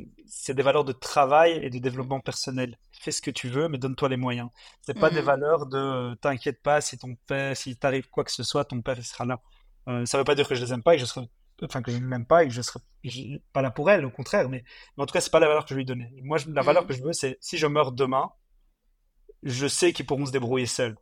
des 0.50 0.64
valeurs 0.64 0.86
de 0.86 0.92
travail 0.92 1.60
et 1.64 1.70
de 1.70 1.80
développement 1.80 2.20
personnel. 2.20 2.78
Fais 2.92 3.12
ce 3.12 3.22
que 3.22 3.32
tu 3.32 3.50
veux, 3.50 3.68
mais 3.68 3.78
donne-toi 3.78 4.10
les 4.10 4.18
moyens. 4.18 4.50
C'est 4.82 4.98
pas 4.98 5.10
des 5.10 5.22
valeurs 5.22 5.66
de 5.66 5.78
euh, 5.78 6.16
t'inquiète 6.16 6.62
pas 6.62 6.80
si 6.80 6.98
ton 6.98 7.16
père, 7.28 7.58
si 7.58 7.76
t'arrive 7.76 8.08
quoi 8.10 8.24
que 8.24 8.32
ce 8.32 8.44
soit, 8.44 8.66
ton 8.66 8.82
père 8.82 9.04
sera 9.04 9.26
là. 9.26 9.42
Euh, 9.88 10.06
ça 10.06 10.18
veut 10.18 10.24
pas 10.24 10.36
dire 10.36 10.48
que 10.48 10.56
je 10.56 10.64
les 10.64 10.72
aime 10.72 10.84
pas 10.84 10.94
et 10.94 10.98
que 10.98 11.02
je 11.02 11.08
serai 11.08 11.28
enfin 11.64 11.82
que 11.82 11.92
je 11.92 11.98
ne 11.98 12.08
l'aime 12.08 12.26
pas 12.26 12.44
et 12.44 12.48
que 12.48 12.54
je 12.54 12.62
serai 12.62 12.80
pas 13.54 13.62
là 13.62 13.72
pour 13.72 13.90
elle, 13.90 14.06
au 14.06 14.10
contraire, 14.10 14.50
mais, 14.50 14.64
en 14.98 15.06
tout 15.06 15.14
cas, 15.14 15.22
c'est 15.22 15.32
pas 15.32 15.40
la 15.40 15.48
valeur 15.48 15.66
que 15.66 15.70
je 15.70 15.76
lui 15.76 15.86
donner. 15.86 16.12
Moi, 16.24 16.38
la 16.48 16.62
valeur 16.62 16.84
mm. 16.84 16.88
que 16.88 16.94
je 16.94 17.04
veux, 17.04 17.14
c'est 17.14 17.38
si 17.40 17.58
je 17.58 17.68
meurs 17.68 17.92
demain, 17.92 18.32
je 19.44 19.68
sais 19.68 19.94
qu'ils 19.94 20.06
pourront 20.06 20.26
se 20.26 20.32
débrouiller 20.32 20.66
seuls. 20.66 20.98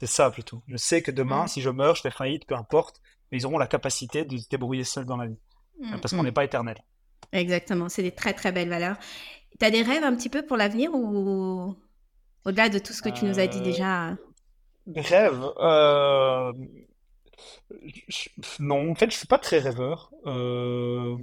C'est 0.00 0.06
ça 0.06 0.30
plutôt. 0.30 0.62
Je 0.68 0.76
sais 0.76 1.02
que 1.02 1.10
demain, 1.10 1.44
mm. 1.44 1.48
si 1.48 1.60
je 1.60 1.70
meurs, 1.70 1.96
je 1.96 2.02
fais 2.02 2.10
faillite, 2.10 2.46
peu 2.46 2.54
importe, 2.54 3.00
mais 3.30 3.38
ils 3.38 3.46
auront 3.46 3.58
la 3.58 3.66
capacité 3.66 4.24
de 4.24 4.36
se 4.36 4.48
débrouiller 4.48 4.84
seuls 4.84 5.04
dans 5.04 5.16
la 5.16 5.26
vie. 5.26 5.38
Mm, 5.80 6.00
parce 6.00 6.14
qu'on 6.14 6.22
n'est 6.22 6.32
pas 6.32 6.44
éternel. 6.44 6.76
Exactement, 7.32 7.88
c'est 7.88 8.02
des 8.02 8.12
très 8.12 8.32
très 8.32 8.52
belles 8.52 8.68
valeurs. 8.68 8.96
Tu 9.58 9.64
as 9.64 9.70
des 9.70 9.82
rêves 9.82 10.04
un 10.04 10.14
petit 10.14 10.28
peu 10.28 10.44
pour 10.44 10.56
l'avenir 10.56 10.90
ou 10.94 11.76
au-delà 12.44 12.68
de 12.68 12.78
tout 12.78 12.92
ce 12.92 13.02
que 13.02 13.08
tu 13.08 13.24
nous 13.24 13.38
as 13.38 13.46
dit 13.46 13.58
euh, 13.58 13.62
déjà? 13.62 14.16
Des 14.86 15.00
rêves 15.00 15.42
euh, 15.58 16.52
non, 18.60 18.90
en 18.90 18.94
fait, 18.94 19.10
je 19.10 19.16
suis 19.16 19.26
pas 19.26 19.38
très 19.38 19.58
rêveur. 19.58 20.10
Euh, 20.26 21.16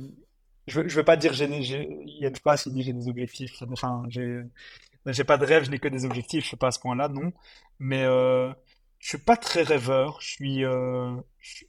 je, 0.67 0.87
je 0.87 0.95
veux 0.95 1.03
pas 1.03 1.17
dire 1.17 1.33
il 1.41 2.25
a 2.25 2.31
pas 2.43 2.55
dit 2.55 2.83
j'ai 2.83 2.93
des 2.93 3.07
objectifs. 3.07 3.63
Enfin, 3.71 4.03
j'ai, 4.09 5.23
pas 5.23 5.37
de 5.37 5.45
rêve, 5.45 5.63
je 5.65 5.71
n'ai 5.71 5.79
que 5.79 5.87
des 5.87 6.05
objectifs. 6.05 6.43
Je 6.43 6.47
suis 6.49 6.57
pas 6.57 6.67
à 6.67 6.71
ce 6.71 6.79
point-là, 6.79 7.09
non. 7.09 7.31
Mais 7.79 8.03
euh, 8.03 8.51
je 8.99 9.09
suis 9.09 9.17
pas 9.17 9.37
très 9.37 9.63
rêveur. 9.63 10.19
Je 10.21 10.27
suis, 10.29 10.65
euh, 10.65 11.15
je, 11.39 11.65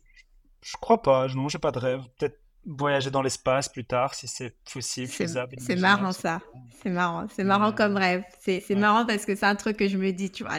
je 0.62 0.76
crois 0.76 1.02
pas. 1.02 1.28
Non, 1.28 1.48
j'ai 1.48 1.58
pas 1.58 1.72
de 1.72 1.78
rêve. 1.78 2.02
Peut-être 2.18 2.41
voyager 2.64 3.10
dans 3.10 3.22
l'espace 3.22 3.68
plus 3.68 3.84
tard 3.84 4.14
si 4.14 4.28
c'est 4.28 4.54
possible, 4.72 5.10
C'est 5.10 5.76
marrant 5.76 6.12
ça. 6.12 6.40
C'est 6.82 6.90
marrant. 6.90 7.26
C'est 7.34 7.44
marrant 7.44 7.72
comme 7.72 7.96
rêve. 7.96 8.22
C'est 8.40 8.74
marrant 8.74 9.04
parce 9.06 9.24
que 9.24 9.34
c'est 9.34 9.46
un 9.46 9.54
truc 9.54 9.76
que 9.76 9.88
je 9.88 9.96
me 9.96 10.12
dis, 10.12 10.30
tu 10.30 10.44
vois. 10.44 10.58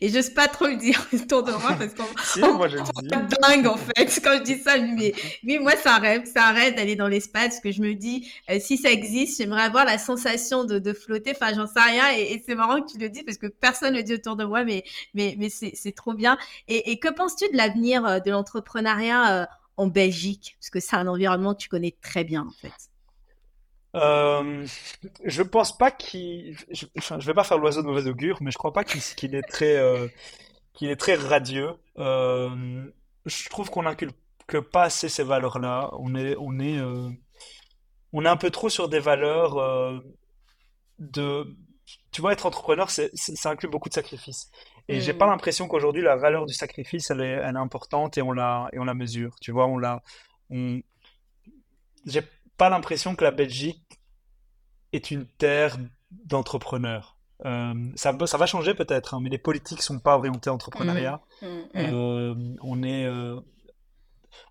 Et 0.00 0.08
j'ose 0.08 0.30
pas 0.30 0.48
trop 0.48 0.66
le 0.66 0.76
dire 0.76 1.04
autour 1.12 1.42
de 1.42 1.52
moi 1.52 1.72
parce 1.78 1.94
qu'on 1.94 2.04
si, 2.24 2.40
dingue 2.40 3.66
en 3.66 3.76
fait. 3.76 4.20
Quand 4.24 4.38
je 4.38 4.42
dis 4.42 4.58
ça, 4.58 4.78
mais 4.78 5.14
oui, 5.44 5.58
moi, 5.58 5.72
c'est 5.80 5.88
un 5.88 5.98
rêve. 5.98 6.22
C'est 6.24 6.38
un 6.38 6.52
rêve 6.52 6.74
d'aller 6.74 6.96
dans 6.96 7.08
l'espace 7.08 7.60
que 7.60 7.72
je 7.72 7.80
me 7.80 7.94
dis, 7.94 8.30
euh, 8.50 8.58
si 8.60 8.76
ça 8.76 8.90
existe, 8.90 9.38
j'aimerais 9.38 9.62
avoir 9.62 9.84
la 9.84 9.98
sensation 9.98 10.64
de, 10.64 10.78
de 10.78 10.92
flotter. 10.92 11.32
Enfin, 11.34 11.54
j'en 11.54 11.66
sais 11.66 11.80
rien. 11.80 12.10
Et, 12.16 12.42
c'est 12.46 12.54
marrant 12.54 12.80
que 12.80 12.90
tu 12.90 12.98
le 12.98 13.08
dises 13.08 13.24
parce 13.24 13.38
que 13.38 13.46
personne 13.46 13.92
ne 13.92 13.98
le 13.98 14.02
dit 14.02 14.14
autour 14.14 14.36
de 14.36 14.44
moi, 14.44 14.64
mais, 14.64 14.84
mais, 15.14 15.36
mais 15.38 15.48
c'est 15.50 15.94
trop 15.94 16.14
bien. 16.14 16.36
Et, 16.68 16.92
et 16.92 16.98
que 16.98 17.08
penses-tu 17.08 17.50
de 17.50 17.56
l'avenir 17.56 18.04
euh, 18.04 18.18
de 18.18 18.30
l'entrepreneuriat 18.30 19.42
euh, 19.42 19.46
en 19.76 19.86
Belgique 19.86 20.56
Parce 20.60 20.70
que 20.70 20.80
c'est 20.80 20.96
un 20.96 21.06
environnement 21.06 21.54
que 21.54 21.60
tu 21.60 21.68
connais 21.68 21.96
très 22.00 22.24
bien, 22.24 22.46
en 22.46 22.52
fait. 22.52 22.72
Euh, 23.94 24.66
je 25.24 25.42
pense 25.42 25.76
pas 25.76 25.90
qu'il. 25.90 26.56
Je, 26.70 26.86
enfin, 26.98 27.20
je 27.20 27.26
vais 27.26 27.34
pas 27.34 27.44
faire 27.44 27.58
l'oiseau 27.58 27.82
de 27.82 27.86
mauvais 27.86 28.08
augure, 28.08 28.38
mais 28.40 28.50
je 28.50 28.58
crois 28.58 28.72
pas 28.72 28.84
qu'il 28.84 29.34
est 29.34 29.42
très, 29.42 29.76
euh, 29.76 30.08
qu'il 30.72 30.88
est 30.90 30.96
très 30.96 31.14
radieux. 31.14 31.70
Euh, 31.98 32.84
je 33.24 33.48
trouve 33.48 33.70
qu'on 33.70 33.82
n'inculque 33.82 34.60
pas 34.72 34.84
assez 34.84 35.08
ces 35.08 35.22
valeurs-là. 35.22 35.90
On 35.98 36.14
est, 36.16 36.34
on 36.40 36.58
est, 36.58 36.78
euh, 36.78 37.08
on 38.12 38.24
est 38.24 38.28
un 38.28 38.36
peu 38.36 38.50
trop 38.50 38.68
sur 38.68 38.88
des 38.88 39.00
valeurs 39.00 40.02
de. 40.98 41.56
Tu 42.10 42.20
vois, 42.20 42.32
être 42.32 42.46
entrepreneur, 42.46 42.90
c'est, 42.90 43.10
ça 43.14 43.50
inclut 43.50 43.68
beaucoup 43.68 43.88
de 43.88 43.94
sacrifices. 43.94 44.50
Et 44.88 45.00
j'ai 45.00 45.14
pas 45.14 45.26
mm. 45.26 45.30
l'impression 45.30 45.68
qu'aujourd'hui 45.68 46.02
la 46.02 46.16
valeur 46.16 46.46
du 46.46 46.54
sacrifice 46.54 47.10
elle 47.10 47.22
est, 47.22 47.40
elle 47.42 47.56
est, 47.56 47.58
importante 47.58 48.18
et 48.18 48.22
on 48.22 48.32
la 48.32 48.68
et 48.72 48.78
on 48.78 48.84
la 48.84 48.94
mesure. 48.94 49.36
Tu 49.40 49.50
vois, 49.50 49.66
on 49.66 49.78
la 49.78 50.02
on 50.50 50.80
j'ai 52.06 52.22
pas 52.56 52.68
l'impression 52.68 53.14
que 53.16 53.24
la 53.24 53.30
Belgique 53.30 54.00
est 54.92 55.10
une 55.10 55.26
terre 55.26 55.76
d'entrepreneurs. 56.10 57.16
Euh, 57.44 57.74
ça, 57.96 58.16
ça 58.26 58.38
va 58.38 58.46
changer 58.46 58.74
peut-être, 58.74 59.14
hein, 59.14 59.20
mais 59.20 59.28
les 59.28 59.38
politiques 59.38 59.82
sont 59.82 59.98
pas 59.98 60.16
orientées 60.16 60.50
entrepreneuriat. 60.50 61.20
Mmh. 61.42 61.46
Mmh. 61.46 61.68
Euh, 61.74 62.34
on 62.62 62.82
est, 62.82 63.04
euh, 63.06 63.40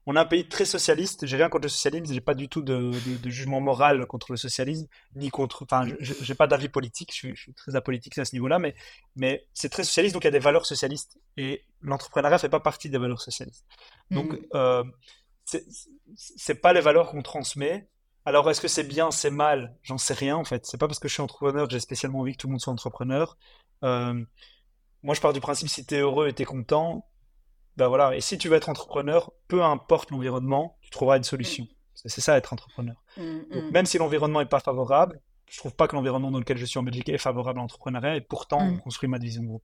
on 0.06 0.16
a 0.16 0.22
un 0.22 0.26
pays 0.26 0.48
très 0.48 0.66
socialiste. 0.66 1.26
J'ai 1.26 1.38
rien 1.38 1.50
contre 1.50 1.64
le 1.64 1.70
socialisme. 1.70 2.14
J'ai 2.14 2.22
pas 2.22 2.34
du 2.34 2.50
tout 2.50 2.62
de, 2.62 2.92
jugement 3.26 3.62
moral 3.62 4.06
contre 4.06 4.32
le 4.32 4.38
socialisme, 4.38 4.88
ni 5.16 5.30
contre. 5.30 5.64
Enfin, 5.64 5.88
j'ai 6.00 6.36
pas 6.36 6.48
d'avis 6.48 6.70
politique. 6.70 7.12
Je 7.14 7.34
suis, 7.34 7.54
très 7.54 7.76
apolitique 7.76 8.18
à 8.18 8.26
ce 8.26 8.36
niveau-là, 8.36 8.60
mais, 8.60 8.76
mais 9.16 9.46
c'est 9.54 9.70
très 9.70 9.84
socialiste. 9.84 10.14
Donc 10.14 10.24
il 10.24 10.28
y 10.28 10.30
a 10.30 10.32
des 10.32 10.40
valeurs 10.40 10.66
socialistes 10.66 11.18
et 11.38 11.64
l'entrepreneuriat 11.82 12.38
fait 12.38 12.50
pas 12.50 12.60
partie 12.60 12.90
des 12.90 12.98
valeurs 12.98 13.22
socialistes. 13.22 13.66
Donc 14.12 14.40
mmh. 14.54 14.84
c'est 16.16 16.56
pas 16.56 16.74
les 16.74 16.82
valeurs 16.82 17.12
qu'on 17.12 17.22
transmet. 17.22 17.88
Alors, 18.26 18.50
est-ce 18.50 18.62
que 18.62 18.68
c'est 18.68 18.86
bien, 18.86 19.12
c'est 19.12 19.32
mal? 19.32 19.76
J'en 19.84 19.98
sais 19.98 20.14
rien 20.14 20.38
en 20.38 20.46
fait. 20.46 20.66
C'est 20.66 20.78
pas 20.78 20.88
parce 20.88 21.00
que 21.00 21.08
je 21.08 21.14
suis 21.14 21.22
entrepreneur 21.22 21.68
que 21.68 21.74
j'ai 21.74 21.80
spécialement 21.80 22.20
envie 22.20 22.34
que 22.34 22.38
tout 22.38 22.48
le 22.48 22.52
monde 22.52 22.62
soit 22.62 22.72
entrepreneur. 22.72 23.38
Euh, 23.84 24.24
moi, 25.04 25.14
je 25.14 25.22
pars 25.22 25.34
du 25.34 25.42
principe 25.42 25.68
si 25.68 25.86
tu 25.86 25.96
es 25.96 26.00
heureux 26.00 26.30
et 26.30 26.34
tu 26.34 26.44
es 26.44 26.46
content, 26.46 27.06
ben 27.78 27.88
voilà. 27.88 28.16
Et 28.16 28.22
si 28.22 28.38
tu 28.38 28.50
veux 28.50 28.56
être 28.56 28.70
entrepreneur, 28.70 29.32
peu 29.48 29.64
importe 29.64 30.12
l'environnement, 30.12 30.78
tu 30.82 30.90
trouveras 30.90 31.18
une 31.18 31.24
solution. 31.24 31.68
C'est 31.94 32.22
ça 32.22 32.38
être 32.38 32.52
entrepreneur. 32.52 32.96
Donc, 33.18 33.64
mmh. 33.64 33.72
même 33.72 33.86
si 33.86 33.98
l'environnement 33.98 34.40
n'est 34.40 34.46
pas 34.46 34.60
favorable, 34.60 35.22
je 35.50 35.58
trouve 35.58 35.74
pas 35.76 35.88
que 35.88 35.96
l'environnement 35.96 36.32
dans 36.32 36.40
lequel 36.40 36.58
je 36.58 36.66
suis 36.66 36.80
en 36.80 36.84
Belgique 36.84 37.08
est 37.10 37.18
favorable 37.18 37.60
à 37.60 37.62
l'entrepreneuriat 37.62 38.16
et 38.16 38.22
pourtant 38.22 38.60
on 38.60 38.78
construit 38.78 39.08
ma 39.08 39.20
division 39.20 39.44
de 39.44 39.48
groupe. 39.48 39.64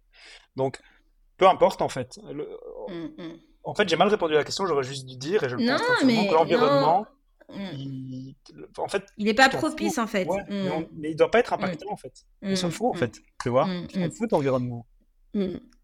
Donc, 0.55 0.80
peu 1.38 1.47
importe 1.47 1.82
en 1.82 1.89
fait. 1.89 2.20
En 3.64 3.76
fait, 3.76 3.89
j'ai 3.89 3.97
mal 3.97 4.07
répondu 4.07 4.36
à 4.36 4.38
la 4.38 4.43
question, 4.43 4.66
j'aurais 4.66 4.84
juste 4.84 5.05
dû 5.05 5.18
dire 5.18 5.43
et 5.43 5.49
je 5.49 5.55
pense 5.55 6.03
mais 6.05 6.28
que 6.28 6.34
l'environnement 6.34 7.05
Mm. 7.49 7.70
il... 7.74 8.36
en 8.78 8.88
fait, 8.88 9.05
il 9.18 9.26
n'est 9.26 9.34
pas 9.34 9.49
propice 9.49 9.97
en 9.97 10.07
fait. 10.07 10.26
Mm. 10.26 10.86
mais, 10.93 11.10
il 11.10 11.14
ne 11.14 11.18
doit 11.18 11.32
pas 11.32 11.39
être 11.39 11.53
impactant 11.53 11.91
en 11.91 11.97
fait. 11.97 12.26
Il 12.41 12.57
s'en 12.57 12.70
fout 12.70 12.88
en 12.88 12.93
fait. 12.93 13.20
Tu 13.41 13.49
vois, 13.49 13.68
il 13.68 13.91
s'en 13.91 14.12
fout 14.12 14.30
de 14.30 14.36
l'environnement. 14.36 14.86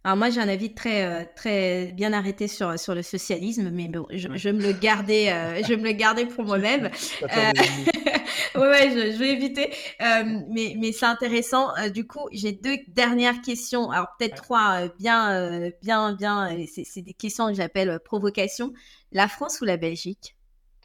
Alors 0.05 0.17
moi 0.17 0.29
j'ai 0.29 0.39
un 0.39 0.47
avis 0.47 0.71
très 0.75 1.03
euh, 1.03 1.25
très 1.35 1.91
bien 1.93 2.13
arrêté 2.13 2.47
sur 2.47 2.79
sur 2.79 2.93
le 2.93 3.01
socialisme, 3.01 3.71
mais 3.71 3.87
bon, 3.87 4.05
je, 4.11 4.27
je 4.35 4.49
me 4.49 4.61
le 4.61 4.71
garder, 4.71 5.29
euh, 5.29 5.63
je 5.67 5.73
me 5.73 5.81
le 5.81 5.93
garder 5.93 6.27
pour 6.27 6.45
moi-même. 6.45 6.91
euh... 7.23 7.25
ouais, 8.61 8.91
je, 8.91 9.13
je, 9.13 9.17
vais 9.17 9.31
éviter. 9.31 9.73
Euh, 10.01 10.41
mais 10.51 10.75
mais 10.77 10.91
c'est 10.91 11.07
intéressant. 11.07 11.69
du 11.91 12.05
coup, 12.05 12.29
j'ai 12.31 12.51
deux 12.51 12.77
dernières 12.89 13.41
questions. 13.41 13.89
Alors 13.89 14.09
peut-être 14.19 14.35
trois 14.35 14.87
bien 14.99 15.71
bien 15.81 16.13
bien. 16.13 16.55
C'est 16.71 17.01
des 17.01 17.15
questions 17.15 17.47
que 17.47 17.55
j'appelle 17.55 17.99
provocation. 18.05 18.73
La 19.11 19.27
France 19.27 19.59
ou 19.61 19.65
la 19.65 19.77
Belgique? 19.77 20.35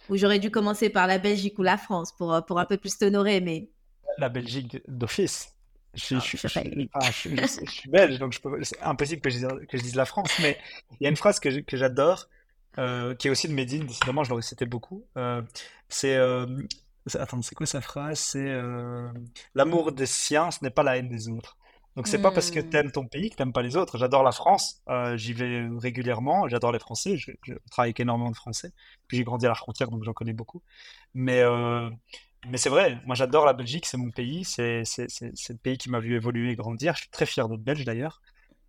Ou 0.09 0.17
j'aurais 0.17 0.39
dû 0.39 0.51
commencer 0.51 0.89
par 0.89 1.07
la 1.07 1.19
Belgique 1.19 1.59
ou 1.59 1.63
la 1.63 1.77
France 1.77 2.17
pour, 2.17 2.43
pour 2.47 2.59
un 2.59 2.65
peu 2.65 2.79
plus 2.79 2.97
t'honorer, 2.97 3.43
mais... 3.43 3.69
La 4.17 4.31
Belgique 4.31 4.79
d'office. 4.89 5.60
Je, 5.95 6.19
je, 6.21 7.67
suis 7.67 7.89
belge, 7.89 8.19
donc 8.19 8.39
c'est 8.63 8.81
impossible 8.81 9.21
que 9.21 9.31
je, 9.31 9.39
dise, 9.39 9.49
que 9.69 9.77
je, 9.77 9.83
dise, 9.83 9.97
la 9.97 10.05
France, 10.05 10.31
mais 10.41 10.57
il 10.93 11.05
y 11.05 11.07
a 11.07 11.11
une 11.11 11.17
phrase 11.17 11.41
que, 11.41 11.51
j'adore, 11.73 12.29
euh, 12.79 13.15
qui 13.17 13.27
est 13.27 13.31
aussi 13.31 13.49
de 13.49 13.55
Medine, 13.55 13.87
décidément, 13.87 14.23
je 14.23 14.31
l'aurais 14.31 14.43
cité 14.43 14.67
beaucoup. 14.67 15.05
Euh, 15.17 15.43
c'est. 15.89 16.17
attends, 17.15 17.43
c'est 17.43 17.55
quoi 17.55 17.67
sa 17.67 17.81
phrase? 17.81 18.21
C'est 18.21 18.57
L'amour 19.55 19.93
des 19.93 20.07
siens, 20.07 20.51
ce 20.51 20.63
n'est 20.63 20.71
pas 20.71 20.85
la 20.85 20.97
haine 20.97 21.09
des 21.09 21.29
autres. 21.29 21.57
Donc 21.97 22.07
c'est 22.07 22.23
pas 22.23 22.31
parce 22.31 22.51
que 22.51 22.61
hmm. 22.61 22.71
t'aimes 22.71 22.93
ton 22.93 23.07
pays 23.07 23.31
que 23.31 23.37
t'aimes 23.37 23.53
pas 23.53 23.63
les 23.63 23.77
autres. 23.77 23.99
J'adore 23.99 24.23
la 24.23 24.33
France, 24.33 24.81
euh, 24.89 25.17
j'y 25.17 25.33
vais 25.33 25.69
régulièrement, 25.77 26.49
j'adore 26.49 26.73
les 26.73 26.79
Français, 26.79 27.17
je, 27.17 27.33
travaille 27.71 27.89
avec 27.89 28.01
énormément 28.01 28.31
de 28.31 28.37
Français. 28.37 28.73
Puis 29.09 29.17
j'ai 29.17 29.25
grandi 29.25 29.47
à 29.47 29.49
la 29.49 29.55
frontière, 29.57 29.91
donc 29.91 30.05
j'en 30.05 30.13
connais 30.13 30.33
beaucoup. 30.33 30.63
Mais 31.15 31.41
euh, 31.41 31.91
mais 32.49 32.59
c'est 32.59 32.71
vrai, 32.71 32.99
moi 33.07 33.15
j'adore 33.15 33.45
la 33.45 33.53
Belgique, 33.53 33.87
c'est 33.87 33.97
mon 33.97 34.11
pays, 34.11 34.45
c'est 34.45 34.83
le 34.83 35.57
pays 35.57 35.79
qui 35.79 35.91
m'a 35.91 36.01
vu 36.01 36.15
évoluer 36.15 36.51
et 36.51 36.57
grandir. 36.57 36.95
Je 36.95 37.03
suis 37.03 37.11
très 37.11 37.27
fier 37.27 37.49
d'être 37.49 37.63
belge 37.63 37.85
d'ailleurs. 37.85 38.21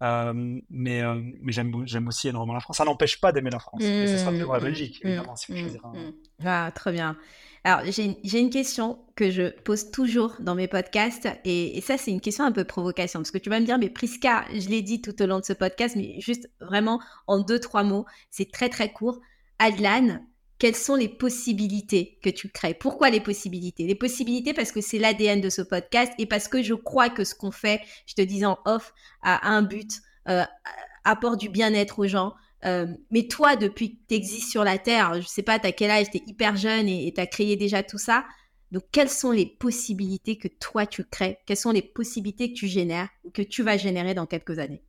Euh, 0.04 0.34
mais 0.72 1.04
mais 1.42 1.52
j'aime 1.52 2.08
aussi 2.08 2.28
énormément 2.28 2.56
la 2.56 2.60
France. 2.60 2.78
Ça 2.78 2.86
n'empêche 2.86 3.22
pas 3.22 3.32
d'aimer 3.32 3.52
la 3.52 3.60
France. 3.60 3.82
Et 3.84 4.08
ce 4.08 4.18
sera 4.18 4.32
toujours 4.32 4.54
la 4.54 4.60
hmm. 4.60 4.64
Belgique, 4.64 5.00
évidemment, 5.04 5.36
si 5.36 5.56
je 5.56 5.66
hmm. 5.66 6.14
Ah, 6.44 6.72
très 6.74 6.92
bien. 6.92 7.18
Alors, 7.64 7.82
j'ai 7.86 8.40
une 8.40 8.50
question 8.50 8.98
que 9.16 9.30
je 9.30 9.50
pose 9.62 9.92
toujours 9.92 10.36
dans 10.40 10.56
mes 10.56 10.68
podcasts, 10.68 11.28
et, 11.46 11.80
ça, 11.82 11.98
c'est 11.98 12.10
une 12.10 12.22
question 12.22 12.44
un 12.44 12.52
peu 12.52 12.64
provocation, 12.64 13.20
parce 13.20 13.30
que 13.30 13.38
tu 13.38 13.52
vas 13.52 13.60
me 13.60 13.66
dire, 13.66 13.78
mais 13.78 13.90
Priska, 13.90 14.46
je 14.52 14.68
l'ai 14.68 14.82
dit 14.82 15.02
tout 15.02 15.22
au 15.22 15.28
long 15.28 15.40
de 15.40 15.46
ce 15.46 15.54
podcast, 15.54 15.96
mais 15.96 16.20
juste 16.20 16.50
vraiment 16.60 17.00
en 17.28 17.40
deux, 17.40 17.60
trois 17.60 17.84
mots, 17.84 18.06
c'est 18.32 18.52
très, 18.52 18.70
très 18.70 18.92
court. 18.92 19.22
Adlan, 19.60 20.22
quelles 20.62 20.76
sont 20.76 20.94
les 20.94 21.10
possibilités 21.10 22.20
que 22.22 22.30
tu 22.30 22.48
crées. 22.48 22.76
Pourquoi 22.76 23.10
les 23.10 23.20
possibilités? 23.20 23.88
Les 23.88 23.96
possibilités 23.96 24.54
parce 24.54 24.72
que 24.72 24.80
c'est 24.80 25.00
l'ADN 25.00 25.42
de 25.42 25.50
ce 25.50 25.64
podcast, 25.64 26.14
et 26.20 26.28
parce 26.28 26.48
que 26.48 26.62
je 26.62 26.76
crois 26.76 27.10
que 27.10 27.24
ce 27.24 27.34
qu'on 27.34 27.50
fait, 27.50 27.82
je 28.06 28.14
te 28.14 28.22
dis 28.22 28.46
en 28.46 28.60
off, 28.66 28.94
a 29.24 29.50
un 29.50 29.64
but, 29.64 29.90
euh, 30.30 30.44
apporte 31.04 31.40
du 31.40 31.50
bien-être 31.50 31.98
aux 31.98 32.06
gens, 32.06 32.36
euh, 32.64 32.86
mais 33.10 33.28
toi, 33.28 33.56
depuis 33.56 33.96
que 33.96 34.02
tu 34.10 34.14
existes 34.14 34.52
sur 34.52 34.64
la 34.64 34.78
Terre, 34.78 35.20
je 35.20 35.28
sais 35.28 35.42
pas, 35.42 35.58
tu 35.58 35.66
as 35.66 35.72
quel 35.72 35.90
âge, 35.90 36.12
tu 36.12 36.18
es 36.18 36.24
hyper 36.28 36.56
jeune 36.56 36.88
et 36.88 37.12
tu 37.12 37.20
as 37.20 37.26
créé 37.26 37.56
déjà 37.56 37.82
tout 37.82 37.98
ça. 37.98 38.24
Donc, 38.72 38.84
quelles 38.92 39.10
sont 39.10 39.32
les 39.32 39.48
possibilités 39.48 40.38
que 40.38 40.48
toi, 40.48 40.86
tu 40.86 41.04
crées? 41.04 41.40
Quelles 41.48 41.58
sont 41.58 41.72
les 41.72 41.82
possibilités 41.82 42.54
que 42.54 42.60
tu 42.60 42.68
génères 42.68 43.10
ou 43.24 43.32
que 43.32 43.42
tu 43.42 43.64
vas 43.64 43.78
générer 43.78 44.14
dans 44.14 44.28
quelques 44.28 44.60
années? 44.60 44.84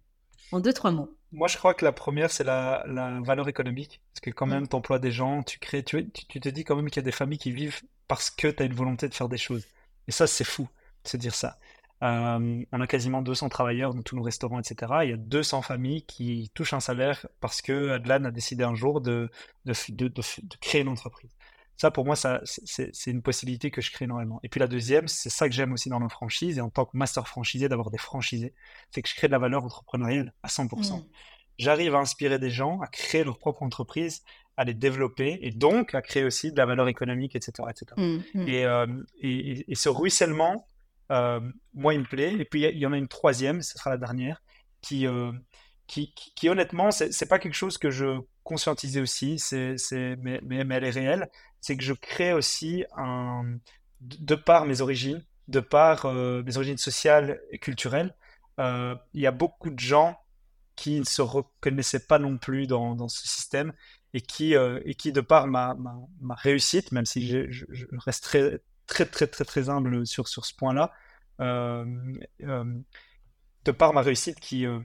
En 0.51 0.61
deux, 0.61 0.75
trois 0.75 0.91
mots. 0.91 1.17
Moi, 1.33 1.49
je 1.49 1.57
crois 1.57 1.75
que 1.75 1.85
la 1.85 1.93
première, 1.93 2.31
c'est 2.31 2.45
la, 2.45 2.85
valeur 3.25 3.49
économique. 3.49 4.01
Parce 4.13 4.21
que 4.21 4.31
quand 4.31 4.47
même, 4.47 4.69
tu 4.69 4.77
emploies 4.77 4.99
des 4.99 5.13
gens, 5.13 5.43
tu 5.43 5.59
crées, 5.59 5.83
tu, 5.83 6.11
tu 6.11 6.41
te 6.41 6.49
dis 6.49 6.65
quand 6.65 6.77
même 6.77 6.91
qu'il 6.91 6.97
y 6.97 7.05
a 7.05 7.05
des 7.05 7.13
familles 7.13 7.39
qui 7.39 7.53
vivent 7.53 7.81
parce 8.07 8.31
que 8.31 8.49
tu 8.49 8.63
as 8.63 8.67
une 8.67 8.75
volonté 8.75 9.09
de 9.09 9.15
faire 9.15 9.29
des 9.29 9.39
choses. 9.39 9.67
Et 10.09 10.13
ça, 10.13 10.27
c'est 10.27 10.45
fou 10.45 10.69
de 11.05 11.09
se 11.09 11.17
dire 11.17 11.35
ça. 11.35 11.59
Euh, 12.03 12.65
on 12.73 12.81
a 12.81 12.87
quasiment 12.87 13.23
200 13.23 13.49
travailleurs 13.49 13.95
dans 13.95 14.03
tous 14.03 14.17
nos 14.17 14.23
restaurants, 14.23 14.59
etc. 14.59 14.93
Il 15.05 15.11
y 15.11 15.13
a 15.13 15.17
200 15.17 15.63
familles 15.63 16.03
qui 16.03 16.51
touchent 16.55 16.73
un 16.73 16.81
salaire 16.81 17.27
parce 17.41 17.63
que 17.63 17.91
Adlan 17.91 18.25
a 18.25 18.31
décidé 18.33 18.65
un 18.65 18.75
jour 18.75 19.01
de, 19.01 19.31
créer 20.61 20.83
une 20.83 20.89
entreprise. 20.89 21.31
Ça, 21.77 21.91
pour 21.91 22.05
moi, 22.05 22.15
c'est 22.15 22.93
une 23.07 23.23
possibilité 23.23 23.71
que 23.71 23.81
je 23.81 23.91
crée 23.91 24.05
énormément. 24.05 24.39
Et 24.43 24.49
puis 24.49 24.61
la 24.61 24.69
deuxième, 24.69 25.09
c'est 25.09 25.31
ça 25.31 25.49
que 25.49 25.55
j'aime 25.55 25.73
aussi 25.73 25.89
dans 25.89 26.01
nos 26.01 26.09
franchises 26.09 26.59
et 26.59 26.61
en 26.61 26.71
tant 26.71 26.85
que 26.85 26.97
master 26.97 27.27
franchisé, 27.27 27.69
d'avoir 27.69 27.91
des 27.91 27.99
franchisés, 27.99 28.55
c'est 28.91 29.03
que 29.03 29.09
je 29.09 29.15
crée 29.15 29.27
de 29.27 29.33
la 29.33 29.39
valeur 29.39 29.65
entrepreneuriale 29.65 30.33
à 30.43 30.49
100%. 30.49 30.99
Mmh. 30.99 31.05
J'arrive 31.59 31.95
à 31.95 31.99
inspirer 31.99 32.39
des 32.39 32.51
gens 32.51 32.81
à 32.81 32.87
créer 32.87 33.25
leur 33.25 33.39
propre 33.39 33.63
entreprise, 33.63 34.23
à 34.57 34.65
les 34.65 34.75
développer 34.75 35.39
et 35.43 35.51
donc 35.51 35.95
à 35.95 36.03
créer 36.03 36.25
aussi 36.25 36.53
de 36.53 36.57
la 36.57 36.67
valeur 36.67 36.89
économique, 36.89 37.35
etc. 37.37 37.69
etc. 37.71 37.87
Mmh, 37.97 38.19
mmh. 38.35 38.49
Euh, 38.49 38.87
et, 39.21 39.73
et, 39.73 39.75
ce 39.75 39.89
ruissellement, 39.89 40.67
euh, 41.11 41.41
moi, 41.75 41.95
il 41.95 42.01
me 42.01 42.05
plaît. 42.05 42.35
Et 42.35 42.45
puis, 42.45 42.63
il 42.63 42.79
y 42.79 42.87
en 42.87 42.93
a 42.93 42.97
une 42.97 43.09
troisième, 43.09 43.63
ce 43.63 43.79
sera 43.79 43.91
la 43.91 43.99
dernière, 43.99 44.43
qui, 44.81 45.07
euh, 45.07 45.33
qui, 45.87 46.15
qui, 46.15 46.49
honnêtement, 46.49 46.91
c'est 46.91 47.29
pas 47.29 47.39
quelque 47.39 47.55
chose 47.55 47.79
que 47.79 47.91
je 47.91 48.21
conscientisais 48.45 49.01
aussi, 49.01 49.39
c'est, 49.39 49.77
mais, 50.21 50.41
mais, 50.43 50.75
elle 50.75 50.85
est 50.85 50.91
réelle. 50.91 51.31
C'est 51.63 51.79
que 51.79 51.83
je 51.83 51.95
crée 51.95 52.35
aussi, 52.35 52.85
un, 52.97 53.57
de 54.01 54.35
par 54.35 54.67
mes 54.67 54.83
origines, 54.83 55.25
de 55.49 55.61
par 55.61 56.05
euh, 56.05 56.43
mes 56.43 56.57
origines 56.59 56.77
sociales 56.77 57.41
et 57.51 57.59
culturelles, 57.59 58.15
il 58.59 59.21
y 59.21 59.27
a 59.27 59.33
beaucoup 59.33 59.71
de 59.71 59.81
gens 59.81 60.17
qui 60.77 61.01
ne 61.01 61.05
se 61.05 61.23
reconnaissaient 61.23 62.07
pas 62.07 62.21
non 62.21 62.37
plus 62.37 62.67
dans, 62.67 62.95
dans 62.95 63.09
ce 63.09 63.27
système 63.27 63.73
et 64.15 64.21
qui, 64.21 64.55
et 64.55 64.95
qui 64.95 65.11
de 65.11 65.21
par 65.21 65.49
ma, 65.49 65.75
ma, 65.75 65.97
ma 66.21 66.35
réussite, 66.35 66.93
même 66.93 67.07
si 67.07 67.27
je, 67.27 67.65
reste 68.05 68.23
très, 68.23 68.61
très 68.87 69.07
très 69.07 69.27
très 69.27 69.45
très 69.45 69.69
humble 69.69 70.07
sur, 70.07 70.29
sur 70.29 70.45
ce 70.45 70.55
point-là, 70.55 70.93
euh, 71.41 71.85
euh, 72.43 72.65
de 73.65 73.73
par 73.73 73.93
ma 73.93 74.03
réussite, 74.03 74.39
qui, 74.41 74.67
euh, 74.67 74.81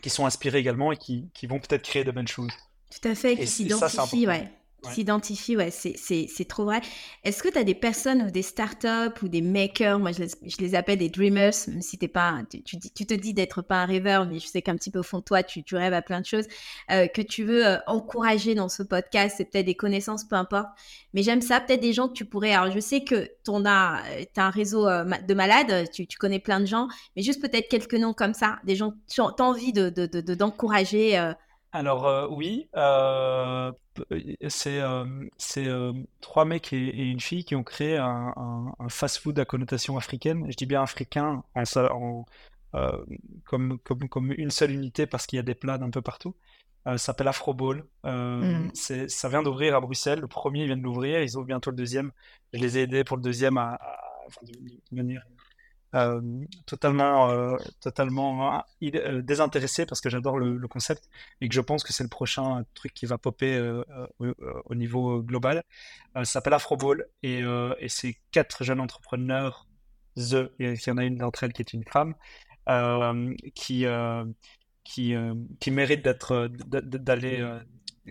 qui 0.00 0.10
sont 0.10 0.26
inspirés 0.26 0.58
également 0.58 0.92
et 0.92 0.96
qui, 0.96 1.30
qui 1.34 1.46
vont 1.46 1.58
peut-être 1.58 1.82
créer 1.82 2.04
de 2.04 2.10
bonnes 2.10 2.28
choses. 2.28 2.52
Tout 2.90 3.08
à 3.08 3.14
fait, 3.14 3.36
qui 3.36 3.46
s'identifient, 3.46 4.26
ouais 4.26 4.50
s'identifie, 4.92 5.56
ouais, 5.56 5.70
c'est 5.70 6.48
trop 6.48 6.64
vrai. 6.64 6.80
Est-ce 7.24 7.42
que 7.42 7.48
tu 7.48 7.58
as 7.58 7.64
des 7.64 7.74
personnes 7.74 8.22
ou 8.22 8.30
des 8.30 8.42
startups 8.42 9.22
ou 9.22 9.28
des 9.28 9.42
makers, 9.42 9.98
moi 9.98 10.12
je 10.12 10.22
les, 10.22 10.28
je 10.46 10.56
les 10.58 10.74
appelle 10.74 10.98
des 10.98 11.08
dreamers, 11.08 11.52
même 11.68 11.82
si 11.82 11.98
t'es 11.98 12.08
pas, 12.08 12.42
tu, 12.50 12.78
tu, 12.78 13.06
te 13.06 13.14
dis 13.14 13.34
d'être 13.34 13.62
pas 13.62 13.82
un 13.82 13.86
rêveur, 13.86 14.26
mais 14.26 14.38
je 14.38 14.46
sais 14.46 14.62
qu'un 14.62 14.76
petit 14.76 14.90
peu 14.90 15.00
au 15.00 15.02
fond 15.02 15.18
de 15.18 15.24
toi, 15.24 15.42
tu, 15.42 15.62
tu 15.62 15.76
rêves 15.76 15.94
à 15.94 16.02
plein 16.02 16.20
de 16.20 16.26
choses, 16.26 16.46
euh, 16.90 17.06
que 17.06 17.22
tu 17.22 17.44
veux 17.44 17.66
euh, 17.66 17.78
encourager 17.86 18.54
dans 18.54 18.68
ce 18.68 18.82
podcast, 18.82 19.36
c'est 19.38 19.44
peut-être 19.46 19.66
des 19.66 19.74
connaissances, 19.74 20.24
peu 20.24 20.36
importe. 20.36 20.68
Mais 21.14 21.22
j'aime 21.22 21.40
ça, 21.40 21.60
peut-être 21.60 21.80
des 21.80 21.92
gens 21.92 22.08
que 22.08 22.14
tu 22.14 22.24
pourrais, 22.24 22.52
alors 22.52 22.72
je 22.72 22.80
sais 22.80 23.02
que 23.02 23.30
tu 23.44 23.50
as, 23.66 24.02
as, 24.36 24.42
un 24.42 24.50
réseau 24.50 24.86
euh, 24.88 25.04
de 25.04 25.34
malades, 25.34 25.90
tu, 25.92 26.06
tu, 26.06 26.18
connais 26.18 26.40
plein 26.40 26.60
de 26.60 26.66
gens, 26.66 26.88
mais 27.16 27.22
juste 27.22 27.40
peut-être 27.40 27.68
quelques 27.68 27.94
noms 27.94 28.12
comme 28.12 28.34
ça, 28.34 28.58
des 28.64 28.76
gens 28.76 28.90
que 28.90 28.96
tu 29.08 29.20
as 29.20 29.42
envie 29.42 29.72
d'encourager. 29.72 31.12
De, 31.12 31.16
de, 31.16 31.26
de, 31.26 31.36
alors 31.76 32.06
euh, 32.06 32.26
oui, 32.30 32.68
euh, 32.74 33.70
c'est 34.48 34.80
euh, 34.80 35.92
trois 36.20 36.44
mecs 36.44 36.72
et, 36.72 37.10
une 37.10 37.20
fille 37.20 37.44
qui 37.44 37.54
ont 37.54 37.62
créé 37.62 37.98
un, 37.98 38.72
fast-food 38.88 39.38
à 39.38 39.44
connotation 39.44 39.96
africaine. 39.96 40.46
Je 40.50 40.56
dis 40.56 40.66
bien 40.66 40.82
africain 40.82 41.44
en, 41.54 42.24
comme, 43.44 43.78
comme, 43.84 44.08
comme, 44.08 44.32
une 44.36 44.50
seule 44.50 44.72
unité 44.72 45.06
parce 45.06 45.26
qu'il 45.26 45.36
y 45.36 45.40
a 45.40 45.42
des 45.42 45.54
plats 45.54 45.78
d'un 45.78 45.90
peu 45.90 46.02
partout. 46.02 46.34
ça 46.84 46.98
s'appelle 46.98 47.28
Afroball. 47.28 47.84
Mm. 48.04 48.70
Ça 48.74 49.28
vient 49.28 49.42
d'ouvrir 49.42 49.76
à 49.76 49.80
Bruxelles. 49.80 50.20
Le 50.20 50.28
premier 50.28 50.66
vient 50.66 50.76
de 50.76 50.82
l'ouvrir. 50.82 51.22
Ils 51.22 51.36
ouvrent 51.36 51.46
bientôt 51.46 51.70
le 51.70 51.76
deuxième. 51.76 52.10
Je 52.52 52.60
les 52.60 52.78
ai 52.78 52.82
aidés 52.82 53.04
pour 53.04 53.16
le 53.16 53.22
deuxième 53.22 53.58
à, 53.58 53.78
venir 54.92 55.22
euh, 55.94 56.20
totalement, 56.66 57.30
euh, 57.30 57.56
totalement 57.80 58.62
euh, 58.82 59.22
désintéressé 59.22 59.86
parce 59.86 60.00
que 60.00 60.10
j'adore 60.10 60.38
le, 60.38 60.66
concept 60.68 61.08
et 61.40 61.48
que 61.48 61.54
je 61.54 61.60
pense 61.60 61.84
que 61.84 61.92
c'est 61.92 62.02
le 62.02 62.08
prochain 62.08 62.64
truc 62.74 62.92
qui 62.92 63.06
va 63.06 63.18
popper 63.18 63.58
au, 64.18 64.74
niveau 64.74 65.22
global. 65.22 65.62
ça 66.14 66.24
s'appelle 66.24 66.54
Afroball 66.54 67.06
et, 67.22 67.42
et 67.78 67.88
c'est 67.88 68.16
quatre 68.32 68.64
jeunes 68.64 68.80
entrepreneurs, 68.80 69.66
The, 70.16 70.50
il 70.58 70.74
y 70.74 70.90
en 70.90 70.96
a 70.96 71.04
une 71.04 71.16
d'entre 71.18 71.44
elles 71.44 71.52
qui 71.52 71.62
est 71.62 71.72
une 71.72 71.84
femme, 71.84 72.14
qui, 73.54 73.86
qui, 74.84 75.14
qui 75.60 75.70
mérite 75.70 76.02
d'être, 76.02 76.48
d'aller 76.48 77.60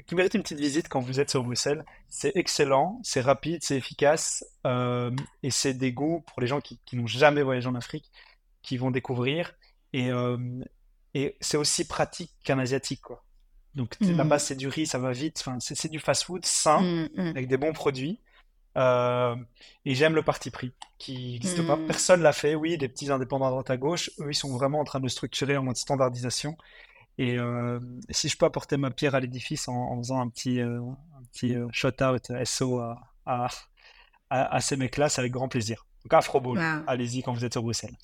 qui 0.03 0.15
mérite 0.15 0.33
une 0.33 0.43
petite 0.43 0.59
visite 0.59 0.89
quand 0.89 0.99
vous 0.99 1.19
êtes 1.19 1.29
sur 1.29 1.43
Bruxelles. 1.43 1.85
C'est 2.09 2.31
excellent, 2.35 2.99
c'est 3.03 3.21
rapide, 3.21 3.63
c'est 3.63 3.77
efficace 3.77 4.45
euh, 4.65 5.11
et 5.43 5.51
c'est 5.51 5.73
des 5.73 5.91
goûts 5.91 6.23
pour 6.27 6.41
les 6.41 6.47
gens 6.47 6.61
qui, 6.61 6.79
n'ont 6.93 7.07
jamais 7.07 7.41
voyagé 7.41 7.67
en 7.67 7.75
Afrique, 7.75 8.11
qui 8.61 8.77
vont 8.77 8.91
découvrir. 8.91 9.53
Et, 9.93 10.11
euh, 10.11 10.37
et 11.13 11.37
c'est 11.39 11.57
aussi 11.57 11.87
pratique 11.87 12.31
qu'un 12.43 12.59
asiatique. 12.59 13.01
Quoi. 13.01 13.23
Donc 13.75 13.99
mmh. 13.99 14.11
là-bas, 14.11 14.39
c'est 14.39 14.55
du 14.55 14.67
riz, 14.67 14.85
ça 14.85 14.99
va 14.99 15.11
vite. 15.11 15.37
Enfin, 15.39 15.57
c'est 15.59 15.89
du 15.89 15.99
fast-food 15.99 16.45
sain, 16.45 16.81
mmh, 16.81 17.09
mmh. 17.15 17.27
avec 17.27 17.47
des 17.47 17.57
bons 17.57 17.73
produits. 17.73 18.19
Euh, 18.77 19.35
et 19.85 19.95
j'aime 19.95 20.15
le 20.15 20.21
parti 20.21 20.51
pris 20.51 20.73
qui 20.97 21.33
n'existe 21.33 21.65
pas. 21.65 21.77
Personne 21.87 22.21
l'a 22.21 22.33
fait. 22.33 22.55
Oui, 22.55 22.77
des 22.77 22.89
petits 22.89 23.11
indépendants 23.11 23.47
à 23.47 23.51
droite 23.51 23.69
à 23.69 23.77
gauche, 23.77 24.11
eux, 24.19 24.31
ils 24.31 24.35
sont 24.35 24.51
vraiment 24.51 24.79
en 24.79 24.83
train 24.83 24.99
de 24.99 25.07
structurer 25.07 25.55
en 25.57 25.63
mode 25.63 25.77
standardisation. 25.77 26.57
Et 27.18 27.38
euh, 27.38 27.80
si 28.09 28.28
je 28.28 28.38
peux 28.38 28.45
apporter 28.45 28.78
ma 28.78 28.91
pierre 28.91 29.16
à 29.16 29.20
l'édifice 29.20 29.68
en, 29.68 29.97
faisant 29.97 30.20
un 30.20 30.30
petit, 30.30 30.59
euh, 30.59 30.82
un 30.82 31.24
petit 31.32 31.55
euh, 31.55 31.68
shout-out 31.72 32.32
SO 32.43 32.80
à, 32.80 32.99
à, 33.26 33.47
à, 34.30 34.61
ces 34.61 34.76
mecs-là, 34.76 35.07
c'est 35.07 35.22
avec 35.22 35.32
grand 35.32 35.47
plaisir. 35.47 35.86
Donc 36.03 36.13
Afroball, 36.13 36.59
allez-y 36.88 37.24
quand 37.24 37.34
vous 37.34 37.45
êtes 37.45 37.53
sur 37.53 37.63
Bruxelles. 37.63 37.95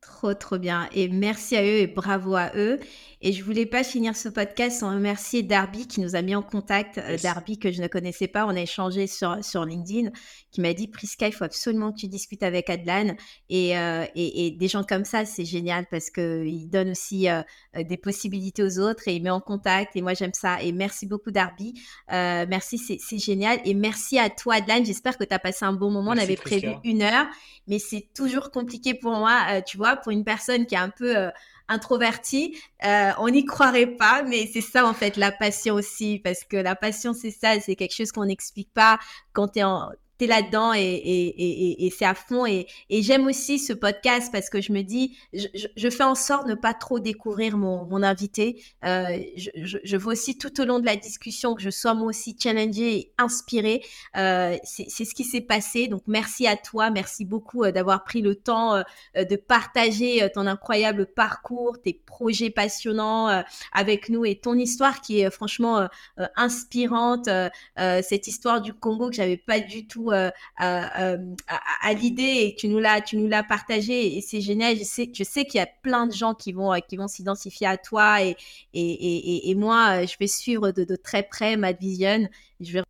Trop, 0.00 0.34
trop 0.34 0.58
bien. 0.58 0.88
Et 0.92 1.08
merci 1.08 1.56
à 1.56 1.62
eux 1.62 1.78
et 1.78 1.88
bravo 1.88 2.36
à 2.36 2.52
eux. 2.54 2.78
Et 3.20 3.32
je 3.32 3.42
voulais 3.42 3.66
pas 3.66 3.82
finir 3.82 4.16
ce 4.16 4.28
podcast 4.28 4.80
sans 4.80 4.94
remercier 4.94 5.42
Darby 5.42 5.88
qui 5.88 6.00
nous 6.00 6.14
a 6.14 6.22
mis 6.22 6.36
en 6.36 6.42
contact. 6.42 7.00
Darby 7.22 7.58
que 7.58 7.72
je 7.72 7.82
ne 7.82 7.88
connaissais 7.88 8.28
pas, 8.28 8.46
on 8.46 8.50
a 8.50 8.60
échangé 8.60 9.08
sur, 9.08 9.44
sur 9.44 9.64
LinkedIn, 9.64 10.10
qui 10.56 10.62
m'a 10.62 10.72
dit 10.72 10.88
Priska, 10.88 11.26
il 11.26 11.34
faut 11.34 11.44
absolument 11.44 11.92
que 11.92 11.98
tu 11.98 12.08
discutes 12.08 12.42
avec 12.42 12.70
Adlan. 12.70 13.14
Et, 13.50 13.76
euh, 13.76 14.06
et, 14.14 14.52
des 14.52 14.68
gens 14.68 14.84
comme 14.84 15.04
ça, 15.04 15.26
c'est 15.26 15.44
génial 15.44 15.84
parce 15.90 16.08
qu'il 16.08 16.70
donne 16.70 16.92
aussi 16.92 17.28
euh, 17.28 17.42
des 17.76 17.98
possibilités 17.98 18.62
aux 18.62 18.78
autres 18.78 19.06
et 19.06 19.16
il 19.16 19.22
met 19.22 19.28
en 19.28 19.42
contact. 19.42 19.96
Et 19.96 20.00
moi, 20.00 20.14
j'aime 20.14 20.32
ça. 20.32 20.62
Et 20.62 20.72
merci 20.72 21.04
beaucoup, 21.04 21.30
Darby. 21.30 21.74
merci, 22.08 22.78
c'est 22.78 23.18
génial. 23.18 23.60
Et 23.66 23.74
merci 23.74 24.18
à 24.18 24.30
toi, 24.30 24.54
Adlan. 24.54 24.82
J'espère 24.82 25.18
que 25.18 25.24
tu 25.24 25.34
as 25.34 25.38
passé 25.38 25.66
un 25.66 25.74
bon 25.74 25.90
moment. 25.90 26.12
on 26.12 26.18
avait 26.18 26.36
prévu 26.36 26.70
une 26.84 27.02
heure, 27.02 27.26
mais 27.68 27.78
c'est 27.78 28.08
toujours 28.14 28.50
compliqué 28.50 28.94
pour 28.94 29.12
moi, 29.12 29.60
tu 29.66 29.76
vois, 29.76 29.96
pour 29.96 30.10
une 30.10 30.24
personne 30.24 30.64
qui 30.64 30.74
est 30.74 30.78
un 30.78 30.88
peu 30.88 31.30
introverti, 31.68 32.56
euh, 32.84 33.10
on 33.18 33.28
n'y 33.28 33.44
croirait 33.44 33.86
pas, 33.86 34.22
mais 34.22 34.48
c'est 34.52 34.60
ça 34.60 34.86
en 34.86 34.94
fait 34.94 35.16
la 35.16 35.32
passion 35.32 35.74
aussi, 35.74 36.20
parce 36.22 36.44
que 36.44 36.56
la 36.56 36.76
passion 36.76 37.12
c'est 37.12 37.30
ça, 37.30 37.58
c'est 37.60 37.76
quelque 37.76 37.94
chose 37.94 38.12
qu'on 38.12 38.26
n'explique 38.26 38.72
pas 38.72 38.98
quand 39.32 39.48
tu 39.48 39.58
es 39.60 39.64
en 39.64 39.90
t'es 40.18 40.26
là-dedans 40.26 40.72
et, 40.74 40.80
et, 40.80 41.26
et, 41.28 41.86
et 41.86 41.90
c'est 41.90 42.04
à 42.04 42.14
fond. 42.14 42.46
Et, 42.46 42.66
j'aime 42.90 43.26
aussi 43.26 43.58
ce 43.58 43.72
podcast 43.72 44.30
parce 44.32 44.50
que 44.50 44.60
je 44.60 44.72
me 44.72 44.82
dis, 44.82 45.16
je, 45.32 45.46
je, 45.76 45.90
fais 45.90 46.04
en 46.04 46.14
sorte 46.14 46.46
de 46.46 46.50
ne 46.50 46.54
pas 46.54 46.74
trop 46.74 46.98
découvrir 46.98 47.56
mon, 47.56 47.84
mon 47.84 48.02
invité. 48.02 48.62
Euh, 48.84 49.18
je, 49.36 49.78
je, 49.82 49.96
veux 49.96 50.08
aussi 50.08 50.38
tout 50.38 50.60
au 50.60 50.64
long 50.64 50.80
de 50.80 50.86
la 50.86 50.96
discussion 50.96 51.54
que 51.54 51.62
je 51.62 51.70
sois 51.70 51.94
moi 51.94 52.08
aussi 52.08 52.36
challengée 52.38 52.96
et 52.96 53.12
inspirée. 53.18 53.82
Euh, 54.16 54.56
c'est 54.64 55.04
ce 55.04 55.14
qui 55.14 55.24
s'est 55.24 55.40
passé. 55.40 55.88
Donc 55.88 56.02
merci 56.06 56.46
à 56.46 56.56
toi, 56.56 56.90
merci 56.90 57.24
beaucoup 57.24 57.64
euh, 57.64 57.72
d'avoir 57.72 58.04
pris 58.04 58.22
le 58.22 58.34
temps 58.34 58.76
euh, 58.76 58.82
de 59.14 59.36
partager 59.36 60.28
ton 60.34 60.46
incroyable 60.46 61.06
parcours, 61.06 61.80
tes 61.80 61.94
projets 62.06 62.50
passionnants 62.50 63.42
avec 63.72 64.08
nous 64.08 64.24
et 64.24 64.36
ton 64.36 64.54
histoire 64.54 65.00
qui 65.00 65.20
est 65.20 65.30
franchement 65.30 65.88
inspirante. 66.36 67.28
cette 67.76 68.26
histoire 68.26 68.60
du 68.60 68.72
Congo 68.72 69.08
que 69.08 69.16
j'avais 69.16 69.36
pas 69.36 69.60
du 69.60 69.86
tout 69.86 70.05
euh, 70.12 70.30
à, 70.58 71.92
l'idée 71.92 72.46
et 72.46 72.56
tu 72.56 72.68
nous 72.68 72.78
l'as, 72.78 73.00
tu 73.00 73.16
nous 73.16 73.28
partagé 73.48 74.16
et 74.16 74.20
c'est 74.20 74.40
génial. 74.40 74.76
Je 74.76 74.84
sais, 74.84 75.10
je 75.12 75.24
sais 75.24 75.44
qu'il 75.44 75.58
y 75.58 75.62
a 75.62 75.66
plein 75.66 76.06
de 76.06 76.12
gens 76.12 76.34
qui 76.34 76.52
vont, 76.52 76.72
euh, 76.72 76.78
qui 76.78 76.96
vont 76.96 77.08
s'identifier 77.08 77.66
à 77.66 77.76
toi 77.76 78.22
et, 78.22 78.36
et, 78.74 79.50
et, 79.50 79.54
moi, 79.54 80.02
euh, 80.02 80.06
je 80.06 80.16
vais 80.18 80.26
suivre 80.26 80.70
de, 80.70 80.96
très 80.96 81.22
près 81.22 81.56
ma 81.56 81.72
vision. 81.72 82.28
Je 82.60 82.72
vais 82.72 82.82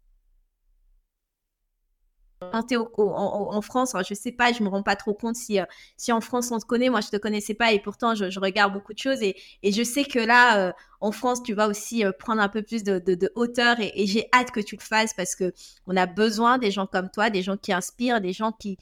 en, 2.41 3.63
France, 3.63 3.95
je 4.07 4.15
sais 4.15 4.33
pas, 4.33 4.53
je 4.53 4.63
me 4.63 4.69
rends 4.69 4.83
pas 4.83 4.97
trop 4.97 5.15
compte 5.15 5.37
si, 5.37 5.59
euh, 5.59 5.65
en 6.11 6.21
France 6.21 6.51
on 6.51 6.59
te 6.59 6.65
connaît. 6.65 6.91
Moi, 6.91 7.01
je 7.01 7.09
te 7.09 7.17
connaissais 7.17 7.55
pas 7.55 7.73
et 7.73 7.81
pourtant 7.81 8.15
je, 8.15 8.39
regarde 8.39 8.73
beaucoup 8.73 8.93
de 8.93 8.99
choses 8.99 9.23
et, 9.23 9.37
et 9.63 9.73
je 9.73 9.83
sais 9.83 10.05
que 10.05 10.19
là, 10.19 10.59
euh, 10.59 10.73
en 11.01 11.13
France, 11.13 11.43
tu 11.43 11.55
vas 11.55 11.69
aussi 11.69 12.05
euh, 12.05 12.13
prendre 12.13 12.43
un 12.43 12.49
peu 12.49 12.63
plus 12.63 12.85
de, 12.85 13.33
hauteur 13.35 13.77
et, 13.81 14.07
j'ai 14.07 14.29
hâte 14.33 14.51
que 14.51 14.61
tu 14.61 14.77
le 14.77 14.83
fasses 14.83 15.15
parce 15.15 15.35
que 15.35 15.53
on 15.87 15.97
a 15.97 16.07
besoin 16.07 16.59
des 16.59 16.71
gens 16.71 16.87
comme 16.87 17.11
toi, 17.11 17.31
des 17.31 17.43
gens 17.43 17.57
qui 17.57 17.73
inspirent, 17.73 18.21
des 18.21 18.33
gens 18.33 18.53
qui 18.53 18.79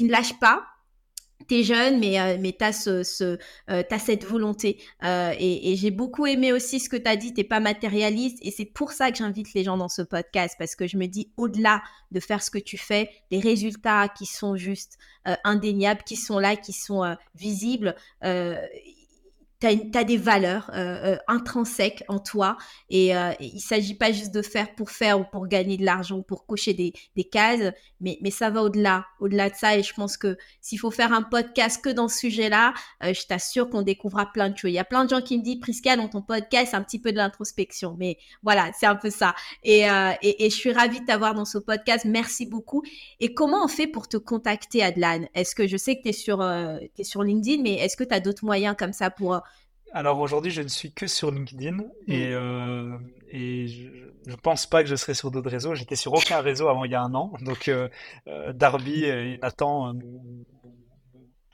ne 0.00 0.10
lâchent 0.10 0.38
pas 0.38 0.64
T'es 1.48 1.62
jeune, 1.62 2.00
mais, 2.00 2.18
euh, 2.18 2.38
mais 2.40 2.52
t'as 2.52 2.72
ce, 2.72 3.02
ce 3.02 3.38
euh, 3.70 3.82
cette 3.98 4.24
volonté. 4.24 4.78
Euh, 5.04 5.32
et, 5.38 5.72
et 5.72 5.76
j'ai 5.76 5.90
beaucoup 5.90 6.26
aimé 6.26 6.52
aussi 6.52 6.80
ce 6.80 6.88
que 6.88 6.96
t'as 6.96 7.14
dit, 7.14 7.34
t'es 7.34 7.44
pas 7.44 7.60
matérialiste. 7.60 8.38
Et 8.42 8.50
c'est 8.50 8.64
pour 8.64 8.92
ça 8.92 9.10
que 9.12 9.18
j'invite 9.18 9.54
les 9.54 9.62
gens 9.62 9.76
dans 9.76 9.88
ce 9.88 10.02
podcast, 10.02 10.56
parce 10.58 10.74
que 10.74 10.86
je 10.86 10.96
me 10.96 11.06
dis, 11.06 11.30
au-delà 11.36 11.82
de 12.10 12.20
faire 12.20 12.42
ce 12.42 12.50
que 12.50 12.58
tu 12.58 12.78
fais, 12.78 13.10
les 13.30 13.38
résultats 13.38 14.08
qui 14.08 14.26
sont 14.26 14.56
juste 14.56 14.98
indéniables, 15.44 16.02
qui 16.04 16.16
sont 16.16 16.38
là, 16.38 16.56
qui 16.56 16.72
sont 16.72 17.16
visibles, 17.34 17.94
tu 19.60 19.66
as, 19.66 20.04
des 20.04 20.16
valeurs 20.16 20.70
euh, 20.74 21.14
euh, 21.14 21.16
intrinsèques 21.28 22.04
en 22.08 22.18
toi 22.18 22.56
et, 22.90 23.16
euh, 23.16 23.32
il 23.40 23.60
s'agit 23.60 23.94
pas 23.94 24.12
juste 24.12 24.32
de 24.34 24.42
faire 24.42 24.74
pour 24.74 24.90
faire 24.90 25.20
ou 25.20 25.24
pour 25.24 25.46
gagner 25.48 25.76
de 25.76 25.84
l'argent 25.84 26.16
ou 26.18 26.22
pour 26.22 26.46
cocher 26.46 26.74
des, 26.74 26.92
des 27.16 27.24
cases, 27.24 27.72
mais, 28.00 28.18
mais 28.20 28.30
ça 28.30 28.50
va 28.50 28.62
au-delà, 28.62 29.06
au-delà 29.20 29.50
de 29.50 29.54
ça 29.54 29.76
et 29.76 29.82
je 29.82 29.94
pense 29.94 30.16
que 30.16 30.36
s'il 30.60 30.78
faut 30.78 30.90
faire 30.90 31.12
un 31.12 31.22
podcast 31.22 31.82
que 31.82 31.90
dans 31.90 32.08
ce 32.08 32.18
sujet-là, 32.18 32.74
euh, 33.02 33.14
je 33.14 33.26
t'assure 33.26 33.70
qu'on 33.70 33.82
découvrira 33.82 34.26
plein 34.32 34.50
de 34.50 34.56
choses. 34.56 34.70
Il 34.70 34.74
y 34.74 34.78
a 34.78 34.84
plein 34.84 35.04
de 35.04 35.10
gens 35.10 35.20
qui 35.20 35.38
me 35.38 35.42
disent, 35.42 35.60
Prisca, 35.60 35.96
dans 35.96 36.08
ton 36.08 36.22
podcast, 36.22 36.74
un 36.74 36.82
petit 36.82 36.98
peu 36.98 37.12
de 37.12 37.16
l'introspection, 37.16 37.96
mais 37.98 38.18
voilà, 38.42 38.70
c'est 38.78 38.86
un 38.86 38.96
peu 38.96 39.10
ça. 39.10 39.34
Et, 39.62 39.88
euh, 39.88 40.12
et, 40.22 40.46
et, 40.46 40.50
je 40.50 40.56
suis 40.56 40.72
ravie 40.72 41.00
de 41.00 41.06
t'avoir 41.06 41.34
dans 41.34 41.44
ce 41.44 41.58
podcast, 41.58 42.04
merci 42.04 42.46
beaucoup. 42.46 42.82
Et 43.20 43.34
comment 43.34 43.64
on 43.64 43.68
fait 43.68 43.86
pour 43.86 44.08
te 44.08 44.16
contacter, 44.16 44.82
Adlan? 44.82 45.26
Est-ce 45.34 45.54
que 45.54 45.66
je 45.66 45.76
sais 45.76 45.96
que 45.96 46.02
tu 46.02 46.08
es, 46.08 46.30
euh, 46.30 46.78
es 46.98 47.04
sur 47.04 47.22
LinkedIn, 47.22 47.62
mais 47.62 47.74
est-ce 47.74 47.96
que 47.96 48.04
tu 48.04 48.14
as 48.14 48.20
d'autres 48.20 48.44
moyens 48.44 48.76
comme 48.78 48.92
ça 48.92 49.10
pour 49.10 49.40
alors 49.92 50.18
aujourd'hui, 50.18 50.50
je 50.50 50.62
ne 50.62 50.68
suis 50.68 50.92
que 50.92 51.06
sur 51.06 51.30
LinkedIn 51.30 51.78
et, 52.06 52.28
mm. 52.28 52.32
euh, 52.32 52.98
et 53.30 53.68
je 53.68 54.30
ne 54.30 54.36
pense 54.36 54.66
pas 54.66 54.82
que 54.82 54.88
je 54.88 54.96
serai 54.96 55.14
sur 55.14 55.30
d'autres 55.30 55.50
réseaux. 55.50 55.74
J'étais 55.74 55.96
sur 55.96 56.12
aucun 56.12 56.40
réseau 56.40 56.68
avant 56.68 56.84
il 56.84 56.92
y 56.92 56.94
a 56.94 57.02
un 57.02 57.14
an. 57.14 57.32
Donc 57.40 57.68
euh, 57.68 57.88
euh 58.26 58.52
Darby 58.52 59.04
et 59.04 59.38
Nathan 59.38 59.94
m'ont 59.94 60.44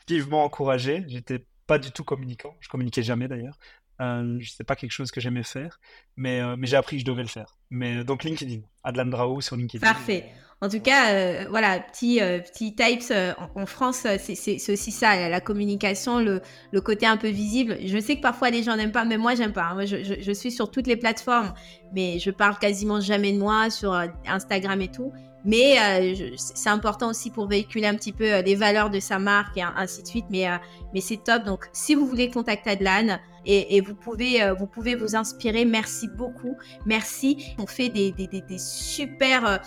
vivement 0.08 0.44
encouragé. 0.44 1.04
J'étais 1.08 1.44
pas 1.66 1.78
du 1.78 1.92
tout 1.92 2.04
communicant. 2.04 2.56
Je 2.60 2.68
communiquais 2.68 3.02
jamais 3.02 3.28
d'ailleurs. 3.28 3.58
Euh, 4.02 4.38
sais 4.42 4.64
pas 4.64 4.76
quelque 4.76 4.90
chose 4.90 5.10
que 5.10 5.20
j'aimais 5.20 5.42
faire, 5.42 5.80
mais, 6.16 6.40
euh, 6.40 6.56
mais 6.58 6.66
j'ai 6.66 6.76
appris 6.76 6.96
que 6.96 7.00
je 7.00 7.06
devais 7.06 7.22
le 7.22 7.28
faire. 7.28 7.56
Mais 7.70 8.04
donc 8.04 8.24
LinkedIn, 8.24 8.60
Adlan 8.84 9.06
Drao 9.06 9.40
sur 9.40 9.56
LinkedIn. 9.56 9.86
Parfait. 9.86 10.32
En 10.62 10.68
tout 10.68 10.78
cas, 10.78 11.12
euh, 11.12 11.44
voilà, 11.50 11.80
petit, 11.80 12.20
euh, 12.20 12.38
petit 12.38 12.76
types 12.76 13.10
euh, 13.10 13.32
en, 13.56 13.66
France, 13.66 14.06
c'est 14.20 14.72
aussi 14.72 14.92
ça, 14.92 15.28
la, 15.28 15.40
communication, 15.40 16.20
le, 16.20 16.40
le, 16.70 16.80
côté 16.80 17.04
un 17.04 17.16
peu 17.16 17.30
visible. 17.30 17.78
Je 17.84 17.98
sais 17.98 18.14
que 18.14 18.20
parfois 18.20 18.50
les 18.50 18.62
gens 18.62 18.76
n'aiment 18.76 18.92
pas, 18.92 19.04
mais 19.04 19.18
moi 19.18 19.34
j'aime 19.34 19.52
pas. 19.52 19.64
Hein. 19.64 19.74
Moi, 19.74 19.86
je, 19.86 20.04
je, 20.04 20.14
je, 20.20 20.32
suis 20.32 20.52
sur 20.52 20.70
toutes 20.70 20.86
les 20.86 20.94
plateformes, 20.96 21.52
mais 21.92 22.20
je 22.20 22.30
parle 22.30 22.56
quasiment 22.60 23.00
jamais 23.00 23.32
de 23.32 23.38
moi 23.38 23.70
sur 23.70 23.92
Instagram 24.24 24.80
et 24.80 24.88
tout. 24.88 25.12
Mais 25.44 26.14
c'est 26.36 26.70
important 26.70 27.10
aussi 27.10 27.30
pour 27.30 27.48
véhiculer 27.48 27.86
un 27.86 27.94
petit 27.94 28.12
peu 28.12 28.40
les 28.40 28.54
valeurs 28.54 28.90
de 28.90 29.00
sa 29.00 29.18
marque 29.18 29.56
et 29.56 29.62
ainsi 29.62 30.02
de 30.02 30.06
suite. 30.06 30.26
Mais, 30.30 30.46
mais 30.94 31.00
c'est 31.00 31.16
top. 31.16 31.44
Donc, 31.44 31.68
si 31.72 31.94
vous 31.94 32.06
voulez 32.06 32.30
contacter 32.30 32.70
Adlan, 32.70 33.18
et, 33.44 33.76
et 33.76 33.80
vous, 33.80 33.96
pouvez, 33.96 34.38
vous 34.56 34.68
pouvez 34.68 34.94
vous 34.94 35.16
inspirer. 35.16 35.64
Merci 35.64 36.06
beaucoup. 36.06 36.56
Merci. 36.86 37.56
On 37.58 37.66
fait 37.66 37.88
des, 37.88 38.12
des, 38.12 38.28
des, 38.28 38.40
des 38.40 38.58
super 38.58 39.60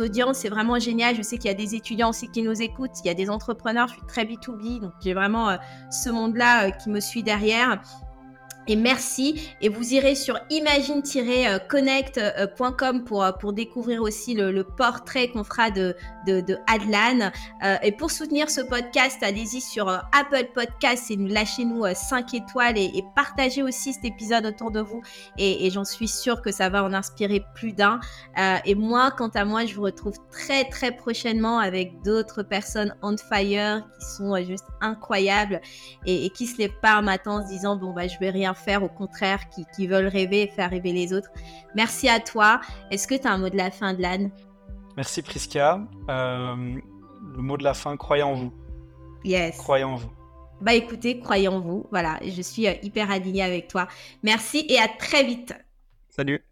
audiences 0.00 0.38
c'est 0.40 0.48
vraiment 0.48 0.78
génial. 0.78 1.14
Je 1.16 1.22
sais 1.22 1.38
qu'il 1.38 1.48
y 1.48 1.54
a 1.54 1.56
des 1.56 1.74
étudiants 1.74 2.10
aussi 2.10 2.28
qui 2.28 2.42
nous 2.42 2.60
écoutent, 2.62 2.90
il 3.04 3.08
y 3.08 3.10
a 3.10 3.14
des 3.14 3.30
entrepreneurs, 3.30 3.88
je 3.88 3.94
suis 3.94 4.06
très 4.06 4.24
B2B, 4.24 4.80
donc 4.80 4.92
j'ai 5.02 5.14
vraiment 5.14 5.50
euh, 5.50 5.56
ce 5.90 6.10
monde-là 6.10 6.66
euh, 6.66 6.70
qui 6.70 6.90
me 6.90 7.00
suit 7.00 7.22
derrière. 7.22 7.80
Et 8.70 8.76
merci. 8.76 9.50
Et 9.60 9.68
vous 9.68 9.92
irez 9.94 10.14
sur 10.14 10.38
imagine-connect.com 10.48 13.02
pour, 13.02 13.26
pour 13.40 13.52
découvrir 13.52 14.00
aussi 14.00 14.34
le, 14.34 14.62
portrait 14.62 15.26
qu'on 15.26 15.42
fera 15.42 15.72
de, 15.72 15.96
Adlan. 16.68 17.32
Euh, 17.64 17.76
et 17.82 17.90
pour 17.90 18.12
soutenir 18.12 18.48
ce 18.48 18.60
podcast, 18.60 19.20
allez-y 19.24 19.60
sur 19.60 19.88
euh, 19.88 19.98
Apple 20.12 20.50
Podcast 20.54 21.10
et 21.10 21.16
lâchez-nous 21.16 21.82
5 21.92 22.32
euh, 22.32 22.36
étoiles 22.36 22.78
et, 22.78 23.04
partagez 23.16 23.64
aussi 23.64 23.92
cet 23.92 24.04
épisode 24.04 24.46
autour 24.46 24.70
de 24.70 24.78
vous. 24.78 25.02
Et, 25.36 25.68
j'en 25.72 25.84
suis 25.84 26.06
sûre 26.06 26.40
que 26.40 26.52
ça 26.52 26.68
va 26.68 26.84
en 26.84 26.92
inspirer 26.92 27.44
plus 27.56 27.72
d'un. 27.72 27.98
et 28.64 28.76
moi, 28.76 29.10
quant 29.10 29.30
à 29.30 29.44
moi, 29.44 29.66
je 29.66 29.74
vous 29.74 29.82
retrouve 29.82 30.14
très 30.30 30.68
très 30.68 30.92
prochainement 30.92 31.58
avec 31.58 32.00
d'autres 32.02 32.44
personnes 32.44 32.94
on 33.02 33.16
fire 33.16 33.84
qui 33.98 34.06
sont 34.06 34.36
juste 34.44 34.66
incroyables 34.80 35.60
et, 36.06 36.26
et 36.26 36.30
qui 36.30 36.46
se 36.46 36.56
lèvent 36.58 36.78
pas 36.80 36.92
un 36.92 37.02
matin 37.02 37.32
en 37.32 37.42
se 37.42 37.48
disant 37.48 37.74
bon 37.76 37.92
bah 37.92 38.06
je 38.06 38.16
vais 38.20 38.30
rien 38.30 38.54
faire, 38.54 38.59
au 38.82 38.88
contraire, 38.88 39.40
qui, 39.48 39.86
veulent 39.86 40.06
rêver 40.06 40.42
et 40.42 40.48
faire 40.48 40.70
rêver 40.70 40.92
les 40.92 41.12
autres. 41.12 41.30
Merci 41.74 42.08
à 42.08 42.20
toi. 42.20 42.60
Est-ce 42.90 43.06
que 43.06 43.14
tu 43.14 43.26
as 43.26 43.32
un 43.32 43.38
mot 43.38 43.48
de 43.48 43.56
la 43.56 43.70
fin, 43.70 43.94
de 43.94 44.02
l'âne 44.02 44.30
Merci 44.96 45.22
Priska. 45.22 45.80
Euh, 46.08 46.56
le 47.36 47.42
mot 47.42 47.56
de 47.56 47.64
la 47.64 47.74
fin, 47.74 47.96
croyez 47.96 48.22
en 48.22 48.34
vous. 48.34 48.52
Yes. 49.24 49.56
Croyez 49.56 49.84
en 49.84 49.96
vous. 49.96 50.10
Bah 50.60 50.74
écoutez, 50.74 51.18
croyez 51.18 51.48
en 51.48 51.60
vous. 51.60 51.86
Voilà, 51.90 52.18
je 52.22 52.42
suis 52.42 52.66
euh, 52.66 52.74
hyper 52.82 53.10
alignée 53.10 53.42
avec 53.42 53.68
toi. 53.68 53.88
Merci 54.22 54.66
et 54.68 54.78
à 54.78 54.88
très 54.88 55.24
vite. 55.24 55.54
Salut. 56.10 56.44